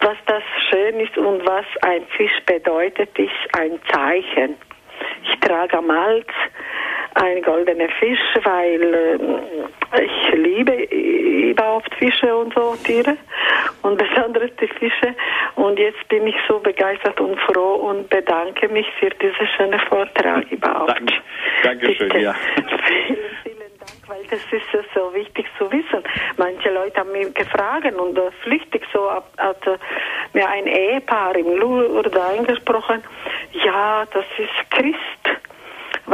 was 0.00 0.16
das 0.26 0.42
schön 0.68 1.00
ist 1.00 1.16
und 1.16 1.46
was 1.46 1.64
ein 1.82 2.06
Fisch 2.16 2.38
bedeutet, 2.44 3.18
ist 3.18 3.30
ein 3.54 3.78
Zeichen. 3.90 4.56
Ich 5.24 5.40
trage 5.40 5.78
am 5.78 5.90
Hals 5.90 6.26
ein 7.16 7.42
goldener 7.42 7.88
Fisch, 7.98 8.20
weil 8.44 8.94
äh, 9.92 10.04
ich 10.04 10.34
liebe 10.34 10.72
überhaupt 10.72 11.94
Fische 11.94 12.34
und 12.36 12.52
so 12.54 12.76
Tiere 12.84 13.16
und 13.82 13.96
besonders 13.96 14.50
die 14.60 14.68
Fische. 14.68 15.14
Und 15.54 15.78
jetzt 15.78 16.06
bin 16.08 16.26
ich 16.26 16.36
so 16.46 16.58
begeistert 16.58 17.18
und 17.20 17.38
froh 17.40 17.76
und 17.88 18.10
bedanke 18.10 18.68
mich 18.68 18.86
für 19.00 19.10
diesen 19.10 19.46
schönen 19.56 19.80
Vortrag 19.80 20.44
überhaupt. 20.50 20.90
Dank, 20.90 21.10
Dankeschön, 21.62 22.08
Bitte. 22.08 22.18
ja. 22.20 22.34
Vielen, 22.86 23.18
vielen 23.42 23.78
Dank, 23.78 24.08
weil 24.08 24.22
das 24.30 24.40
ist 24.52 24.94
so 24.94 25.14
wichtig 25.14 25.46
zu 25.58 25.70
wissen. 25.72 26.02
Manche 26.36 26.70
Leute 26.70 27.00
haben 27.00 27.12
mich 27.12 27.32
gefragt 27.32 27.90
und 27.98 28.18
äh, 28.18 28.30
flüchtig 28.42 28.82
so 28.92 29.10
hat, 29.10 29.24
hat 29.38 29.66
äh, 29.66 29.78
mir 30.34 30.48
ein 30.48 30.66
Ehepaar 30.66 31.34
im 31.36 31.56
Lourdes 31.56 32.14
angesprochen, 32.14 33.02
ja, 33.52 34.04
das 34.12 34.24
ist 34.36 34.70
Christ 34.70 35.15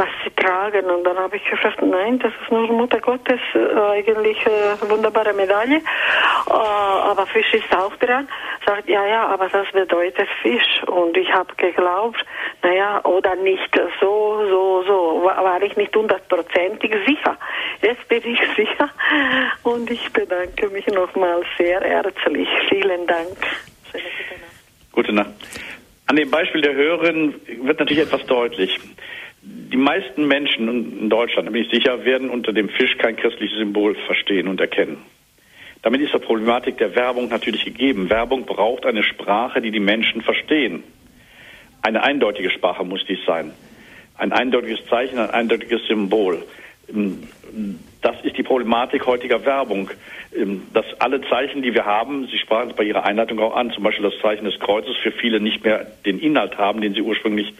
was 0.03 0.09
sie 0.23 0.31
tragen. 0.31 0.85
Und 0.89 1.03
dann 1.05 1.17
habe 1.17 1.37
ich 1.37 1.45
gefragt, 1.45 1.81
nein, 1.81 2.19
das 2.19 2.33
ist 2.41 2.51
nur 2.51 2.67
Mutter 2.67 2.99
Gottes, 2.99 3.39
äh, 3.55 3.79
eigentlich 3.97 4.37
äh, 4.45 4.89
wunderbare 4.89 5.33
Medaille. 5.33 5.77
Äh, 5.77 6.51
aber 6.51 7.25
Fisch 7.27 7.53
ist 7.53 7.73
auch 7.75 7.95
dran. 7.97 8.27
Sagt, 8.65 8.89
ja, 8.89 9.05
ja, 9.05 9.27
aber 9.27 9.47
das 9.47 9.71
bedeutet 9.71 10.27
Fisch. 10.41 10.83
Und 10.87 11.15
ich 11.15 11.31
habe 11.33 11.55
geglaubt, 11.55 12.23
naja, 12.61 13.01
oder 13.05 13.35
nicht 13.35 13.69
so, 14.01 14.45
so, 14.49 14.83
so. 14.85 15.21
War, 15.23 15.43
war 15.43 15.61
ich 15.61 15.75
nicht 15.77 15.95
hundertprozentig 15.95 16.93
sicher. 17.07 17.37
Jetzt 17.81 18.07
bin 18.09 18.21
ich 18.25 18.39
sicher. 18.55 18.89
Und 19.63 19.89
ich 19.89 20.11
bedanke 20.11 20.67
mich 20.69 20.87
nochmal 20.87 21.43
sehr 21.57 21.79
herzlich. 21.81 22.49
Vielen 22.69 23.07
Dank. 23.07 23.37
Schöne 23.91 24.03
gute 24.03 24.41
Nacht. 24.41 24.91
Gute 24.91 25.13
Nacht. 25.13 25.31
An 26.07 26.17
dem 26.17 26.29
Beispiel 26.29 26.61
der 26.61 26.75
Hörerin 26.75 27.35
wird 27.63 27.79
natürlich 27.79 28.03
etwas 28.03 28.25
deutlich. 28.25 28.77
Die 29.45 29.77
meisten 29.77 30.25
Menschen 30.27 30.69
in 31.01 31.09
Deutschland, 31.09 31.47
da 31.47 31.51
bin 31.51 31.63
ich 31.63 31.69
sicher, 31.69 32.05
werden 32.05 32.29
unter 32.29 32.53
dem 32.53 32.69
Fisch 32.69 32.97
kein 32.97 33.17
christliches 33.17 33.57
Symbol 33.57 33.93
verstehen 34.05 34.47
und 34.47 34.61
erkennen. 34.61 34.97
Damit 35.81 35.99
ist 35.99 36.13
die 36.13 36.19
Problematik 36.19 36.77
der 36.77 36.95
Werbung 36.95 37.27
natürlich 37.27 37.65
gegeben. 37.65 38.09
Werbung 38.09 38.45
braucht 38.45 38.85
eine 38.85 39.03
Sprache, 39.03 39.61
die 39.61 39.71
die 39.71 39.81
Menschen 39.81 40.21
verstehen. 40.21 40.83
Eine 41.81 42.03
eindeutige 42.03 42.49
Sprache 42.51 42.85
muss 42.85 43.05
dies 43.05 43.19
sein. 43.25 43.51
Ein 44.15 44.31
eindeutiges 44.31 44.85
Zeichen, 44.85 45.19
ein 45.19 45.31
eindeutiges 45.31 45.85
Symbol. 45.87 46.45
Das 48.01 48.15
ist 48.23 48.37
die 48.37 48.43
Problematik 48.43 49.05
heutiger 49.05 49.45
Werbung, 49.45 49.89
dass 50.71 50.85
alle 50.99 51.19
Zeichen, 51.29 51.61
die 51.61 51.73
wir 51.73 51.85
haben, 51.85 52.27
Sie 52.27 52.37
sprachen 52.37 52.69
es 52.69 52.75
bei 52.77 52.83
Ihrer 52.83 53.05
Einleitung 53.05 53.39
auch 53.39 53.55
an, 53.55 53.71
zum 53.71 53.83
Beispiel 53.83 54.09
das 54.09 54.19
Zeichen 54.21 54.45
des 54.45 54.57
Kreuzes, 54.59 54.95
für 55.03 55.11
viele 55.11 55.41
nicht 55.41 55.65
mehr 55.65 55.85
den 56.05 56.19
Inhalt 56.19 56.57
haben, 56.57 56.79
den 56.79 56.93
sie 56.93 57.01
ursprünglich 57.01 57.53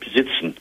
besitzen. 0.00 0.56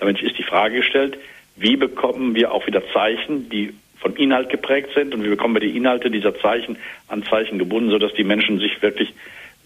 Damit 0.00 0.20
ist 0.22 0.38
die 0.38 0.42
Frage 0.42 0.76
gestellt, 0.76 1.18
wie 1.56 1.76
bekommen 1.76 2.34
wir 2.34 2.52
auch 2.52 2.66
wieder 2.66 2.82
Zeichen, 2.92 3.48
die 3.50 3.74
vom 3.98 4.16
Inhalt 4.16 4.48
geprägt 4.48 4.90
sind 4.94 5.14
und 5.14 5.22
wie 5.22 5.28
bekommen 5.28 5.54
wir 5.54 5.60
die 5.60 5.76
Inhalte 5.76 6.10
dieser 6.10 6.38
Zeichen 6.40 6.78
an 7.08 7.22
Zeichen 7.22 7.58
gebunden, 7.58 7.90
sodass 7.90 8.12
die 8.14 8.24
Menschen 8.24 8.58
sich 8.58 8.80
wirklich 8.80 9.12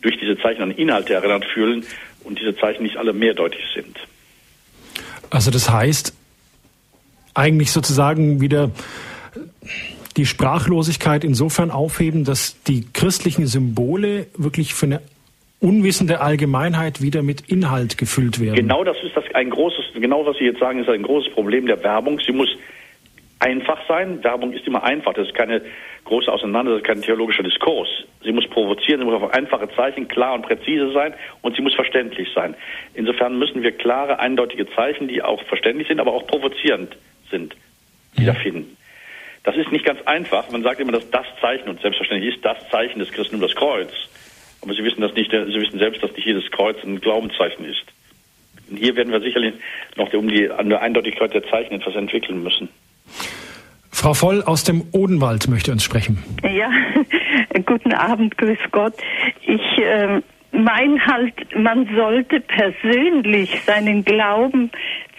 durch 0.02 0.18
diese 0.18 0.36
Zeichen 0.38 0.62
an 0.62 0.72
Inhalte 0.72 1.14
erinnert 1.14 1.44
fühlen 1.44 1.84
und 2.24 2.38
diese 2.40 2.56
Zeichen 2.56 2.82
nicht 2.82 2.96
alle 2.96 3.12
mehrdeutig 3.12 3.60
sind. 3.74 3.96
Also 5.30 5.50
das 5.50 5.70
heißt, 5.70 6.14
eigentlich 7.32 7.70
sozusagen 7.70 8.40
wieder 8.40 8.70
die 10.16 10.26
Sprachlosigkeit 10.26 11.24
insofern 11.24 11.70
aufheben, 11.70 12.24
dass 12.24 12.62
die 12.64 12.86
christlichen 12.92 13.46
Symbole 13.46 14.26
wirklich 14.36 14.74
für 14.74 14.86
eine 14.86 15.02
unwissende 15.64 16.20
Allgemeinheit 16.20 17.00
wieder 17.00 17.22
mit 17.22 17.50
Inhalt 17.50 17.96
gefüllt 17.96 18.38
werden. 18.38 18.54
Genau 18.54 18.84
das 18.84 18.98
ist 19.02 19.16
das 19.16 19.24
ein 19.34 19.48
großes, 19.48 19.94
genau 19.94 20.26
was 20.26 20.36
Sie 20.36 20.44
jetzt 20.44 20.60
sagen, 20.60 20.80
ist 20.80 20.90
ein 20.90 21.02
großes 21.02 21.32
Problem 21.32 21.66
der 21.66 21.82
Werbung. 21.82 22.20
Sie 22.20 22.32
muss 22.32 22.50
einfach 23.38 23.78
sein. 23.88 24.22
Werbung 24.22 24.52
ist 24.52 24.66
immer 24.66 24.84
einfach. 24.84 25.14
Das 25.14 25.26
ist 25.26 25.34
keine 25.34 25.62
große 26.04 26.30
Auseinandersetzung, 26.30 26.86
kein 26.86 27.02
theologischer 27.02 27.42
Diskurs. 27.42 27.88
Sie 28.22 28.32
muss 28.32 28.46
provozieren, 28.48 29.00
sie 29.00 29.06
muss 29.06 29.14
auf 29.14 29.32
einfache 29.32 29.68
Zeichen 29.74 30.06
klar 30.06 30.34
und 30.34 30.42
präzise 30.42 30.92
sein 30.92 31.14
und 31.40 31.56
sie 31.56 31.62
muss 31.62 31.74
verständlich 31.74 32.28
sein. 32.34 32.54
Insofern 32.92 33.38
müssen 33.38 33.62
wir 33.62 33.72
klare, 33.72 34.18
eindeutige 34.18 34.68
Zeichen, 34.74 35.08
die 35.08 35.22
auch 35.22 35.42
verständlich 35.44 35.88
sind, 35.88 35.98
aber 35.98 36.12
auch 36.12 36.26
provozierend 36.26 36.94
sind, 37.30 37.56
wiederfinden. 38.14 38.76
Das 39.44 39.56
ist 39.56 39.72
nicht 39.72 39.84
ganz 39.84 40.00
einfach. 40.02 40.50
Man 40.50 40.62
sagt 40.62 40.80
immer, 40.80 40.92
dass 40.92 41.08
das 41.10 41.26
Zeichen, 41.40 41.68
und 41.70 41.80
selbstverständlich 41.80 42.36
ist 42.36 42.44
das 42.44 42.56
Zeichen 42.70 42.98
des 42.98 43.12
Christen 43.12 43.40
das 43.40 43.54
Kreuz. 43.54 43.92
Aber 44.64 44.74
Sie 44.74 44.82
wissen 44.82 45.02
das 45.02 45.12
nicht, 45.14 45.30
Sie 45.30 45.60
wissen 45.60 45.78
selbst, 45.78 46.02
dass 46.02 46.12
nicht 46.12 46.24
jedes 46.26 46.50
Kreuz 46.50 46.76
ein 46.82 47.00
Glaubenszeichen 47.00 47.66
ist. 47.66 47.84
Und 48.70 48.78
hier 48.78 48.96
werden 48.96 49.12
wir 49.12 49.20
sicherlich 49.20 49.52
noch 49.96 50.12
um 50.14 50.26
die 50.28 50.50
an 50.50 50.70
der 50.70 50.80
Eindeutigkeit 50.80 51.34
der 51.34 51.44
Zeichen 51.44 51.74
etwas 51.74 51.94
entwickeln 51.94 52.42
müssen. 52.42 52.70
Frau 53.90 54.14
Voll 54.14 54.42
aus 54.42 54.64
dem 54.64 54.82
Odenwald 54.92 55.48
möchte 55.48 55.70
uns 55.70 55.84
sprechen. 55.84 56.22
Ja, 56.42 56.70
guten 57.66 57.92
Abend, 57.92 58.38
grüß 58.38 58.58
Gott. 58.70 58.94
Ich 59.42 59.78
äh, 59.78 60.22
mein 60.52 61.04
halt, 61.06 61.34
man 61.56 61.86
sollte 61.94 62.40
persönlich 62.40 63.50
seinen 63.66 64.04
Glauben 64.04 64.70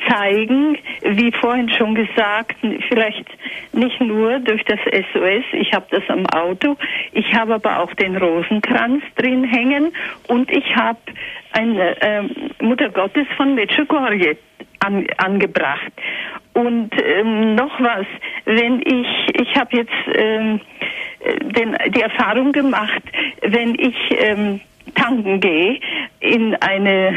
zeigen, 0.08 0.78
wie 1.02 1.32
vorhin 1.32 1.70
schon 1.70 1.96
gesagt, 1.96 2.56
vielleicht 2.90 3.26
nicht 3.74 4.00
nur 4.02 4.40
durch 4.40 4.64
das 4.66 4.80
SOS, 4.86 5.44
ich 5.54 5.74
habe 5.74 5.86
das 5.90 6.04
am 6.10 6.26
Auto, 6.28 6.76
ich 7.12 7.34
habe 7.34 7.56
aber 7.56 7.80
auch 7.80 7.94
den 7.94 8.18
Rosenkranz 8.18 9.04
drin 9.16 9.44
hängen 9.44 9.94
und 10.28 10.52
ich 10.52 10.76
habe 10.76 11.00
eine 11.52 12.02
äh, 12.02 12.24
Mutter 12.62 12.90
Gottes 12.90 13.28
von 13.38 13.56
Medjugorje 13.56 14.38
an, 14.80 15.08
angebracht. 15.18 15.92
Und 16.54 16.92
ähm, 17.04 17.56
noch 17.56 17.80
was, 17.80 18.06
wenn 18.46 18.82
ich, 18.82 19.42
ich 19.42 19.56
habe 19.58 19.78
jetzt 19.78 20.18
ähm, 20.18 20.62
den, 21.42 21.76
die 21.90 22.02
Erfahrung 22.02 22.52
gemacht, 22.52 23.02
wenn 23.42 23.76
ich 23.76 23.96
ähm, 24.18 24.62
tanken 24.96 25.40
gehe 25.40 25.80
in 26.20 26.56
eine 26.56 27.16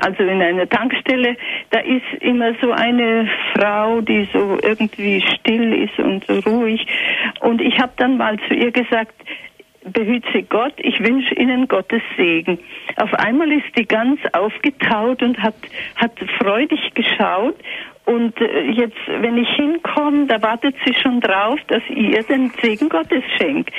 also 0.00 0.22
in 0.22 0.40
eine 0.40 0.68
Tankstelle 0.68 1.36
da 1.70 1.80
ist 1.80 2.22
immer 2.22 2.52
so 2.60 2.72
eine 2.72 3.28
Frau 3.54 4.00
die 4.00 4.28
so 4.32 4.58
irgendwie 4.62 5.22
still 5.34 5.84
ist 5.84 5.98
und 5.98 6.24
so 6.26 6.38
ruhig 6.50 6.86
und 7.40 7.60
ich 7.60 7.78
habe 7.78 7.92
dann 7.96 8.16
mal 8.16 8.38
zu 8.48 8.54
ihr 8.54 8.70
gesagt 8.70 9.14
behüte 9.84 10.42
Gott, 10.42 10.74
ich 10.78 11.00
wünsche 11.00 11.34
Ihnen 11.34 11.66
Gottes 11.66 12.02
Segen. 12.16 12.58
Auf 12.96 13.12
einmal 13.14 13.50
ist 13.50 13.76
die 13.76 13.86
ganz 13.86 14.20
aufgetaut 14.32 15.22
und 15.22 15.42
hat, 15.42 15.54
hat 15.96 16.12
freudig 16.38 16.92
geschaut 16.94 17.56
und 18.10 18.40
äh, 18.40 18.62
jetzt, 18.72 18.98
wenn 19.06 19.38
ich 19.38 19.48
hinkomme, 19.50 20.26
da 20.26 20.42
wartet 20.42 20.74
sie 20.84 20.94
schon 20.94 21.20
drauf, 21.20 21.60
dass 21.68 21.82
ihr 21.88 22.24
den 22.24 22.50
Segen 22.60 22.88
Gottes 22.88 23.22
schenkt. 23.38 23.72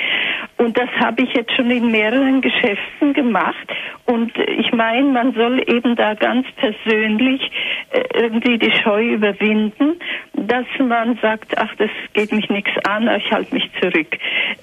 Und 0.56 0.78
das 0.78 0.88
habe 1.00 1.22
ich 1.22 1.34
jetzt 1.34 1.52
schon 1.52 1.70
in 1.70 1.90
mehreren 1.90 2.40
Geschäften 2.40 3.12
gemacht. 3.12 3.68
Und 4.06 4.32
ich 4.38 4.72
meine, 4.72 5.08
man 5.08 5.34
soll 5.34 5.62
eben 5.66 5.96
da 5.96 6.14
ganz 6.14 6.46
persönlich 6.56 7.42
äh, 7.90 8.04
irgendwie 8.14 8.56
die 8.56 8.72
Scheu 8.82 9.04
überwinden, 9.04 10.00
dass 10.32 10.66
man 10.78 11.18
sagt, 11.20 11.58
ach, 11.58 11.74
das 11.76 11.90
geht 12.14 12.32
mich 12.32 12.48
nichts 12.48 12.72
an, 12.88 13.10
ich 13.14 13.30
halte 13.30 13.54
mich 13.54 13.70
zurück. 13.82 14.16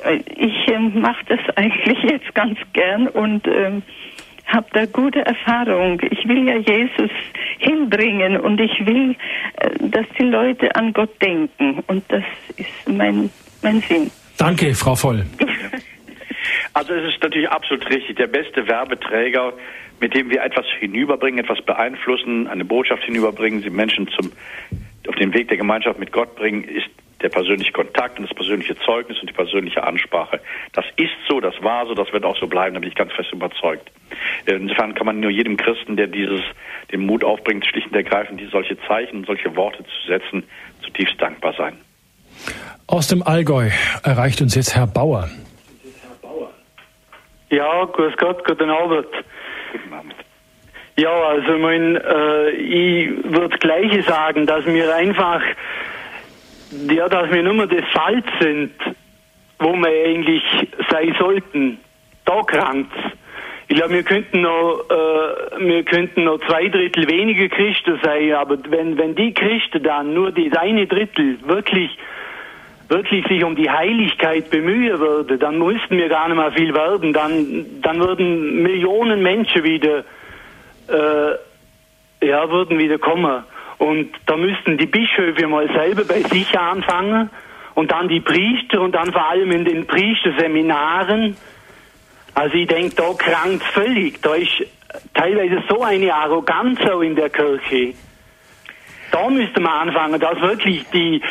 Äh, 0.04 0.20
ich 0.36 0.68
äh, 0.68 0.80
mache 0.80 1.26
das 1.28 1.40
eigentlich 1.56 2.00
jetzt 2.10 2.34
ganz 2.34 2.58
gern 2.74 3.08
und 3.08 3.48
ähm, 3.48 3.84
habe 4.50 4.68
da 4.74 4.86
gute 4.86 5.26
Erfahrung. 5.26 6.02
Ich 6.10 6.28
will 6.28 6.48
ja 6.48 6.58
Jesus 6.58 7.12
hinbringen 7.60 8.40
und 8.40 8.60
ich 8.60 8.86
will, 8.86 9.16
äh, 9.58 9.70
dass 9.80 10.06
die 10.20 10.26
Leute 10.26 10.76
an 10.76 10.94
Gott 10.94 11.22
denken. 11.22 11.84
Und 11.88 12.04
das 12.10 12.24
ist 12.58 12.88
mein, 12.88 13.30
mein 13.62 13.82
Sinn. 13.82 14.12
Danke, 14.38 14.74
Frau 14.74 14.96
Voll. 14.96 15.26
Also 16.74 16.94
es 16.94 17.14
ist 17.14 17.22
natürlich 17.22 17.50
absolut 17.50 17.90
richtig. 17.90 18.16
Der 18.18 18.28
beste 18.28 18.68
Werbeträger, 18.68 19.54
mit 20.00 20.14
dem 20.14 20.30
wir 20.30 20.44
etwas 20.44 20.66
hinüberbringen, 20.80 21.44
etwas 21.44 21.62
beeinflussen, 21.62 22.48
eine 22.48 22.64
Botschaft 22.64 23.04
hinüberbringen, 23.04 23.62
sie 23.62 23.70
Menschen 23.70 24.08
zum, 24.08 24.32
auf 25.08 25.16
den 25.16 25.34
Weg 25.34 25.50
der 25.50 25.58
Gemeinschaft 25.58 26.00
mit 26.00 26.12
Gott 26.12 26.36
bringen, 26.36 26.64
ist 26.64 26.90
der 27.22 27.30
persönliche 27.30 27.72
Kontakt 27.72 28.20
und 28.20 28.30
das 28.30 28.36
persönliche 28.36 28.78
Zeugnis 28.80 29.20
und 29.20 29.30
die 29.30 29.34
persönliche 29.34 29.84
Ansprache. 29.84 30.40
Das 30.74 30.86
ist 30.96 31.12
so, 31.28 31.40
das 31.40 31.56
war 31.62 31.86
so, 31.86 31.94
das 31.94 32.12
wird 32.14 32.24
auch 32.26 32.38
so 32.38 32.48
bleiben, 32.48 32.74
da 32.76 32.80
bin 32.80 32.90
ich 32.90 32.96
ganz 32.96 33.12
fest 33.14 33.32
überzeugt. 33.32 33.90
Insofern 34.46 34.96
kann 34.96 35.06
man 35.06 35.20
nur 35.20 35.32
jedem 35.32 35.58
Christen, 35.58 35.98
der 35.98 36.08
dieses, 36.08 36.42
den 36.92 37.06
Mut 37.06 37.24
aufbringt, 37.24 37.66
schlicht 37.66 37.88
und 37.88 37.96
ergreifend, 37.96 38.40
die 38.40 38.48
solche 38.48 38.78
Zeichen 38.88 39.18
und 39.18 39.26
solche 39.26 39.56
Worte 39.56 39.84
zu 39.84 40.08
setzen, 40.08 40.44
zutiefst 40.82 41.22
dankbar 41.22 41.54
sein. 41.58 41.78
Aus 42.88 43.08
dem 43.08 43.22
Allgäu 43.22 43.70
erreicht 44.04 44.42
uns 44.42 44.56
jetzt 44.56 44.76
Herr 44.76 44.88
Bauer. 44.88 45.30
Ja, 47.52 47.86
grüß 47.86 48.16
Gott, 48.18 48.46
guten 48.46 48.70
Abend. 48.70 49.08
Guten 49.72 49.94
Abend. 49.94 50.16
Ja, 50.98 51.10
also 51.10 51.58
mein, 51.58 51.96
äh, 51.96 52.50
ich 52.52 53.10
würde 53.24 53.50
das 53.50 53.60
Gleiche 53.60 54.04
sagen, 54.04 54.46
dass 54.46 54.66
wir 54.66 54.94
einfach 54.96 55.42
ja, 56.72 57.10
dass 57.10 57.32
wir 57.32 57.44
nur 57.44 57.68
das 57.68 57.84
Salz 57.94 58.26
sind, 58.40 58.72
wo 59.60 59.74
wir 59.74 60.06
eigentlich 60.06 60.44
sein 60.90 61.16
sollten. 61.20 61.80
Da 62.26 62.42
krankt 62.44 62.94
Ich 63.68 63.76
glaube, 63.76 63.94
wir 63.96 64.04
könnten 64.04 64.42
noch, 64.42 64.86
äh, 64.90 65.68
wir 65.68 65.84
könnten 65.84 66.24
noch 66.24 66.40
zwei 66.48 66.70
Drittel 66.70 67.08
weniger 67.10 67.48
Christen 67.50 68.00
sein, 68.04 68.34
aber 68.34 68.58
wenn, 68.70 68.98
wenn 68.98 69.16
die 69.16 69.34
Christen 69.34 69.84
dann 69.84 70.14
nur 70.14 70.32
das 70.32 70.58
eine 70.58 70.88
Drittel 70.88 71.38
wirklich, 71.46 71.98
wirklich 72.88 73.26
sich 73.28 73.44
um 73.44 73.56
die 73.56 73.70
Heiligkeit 73.70 74.50
bemühen 74.50 75.00
würden, 75.00 75.40
dann 75.40 75.60
müssten 75.60 75.98
wir 75.98 76.10
gar 76.10 76.28
nicht 76.28 76.38
mehr 76.38 76.52
viel 76.52 76.74
werden, 76.74 77.14
dann, 77.14 77.66
dann 77.82 78.00
würden 78.00 78.64
Millionen 78.64 79.22
Menschen 79.22 79.64
wieder, 79.64 80.04
äh, 80.88 82.26
ja, 82.26 82.50
würden 82.50 82.78
wieder 82.78 82.98
kommen. 82.98 83.44
Und 83.80 84.12
da 84.26 84.36
müssten 84.36 84.78
die 84.78 84.86
Bischöfe 84.86 85.48
mal 85.48 85.68
selber 85.74 86.04
bei 86.04 86.22
sich 86.22 86.58
anfangen 86.60 87.30
und 87.76 87.92
dann 87.92 88.10
die 88.10 88.20
Priester 88.20 88.82
und 88.82 88.94
dann 88.94 89.12
vor 89.12 89.30
allem 89.30 89.52
in 89.52 89.64
den 89.64 89.88
Priesterseminaren. 89.88 91.38
Also 92.36 92.56
ich 92.56 92.68
denke, 92.68 92.96
da 92.96 93.14
krankt 93.18 93.64
völlig. 93.74 94.22
Da 94.22 94.36
ist 94.36 94.66
teilweise 95.14 95.64
so 95.70 95.82
eine 95.82 96.14
Arroganz 96.14 96.80
auch 96.82 97.00
in 97.00 97.16
der 97.16 97.30
Kirche. 97.30 97.94
Da 99.12 99.30
müsste 99.30 99.62
man 99.62 99.88
anfangen, 99.88 100.20
dass 100.20 100.40
wirklich 100.42 100.86
die, 100.94 101.22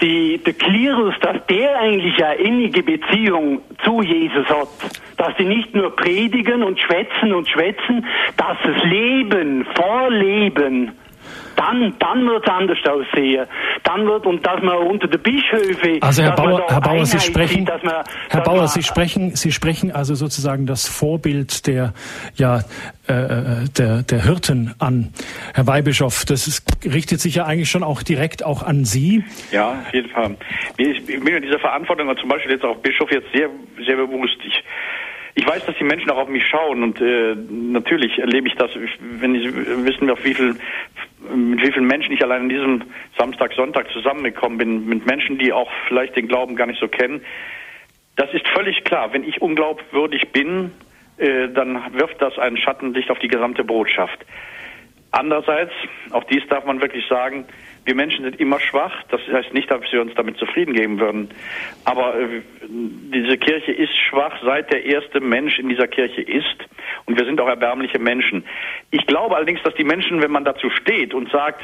die, 0.00 0.38
der 0.38 0.54
Klerus, 0.54 1.14
dass 1.20 1.44
der 1.46 1.78
eigentlich 1.78 2.24
eine 2.24 2.36
innige 2.36 2.82
Beziehung 2.82 3.60
zu 3.84 4.00
Jesus 4.00 4.46
hat. 4.48 4.68
Dass 5.18 5.36
die 5.36 5.44
nicht 5.44 5.74
nur 5.74 5.94
predigen 5.94 6.62
und 6.62 6.80
schwätzen 6.80 7.34
und 7.34 7.46
schwätzen, 7.46 8.06
dass 8.38 8.56
das 8.64 8.82
Leben, 8.84 9.66
Vorleben, 9.74 10.92
dann, 11.60 11.94
dann 11.98 12.26
wird 12.26 12.42
es 12.46 12.50
anders 12.50 12.78
aussehen. 12.88 13.46
Dann 13.84 14.06
wird, 14.06 14.24
und 14.26 14.44
dass 14.46 14.62
man 14.62 14.78
unter 14.78 15.06
den 15.06 15.20
Bischöfen. 15.20 16.00
Also 16.00 16.22
Herr 16.22 16.32
Bauer, 16.32 16.64
Herr 16.68 16.80
Bauer, 16.80 17.04
Sie 17.04 17.20
sprechen, 17.20 17.66
sieht, 17.66 17.84
man, 17.84 18.02
Herr 18.30 18.40
Bauer, 18.40 18.66
Sie 18.66 18.82
sprechen, 18.82 19.36
Sie 19.36 19.52
sprechen 19.52 19.92
also 19.92 20.14
sozusagen 20.14 20.64
das 20.66 20.88
Vorbild 20.88 21.66
der, 21.66 21.92
ja, 22.36 22.60
äh, 23.08 23.12
äh, 23.12 23.68
der, 23.76 24.02
der 24.02 24.22
Hirten 24.22 24.74
an. 24.78 25.12
Herr 25.54 25.66
Weihbischof, 25.66 26.24
das 26.24 26.46
ist, 26.46 26.64
richtet 26.84 27.20
sich 27.20 27.34
ja 27.34 27.44
eigentlich 27.44 27.70
schon 27.70 27.82
auch 27.82 28.02
direkt 28.02 28.42
auch 28.42 28.62
an 28.62 28.86
Sie. 28.86 29.22
Ja, 29.52 29.82
auf 29.86 29.92
jeden 29.92 30.08
Fall. 30.08 30.36
Ich 30.78 31.04
bin 31.04 31.22
mir 31.22 31.40
dieser 31.40 31.58
Verantwortung, 31.58 32.08
zum 32.16 32.28
Beispiel 32.30 32.52
jetzt 32.52 32.64
auch 32.64 32.76
Bischof 32.78 33.10
jetzt 33.10 33.30
sehr, 33.34 33.50
sehr 33.84 33.96
bewusst. 33.96 34.36
Ich, 34.46 34.64
ich 35.40 35.46
weiß, 35.46 35.64
dass 35.64 35.76
die 35.78 35.84
Menschen 35.84 36.10
auch 36.10 36.18
auf 36.18 36.28
mich 36.28 36.46
schauen 36.46 36.82
und 36.82 37.00
äh, 37.00 37.34
natürlich 37.48 38.18
erlebe 38.18 38.46
ich 38.46 38.56
das, 38.56 38.70
wenn 39.00 39.32
Sie 39.32 39.86
wissen, 39.86 40.10
auf 40.10 40.22
wie 40.22 40.34
viel, 40.34 40.54
mit 41.34 41.62
wie 41.62 41.72
vielen 41.72 41.86
Menschen 41.86 42.12
ich 42.12 42.22
allein 42.22 42.42
an 42.42 42.48
diesem 42.50 42.82
Samstag, 43.18 43.54
Sonntag 43.54 43.90
zusammengekommen 43.90 44.58
bin, 44.58 44.86
mit 44.86 45.06
Menschen, 45.06 45.38
die 45.38 45.50
auch 45.54 45.70
vielleicht 45.88 46.14
den 46.14 46.28
Glauben 46.28 46.56
gar 46.56 46.66
nicht 46.66 46.78
so 46.78 46.88
kennen. 46.88 47.22
Das 48.16 48.30
ist 48.34 48.46
völlig 48.48 48.84
klar. 48.84 49.14
Wenn 49.14 49.24
ich 49.24 49.40
unglaubwürdig 49.40 50.30
bin, 50.30 50.72
äh, 51.16 51.48
dann 51.48 51.94
wirft 51.94 52.20
das 52.20 52.38
ein 52.38 52.58
Schattenlicht 52.58 53.10
auf 53.10 53.18
die 53.18 53.28
gesamte 53.28 53.64
Botschaft. 53.64 54.18
Andererseits, 55.10 55.72
auch 56.10 56.24
dies 56.24 56.46
darf 56.50 56.66
man 56.66 56.82
wirklich 56.82 57.06
sagen, 57.08 57.46
wir 57.90 57.96
Menschen 57.96 58.22
sind 58.22 58.38
immer 58.38 58.60
schwach. 58.60 59.02
Das 59.08 59.20
heißt 59.26 59.52
nicht, 59.52 59.68
dass 59.68 59.80
wir 59.90 60.00
uns 60.00 60.14
damit 60.14 60.36
zufrieden 60.36 60.74
geben 60.74 61.00
würden. 61.00 61.28
Aber 61.84 62.14
äh, 62.14 62.40
diese 62.68 63.36
Kirche 63.36 63.72
ist 63.72 63.96
schwach, 64.08 64.38
seit 64.44 64.72
der 64.72 64.84
erste 64.84 65.18
Mensch 65.18 65.58
in 65.58 65.68
dieser 65.68 65.88
Kirche 65.88 66.22
ist. 66.22 66.56
Und 67.06 67.18
wir 67.18 67.24
sind 67.24 67.40
auch 67.40 67.48
erbärmliche 67.48 67.98
Menschen. 67.98 68.44
Ich 68.92 69.04
glaube 69.06 69.34
allerdings, 69.34 69.60
dass 69.64 69.74
die 69.74 69.82
Menschen, 69.82 70.22
wenn 70.22 70.30
man 70.30 70.44
dazu 70.44 70.70
steht 70.70 71.14
und 71.14 71.32
sagt, 71.32 71.62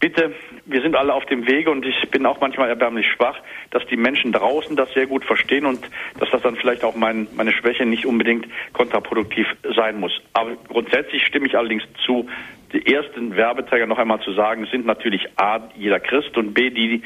bitte, 0.00 0.34
wir 0.64 0.80
sind 0.80 0.96
alle 0.96 1.12
auf 1.12 1.26
dem 1.26 1.46
Wege 1.46 1.70
und 1.70 1.84
ich 1.84 2.10
bin 2.10 2.24
auch 2.24 2.40
manchmal 2.40 2.70
erbärmlich 2.70 3.06
schwach, 3.06 3.36
dass 3.70 3.86
die 3.88 3.98
Menschen 3.98 4.32
draußen 4.32 4.74
das 4.74 4.90
sehr 4.94 5.06
gut 5.06 5.22
verstehen 5.22 5.66
und 5.66 5.80
dass 6.18 6.30
das 6.30 6.40
dann 6.40 6.56
vielleicht 6.56 6.82
auch 6.82 6.96
mein, 6.96 7.28
meine 7.36 7.52
Schwäche 7.52 7.84
nicht 7.84 8.06
unbedingt 8.06 8.46
kontraproduktiv 8.72 9.46
sein 9.76 10.00
muss. 10.00 10.12
Aber 10.32 10.56
grundsätzlich 10.68 11.26
stimme 11.26 11.46
ich 11.46 11.58
allerdings 11.58 11.84
zu, 12.06 12.26
die 12.72 12.92
ersten 12.92 13.36
Werbeträger 13.36 13.86
noch 13.86 13.98
einmal 13.98 14.20
zu 14.20 14.32
sagen, 14.32 14.66
sind 14.70 14.86
natürlich 14.86 15.28
A, 15.36 15.60
jeder 15.76 16.00
Christ 16.00 16.36
und 16.36 16.54
B, 16.54 16.70
die 16.70 17.02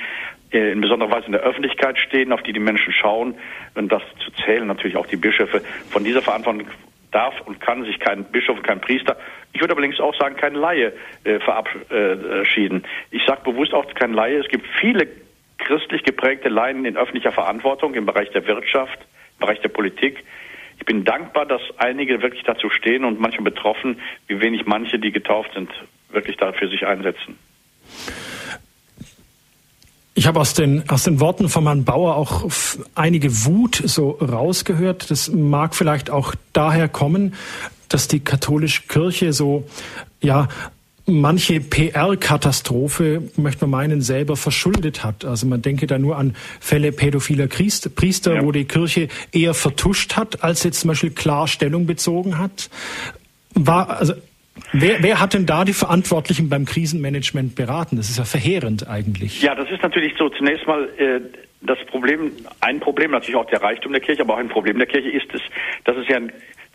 äh, 0.53 0.73
in 0.73 0.81
besonderer 0.81 1.11
Weise 1.11 1.27
in 1.27 1.33
der 1.33 1.43
Öffentlichkeit 1.43 1.99
stehen, 1.99 2.33
auf 2.33 2.43
die 2.43 2.53
die 2.53 2.61
Menschen 2.61 2.93
schauen 2.93 3.35
und 3.75 3.91
das 3.91 4.03
zu 4.25 4.31
zählen 4.45 4.67
natürlich 4.67 4.97
auch 4.97 5.07
die 5.07 5.17
Bischöfe. 5.17 5.63
Von 5.91 6.05
dieser 6.05 6.23
Verantwortung 6.23 6.67
darf 7.11 7.41
und 7.47 7.61
kann 7.61 7.85
sich 7.85 7.99
kein 7.99 8.25
Bischof, 8.25 8.63
kein 8.63 8.81
Priester, 8.81 9.17
ich 9.57 9.63
würde 9.63 9.75
allerdings 9.75 9.99
auch 10.01 10.15
sagen, 10.17 10.37
kein 10.37 10.55
Laie 10.55 10.93
äh, 11.25 11.39
verabschieden. 11.41 12.85
Ich 13.11 13.25
sage 13.25 13.41
bewusst 13.43 13.73
auch 13.73 13.87
kein 13.95 14.13
Laie. 14.13 14.37
Es 14.37 14.49
gibt 14.49 14.67
viele 14.79 15.09
christlich 15.57 16.03
geprägte 16.03 16.51
Laien 16.51 16.85
in 16.85 16.99
öffentlicher 16.99 17.33
Verantwortung 17.33 17.95
im 17.95 18.05
Bereich 18.05 18.31
der 18.33 18.47
Wirtschaft, 18.47 18.99
im 19.01 19.41
Bereich 19.41 19.61
der 19.61 19.71
Politik. 19.71 20.23
Ich 20.79 20.85
bin 20.85 21.05
dankbar, 21.05 21.47
dass 21.47 21.63
einige 21.79 22.23
wirklich 22.23 22.43
dazu 22.45 22.71
stehen 22.71 23.05
und 23.05 23.21
manchmal 23.21 23.45
betroffen, 23.45 23.99
wie 24.27 24.41
wenig 24.41 24.67
manche, 24.67 24.99
die 24.99 25.11
getauft 25.11 25.51
sind, 25.55 25.71
wirklich 26.11 26.37
dafür 26.37 26.69
sich 26.69 26.87
einsetzen. 26.87 27.39
Ich 30.19 30.27
habe 30.27 30.41
aus 30.41 30.55
den, 30.55 30.89
aus 30.89 31.05
den 31.05 31.21
Worten 31.21 31.51
von 31.51 31.65
Herrn 31.65 31.85
Bauer 31.85 32.17
auch 32.17 32.49
einige 32.95 33.45
Wut 33.45 33.83
so 33.85 34.13
rausgehört. 34.13 35.11
Das 35.11 35.31
mag 35.31 35.75
vielleicht 35.75 36.09
auch 36.09 36.35
daher 36.55 36.89
kommen, 36.89 37.35
dass 37.89 38.09
die 38.09 38.21
katholische 38.21 38.83
Kirche 38.89 39.35
so, 39.35 39.69
ja, 40.23 40.49
manche 41.07 41.61
PR-Katastrophe, 41.61 43.23
möchte 43.37 43.67
man 43.67 43.71
meinen, 43.71 44.01
selber 44.01 44.37
verschuldet 44.37 45.05
hat. 45.05 45.25
Also 45.25 45.47
man 45.47 45.63
denke 45.63 45.87
da 45.87 45.99
nur 45.99 46.17
an 46.17 46.35
Fälle 46.61 46.93
pädophiler 46.93 47.47
Priester, 47.47 48.35
ja. 48.35 48.43
wo 48.45 48.53
die 48.53 48.65
Kirche 48.65 49.09
eher 49.33 49.55
vertuscht 49.55 50.17
hat, 50.17 50.43
als 50.43 50.65
jetzt 50.65 50.81
zum 50.81 50.89
Beispiel 50.89 51.11
klar 51.11 51.49
Stellung 51.49 51.87
bezogen 51.87 52.39
hat. 52.39 52.71
War, 53.55 53.99
also 53.99 54.15
Wer, 54.73 55.03
wer 55.03 55.21
hat 55.21 55.35
denn 55.35 55.47
da 55.47 55.65
die 55.65 55.75
Verantwortlichen 55.75 56.49
beim 56.49 56.65
Krisenmanagement 56.65 57.55
beraten? 57.55 57.97
Das 57.97 58.09
ist 58.09 58.19
ja 58.19 58.25
verheerend 58.25 58.89
eigentlich. 58.89 59.43
Ja, 59.43 59.55
das 59.55 59.71
ist 59.71 59.83
natürlich 59.83 60.15
so. 60.19 60.29
Zunächst 60.31 60.67
mal 60.67 60.89
äh, 60.97 61.21
das 61.61 61.79
Problem, 61.87 62.33
ein 62.61 62.81
Problem 62.81 63.11
natürlich 63.11 63.37
auch 63.37 63.47
der 63.47 63.63
Reichtum 63.63 63.93
der 63.93 64.01
Kirche, 64.01 64.23
aber 64.23 64.35
auch 64.35 64.39
ein 64.39 64.49
Problem 64.49 64.79
der 64.79 64.87
Kirche 64.87 65.11
ist 65.11 65.33
es, 65.33 65.43
dass 65.85 65.97
es 65.97 66.09
ja 66.09 66.19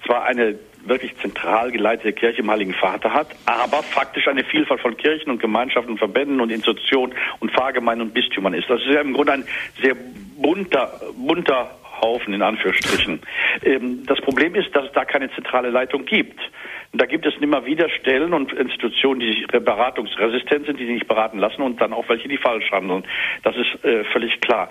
zwar 0.06 0.26
eine 0.26 0.56
wirklich 0.86 1.16
zentral 1.18 1.72
geleitete 1.72 2.14
Kirche 2.14 2.42
im 2.42 2.52
Heiligen 2.52 2.74
Vater 2.74 3.14
hat, 3.14 3.28
aber 3.46 3.84
faktisch 3.84 4.28
eine 4.28 4.44
Vielfalt 4.44 4.82
von 4.82 4.98
Kirchen 4.98 5.32
und 5.32 5.42
Gemeinschaften, 5.42 5.98
Verbänden 5.98 6.42
und 6.42 6.52
Institutionen 6.52 7.14
und 7.40 7.52
Pfarrgemeinden 7.52 8.08
und 8.08 8.14
Bistümern 8.14 8.54
ist. 8.54 8.70
Das 8.70 8.82
ist 8.82 8.88
ja 8.88 9.02
im 9.02 9.14
Grunde 9.14 9.34
ein 9.34 9.46
sehr 9.82 9.96
bunter, 10.38 11.00
bunter 11.16 11.72
Misthaufen 12.02 12.34
in 12.34 12.42
Anführungsstrichen. 12.42 13.22
Ähm, 13.64 14.04
das 14.06 14.20
Problem 14.22 14.56
ist, 14.56 14.76
dass 14.76 14.86
es 14.86 14.92
da 14.94 15.06
keine 15.06 15.32
zentrale 15.34 15.70
Leitung 15.70 16.06
gibt. 16.06 16.40
Und 16.92 17.02
da 17.02 17.06
gibt 17.06 17.26
es 17.26 17.34
immer 17.40 17.66
wieder 17.66 17.90
Stellen 17.90 18.34
und 18.34 18.52
Institutionen, 18.52 19.22
die 19.22 19.46
beratungsresistent 19.48 20.66
sind, 20.66 20.80
die 20.80 20.86
sich 20.86 20.96
nicht 20.96 21.08
beraten 21.08 21.40
lassen 21.40 21.62
und 21.62 21.80
dann 21.80 21.94
auch 21.94 22.10
welche, 22.10 22.28
die 22.28 22.38
falsch 22.38 22.70
handeln. 22.72 23.06
Das 23.44 23.56
ist 23.56 23.86
äh, 23.86 24.04
völlig 24.06 24.42
klar 24.42 24.70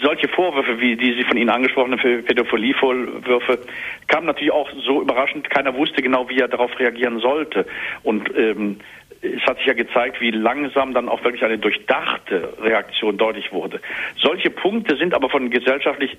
solche 0.00 0.28
Vorwürfe, 0.28 0.80
wie 0.80 0.96
die 0.96 1.14
Sie 1.14 1.24
von 1.24 1.36
Ihnen 1.36 1.50
angesprochenen 1.50 1.98
Pädophilievorwürfe, 1.98 3.58
kamen 4.06 4.26
natürlich 4.26 4.52
auch 4.52 4.70
so 4.86 5.02
überraschend. 5.02 5.50
Keiner 5.50 5.74
wusste 5.76 6.02
genau, 6.02 6.28
wie 6.28 6.38
er 6.38 6.48
darauf 6.48 6.78
reagieren 6.78 7.18
sollte. 7.20 7.66
Und 8.02 8.30
ähm, 8.36 8.78
es 9.22 9.42
hat 9.46 9.58
sich 9.58 9.66
ja 9.66 9.72
gezeigt, 9.72 10.20
wie 10.20 10.30
langsam 10.30 10.94
dann 10.94 11.08
auch 11.08 11.22
wirklich 11.24 11.44
eine 11.44 11.58
durchdachte 11.58 12.54
Reaktion 12.60 13.16
deutlich 13.16 13.52
wurde. 13.52 13.80
Solche 14.16 14.50
Punkte 14.50 14.96
sind 14.96 15.14
aber 15.14 15.30
von 15.30 15.50
gesellschaftlich 15.50 16.16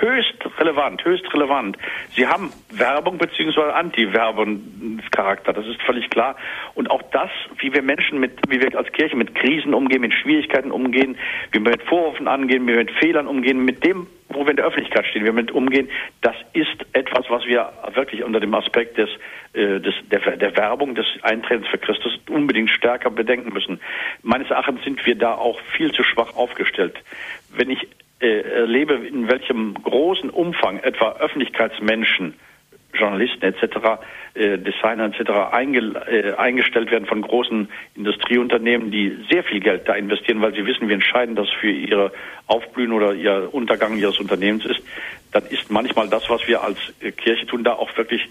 höchst 0.00 0.34
relevant, 0.58 1.04
höchst 1.04 1.32
relevant. 1.32 1.76
Sie 2.10 2.26
haben 2.26 2.52
Werbung 2.70 3.18
bzw. 3.18 3.72
Anti-Werbung-Charakter, 3.72 5.52
das 5.52 5.66
ist 5.66 5.80
völlig 5.82 6.10
klar. 6.10 6.36
Und 6.74 6.90
auch 6.90 7.02
das, 7.12 7.30
wie 7.58 7.72
wir 7.72 7.82
Menschen 7.82 8.20
mit, 8.20 8.32
wie 8.48 8.60
wir 8.60 8.76
als 8.76 8.92
Kirche 8.92 9.16
mit 9.16 9.34
Krisen 9.34 9.74
umgehen, 9.74 10.00
mit 10.00 10.14
Schwierigkeiten 10.14 10.70
umgehen, 10.70 11.16
wie 11.52 11.60
wir 11.60 11.70
mit 11.70 11.82
Vorwürfen 11.82 12.28
angehen, 12.28 12.64
wie 12.66 12.72
wir 12.72 12.84
mit 12.84 12.90
Fehlern 12.92 13.26
umgehen, 13.26 13.64
mit 13.64 13.84
dem 13.84 14.06
wo 14.30 14.44
wir 14.44 14.50
in 14.50 14.56
der 14.56 14.66
Öffentlichkeit 14.66 15.06
stehen, 15.06 15.22
wie 15.22 15.26
wir 15.26 15.32
mit 15.32 15.52
umgehen, 15.52 15.88
das 16.20 16.34
ist 16.54 16.84
etwas, 16.92 17.26
was 17.28 17.44
wir 17.46 17.72
wirklich 17.94 18.24
unter 18.24 18.40
dem 18.40 18.52
Aspekt 18.54 18.98
des, 18.98 19.08
des, 19.54 19.94
der, 20.10 20.36
der 20.36 20.56
Werbung 20.56 20.94
des 20.94 21.06
Eintretens 21.22 21.68
für 21.68 21.78
Christus 21.78 22.18
unbedingt 22.28 22.70
stärker 22.70 23.10
bedenken 23.10 23.52
müssen. 23.52 23.80
Meines 24.22 24.50
Erachtens 24.50 24.82
sind 24.84 25.04
wir 25.06 25.14
da 25.14 25.34
auch 25.34 25.60
viel 25.76 25.92
zu 25.92 26.02
schwach 26.02 26.34
aufgestellt. 26.34 26.96
Wenn 27.56 27.70
ich 27.70 27.86
äh, 28.20 28.40
erlebe, 28.40 28.94
in 28.94 29.28
welchem 29.28 29.74
großen 29.74 30.30
Umfang 30.30 30.78
etwa 30.78 31.16
Öffentlichkeitsmenschen 31.20 32.34
Journalisten 32.94 33.44
etc., 33.44 34.00
äh, 34.34 34.58
Designer 34.58 35.06
etc. 35.06 35.52
Einge, 35.52 35.80
äh, 36.08 36.34
eingestellt 36.34 36.90
werden 36.90 37.06
von 37.06 37.22
großen 37.22 37.68
Industrieunternehmen, 37.94 38.90
die 38.90 39.18
sehr 39.30 39.44
viel 39.44 39.60
Geld 39.60 39.88
da 39.88 39.94
investieren, 39.94 40.40
weil 40.40 40.54
sie 40.54 40.64
wissen, 40.64 40.88
wie 40.88 40.94
entscheidend 40.94 41.38
das 41.38 41.50
für 41.50 41.70
ihre 41.70 42.12
Aufblühen 42.46 42.92
oder 42.92 43.14
ihr 43.14 43.48
Untergang 43.52 43.96
ihres 43.96 44.18
Unternehmens 44.18 44.64
ist, 44.64 44.80
dann 45.32 45.44
ist 45.46 45.70
manchmal 45.70 46.08
das, 46.08 46.30
was 46.30 46.46
wir 46.46 46.62
als 46.62 46.78
äh, 47.00 47.10
Kirche 47.10 47.46
tun, 47.46 47.64
da 47.64 47.74
auch 47.74 47.96
wirklich 47.96 48.28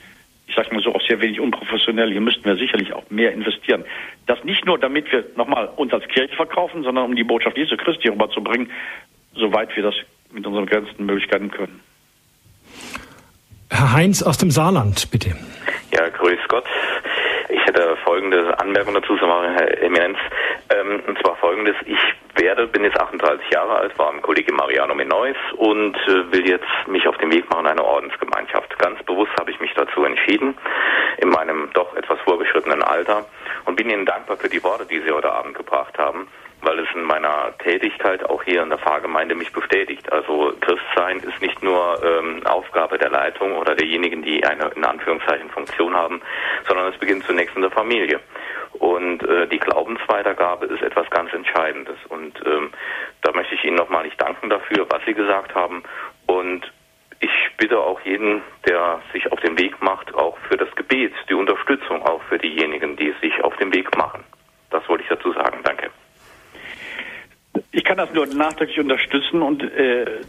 ich 0.54 0.58
sage 0.58 0.76
mal 0.76 0.84
so, 0.84 0.94
auch 0.94 1.02
sehr 1.08 1.20
wenig 1.20 1.40
unprofessionell. 1.40 2.12
Hier 2.12 2.22
müssten 2.22 2.46
wir 2.46 2.56
sicherlich 2.56 2.94
auch 2.94 3.04
mehr 3.10 3.34
investieren. 3.34 3.84
Das 4.28 4.44
nicht 4.44 4.64
nur, 4.68 4.78
damit 4.78 5.12
wir 5.12 5.26
nochmal 5.36 5.68
uns 5.78 5.92
als 5.92 6.08
Kirche 6.08 6.36
verkaufen, 6.36 6.84
sondern 6.84 7.06
um 7.06 7.16
die 7.16 7.24
Botschaft 7.24 7.58
Jesu 7.58 7.76
Christi 7.76 8.10
rüberzubringen, 8.10 8.70
soweit 9.34 9.76
wir 9.76 9.82
das 9.82 9.96
mit 10.32 10.46
unseren 10.46 10.66
begrenzten 10.66 11.08
Möglichkeiten 11.08 11.50
können. 11.50 11.80
Herr 13.72 13.94
Heinz 13.94 14.22
aus 14.22 14.38
dem 14.38 14.52
Saarland, 14.52 15.10
bitte. 15.10 15.36
Ja, 15.92 16.08
grüß 16.10 16.40
Gott. 16.48 16.66
Ich 17.50 17.66
hätte 17.66 17.98
folgende 18.04 18.60
Anmerkung 18.60 18.94
dazu 18.94 19.18
zu 19.18 19.26
machen, 19.26 19.56
Herr 19.56 19.82
Eminenz. 19.82 20.20
Ähm, 20.74 21.02
und 21.08 21.20
zwar 21.20 21.36
folgendes. 21.38 21.76
Ich 21.86 22.00
werde, 22.36 22.68
bin 22.68 22.84
jetzt 22.84 23.00
38 23.00 23.50
Jahre 23.52 23.76
alt, 23.76 23.98
war 24.00 24.12
im 24.12 24.22
Kollege 24.22 24.54
Mariano 24.54 24.96
Menois 24.96 25.36
und 25.58 25.96
äh, 26.08 26.32
will 26.32 26.48
jetzt 26.48 26.66
mich 26.88 27.08
auf 27.08 27.18
den 27.18 27.32
Weg 27.32 27.50
machen, 27.50 27.68
eine 27.68 27.84
Ordensgemeinschaft. 27.84 28.78
Ganz 28.80 29.02
bewusst 29.04 29.32
habe 29.40 29.52
ich 29.52 29.60
mich 29.60 29.74
dazu 29.76 30.04
entschieden, 30.04 30.58
in 31.18 31.30
meinem 31.30 31.70
doch 31.74 31.96
etwas 31.96 32.20
vorgeschrittenen 32.22 32.82
Alter 32.82 33.26
und 33.66 33.76
bin 33.76 33.90
Ihnen 33.90 34.06
dankbar 34.06 34.38
für 34.38 34.50
die 34.50 34.64
Worte, 34.64 34.86
die 34.86 35.02
Sie 35.02 35.12
heute 35.12 35.32
Abend 35.32 35.56
gebracht 35.56 35.98
haben 35.98 36.28
weil 36.64 36.80
es 36.80 36.88
in 36.96 37.04
meiner 37.04 37.54
Tätigkeit 37.60 38.24
auch 38.30 38.44
hier 38.44 38.64
in 38.64 38.70
der 38.70 38.78
Pfarrgemeinde 38.78 39.36
mich 39.36 39.52
bestätigt. 39.52 40.12
Also 40.12 40.54
Christsein 40.62 41.20
ist 41.20 41.42
nicht 41.42 41.62
nur 41.62 42.02
ähm, 42.04 42.46
Aufgabe 42.46 42.98
der 42.98 43.10
Leitung 43.10 43.58
oder 43.58 43.76
derjenigen, 43.76 44.24
die 44.24 44.46
eine 44.46 44.72
in 44.76 44.86
Anführungszeichen 44.86 45.50
Funktion 45.50 45.94
haben, 45.94 46.22
sondern 46.68 46.92
es 46.92 46.98
beginnt 46.98 47.26
zunächst 47.26 47.56
in 47.56 47.62
der 47.62 47.72
Familie. 47.72 48.20
Und 48.84 49.24
äh, 49.24 49.48
die 49.48 49.60
Glaubensweitergabe 49.60 50.66
ist 50.66 50.82
etwas 50.82 51.10
ganz 51.10 51.32
Entscheidendes. 51.32 51.96
Und 52.10 52.38
ähm, 52.46 52.70
da 53.22 53.32
möchte 53.32 53.56
ich 53.56 53.64
Ihnen 53.64 53.78
nochmalig 53.78 54.12
danken 54.18 54.50
dafür, 54.50 54.86
was 54.90 55.00
Sie 55.06 55.14
gesagt 55.14 55.56
haben. 55.56 55.84
Und 56.26 56.70
ich 57.22 57.32
bitte 57.56 57.80
auch 57.80 58.02
jeden, 58.02 58.42
der 58.68 59.02
sich 59.14 59.32
auf 59.32 59.40
den 59.40 59.58
Weg 59.58 59.82
macht, 59.82 60.14
auch 60.14 60.38
für 60.50 60.58
das 60.58 60.68
Gebet, 60.76 61.14
die 61.30 61.34
Unterstützung 61.34 62.02
auch 62.02 62.22
für 62.24 62.38
diejenigen, 62.38 62.98
die 62.98 63.14
sich 63.22 63.42
auf 63.42 63.56
den 63.56 63.74
Weg 63.74 63.96
machen. 63.96 64.26
Das 64.70 64.86
wollte 64.90 65.04
ich 65.04 65.10
dazu 65.10 65.32
sagen. 65.32 65.60
Danke. 65.64 65.90
Ich 67.72 67.86
kann 67.86 67.96
das 67.96 68.12
nur 68.12 68.26
nachträglich 68.26 68.82
unterstützen 68.82 69.42
und 69.42 69.64
äh, 69.64 70.20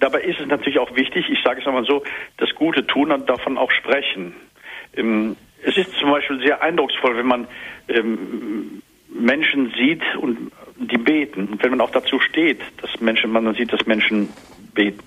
dabei 0.00 0.22
ist 0.22 0.40
es 0.40 0.46
natürlich 0.46 0.78
auch 0.78 0.96
wichtig, 0.96 1.28
ich 1.28 1.42
sage 1.42 1.60
es 1.60 1.66
nochmal 1.66 1.84
so, 1.84 2.02
das 2.38 2.48
Gute 2.54 2.86
tun 2.86 3.12
und 3.12 3.28
davon 3.28 3.58
auch 3.58 3.70
sprechen. 3.72 4.36
Ähm, 4.96 5.36
es 5.64 5.76
ist 5.76 5.92
zum 5.98 6.10
Beispiel 6.10 6.40
sehr 6.40 6.62
eindrucksvoll, 6.62 7.16
wenn 7.16 7.26
man 7.26 7.46
ähm, 7.88 8.82
Menschen 9.08 9.72
sieht 9.76 10.02
und 10.16 10.50
die 10.76 10.98
beten 10.98 11.48
und 11.48 11.62
wenn 11.62 11.70
man 11.70 11.80
auch 11.80 11.90
dazu 11.90 12.18
steht, 12.20 12.60
dass 12.80 13.00
Menschen, 13.00 13.30
man 13.30 13.54
sieht, 13.54 13.72
dass 13.72 13.86
Menschen 13.86 14.30
beten. 14.74 15.00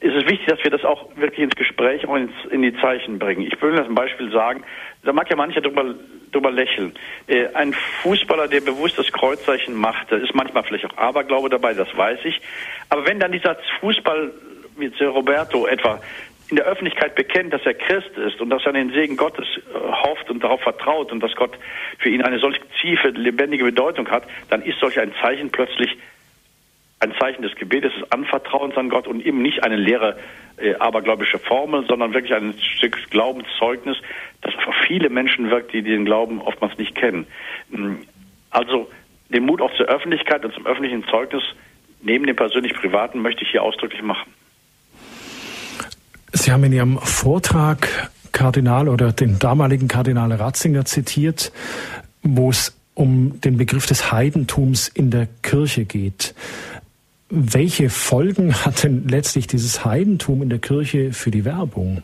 Es 0.00 0.14
ist 0.14 0.28
wichtig, 0.28 0.46
dass 0.46 0.62
wir 0.62 0.70
das 0.70 0.84
auch 0.84 1.16
wirklich 1.16 1.40
ins 1.40 1.56
Gespräch 1.56 2.06
und 2.06 2.30
in 2.50 2.62
die 2.62 2.76
Zeichen 2.80 3.18
bringen. 3.18 3.42
Ich 3.42 3.60
will 3.62 3.72
das 3.72 3.88
ein 3.88 3.94
Beispiel 3.94 4.30
sagen. 4.30 4.62
Da 5.02 5.12
mag 5.12 5.30
ja 5.30 5.36
mancher 5.36 5.62
drüber 5.62 5.94
drüber 6.32 6.50
lächeln. 6.50 6.92
Äh, 7.26 7.48
ein 7.54 7.72
Fußballer, 8.02 8.48
der 8.48 8.60
bewusst 8.60 8.98
das 8.98 9.10
Kreuzzeichen 9.10 9.74
macht, 9.74 10.12
da 10.12 10.16
ist 10.16 10.34
manchmal 10.34 10.64
vielleicht 10.64 10.84
auch 10.86 10.96
Aberglaube 10.98 11.48
dabei, 11.48 11.72
das 11.72 11.88
weiß 11.96 12.18
ich. 12.24 12.40
Aber 12.90 13.06
wenn 13.06 13.18
dann 13.18 13.32
dieser 13.32 13.56
Fußball 13.80 14.32
wie 14.76 15.04
Roberto 15.04 15.66
etwa 15.66 16.00
in 16.48 16.56
der 16.56 16.66
Öffentlichkeit 16.66 17.14
bekennt, 17.14 17.52
dass 17.52 17.64
er 17.64 17.74
Christ 17.74 18.16
ist 18.16 18.40
und 18.40 18.50
dass 18.50 18.64
er 18.64 18.72
den 18.72 18.90
Segen 18.90 19.16
Gottes 19.16 19.46
äh, 19.56 19.78
hofft 19.78 20.30
und 20.30 20.42
darauf 20.42 20.60
vertraut 20.60 21.12
und 21.12 21.20
dass 21.20 21.34
Gott 21.34 21.52
für 21.98 22.08
ihn 22.08 22.22
eine 22.22 22.38
solch 22.38 22.60
tiefe, 22.80 23.08
lebendige 23.08 23.64
Bedeutung 23.64 24.08
hat, 24.08 24.24
dann 24.48 24.62
ist 24.62 24.78
solch 24.78 24.98
ein 25.00 25.12
Zeichen 25.20 25.50
plötzlich 25.50 25.96
ein 27.00 27.12
Zeichen 27.18 27.42
des 27.42 27.54
Gebetes, 27.56 27.92
des 27.94 28.10
Anvertrauens 28.10 28.76
an 28.76 28.88
Gott 28.88 29.06
und 29.06 29.24
eben 29.24 29.42
nicht 29.42 29.62
eine 29.64 29.76
leere 29.76 30.18
äh, 30.56 30.74
abergläubische 30.76 31.38
Formel, 31.38 31.84
sondern 31.86 32.14
wirklich 32.14 32.34
ein 32.34 32.54
Stück 32.58 33.10
Glaubenszeugnis, 33.10 33.98
das 34.40 34.54
für 34.54 34.72
viele 34.86 35.10
Menschen 35.10 35.50
wirkt, 35.50 35.72
die 35.72 35.82
den 35.82 36.04
Glauben 36.04 36.40
oftmals 36.40 36.78
nicht 36.78 36.94
kennen. 36.94 37.26
Mm, 37.68 37.96
also 38.50 38.88
den 39.28 39.44
Mut 39.44 39.60
auch 39.60 39.74
zur 39.74 39.86
Öffentlichkeit 39.86 40.44
und 40.44 40.54
zum 40.54 40.66
öffentlichen 40.66 41.04
Zeugnis 41.08 41.42
neben 42.00 42.26
dem 42.26 42.36
persönlich-privaten 42.36 43.20
möchte 43.20 43.42
ich 43.42 43.50
hier 43.50 43.62
ausdrücklich 43.62 44.02
machen. 44.02 44.32
Sie 46.32 46.52
haben 46.52 46.64
in 46.64 46.72
Ihrem 46.72 46.98
Vortrag 46.98 48.10
Kardinal 48.32 48.88
oder 48.88 49.12
den 49.12 49.38
damaligen 49.38 49.88
Kardinal 49.88 50.32
Ratzinger 50.32 50.84
zitiert, 50.84 51.52
wo 52.22 52.50
es 52.50 52.74
um 52.94 53.40
den 53.40 53.56
Begriff 53.56 53.86
des 53.86 54.10
Heidentums 54.12 54.88
in 54.88 55.10
der 55.10 55.28
Kirche 55.42 55.84
geht. 55.84 56.34
Welche 57.28 57.90
Folgen 57.90 58.54
hat 58.54 58.82
denn 58.84 59.08
letztlich 59.08 59.46
dieses 59.46 59.84
Heidentum 59.84 60.42
in 60.42 60.48
der 60.48 60.58
Kirche 60.58 61.12
für 61.12 61.30
die 61.30 61.44
Werbung, 61.44 62.02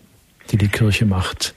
die 0.50 0.56
die 0.56 0.68
Kirche 0.68 1.06
macht? 1.06 1.54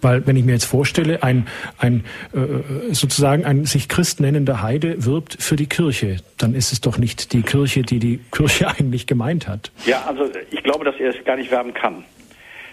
Weil 0.00 0.26
wenn 0.26 0.36
ich 0.36 0.44
mir 0.44 0.52
jetzt 0.52 0.64
vorstelle, 0.64 1.22
ein, 1.22 1.46
ein 1.78 2.04
äh, 2.32 2.92
sozusagen 2.92 3.44
ein 3.44 3.64
sich 3.64 3.88
Christ 3.88 4.20
nennender 4.20 4.62
Heide 4.62 5.04
wirbt 5.04 5.36
für 5.40 5.56
die 5.56 5.66
Kirche, 5.66 6.18
dann 6.38 6.54
ist 6.54 6.72
es 6.72 6.80
doch 6.80 6.98
nicht 6.98 7.32
die 7.32 7.42
Kirche, 7.42 7.82
die 7.82 7.98
die 7.98 8.20
Kirche 8.30 8.68
eigentlich 8.78 9.06
gemeint 9.06 9.48
hat. 9.48 9.70
Ja, 9.86 10.04
also 10.06 10.24
ich 10.50 10.62
glaube, 10.62 10.84
dass 10.84 10.96
er 10.98 11.10
es 11.10 11.24
gar 11.24 11.36
nicht 11.36 11.50
werben 11.50 11.74
kann. 11.74 12.04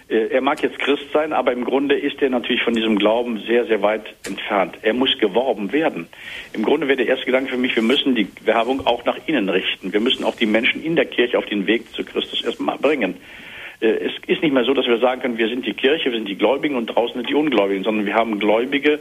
Äh, 0.10 0.28
er 0.28 0.42
mag 0.42 0.62
jetzt 0.64 0.80
Christ 0.80 1.12
sein, 1.14 1.34
aber 1.34 1.52
im 1.52 1.66
Grunde 1.66 1.98
ist 1.98 2.22
er 2.22 2.30
natürlich 2.30 2.64
von 2.64 2.74
diesem 2.74 2.98
Glauben 2.98 3.42
sehr, 3.46 3.66
sehr 3.66 3.82
weit 3.82 4.06
entfernt. 4.26 4.78
Er 4.82 4.94
muss 4.94 5.18
geworben 5.18 5.72
werden. 5.72 6.08
Im 6.54 6.64
Grunde 6.64 6.88
wäre 6.88 6.98
der 6.98 7.08
erste 7.08 7.26
Gedanke 7.26 7.52
für 7.52 7.58
mich, 7.58 7.76
wir 7.76 7.84
müssen 7.84 8.16
die 8.16 8.28
Werbung 8.46 8.86
auch 8.86 9.06
nach 9.06 9.18
innen 9.26 9.50
richten. 9.50 9.92
Wir 9.92 10.00
müssen 10.00 10.24
auch 10.24 10.36
die 10.36 10.46
Menschen 10.46 10.84
in 10.84 10.96
der 10.96 11.06
Kirche 11.06 11.38
auf 11.38 11.46
den 11.46 11.68
Weg 11.68 11.94
zu 11.94 12.04
Christus 12.04 12.44
erstmal 12.44 12.78
bringen. 12.78 13.16
Äh, 13.80 13.88
es 13.88 14.14
ist 14.28 14.42
nicht 14.42 14.54
mehr 14.54 14.64
so, 14.64 14.74
dass 14.74 14.88
wir 14.88 14.98
sagen 15.00 15.22
können, 15.22 15.38
wir 15.38 15.50
sind 15.50 15.66
die 15.66 15.74
Kirche, 15.74 16.12
wir 16.12 16.18
sind 16.18 16.28
die 16.28 16.38
Gläubigen 16.38 16.76
und 16.76 16.88
draußen 16.88 17.16
sind 17.16 17.30
die 17.30 17.36
Ungläubigen, 17.36 17.84
sondern 17.84 18.06
wir 18.06 18.14
haben 18.14 18.40
Gläubige 18.40 19.00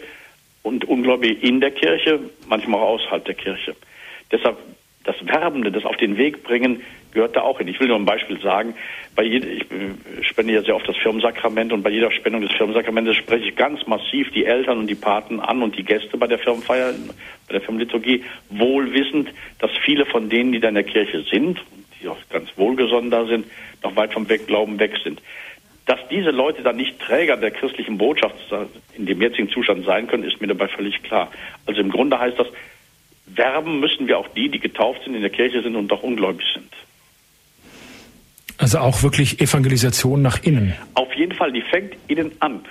und 0.62 0.84
Ungläubige 0.84 1.34
in 1.46 1.60
der 1.60 1.70
Kirche, 1.70 2.20
manchmal 2.48 2.80
auch 2.80 2.94
außerhalb 2.94 3.24
der 3.24 3.34
Kirche. 3.34 3.76
Deshalb 4.32 4.56
das 5.04 5.14
Werbende, 5.24 5.70
das 5.70 5.84
auf 5.84 5.96
den 5.96 6.16
Weg 6.16 6.42
bringen, 6.42 6.82
gehört 7.12 7.36
da 7.36 7.42
auch 7.42 7.58
hin. 7.58 7.68
Ich 7.68 7.80
will 7.80 7.88
nur 7.88 7.96
ein 7.96 8.04
Beispiel 8.04 8.38
sagen. 8.40 8.74
Bei 9.14 9.22
jeder, 9.22 9.46
ich 9.48 9.64
spende 10.28 10.52
ja 10.52 10.62
sehr 10.62 10.74
oft 10.76 10.86
das 10.86 10.96
Firmensakrament 10.96 11.72
und 11.72 11.82
bei 11.82 11.90
jeder 11.90 12.10
Spendung 12.10 12.42
des 12.42 12.52
Firmensakramentes 12.52 13.16
spreche 13.16 13.48
ich 13.48 13.56
ganz 13.56 13.86
massiv 13.86 14.30
die 14.32 14.44
Eltern 14.44 14.78
und 14.78 14.88
die 14.88 14.96
Paten 14.96 15.40
an 15.40 15.62
und 15.62 15.78
die 15.78 15.84
Gäste 15.84 16.18
bei 16.18 16.26
der 16.26 16.38
Firmenfeier, 16.38 16.92
bei 17.46 17.52
der 17.52 17.60
Firmenliturgie, 17.62 18.24
wohlwissend, 18.50 19.30
dass 19.60 19.70
viele 19.84 20.04
von 20.04 20.28
denen, 20.28 20.52
die 20.52 20.60
da 20.60 20.68
in 20.68 20.74
der 20.74 20.84
Kirche 20.84 21.22
sind, 21.30 21.60
die 22.02 22.08
auch 22.08 22.18
ganz 22.28 22.50
wohlgesonnen 22.56 23.10
da 23.10 23.24
sind, 23.24 23.46
noch 23.86 23.96
weit 23.96 24.12
vom 24.12 24.28
Wegglauben 24.28 24.78
weg 24.78 24.94
sind. 25.02 25.20
Dass 25.86 26.00
diese 26.10 26.30
Leute 26.30 26.62
dann 26.62 26.76
nicht 26.76 26.98
Träger 26.98 27.36
der 27.36 27.52
christlichen 27.52 27.96
Botschaft 27.96 28.34
in 28.96 29.06
dem 29.06 29.22
jetzigen 29.22 29.48
Zustand 29.50 29.84
sein 29.84 30.08
können, 30.08 30.24
ist 30.24 30.40
mir 30.40 30.48
dabei 30.48 30.66
völlig 30.68 31.02
klar. 31.02 31.30
Also 31.64 31.80
im 31.80 31.90
Grunde 31.90 32.18
heißt 32.18 32.38
das, 32.38 32.48
werben 33.26 33.80
müssen 33.80 34.08
wir 34.08 34.18
auch 34.18 34.28
die, 34.28 34.48
die 34.48 34.58
getauft 34.58 35.02
sind, 35.04 35.14
in 35.14 35.20
der 35.20 35.30
Kirche 35.30 35.62
sind 35.62 35.76
und 35.76 35.88
doch 35.88 36.02
ungläubig 36.02 36.44
sind. 36.52 36.72
Also 38.58 38.78
auch 38.78 39.02
wirklich 39.02 39.40
Evangelisation 39.40 40.22
nach 40.22 40.42
innen. 40.42 40.74
Auf 40.94 41.12
jeden 41.14 41.34
Fall, 41.34 41.52
die 41.52 41.62
fängt 41.62 41.94
innen 42.08 42.32
an. 42.40 42.64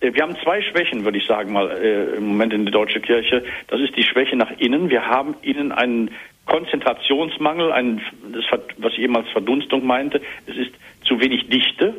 Äh, 0.00 0.14
wir 0.14 0.22
haben 0.22 0.36
zwei 0.42 0.62
Schwächen, 0.62 1.04
würde 1.04 1.18
ich 1.18 1.26
sagen 1.26 1.52
mal, 1.52 1.70
äh, 1.70 2.16
im 2.16 2.28
Moment 2.28 2.52
in 2.52 2.64
der 2.64 2.72
deutschen 2.72 3.02
Kirche. 3.02 3.44
Das 3.68 3.80
ist 3.80 3.96
die 3.96 4.02
Schwäche 4.02 4.34
nach 4.36 4.50
innen. 4.58 4.88
Wir 4.88 5.06
haben 5.06 5.34
innen 5.42 5.72
einen 5.72 6.10
Konzentrationsmangel, 6.46 7.72
ein, 7.72 8.00
das, 8.32 8.44
was 8.78 8.92
ich 8.92 9.00
eben 9.00 9.16
als 9.16 9.28
Verdunstung 9.30 9.84
meinte. 9.84 10.20
Es 10.46 10.56
ist 10.56 10.72
zu 11.04 11.20
wenig 11.20 11.48
Dichte 11.48 11.94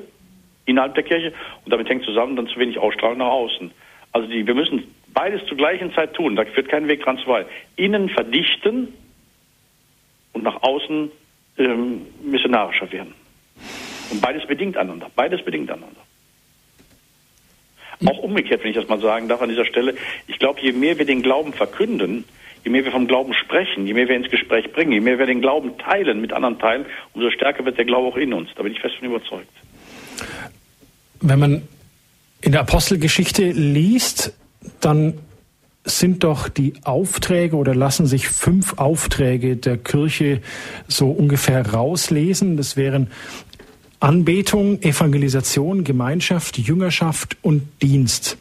innerhalb 0.66 0.96
der 0.96 1.04
Kirche 1.04 1.34
und 1.64 1.72
damit 1.72 1.90
hängt 1.90 2.04
zusammen 2.04 2.36
dann 2.36 2.48
zu 2.48 2.60
wenig 2.60 2.80
Ausstrahlung 2.80 3.20
nach 3.20 3.28
außen. 3.28 3.72
Also 4.12 4.28
die, 4.28 4.48
wir 4.48 4.56
müssen 4.56 4.84
beides 5.14 5.46
zur 5.48 5.58
gleichen 5.58 5.94
Zeit 5.94 6.14
tun. 6.14 6.36
Da 6.36 6.46
führt 6.46 6.70
kein 6.70 6.88
Weg 6.88 7.04
dran 7.04 7.18
vorbei. 7.20 7.46
Innen 7.76 8.10
verdichten 8.10 8.94
und 10.34 10.44
nach 10.44 10.62
außen 10.64 11.12
ähm, 11.58 12.06
missionarischer 12.24 12.92
werden. 12.92 13.14
Und 14.12 14.22
beides 14.22 14.46
bedingt 14.48 14.78
einander. 14.78 15.10
Beides 15.16 15.44
bedingt 15.44 15.70
einander. 15.70 16.02
Auch 18.06 18.20
umgekehrt, 18.20 18.64
wenn 18.64 18.70
ich 18.70 18.76
das 18.76 18.88
mal 18.88 19.00
sagen 19.00 19.28
darf 19.28 19.42
an 19.42 19.50
dieser 19.50 19.66
Stelle. 19.66 19.96
Ich 20.28 20.38
glaube, 20.38 20.62
je 20.62 20.72
mehr 20.72 20.98
wir 21.00 21.06
den 21.06 21.24
Glauben 21.24 21.52
verkünden, 21.54 22.26
je 22.68 22.72
mehr 22.72 22.84
wir 22.84 22.92
vom 22.92 23.08
Glauben 23.08 23.34
sprechen, 23.34 23.88
je 23.88 23.94
mehr 23.94 24.10
wir 24.10 24.16
ins 24.18 24.30
Gespräch 24.30 24.74
bringen, 24.74 24.92
je 24.92 25.00
mehr 25.00 25.18
wir 25.18 25.26
den 25.26 25.40
Glauben 25.40 25.78
teilen 25.78 26.20
mit 26.20 26.34
anderen 26.34 26.60
teilen, 26.60 26.86
umso 27.14 27.32
stärker 27.32 27.64
wird 27.64 27.78
der 27.78 27.86
Glaube 27.86 28.10
auch 28.10 28.18
in 28.18 28.34
uns. 28.34 28.50
Da 28.58 28.64
bin 28.64 28.74
ich 28.74 28.82
fest 28.82 28.96
von 29.00 29.08
überzeugt. 29.08 29.48
Wenn 31.22 31.40
man 31.40 31.62
in 32.42 32.52
der 32.52 32.62
Apostelgeschichte 32.62 33.52
liest, 33.52 34.34
dann 34.82 35.14
sind 35.86 36.26
doch 36.26 36.50
die 36.50 36.74
Aufträge 36.84 37.56
oder 37.56 37.74
lassen 37.74 38.06
sich 38.06 38.28
fünf 38.28 38.78
Aufträge 38.78 39.56
der 39.56 39.78
Kirche 39.78 40.42
so 40.90 41.10
ungefähr 41.10 41.66
rauslesen. 41.66 42.58
Das 42.58 42.76
wären 42.76 43.10
Anbetung, 44.02 44.82
Evangelisation, 44.82 45.86
Gemeinschaft, 45.86 46.58
Jüngerschaft 46.58 47.38
und 47.42 47.62
Dienst. 47.82 48.38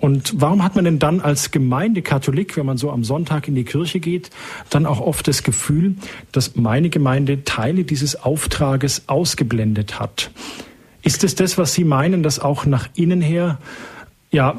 Und 0.00 0.40
warum 0.40 0.62
hat 0.62 0.76
man 0.76 0.84
denn 0.84 0.98
dann 0.98 1.20
als 1.20 1.50
Gemeindekatholik, 1.50 2.56
wenn 2.56 2.66
man 2.66 2.76
so 2.76 2.90
am 2.90 3.02
Sonntag 3.04 3.48
in 3.48 3.54
die 3.54 3.64
Kirche 3.64 4.00
geht, 4.00 4.30
dann 4.70 4.86
auch 4.86 5.00
oft 5.00 5.26
das 5.26 5.42
Gefühl, 5.42 5.96
dass 6.32 6.56
meine 6.56 6.88
Gemeinde 6.88 7.44
Teile 7.44 7.84
dieses 7.84 8.22
Auftrages 8.22 9.08
ausgeblendet 9.08 9.98
hat? 9.98 10.30
Ist 11.02 11.24
es 11.24 11.34
das, 11.34 11.58
was 11.58 11.74
Sie 11.74 11.84
meinen, 11.84 12.22
dass 12.22 12.40
auch 12.40 12.66
nach 12.66 12.88
innen 12.94 13.20
her, 13.20 13.58
ja, 14.30 14.56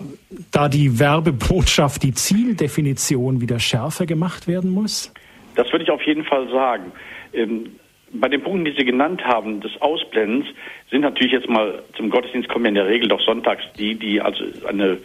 da 0.51 0.67
die 0.67 0.99
Werbebotschaft, 0.99 2.03
die 2.03 2.13
Zieldefinition 2.13 3.39
wieder 3.39 3.59
schärfer 3.59 4.05
gemacht 4.05 4.47
werden 4.47 4.71
muss? 4.71 5.13
Das 5.55 5.71
würde 5.71 5.83
ich 5.83 5.91
auf 5.91 6.01
jeden 6.03 6.23
Fall 6.23 6.49
sagen. 6.49 6.91
Ähm, 7.33 7.71
bei 8.11 8.27
den 8.27 8.41
Punkten, 8.41 8.65
die 8.65 8.73
Sie 8.77 8.85
genannt 8.85 9.23
haben, 9.23 9.61
des 9.61 9.79
Ausblendens, 9.81 10.47
sind 10.89 11.01
natürlich 11.01 11.33
jetzt 11.33 11.49
mal 11.49 11.83
zum 11.95 12.09
Gottesdienst 12.09 12.49
kommen 12.49 12.65
ja 12.65 12.69
in 12.69 12.75
der 12.75 12.87
Regel 12.87 13.07
doch 13.07 13.21
sonntags 13.21 13.63
die, 13.77 13.95
die 13.95 14.19
also 14.21 14.43
eine 14.67 14.97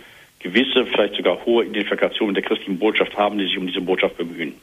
gewisse, 0.44 0.86
vielleicht 0.86 1.16
sogar 1.16 1.44
hohe 1.44 1.64
Identifikation 1.64 2.28
mit 2.28 2.36
der 2.36 2.44
christlichen 2.44 2.78
Botschaft 2.78 3.16
haben, 3.16 3.38
die 3.38 3.46
sich 3.46 3.58
um 3.58 3.66
diese 3.66 3.80
Botschaft 3.80 4.16
bemühen. 4.16 4.54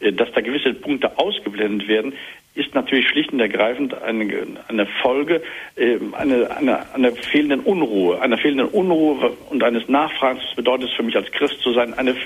Äh, 0.00 0.12
dass 0.12 0.32
da 0.32 0.40
gewisse 0.40 0.74
Punkte 0.74 1.18
ausgeblendet 1.18 1.86
werden, 1.86 2.14
ist 2.54 2.74
natürlich 2.74 3.08
schlicht 3.08 3.32
und 3.32 3.40
ergreifend 3.40 4.00
eine, 4.02 4.46
eine 4.68 4.86
Folge 5.02 5.42
äh, 5.76 5.98
eine, 6.12 6.50
eine, 6.56 6.94
einer 6.94 7.12
fehlenden 7.12 7.60
Unruhe, 7.60 8.20
einer 8.20 8.38
fehlenden 8.38 8.68
Unruhe 8.68 9.36
und 9.50 9.62
eines 9.62 9.88
Nachfragens. 9.88 10.42
Das 10.42 10.56
bedeutet 10.56 10.88
es 10.88 10.94
für 10.94 11.02
mich 11.02 11.16
als 11.16 11.30
Christ 11.32 11.60
zu 11.60 11.72
sein, 11.72 11.94
eines 11.94 12.16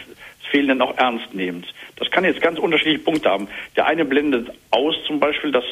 fehlenden 0.50 0.80
auch 0.80 0.96
Ernstnehmens. 0.96 1.66
Das 1.96 2.10
kann 2.10 2.24
jetzt 2.24 2.40
ganz 2.40 2.58
unterschiedliche 2.58 3.00
Punkte 3.00 3.28
haben. 3.28 3.48
Der 3.76 3.86
eine 3.86 4.04
blendet 4.04 4.50
aus 4.70 4.94
zum 5.06 5.18
Beispiel 5.18 5.50
das 5.50 5.64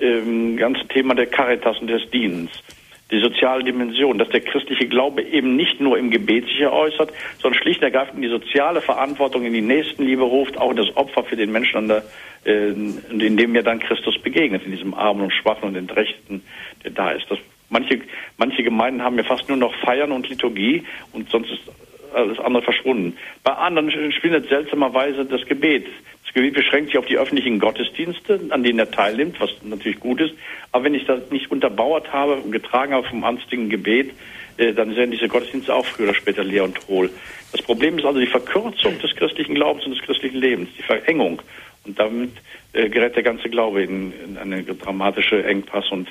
ähm, 0.00 0.56
ganze 0.56 0.86
Thema 0.88 1.14
der 1.14 1.26
Caritas 1.26 1.78
und 1.80 1.88
des 1.88 2.08
Dienstes 2.10 2.62
die 3.10 3.20
soziale 3.20 3.62
Dimension, 3.62 4.18
dass 4.18 4.28
der 4.30 4.40
christliche 4.40 4.86
Glaube 4.86 5.22
eben 5.22 5.54
nicht 5.54 5.80
nur 5.80 5.98
im 5.98 6.10
Gebet 6.10 6.46
sich 6.46 6.66
äußert, 6.66 7.12
sondern 7.40 7.60
schlicht 7.60 7.80
und 7.80 7.84
ergreifend 7.84 8.16
in 8.16 8.22
die 8.22 8.28
soziale 8.28 8.80
Verantwortung, 8.80 9.44
in 9.44 9.52
die 9.52 9.60
Nächstenliebe 9.60 10.22
ruft, 10.22 10.56
auch 10.56 10.72
das 10.72 10.96
Opfer 10.96 11.24
für 11.24 11.36
den 11.36 11.52
Menschen, 11.52 11.88
der, 11.88 12.04
äh, 12.44 12.68
in 12.68 13.36
dem 13.36 13.52
mir 13.52 13.62
dann 13.62 13.80
Christus 13.80 14.18
begegnet, 14.18 14.64
in 14.64 14.72
diesem 14.72 14.94
Armen 14.94 15.22
und 15.22 15.32
Schwachen 15.32 15.68
und 15.68 15.76
Entrechten, 15.76 16.42
der 16.84 16.92
da 16.92 17.10
ist. 17.10 17.30
Das, 17.30 17.38
manche, 17.68 18.00
manche 18.38 18.62
Gemeinden 18.62 19.02
haben 19.02 19.18
ja 19.18 19.24
fast 19.24 19.48
nur 19.48 19.58
noch 19.58 19.74
Feiern 19.74 20.12
und 20.12 20.28
Liturgie 20.28 20.84
und 21.12 21.28
sonst 21.28 21.50
ist 21.50 21.70
alles 22.14 22.38
andere 22.40 22.62
verschwunden. 22.62 23.16
Bei 23.42 23.52
anderen 23.52 24.12
spielt 24.12 24.48
seltsamerweise 24.48 25.24
das 25.24 25.44
Gebet 25.46 25.86
das 26.34 26.52
beschränkt 26.52 26.90
sich 26.90 26.98
auf 26.98 27.06
die 27.06 27.18
öffentlichen 27.18 27.58
Gottesdienste, 27.58 28.40
an 28.50 28.62
denen 28.62 28.78
er 28.78 28.90
teilnimmt, 28.90 29.40
was 29.40 29.50
natürlich 29.62 30.00
gut 30.00 30.20
ist. 30.20 30.34
Aber 30.70 30.84
wenn 30.84 30.94
ich 30.94 31.04
das 31.04 31.30
nicht 31.30 31.50
unterbauert 31.50 32.12
habe 32.12 32.36
und 32.36 32.52
getragen 32.52 32.94
habe 32.94 33.06
vom 33.06 33.22
anstigen 33.24 33.68
Gebet, 33.68 34.12
äh, 34.56 34.72
dann 34.72 34.96
werden 34.96 35.10
diese 35.10 35.28
Gottesdienste 35.28 35.74
auch 35.74 35.84
früher 35.84 36.08
oder 36.08 36.16
später 36.16 36.44
leer 36.44 36.64
und 36.64 36.78
hohl. 36.88 37.10
Das 37.52 37.62
Problem 37.62 37.98
ist 37.98 38.04
also 38.04 38.18
die 38.18 38.26
Verkürzung 38.26 38.98
des 39.00 39.14
christlichen 39.14 39.54
Glaubens 39.54 39.84
und 39.84 39.92
des 39.92 40.02
christlichen 40.02 40.38
Lebens, 40.38 40.70
die 40.78 40.82
Verengung. 40.82 41.42
Und 41.84 41.98
damit 41.98 42.30
äh, 42.72 42.88
gerät 42.88 43.16
der 43.16 43.22
ganze 43.22 43.48
Glaube 43.48 43.82
in, 43.82 44.12
in 44.24 44.38
eine 44.38 44.62
dramatische 44.62 45.44
Engpass 45.44 45.90
und 45.90 46.08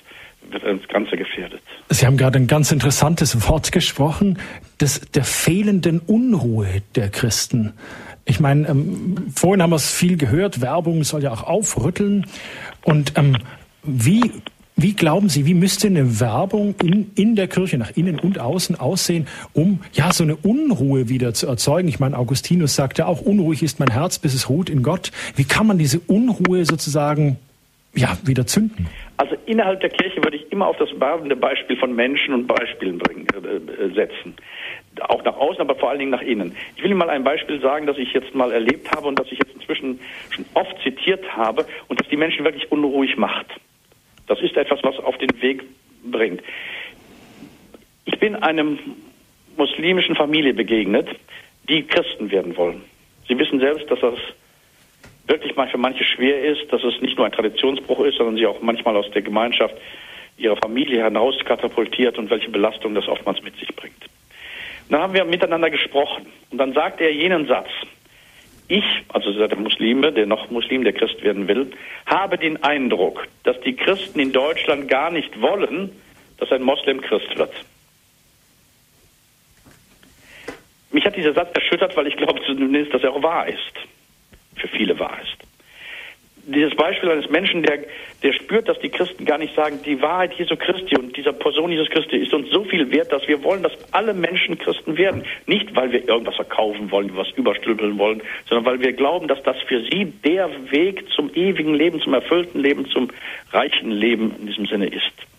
wird 0.50 0.64
das 0.64 0.88
Ganze 0.88 1.18
gefährdet. 1.18 1.62
Sie 1.90 2.06
haben 2.06 2.18
gerade 2.18 2.40
ein 2.40 2.48
ganz 2.48 2.72
interessantes 2.72 3.48
Wort 3.48 3.72
gesprochen, 3.72 4.40
das 4.80 5.02
der 5.12 5.24
fehlenden 5.24 6.00
Unruhe 6.00 6.82
der 6.96 7.10
Christen. 7.10 7.74
Ich 8.26 8.40
meine, 8.40 8.68
ähm, 8.68 9.32
vorhin 9.36 9.62
haben 9.62 9.72
wir 9.72 9.78
es 9.78 9.94
viel 9.94 10.18
gehört, 10.18 10.62
Werbung 10.62 11.04
soll 11.04 11.24
ja 11.24 11.32
auch 11.32 11.44
aufrütteln. 11.44 12.26
Und 12.84 13.14
ähm, 13.18 13.38
wie, 13.84 14.32
wie 14.76 14.94
glauben 14.94 15.30
Sie, 15.30 15.46
wie 15.46 15.54
müsste 15.54 15.88
eine 15.88 16.20
Werbung 16.20 16.76
in, 16.84 17.12
in 17.16 17.36
der 17.36 17.48
Kirche 17.48 17.78
nach 17.78 17.92
innen 17.96 18.20
und 18.20 18.40
außen 18.40 18.80
aussehen, 18.80 19.28
um 19.54 19.82
ja 19.94 20.12
so 20.12 20.24
eine 20.24 20.36
Unruhe 20.36 21.10
wieder 21.10 21.34
zu 21.34 21.48
erzeugen? 21.48 21.88
Ich 21.88 22.00
meine, 22.00 22.18
Augustinus 22.18 22.76
sagt 22.76 23.00
ja 23.00 23.08
auch, 23.08 23.22
unruhig 23.22 23.64
ist 23.64 23.80
mein 23.80 23.92
Herz, 23.92 24.20
bis 24.20 24.36
es 24.36 24.50
ruht 24.50 24.70
in 24.70 24.84
Gott. 24.84 25.12
Wie 25.36 25.44
kann 25.44 25.66
man 25.66 25.78
diese 25.78 26.00
Unruhe 26.00 26.64
sozusagen 26.66 27.38
ja, 27.96 28.18
wieder 28.24 28.46
zünden? 28.46 28.88
Also 29.18 29.36
innerhalb 29.46 29.82
der 29.82 29.90
Kirche 29.90 30.24
würde 30.24 30.38
ich 30.38 30.52
immer 30.52 30.68
auf 30.68 30.78
das 30.78 30.90
werbende 31.00 31.36
Beispiel 31.36 31.78
von 31.78 31.96
Menschen 31.96 32.34
und 32.34 32.48
Beispielen 32.48 32.98
bringen, 33.00 33.28
äh, 33.34 33.84
äh 33.84 33.94
setzen 33.94 34.36
auch 35.00 35.24
nach 35.24 35.38
außen, 35.38 35.62
aber 35.62 35.76
vor 35.76 35.90
allen 35.90 36.00
Dingen 36.00 36.12
nach 36.12 36.22
innen. 36.22 36.56
Ich 36.76 36.84
will 36.84 36.92
Ihnen 36.92 37.00
mal 37.00 37.10
ein 37.10 37.24
Beispiel 37.24 37.60
sagen, 37.62 37.88
das 37.88 37.98
ich 37.98 38.14
jetzt 38.14 38.36
mal 38.36 38.52
erlebt 38.52 38.92
habe 38.92 39.08
und 39.08 39.18
das 39.18 39.32
ich 39.32 39.40
jetzt 39.40 39.54
inzwischen 39.54 40.00
schon 40.30 40.46
oft 40.54 40.76
zitiert 40.84 41.36
habe 41.36 41.66
und 41.88 42.00
das 42.00 42.08
die 42.10 42.18
Menschen 42.18 42.44
wirklich 42.44 42.72
unruhig 42.72 43.18
macht. 43.18 43.48
Das 44.28 44.40
ist 44.42 44.56
etwas, 44.58 44.80
was 44.84 44.98
auf 45.00 45.18
den 45.18 45.42
Weg 45.42 45.64
bringt. 46.04 46.42
Ich 48.06 48.20
bin 48.20 48.36
einem 48.36 48.80
muslimischen 49.58 50.16
Familie 50.16 50.54
begegnet, 50.54 51.08
die 51.70 51.84
Christen 51.84 52.32
werden 52.32 52.58
wollen. 52.58 52.84
Sie 53.28 53.38
wissen 53.38 53.60
selbst, 53.60 53.90
dass 53.90 54.00
das 54.00 54.16
wirklich 55.28 55.56
mal 55.56 55.68
für 55.70 55.78
manche 55.78 56.04
schwer 56.04 56.44
ist, 56.44 56.72
dass 56.72 56.84
es 56.84 57.00
nicht 57.02 57.18
nur 57.18 57.26
ein 57.26 57.32
Traditionsbruch 57.32 58.02
ist, 58.02 58.18
sondern 58.18 58.36
sie 58.36 58.46
auch 58.46 58.62
manchmal 58.62 58.98
aus 58.98 59.10
der 59.12 59.22
Gemeinschaft 59.22 59.76
ihrer 60.38 60.58
Familie 60.58 61.04
hinaus 61.04 61.36
katapultiert 61.46 62.18
und 62.18 62.30
welche 62.30 62.50
Belastung 62.50 62.96
das 62.96 63.08
oftmals 63.08 63.42
mit 63.44 63.56
sich 63.58 63.74
bringt. 63.76 64.04
Dann 64.92 65.02
haben 65.02 65.14
wir 65.14 65.24
miteinander 65.24 65.70
gesprochen. 65.70 66.28
Und 66.50 66.58
dann 66.58 66.74
sagte 66.74 67.06
er 67.06 67.14
jenen 67.14 67.48
Satz. 67.48 67.70
Ich, 68.68 68.84
also 69.08 69.32
der 69.32 69.58
Muslime, 69.58 70.12
der 70.12 70.26
noch 70.26 70.52
Muslim, 70.52 70.84
der 70.84 70.94
Christ 70.94 71.24
werden 71.24 71.48
will, 71.48 71.72
habe 72.06 72.38
den 72.38 72.62
Eindruck, 72.62 73.26
dass 73.44 73.60
die 73.62 73.76
Christen 73.76 74.20
in 74.20 74.34
Deutschland 74.34 74.90
gar 74.90 75.10
nicht 75.10 75.42
wollen, 75.42 75.92
dass 76.38 76.52
ein 76.52 76.62
Moslem 76.62 77.02
Christ 77.02 77.38
wird. 77.38 77.54
Mich 80.92 81.06
hat 81.06 81.16
dieser 81.16 81.34
Satz 81.34 81.52
erschüttert, 81.54 81.96
weil 81.96 82.08
ich 82.08 82.18
glaube 82.18 82.42
zumindest, 82.46 82.94
dass 82.94 83.04
er 83.04 83.14
auch 83.14 83.24
wahr 83.24 83.48
ist. 83.48 83.74
Für 84.58 84.68
viele 84.68 85.00
wahr 85.00 85.18
ist 85.22 85.51
dieses 86.52 86.76
Beispiel 86.76 87.10
eines 87.10 87.30
Menschen, 87.30 87.64
der, 87.64 87.80
der 88.24 88.34
spürt, 88.34 88.68
dass 88.68 88.80
die 88.80 88.90
Christen 88.90 89.26
gar 89.26 89.38
nicht 89.38 89.56
sagen, 89.56 89.80
die 89.86 90.02
Wahrheit 90.02 90.34
Jesu 90.34 90.56
Christi 90.56 90.98
und 90.98 91.16
dieser 91.16 91.34
Person 91.34 91.72
Jesus 91.72 91.90
Christi 91.90 92.18
ist 92.18 92.34
uns 92.34 92.50
so 92.50 92.64
viel 92.64 92.92
wert, 92.92 93.12
dass 93.12 93.28
wir 93.28 93.44
wollen, 93.44 93.64
dass 93.64 93.74
alle 93.92 94.14
Menschen 94.14 94.58
Christen 94.58 94.98
werden. 94.98 95.24
Nicht, 95.48 95.76
weil 95.76 95.92
wir 95.92 96.08
irgendwas 96.08 96.36
verkaufen 96.36 96.92
wollen, 96.92 97.16
was 97.16 97.30
überstülpeln 97.32 97.98
wollen, 97.98 98.22
sondern 98.48 98.66
weil 98.66 98.80
wir 98.82 98.94
glauben, 98.94 99.28
dass 99.28 99.42
das 99.44 99.58
für 99.68 99.82
sie 99.82 100.14
der 100.26 100.50
Weg 100.72 101.10
zum 101.16 101.32
ewigen 101.34 101.74
Leben, 101.74 102.02
zum 102.02 102.14
erfüllten 102.14 102.60
Leben, 102.60 102.86
zum 102.88 103.10
reichen 103.52 103.92
Leben 103.92 104.36
in 104.40 104.48
diesem 104.48 104.66
Sinne 104.66 104.88
ist. 104.88 105.31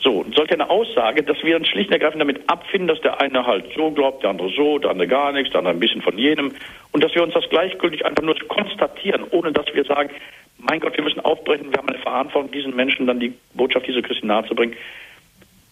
So, 0.00 0.20
und 0.20 0.34
solche 0.34 0.54
eine 0.54 0.70
Aussage, 0.70 1.22
dass 1.22 1.42
wir 1.42 1.56
uns 1.56 1.66
schlicht 1.68 1.88
und 1.88 1.94
ergreifend 1.94 2.20
damit 2.20 2.48
abfinden, 2.48 2.88
dass 2.88 3.00
der 3.00 3.20
eine 3.20 3.44
halt 3.46 3.64
so 3.74 3.90
glaubt, 3.90 4.22
der 4.22 4.30
andere 4.30 4.50
so, 4.50 4.78
der 4.78 4.90
andere 4.90 5.08
gar 5.08 5.32
nichts, 5.32 5.50
der 5.50 5.58
andere 5.58 5.74
ein 5.74 5.80
bisschen 5.80 6.02
von 6.02 6.16
jenem 6.16 6.52
und 6.92 7.02
dass 7.02 7.14
wir 7.14 7.22
uns 7.22 7.34
das 7.34 7.48
gleichgültig 7.50 8.06
einfach 8.06 8.22
nur 8.22 8.36
konstatieren, 8.46 9.24
ohne 9.30 9.52
dass 9.52 9.66
wir 9.74 9.84
sagen, 9.84 10.10
mein 10.58 10.80
Gott, 10.80 10.96
wir 10.96 11.04
müssen 11.04 11.20
aufbrechen, 11.20 11.70
wir 11.70 11.78
haben 11.78 11.88
eine 11.88 11.98
Verantwortung, 11.98 12.50
diesen 12.50 12.74
Menschen 12.76 13.06
dann 13.06 13.20
die 13.20 13.32
Botschaft 13.54 13.86
Jesu 13.86 14.02
Christi 14.02 14.26
nahezubringen. 14.26 14.76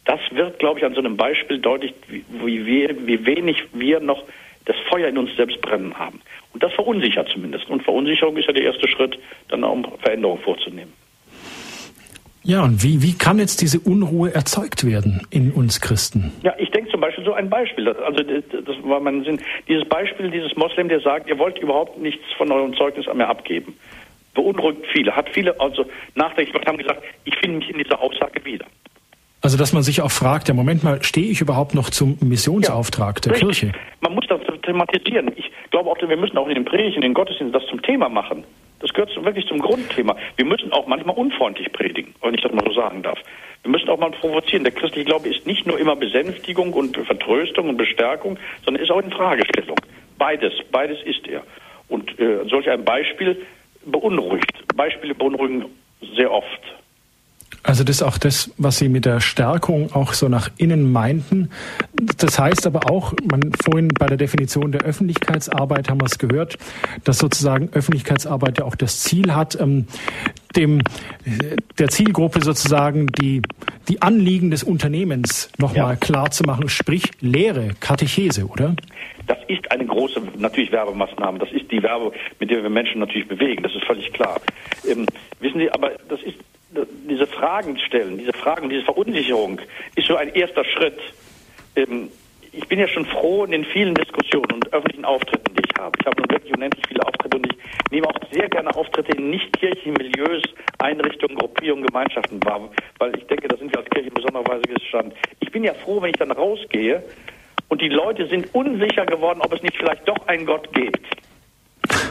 Das 0.05 0.21
wird, 0.31 0.59
glaube 0.59 0.79
ich, 0.79 0.85
an 0.85 0.95
so 0.95 1.01
einem 1.01 1.17
Beispiel 1.17 1.59
deutlich, 1.59 1.93
wie, 2.09 2.67
wir, 2.67 3.07
wie 3.07 3.27
wenig 3.27 3.65
wir 3.73 4.01
noch 4.01 4.23
das 4.65 4.77
Feuer 4.89 5.09
in 5.09 5.19
uns 5.19 5.35
selbst 5.37 5.61
brennen 5.61 5.99
haben. 5.99 6.21
Und 6.53 6.63
das 6.63 6.73
verunsichert 6.73 7.29
zumindest. 7.29 7.69
Und 7.69 7.83
Verunsicherung 7.83 8.37
ist 8.37 8.47
ja 8.47 8.53
der 8.53 8.65
erste 8.65 8.89
Schritt, 8.89 9.19
dann 9.49 9.65
auch 9.65 9.73
um 9.73 9.85
Veränderungen 10.01 10.43
vorzunehmen. 10.43 10.93
Ja, 12.47 12.63
und 12.63 12.85
wie, 12.85 13.03
wie 13.03 13.13
kann 13.13 13.41
jetzt 13.41 13.61
diese 13.61 13.81
Unruhe 13.81 14.33
erzeugt 14.33 14.87
werden 14.87 15.27
in 15.31 15.51
uns 15.51 15.81
Christen? 15.81 16.33
Ja, 16.45 16.55
ich 16.59 16.71
denke 16.71 16.89
zum 16.93 17.01
Beispiel 17.01 17.25
so 17.25 17.33
ein 17.33 17.51
Beispiel. 17.51 17.89
Also 17.89 18.23
das, 18.23 18.77
war 18.85 19.01
mein 19.01 19.25
Sinn. 19.25 19.41
Dieses 19.67 19.85
Beispiel, 19.89 20.31
dieses 20.31 20.55
Moslem, 20.57 20.89
der 20.89 21.01
sagt, 21.01 21.29
ihr 21.29 21.41
wollt 21.41 21.59
überhaupt 21.59 21.99
nichts 21.99 22.23
von 22.39 22.53
eurem 22.53 22.73
Zeugnis 22.77 23.07
mehr 23.13 23.29
abgeben. 23.29 23.77
Beunruhigt 24.33 24.87
viele, 24.93 25.17
hat 25.17 25.29
viele 25.31 25.59
also 25.59 25.87
nachdenklich 26.15 26.53
gemacht, 26.53 26.69
haben 26.69 26.79
gesagt, 26.79 27.03
ich 27.25 27.37
finde 27.37 27.59
mich 27.59 27.69
in 27.69 27.79
dieser 27.79 28.01
Aussage 28.01 28.45
wieder. 28.45 28.67
Also 29.41 29.59
dass 29.59 29.73
man 29.73 29.83
sich 29.83 30.01
auch 30.01 30.13
fragt, 30.13 30.47
ja 30.47 30.55
Moment 30.55 30.85
mal, 30.85 31.03
stehe 31.03 31.29
ich 31.29 31.41
überhaupt 31.41 31.75
noch 31.75 31.91
zum 31.91 32.17
Missionsauftrag 32.21 33.17
ja, 33.17 33.23
der 33.23 33.33
richtig. 33.33 33.61
Kirche? 33.61 33.79
Man 34.03 34.15
muss 34.15 34.25
das 34.29 34.41
thematisieren. 34.63 35.33
Ich 35.35 35.51
glaube 35.73 35.91
auch, 35.91 35.97
wir 36.01 36.17
müssen 36.17 36.39
auch 36.39 36.47
in 36.47 36.55
den 36.55 36.65
Predigten, 36.65 36.97
in 36.97 37.01
den 37.01 37.15
Gottesdiensten 37.15 37.61
das 37.61 37.69
zum 37.69 37.83
Thema 37.83 38.09
machen. 38.09 38.45
Das 38.81 38.93
gehört 38.93 39.25
wirklich 39.25 39.47
zum 39.47 39.59
Grundthema. 39.59 40.17
Wir 40.37 40.45
müssen 40.45 40.73
auch 40.73 40.87
manchmal 40.87 41.17
unfreundlich 41.17 41.73
predigen, 41.73 42.15
wenn 42.23 42.35
ich 42.35 42.43
das 42.43 42.53
mal 42.53 42.65
so 42.67 42.73
sagen 42.73 43.03
darf. 43.03 43.19
Wir 43.63 43.71
müssen 43.71 43.89
auch 43.89 43.99
mal 43.99 44.11
provozieren. 44.11 44.65
Der 44.65 44.73
christliche 44.73 45.07
Glaube 45.07 45.29
ist 45.29 45.47
nicht 45.47 45.67
nur 45.67 45.79
immer 45.79 45.97
Besänftigung 45.97 46.73
und 46.73 46.97
Vertröstung 46.97 47.69
und 47.69 47.77
Bestärkung, 47.77 48.39
sondern 48.65 48.83
ist 48.83 48.91
auch 48.91 49.03
in 49.03 49.11
Fragestellung. 49.11 49.79
Beides, 50.19 50.53
beides 50.71 51.03
ist 51.05 51.27
er. 51.27 51.43
Und 51.89 52.19
äh, 52.21 52.45
solch 52.49 52.69
ein 52.69 52.85
Beispiel 52.85 53.45
beunruhigt. 53.85 54.65
Beispiele 54.77 55.15
beunruhigen 55.15 55.65
sehr 56.17 56.31
oft. 56.31 56.61
Also 57.63 57.85
das 57.85 57.97
ist 57.97 58.03
auch 58.03 58.19
das, 58.19 58.51
was 58.59 58.79
Sie 58.79 58.89
mit 58.89 59.05
der 59.05 59.21
Stärkung 59.21 59.93
auch 59.93 60.13
so 60.13 60.29
nach 60.29 60.51
innen 60.57 60.93
meinten. 60.93 61.51
Das 62.19 62.39
heißt 62.39 62.67
aber 62.67 62.91
auch, 62.91 63.13
man 63.31 63.53
vorhin 63.63 63.89
bei 63.89 64.07
der 64.07 64.17
Definition 64.17 64.73
der 64.73 64.83
Öffentlichkeitsarbeit 64.83 65.89
haben 65.89 66.01
wir 66.01 66.07
es 66.07 66.19
gehört, 66.19 66.59
dass 67.05 67.19
sozusagen 67.19 67.69
Öffentlichkeitsarbeit 67.73 68.59
ja 68.59 68.65
auch 68.65 68.77
das 68.77 69.01
Ziel 69.03 69.35
hat, 69.35 69.59
ähm, 69.61 69.87
dem 70.57 70.81
der 71.79 71.89
Zielgruppe 71.89 72.43
sozusagen 72.43 73.09
die 73.09 73.43
die 73.89 74.03
Anliegen 74.03 74.51
des 74.51 74.65
Unternehmens 74.65 75.51
nochmal 75.59 75.93
ja. 75.93 75.97
klar 75.97 76.31
zu 76.31 76.45
machen, 76.45 76.69
sprich 76.69 77.05
Lehre, 77.21 77.75
Katechese, 77.81 78.47
oder? 78.47 78.75
Das 79.27 79.39
ist 79.49 79.71
eine 79.71 79.87
große, 79.87 80.21
natürlich 80.39 80.73
Werbemaßnahme. 80.73 81.39
Das 81.39 81.51
ist 81.53 81.71
die 81.71 81.83
Werbe, 81.83 82.13
mit 82.39 82.51
der 82.51 82.63
wir 82.63 82.71
Menschen 82.71 83.01
natürlich 83.01 83.29
bewegen. 83.29 83.63
Das 83.63 83.75
ist 83.75 83.85
völlig 83.85 84.13
klar. 84.13 84.41
Ähm, 84.89 85.07
wissen 85.41 85.59
Sie, 85.59 85.71
aber 85.71 85.93
das 86.09 86.21
ist 86.23 86.37
diese 87.09 87.27
Fragen 87.27 87.79
stellen, 87.79 88.19
diese 88.19 88.33
Fragen, 88.33 88.69
diese 88.69 88.85
Verunsicherung 88.85 89.61
ist 89.95 90.07
so 90.07 90.17
ein 90.17 90.35
erster 90.35 90.65
Schritt. 90.65 90.99
Ähm, 91.77 92.11
ich 92.53 92.67
bin 92.69 92.79
ja 92.79 92.89
schon 92.89 93.05
froh 93.05 93.45
in 93.45 93.51
den 93.51 93.65
vielen 93.67 93.95
Diskussionen 93.95 94.53
und 94.53 94.73
öffentlichen 94.73 95.05
Auftritten, 95.05 95.55
die 95.55 95.63
ich 95.63 95.79
habe. 95.79 95.93
Ich 96.01 96.07
habe 96.07 96.21
nun 96.21 96.31
wirklich 96.31 96.53
unendlich 96.55 96.85
viele 96.89 97.07
Auftritte 97.07 97.37
und 97.37 97.47
ich 97.53 97.59
nehme 97.91 98.09
auch 98.09 98.19
sehr 98.33 98.49
gerne 98.49 98.75
Auftritte 98.75 99.17
in 99.17 99.31
nicht-kirchlichen 99.31 99.93
Milieus, 99.93 100.43
Einrichtungen, 100.79 101.37
Gruppierungen, 101.37 101.87
Gemeinschaften 101.87 102.43
wahr, 102.45 102.71
weil 102.99 103.17
ich 103.17 103.27
denke, 103.27 103.49
da 103.49 103.57
sind 103.59 103.73
wir 103.73 103.79
als 103.79 103.91
Kirche 103.91 104.09
in 104.09 104.15
besonderer 104.15 104.47
Weise 104.47 104.63
gestanden. 104.63 105.13
Ich 105.41 105.51
bin 105.53 105.65
ja 105.65 105.75
froh, 105.75 106.01
wenn 106.01 106.11
ich 106.11 106.17
dann 106.17 106.31
rausgehe 106.31 107.03
und 107.69 107.83
die 107.83 107.89
Leute 107.89 108.27
sind 108.27 108.55
unsicher 108.55 109.05
geworden, 109.05 109.41
ob 109.43 109.53
es 109.53 109.63
nicht 109.63 109.77
vielleicht 109.77 110.09
doch 110.09 110.27
einen 110.27 110.47
Gott 110.47 110.73
gibt. 110.73 111.07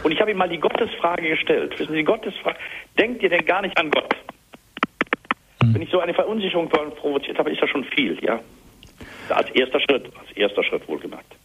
Und 0.03 0.11
ich 0.11 0.21
habe 0.21 0.31
ihm 0.31 0.37
mal 0.37 0.49
die 0.49 0.59
Gottesfrage 0.59 1.27
gestellt. 1.27 1.79
Wissen 1.79 1.91
Sie, 1.91 1.97
die 1.97 2.03
Gottesfrage, 2.03 2.57
denkt 2.99 3.23
ihr 3.23 3.29
denn 3.29 3.45
gar 3.45 3.61
nicht 3.61 3.77
an 3.79 3.89
Gott? 3.89 4.13
Mhm. 5.69 5.75
Wenn 5.75 5.81
ich 5.81 5.89
so 5.89 5.99
eine 5.99 6.13
Verunsicherung 6.13 6.69
provoziert 6.69 7.37
habe, 7.37 7.51
ist 7.51 7.61
das 7.61 7.69
schon 7.69 7.83
viel, 7.83 8.17
ja. 8.23 8.39
Als 9.29 9.49
erster 9.51 9.79
Schritt, 9.79 10.05
als 10.19 10.37
erster 10.37 10.63
Schritt 10.63 10.87
wohlgemerkt. 10.87 11.35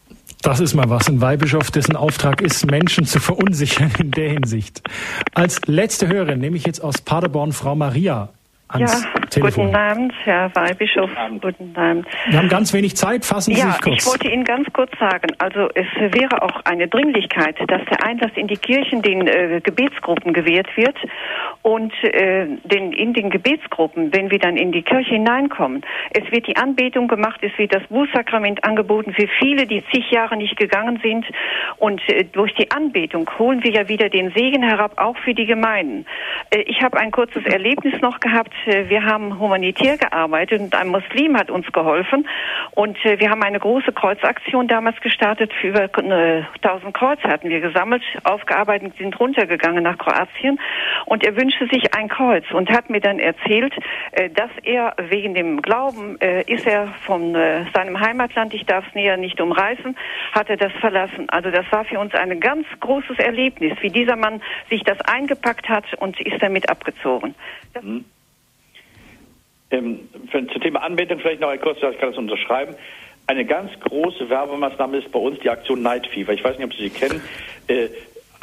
Das 0.41 0.59
ist 0.59 0.73
mal 0.73 0.89
was. 0.89 1.07
Ein 1.07 1.21
Weihbischof, 1.21 1.69
dessen 1.69 1.95
Auftrag 1.95 2.41
ist, 2.41 2.69
Menschen 2.69 3.05
zu 3.05 3.19
verunsichern 3.19 3.91
in 3.99 4.11
der 4.11 4.29
Hinsicht. 4.29 4.81
Als 5.33 5.61
letzte 5.67 6.07
Hörerin 6.07 6.39
nehme 6.39 6.57
ich 6.57 6.65
jetzt 6.65 6.79
aus 6.79 7.01
Paderborn 7.01 7.51
Frau 7.51 7.75
Maria 7.75 8.29
ans 8.73 9.03
ja, 9.03 9.21
Telefon. 9.29 9.65
Guten 9.65 9.75
Abend, 9.75 10.13
Herr 10.23 10.55
Weihbischof. 10.55 11.09
Guten 11.09 11.19
Abend. 11.19 11.41
Guten 11.41 11.75
Abend. 11.75 12.07
Wir 12.27 12.37
haben 12.37 12.49
ganz 12.49 12.73
wenig 12.73 12.95
Zeit, 12.95 13.25
fassen 13.25 13.53
Sie 13.53 13.59
ja, 13.59 13.71
sich 13.71 13.81
kurz. 13.81 13.97
Ich 13.97 14.05
wollte 14.07 14.27
Ihnen 14.27 14.43
ganz 14.43 14.67
kurz 14.73 14.91
sagen, 14.99 15.33
also 15.37 15.69
es 15.73 15.87
wäre 15.97 16.41
auch 16.41 16.61
eine 16.65 16.87
Dringlichkeit, 16.87 17.57
dass 17.67 17.81
der 17.85 18.03
Einlass 18.05 18.31
in 18.35 18.47
die 18.47 18.57
Kirchen 18.57 19.01
den 19.01 19.27
äh, 19.27 19.61
Gebetsgruppen 19.63 20.33
gewährt 20.33 20.67
wird 20.75 20.97
und 21.61 21.93
äh, 22.03 22.47
den, 22.63 22.93
in 22.93 23.13
den 23.13 23.29
Gebetsgruppen, 23.29 24.13
wenn 24.13 24.31
wir 24.31 24.39
dann 24.39 24.57
in 24.57 24.71
die 24.71 24.81
Kirche 24.81 25.11
hineinkommen, 25.11 25.81
es 26.11 26.31
wird 26.31 26.47
die 26.47 26.57
Anbetung 26.57 27.07
gemacht, 27.07 27.39
es 27.41 27.57
wird 27.57 27.73
das 27.73 27.83
Bußsakrament 27.87 28.63
angeboten 28.63 29.13
für 29.13 29.27
viele, 29.39 29.65
die 29.67 29.83
zig 29.91 30.09
Jahre 30.11 30.37
nicht 30.37 30.57
gegangen 30.57 30.99
sind 31.03 31.25
und 31.77 32.01
äh, 32.09 32.25
durch 32.25 32.53
die 32.55 32.71
Anbetung 32.71 33.29
holen 33.37 33.63
wir 33.63 33.71
ja 33.71 33.87
wieder 33.87 34.09
den 34.09 34.31
Segen 34.31 34.63
herab, 34.63 34.93
auch 34.97 35.17
für 35.17 35.33
die 35.33 35.45
Gemeinden. 35.45 36.05
Äh, 36.49 36.61
ich 36.61 36.81
habe 36.81 36.97
ein 36.97 37.11
kurzes 37.11 37.45
Erlebnis 37.45 37.99
noch 38.01 38.19
gehabt, 38.19 38.53
wir 38.65 39.05
haben 39.05 39.39
humanitär 39.39 39.97
gearbeitet 39.97 40.61
und 40.61 40.75
ein 40.75 40.89
Muslim 40.89 41.37
hat 41.37 41.49
uns 41.49 41.71
geholfen 41.71 42.27
und 42.71 42.97
äh, 43.05 43.19
wir 43.19 43.29
haben 43.29 43.43
eine 43.43 43.59
große 43.59 43.91
Kreuzaktion 43.91 44.67
damals 44.67 44.99
gestartet, 45.01 45.51
für 45.53 45.69
über 45.69 45.81
1000 45.81 46.93
Kreuze 46.93 47.23
hatten 47.23 47.49
wir 47.49 47.61
gesammelt, 47.61 48.03
aufgearbeitet, 48.23 48.93
sind 48.97 49.19
runtergegangen 49.19 49.83
nach 49.83 49.97
Kroatien 49.97 50.59
und 51.05 51.23
er 51.23 51.35
wünschte 51.35 51.67
sich 51.67 51.93
ein 51.95 52.09
Kreuz 52.09 52.45
und 52.51 52.69
hat 52.69 52.89
mir 52.89 53.01
dann 53.01 53.19
erzählt, 53.19 53.73
äh, 54.11 54.29
dass 54.29 54.51
er 54.63 54.95
wegen 55.09 55.33
dem 55.33 55.61
Glauben 55.61 56.19
äh, 56.21 56.43
ist 56.43 56.65
er 56.67 56.87
von 57.05 57.35
äh, 57.35 57.65
seinem 57.73 57.99
Heimatland, 57.99 58.53
ich 58.53 58.65
darf 58.65 58.87
es 58.87 58.95
näher 58.95 59.17
nicht 59.17 59.39
umreißen, 59.41 59.95
hat 60.31 60.49
er 60.49 60.57
das 60.57 60.71
verlassen. 60.73 61.29
Also 61.29 61.51
das 61.51 61.65
war 61.71 61.85
für 61.85 61.99
uns 61.99 62.13
ein 62.13 62.39
ganz 62.39 62.65
großes 62.79 63.19
Erlebnis, 63.19 63.73
wie 63.81 63.89
dieser 63.89 64.15
Mann 64.15 64.41
sich 64.69 64.83
das 64.83 64.99
eingepackt 65.01 65.69
hat 65.69 65.85
und 65.95 66.19
ist 66.19 66.41
damit 66.41 66.69
abgezogen. 66.69 67.35
Mhm. 67.81 68.05
Ähm, 69.71 70.09
für, 70.29 70.45
zum 70.47 70.61
Thema 70.61 70.83
Anbetung 70.83 71.19
vielleicht 71.19 71.41
noch 71.41 71.49
ein 71.49 71.59
kurzes, 71.61 71.83
ich 71.91 71.99
kann 71.99 72.09
das 72.09 72.17
unterschreiben. 72.17 72.75
Eine 73.27 73.45
ganz 73.45 73.71
große 73.79 74.29
Werbemaßnahme 74.29 74.97
ist 74.97 75.11
bei 75.11 75.19
uns 75.19 75.39
die 75.39 75.49
Aktion 75.49 75.81
Night 75.81 76.07
Fever. 76.07 76.33
Ich 76.33 76.43
weiß 76.43 76.57
nicht, 76.57 76.65
ob 76.65 76.73
Sie 76.73 76.83
sie 76.83 76.89
kennen. 76.89 77.21
Äh, 77.67 77.87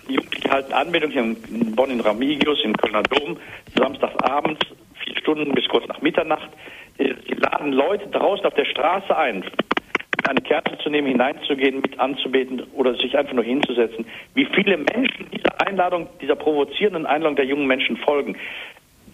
die 0.09 0.15
Jugendlichen 0.15 0.51
halten 0.51 0.73
Anmeldung 0.73 1.11
hier 1.11 1.23
in 1.23 1.77
Bonn 1.77 1.91
in 1.91 2.01
Ramigius, 2.01 2.65
im 2.65 2.75
Kölner 2.77 3.03
Dom, 3.03 3.37
samstagsabends, 3.77 4.61
vier 5.05 5.17
Stunden 5.19 5.53
bis 5.53 5.69
kurz 5.69 5.87
nach 5.87 6.01
Mitternacht. 6.01 6.49
Sie 6.97 7.35
laden 7.35 7.73
Leute 7.73 8.09
draußen 8.09 8.47
auf 8.47 8.55
der 8.55 8.65
Straße 8.65 9.15
ein, 9.15 9.45
eine 10.27 10.41
Kerze 10.41 10.79
zu 10.79 10.89
nehmen, 10.89 11.09
hineinzugehen, 11.09 11.81
mit 11.81 12.01
anzubeten 12.01 12.63
oder 12.75 12.95
sich 12.95 13.17
einfach 13.17 13.35
nur 13.35 13.45
hinzusetzen. 13.45 14.07
Wie 14.35 14.47
viele 14.47 14.79
Menschen 14.79 15.31
dieser 15.31 15.61
Einladung, 15.67 16.09
dieser 16.21 16.37
provozierenden 16.37 17.07
Einladung 17.07 17.37
der 17.37 17.45
jungen 17.45 17.67
Menschen 17.67 17.99
folgen. 17.99 18.37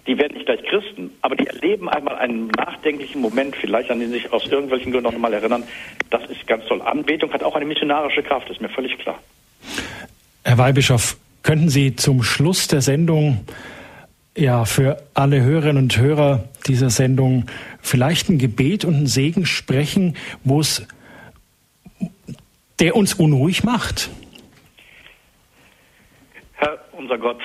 Die 0.07 0.19
werden 0.19 0.35
nicht 0.35 0.47
gleich 0.47 0.63
Christen, 0.65 1.11
aber 1.23 1.35
die 1.35 1.47
erleben 1.47 1.89
einmal 1.89 2.17
einen 2.17 2.49
nachdenklichen 2.49 3.21
Moment, 3.23 3.57
vielleicht 3.57 3.91
an 3.91 4.01
den 4.01 4.11
sich 4.11 4.33
aus 4.33 4.47
irgendwelchen 4.47 4.93
Gründen 4.93 5.11
noch 5.11 5.19
mal 5.19 5.33
erinnern. 5.33 5.65
Das 6.11 6.25
ist 6.31 6.47
ganz 6.47 6.67
toll. 6.67 6.83
Anbetung 6.83 7.33
hat 7.33 7.43
auch 7.43 7.57
eine 7.57 7.65
missionarische 7.65 8.23
Kraft, 8.23 8.51
ist 8.51 8.61
mir 8.61 8.69
völlig 8.69 8.99
klar. 8.99 9.19
Herr 10.45 10.59
Weihbischof, 10.59 11.17
könnten 11.43 11.71
Sie 11.71 11.97
zum 11.97 12.23
Schluss 12.23 12.69
der 12.69 12.83
Sendung 12.83 13.47
ja 14.37 14.65
für 14.65 15.03
alle 15.15 15.41
Hörerinnen 15.41 15.85
und 15.85 15.97
Hörer 15.97 16.49
dieser 16.67 16.91
Sendung 16.91 17.47
vielleicht 17.81 18.29
ein 18.29 18.39
Gebet 18.39 18.85
und 18.85 18.95
einen 18.95 19.07
Segen 19.07 19.47
sprechen, 19.47 20.17
wo 20.43 20.61
es 20.61 20.87
der 22.81 22.97
uns 22.97 23.15
unruhig 23.15 23.65
macht? 23.65 24.11
Herr 26.55 26.79
unser 26.93 27.19
Gott, 27.19 27.41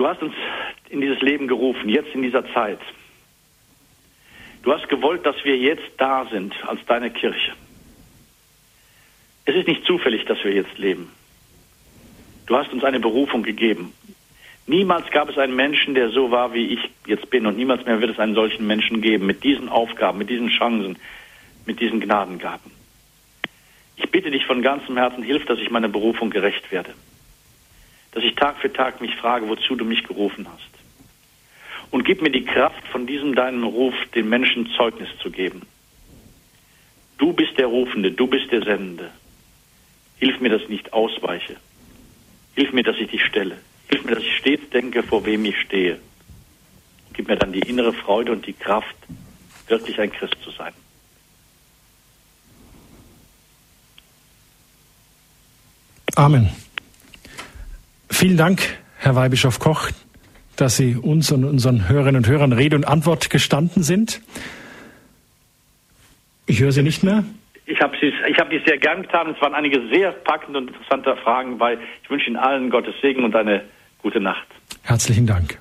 du 0.00 0.08
hast 0.08 0.22
uns 0.22 0.32
in 0.88 1.02
dieses 1.02 1.20
Leben 1.20 1.46
gerufen, 1.46 1.90
jetzt 1.90 2.14
in 2.14 2.22
dieser 2.22 2.50
Zeit. 2.54 2.78
Du 4.62 4.72
hast 4.72 4.88
gewollt, 4.88 5.26
dass 5.26 5.36
wir 5.44 5.58
jetzt 5.58 5.90
da 5.98 6.24
sind 6.24 6.54
als 6.66 6.80
deine 6.86 7.10
Kirche. 7.10 7.52
Es 9.44 9.54
ist 9.54 9.68
nicht 9.68 9.84
zufällig, 9.84 10.24
dass 10.24 10.42
wir 10.42 10.54
jetzt 10.54 10.78
leben. 10.78 11.10
Du 12.46 12.56
hast 12.56 12.72
uns 12.72 12.82
eine 12.82 12.98
Berufung 12.98 13.42
gegeben. 13.42 13.92
Niemals 14.66 15.10
gab 15.10 15.28
es 15.28 15.36
einen 15.36 15.54
Menschen, 15.54 15.94
der 15.94 16.08
so 16.08 16.30
war, 16.30 16.54
wie 16.54 16.68
ich 16.74 16.90
jetzt 17.06 17.28
bin, 17.28 17.44
und 17.44 17.58
niemals 17.58 17.84
mehr 17.84 18.00
wird 18.00 18.12
es 18.12 18.18
einen 18.18 18.34
solchen 18.34 18.66
Menschen 18.66 19.02
geben, 19.02 19.26
mit 19.26 19.44
diesen 19.44 19.68
Aufgaben, 19.68 20.16
mit 20.16 20.30
diesen 20.30 20.48
Chancen, 20.48 20.98
mit 21.66 21.78
diesen 21.78 22.00
Gnadengaben. 22.00 22.70
Ich 23.96 24.10
bitte 24.10 24.30
dich 24.30 24.46
von 24.46 24.62
ganzem 24.62 24.96
Herzen, 24.96 25.22
hilf, 25.22 25.44
dass 25.44 25.58
ich 25.58 25.70
meiner 25.70 25.88
Berufung 25.88 26.30
gerecht 26.30 26.72
werde. 26.72 26.94
Dass 28.12 28.24
ich 28.24 28.34
Tag 28.34 28.58
für 28.58 28.72
Tag 28.72 29.00
mich 29.00 29.14
frage, 29.16 29.48
wozu 29.48 29.76
du 29.76 29.84
mich 29.84 30.04
gerufen 30.04 30.46
hast. 30.52 30.70
Und 31.90 32.04
gib 32.04 32.22
mir 32.22 32.30
die 32.30 32.44
Kraft, 32.44 32.86
von 32.88 33.06
diesem 33.06 33.34
deinem 33.34 33.64
Ruf 33.64 33.94
den 34.14 34.28
Menschen 34.28 34.68
Zeugnis 34.76 35.08
zu 35.22 35.30
geben. 35.30 35.62
Du 37.18 37.32
bist 37.32 37.58
der 37.58 37.66
Rufende, 37.66 38.12
du 38.12 38.26
bist 38.26 38.50
der 38.50 38.62
Sendende. 38.62 39.10
Hilf 40.18 40.40
mir, 40.40 40.50
dass 40.50 40.62
ich 40.62 40.68
nicht 40.68 40.92
ausweiche. 40.92 41.56
Hilf 42.54 42.72
mir, 42.72 42.82
dass 42.82 42.96
ich 42.96 43.10
dich 43.10 43.24
stelle. 43.24 43.58
Hilf 43.88 44.04
mir, 44.04 44.14
dass 44.14 44.24
ich 44.24 44.36
stets 44.36 44.70
denke, 44.70 45.02
vor 45.02 45.24
wem 45.24 45.44
ich 45.44 45.58
stehe. 45.60 45.98
Gib 47.12 47.28
mir 47.28 47.36
dann 47.36 47.52
die 47.52 47.60
innere 47.60 47.92
Freude 47.92 48.32
und 48.32 48.46
die 48.46 48.52
Kraft, 48.52 48.94
wirklich 49.66 49.98
ein 50.00 50.12
Christ 50.12 50.36
zu 50.42 50.50
sein. 50.50 50.72
Amen. 56.16 56.50
Vielen 58.20 58.36
Dank, 58.36 58.60
Herr 58.98 59.16
Weihbischof 59.16 59.60
Koch, 59.60 59.88
dass 60.54 60.76
Sie 60.76 60.94
uns 60.94 61.32
und 61.32 61.42
unseren 61.42 61.88
Hörerinnen 61.88 62.16
und 62.16 62.28
Hörern 62.28 62.52
Rede 62.52 62.76
und 62.76 62.86
Antwort 62.86 63.30
gestanden 63.30 63.82
sind. 63.82 64.20
Ich 66.44 66.60
höre 66.60 66.70
Sie 66.70 66.82
nicht 66.82 67.02
mehr. 67.02 67.24
Ich 67.64 67.80
habe 67.80 67.96
ich 67.96 68.38
hab 68.38 68.50
dies 68.50 68.60
sehr 68.66 68.76
gern 68.76 69.00
getan. 69.00 69.30
Es 69.34 69.40
waren 69.40 69.54
einige 69.54 69.88
sehr 69.88 70.12
packende 70.12 70.58
und 70.58 70.68
interessante 70.68 71.16
Fragen 71.16 71.56
bei. 71.56 71.78
Ich 72.02 72.10
wünsche 72.10 72.26
Ihnen 72.26 72.36
allen 72.36 72.68
Gottes 72.68 72.94
Segen 73.00 73.24
und 73.24 73.34
eine 73.34 73.62
gute 74.02 74.20
Nacht. 74.20 74.46
Herzlichen 74.82 75.26
Dank. 75.26 75.58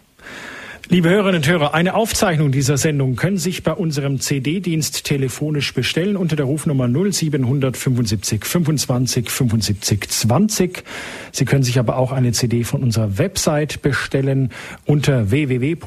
Liebe 0.92 1.08
Hörerinnen 1.08 1.42
und 1.42 1.48
Hörer, 1.48 1.76
eine 1.76 1.94
Aufzeichnung 1.94 2.52
dieser 2.52 2.80
Sendung 2.80 3.16
können 3.16 3.38
Sie 3.38 3.52
sich 3.52 3.62
bei 3.62 3.74
unserem 3.74 4.20
CD-Dienst 4.20 5.04
telefonisch 5.04 5.72
bestellen 5.76 6.18
unter 6.18 6.36
der 6.36 6.48
Rufnummer 6.48 6.88
0775 6.88 8.44
25 8.44 9.30
75 9.30 10.10
20. 10.10 10.84
Sie 11.32 11.46
können 11.46 11.62
sich 11.62 11.78
aber 11.78 11.96
auch 11.96 12.12
eine 12.12 12.32
CD 12.32 12.64
von 12.64 12.82
unserer 12.82 13.20
Website 13.20 13.84
bestellen 13.84 14.50
unter 14.88 15.30
www.horeb.org. 15.30 15.80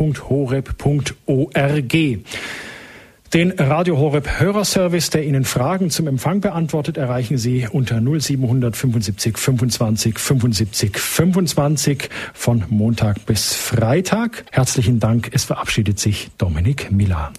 Den 3.34 3.52
Radio 3.52 3.96
Horeb 3.96 4.40
Hörerservice, 4.40 5.08
der 5.08 5.24
Ihnen 5.24 5.44
Fragen 5.44 5.88
zum 5.88 6.06
Empfang 6.06 6.42
beantwortet, 6.42 6.98
erreichen 6.98 7.38
Sie 7.38 7.66
unter 7.66 7.98
0775 7.98 9.38
25 9.38 10.18
75 10.18 10.98
25 10.98 12.10
von 12.34 12.64
Montag 12.68 13.24
bis 13.24 13.54
Freitag. 13.54 14.44
Herzlichen 14.50 15.00
Dank. 15.00 15.30
Es 15.32 15.44
verabschiedet 15.44 15.98
sich 15.98 16.28
Dominik 16.36 16.92
Miller. 16.92 17.32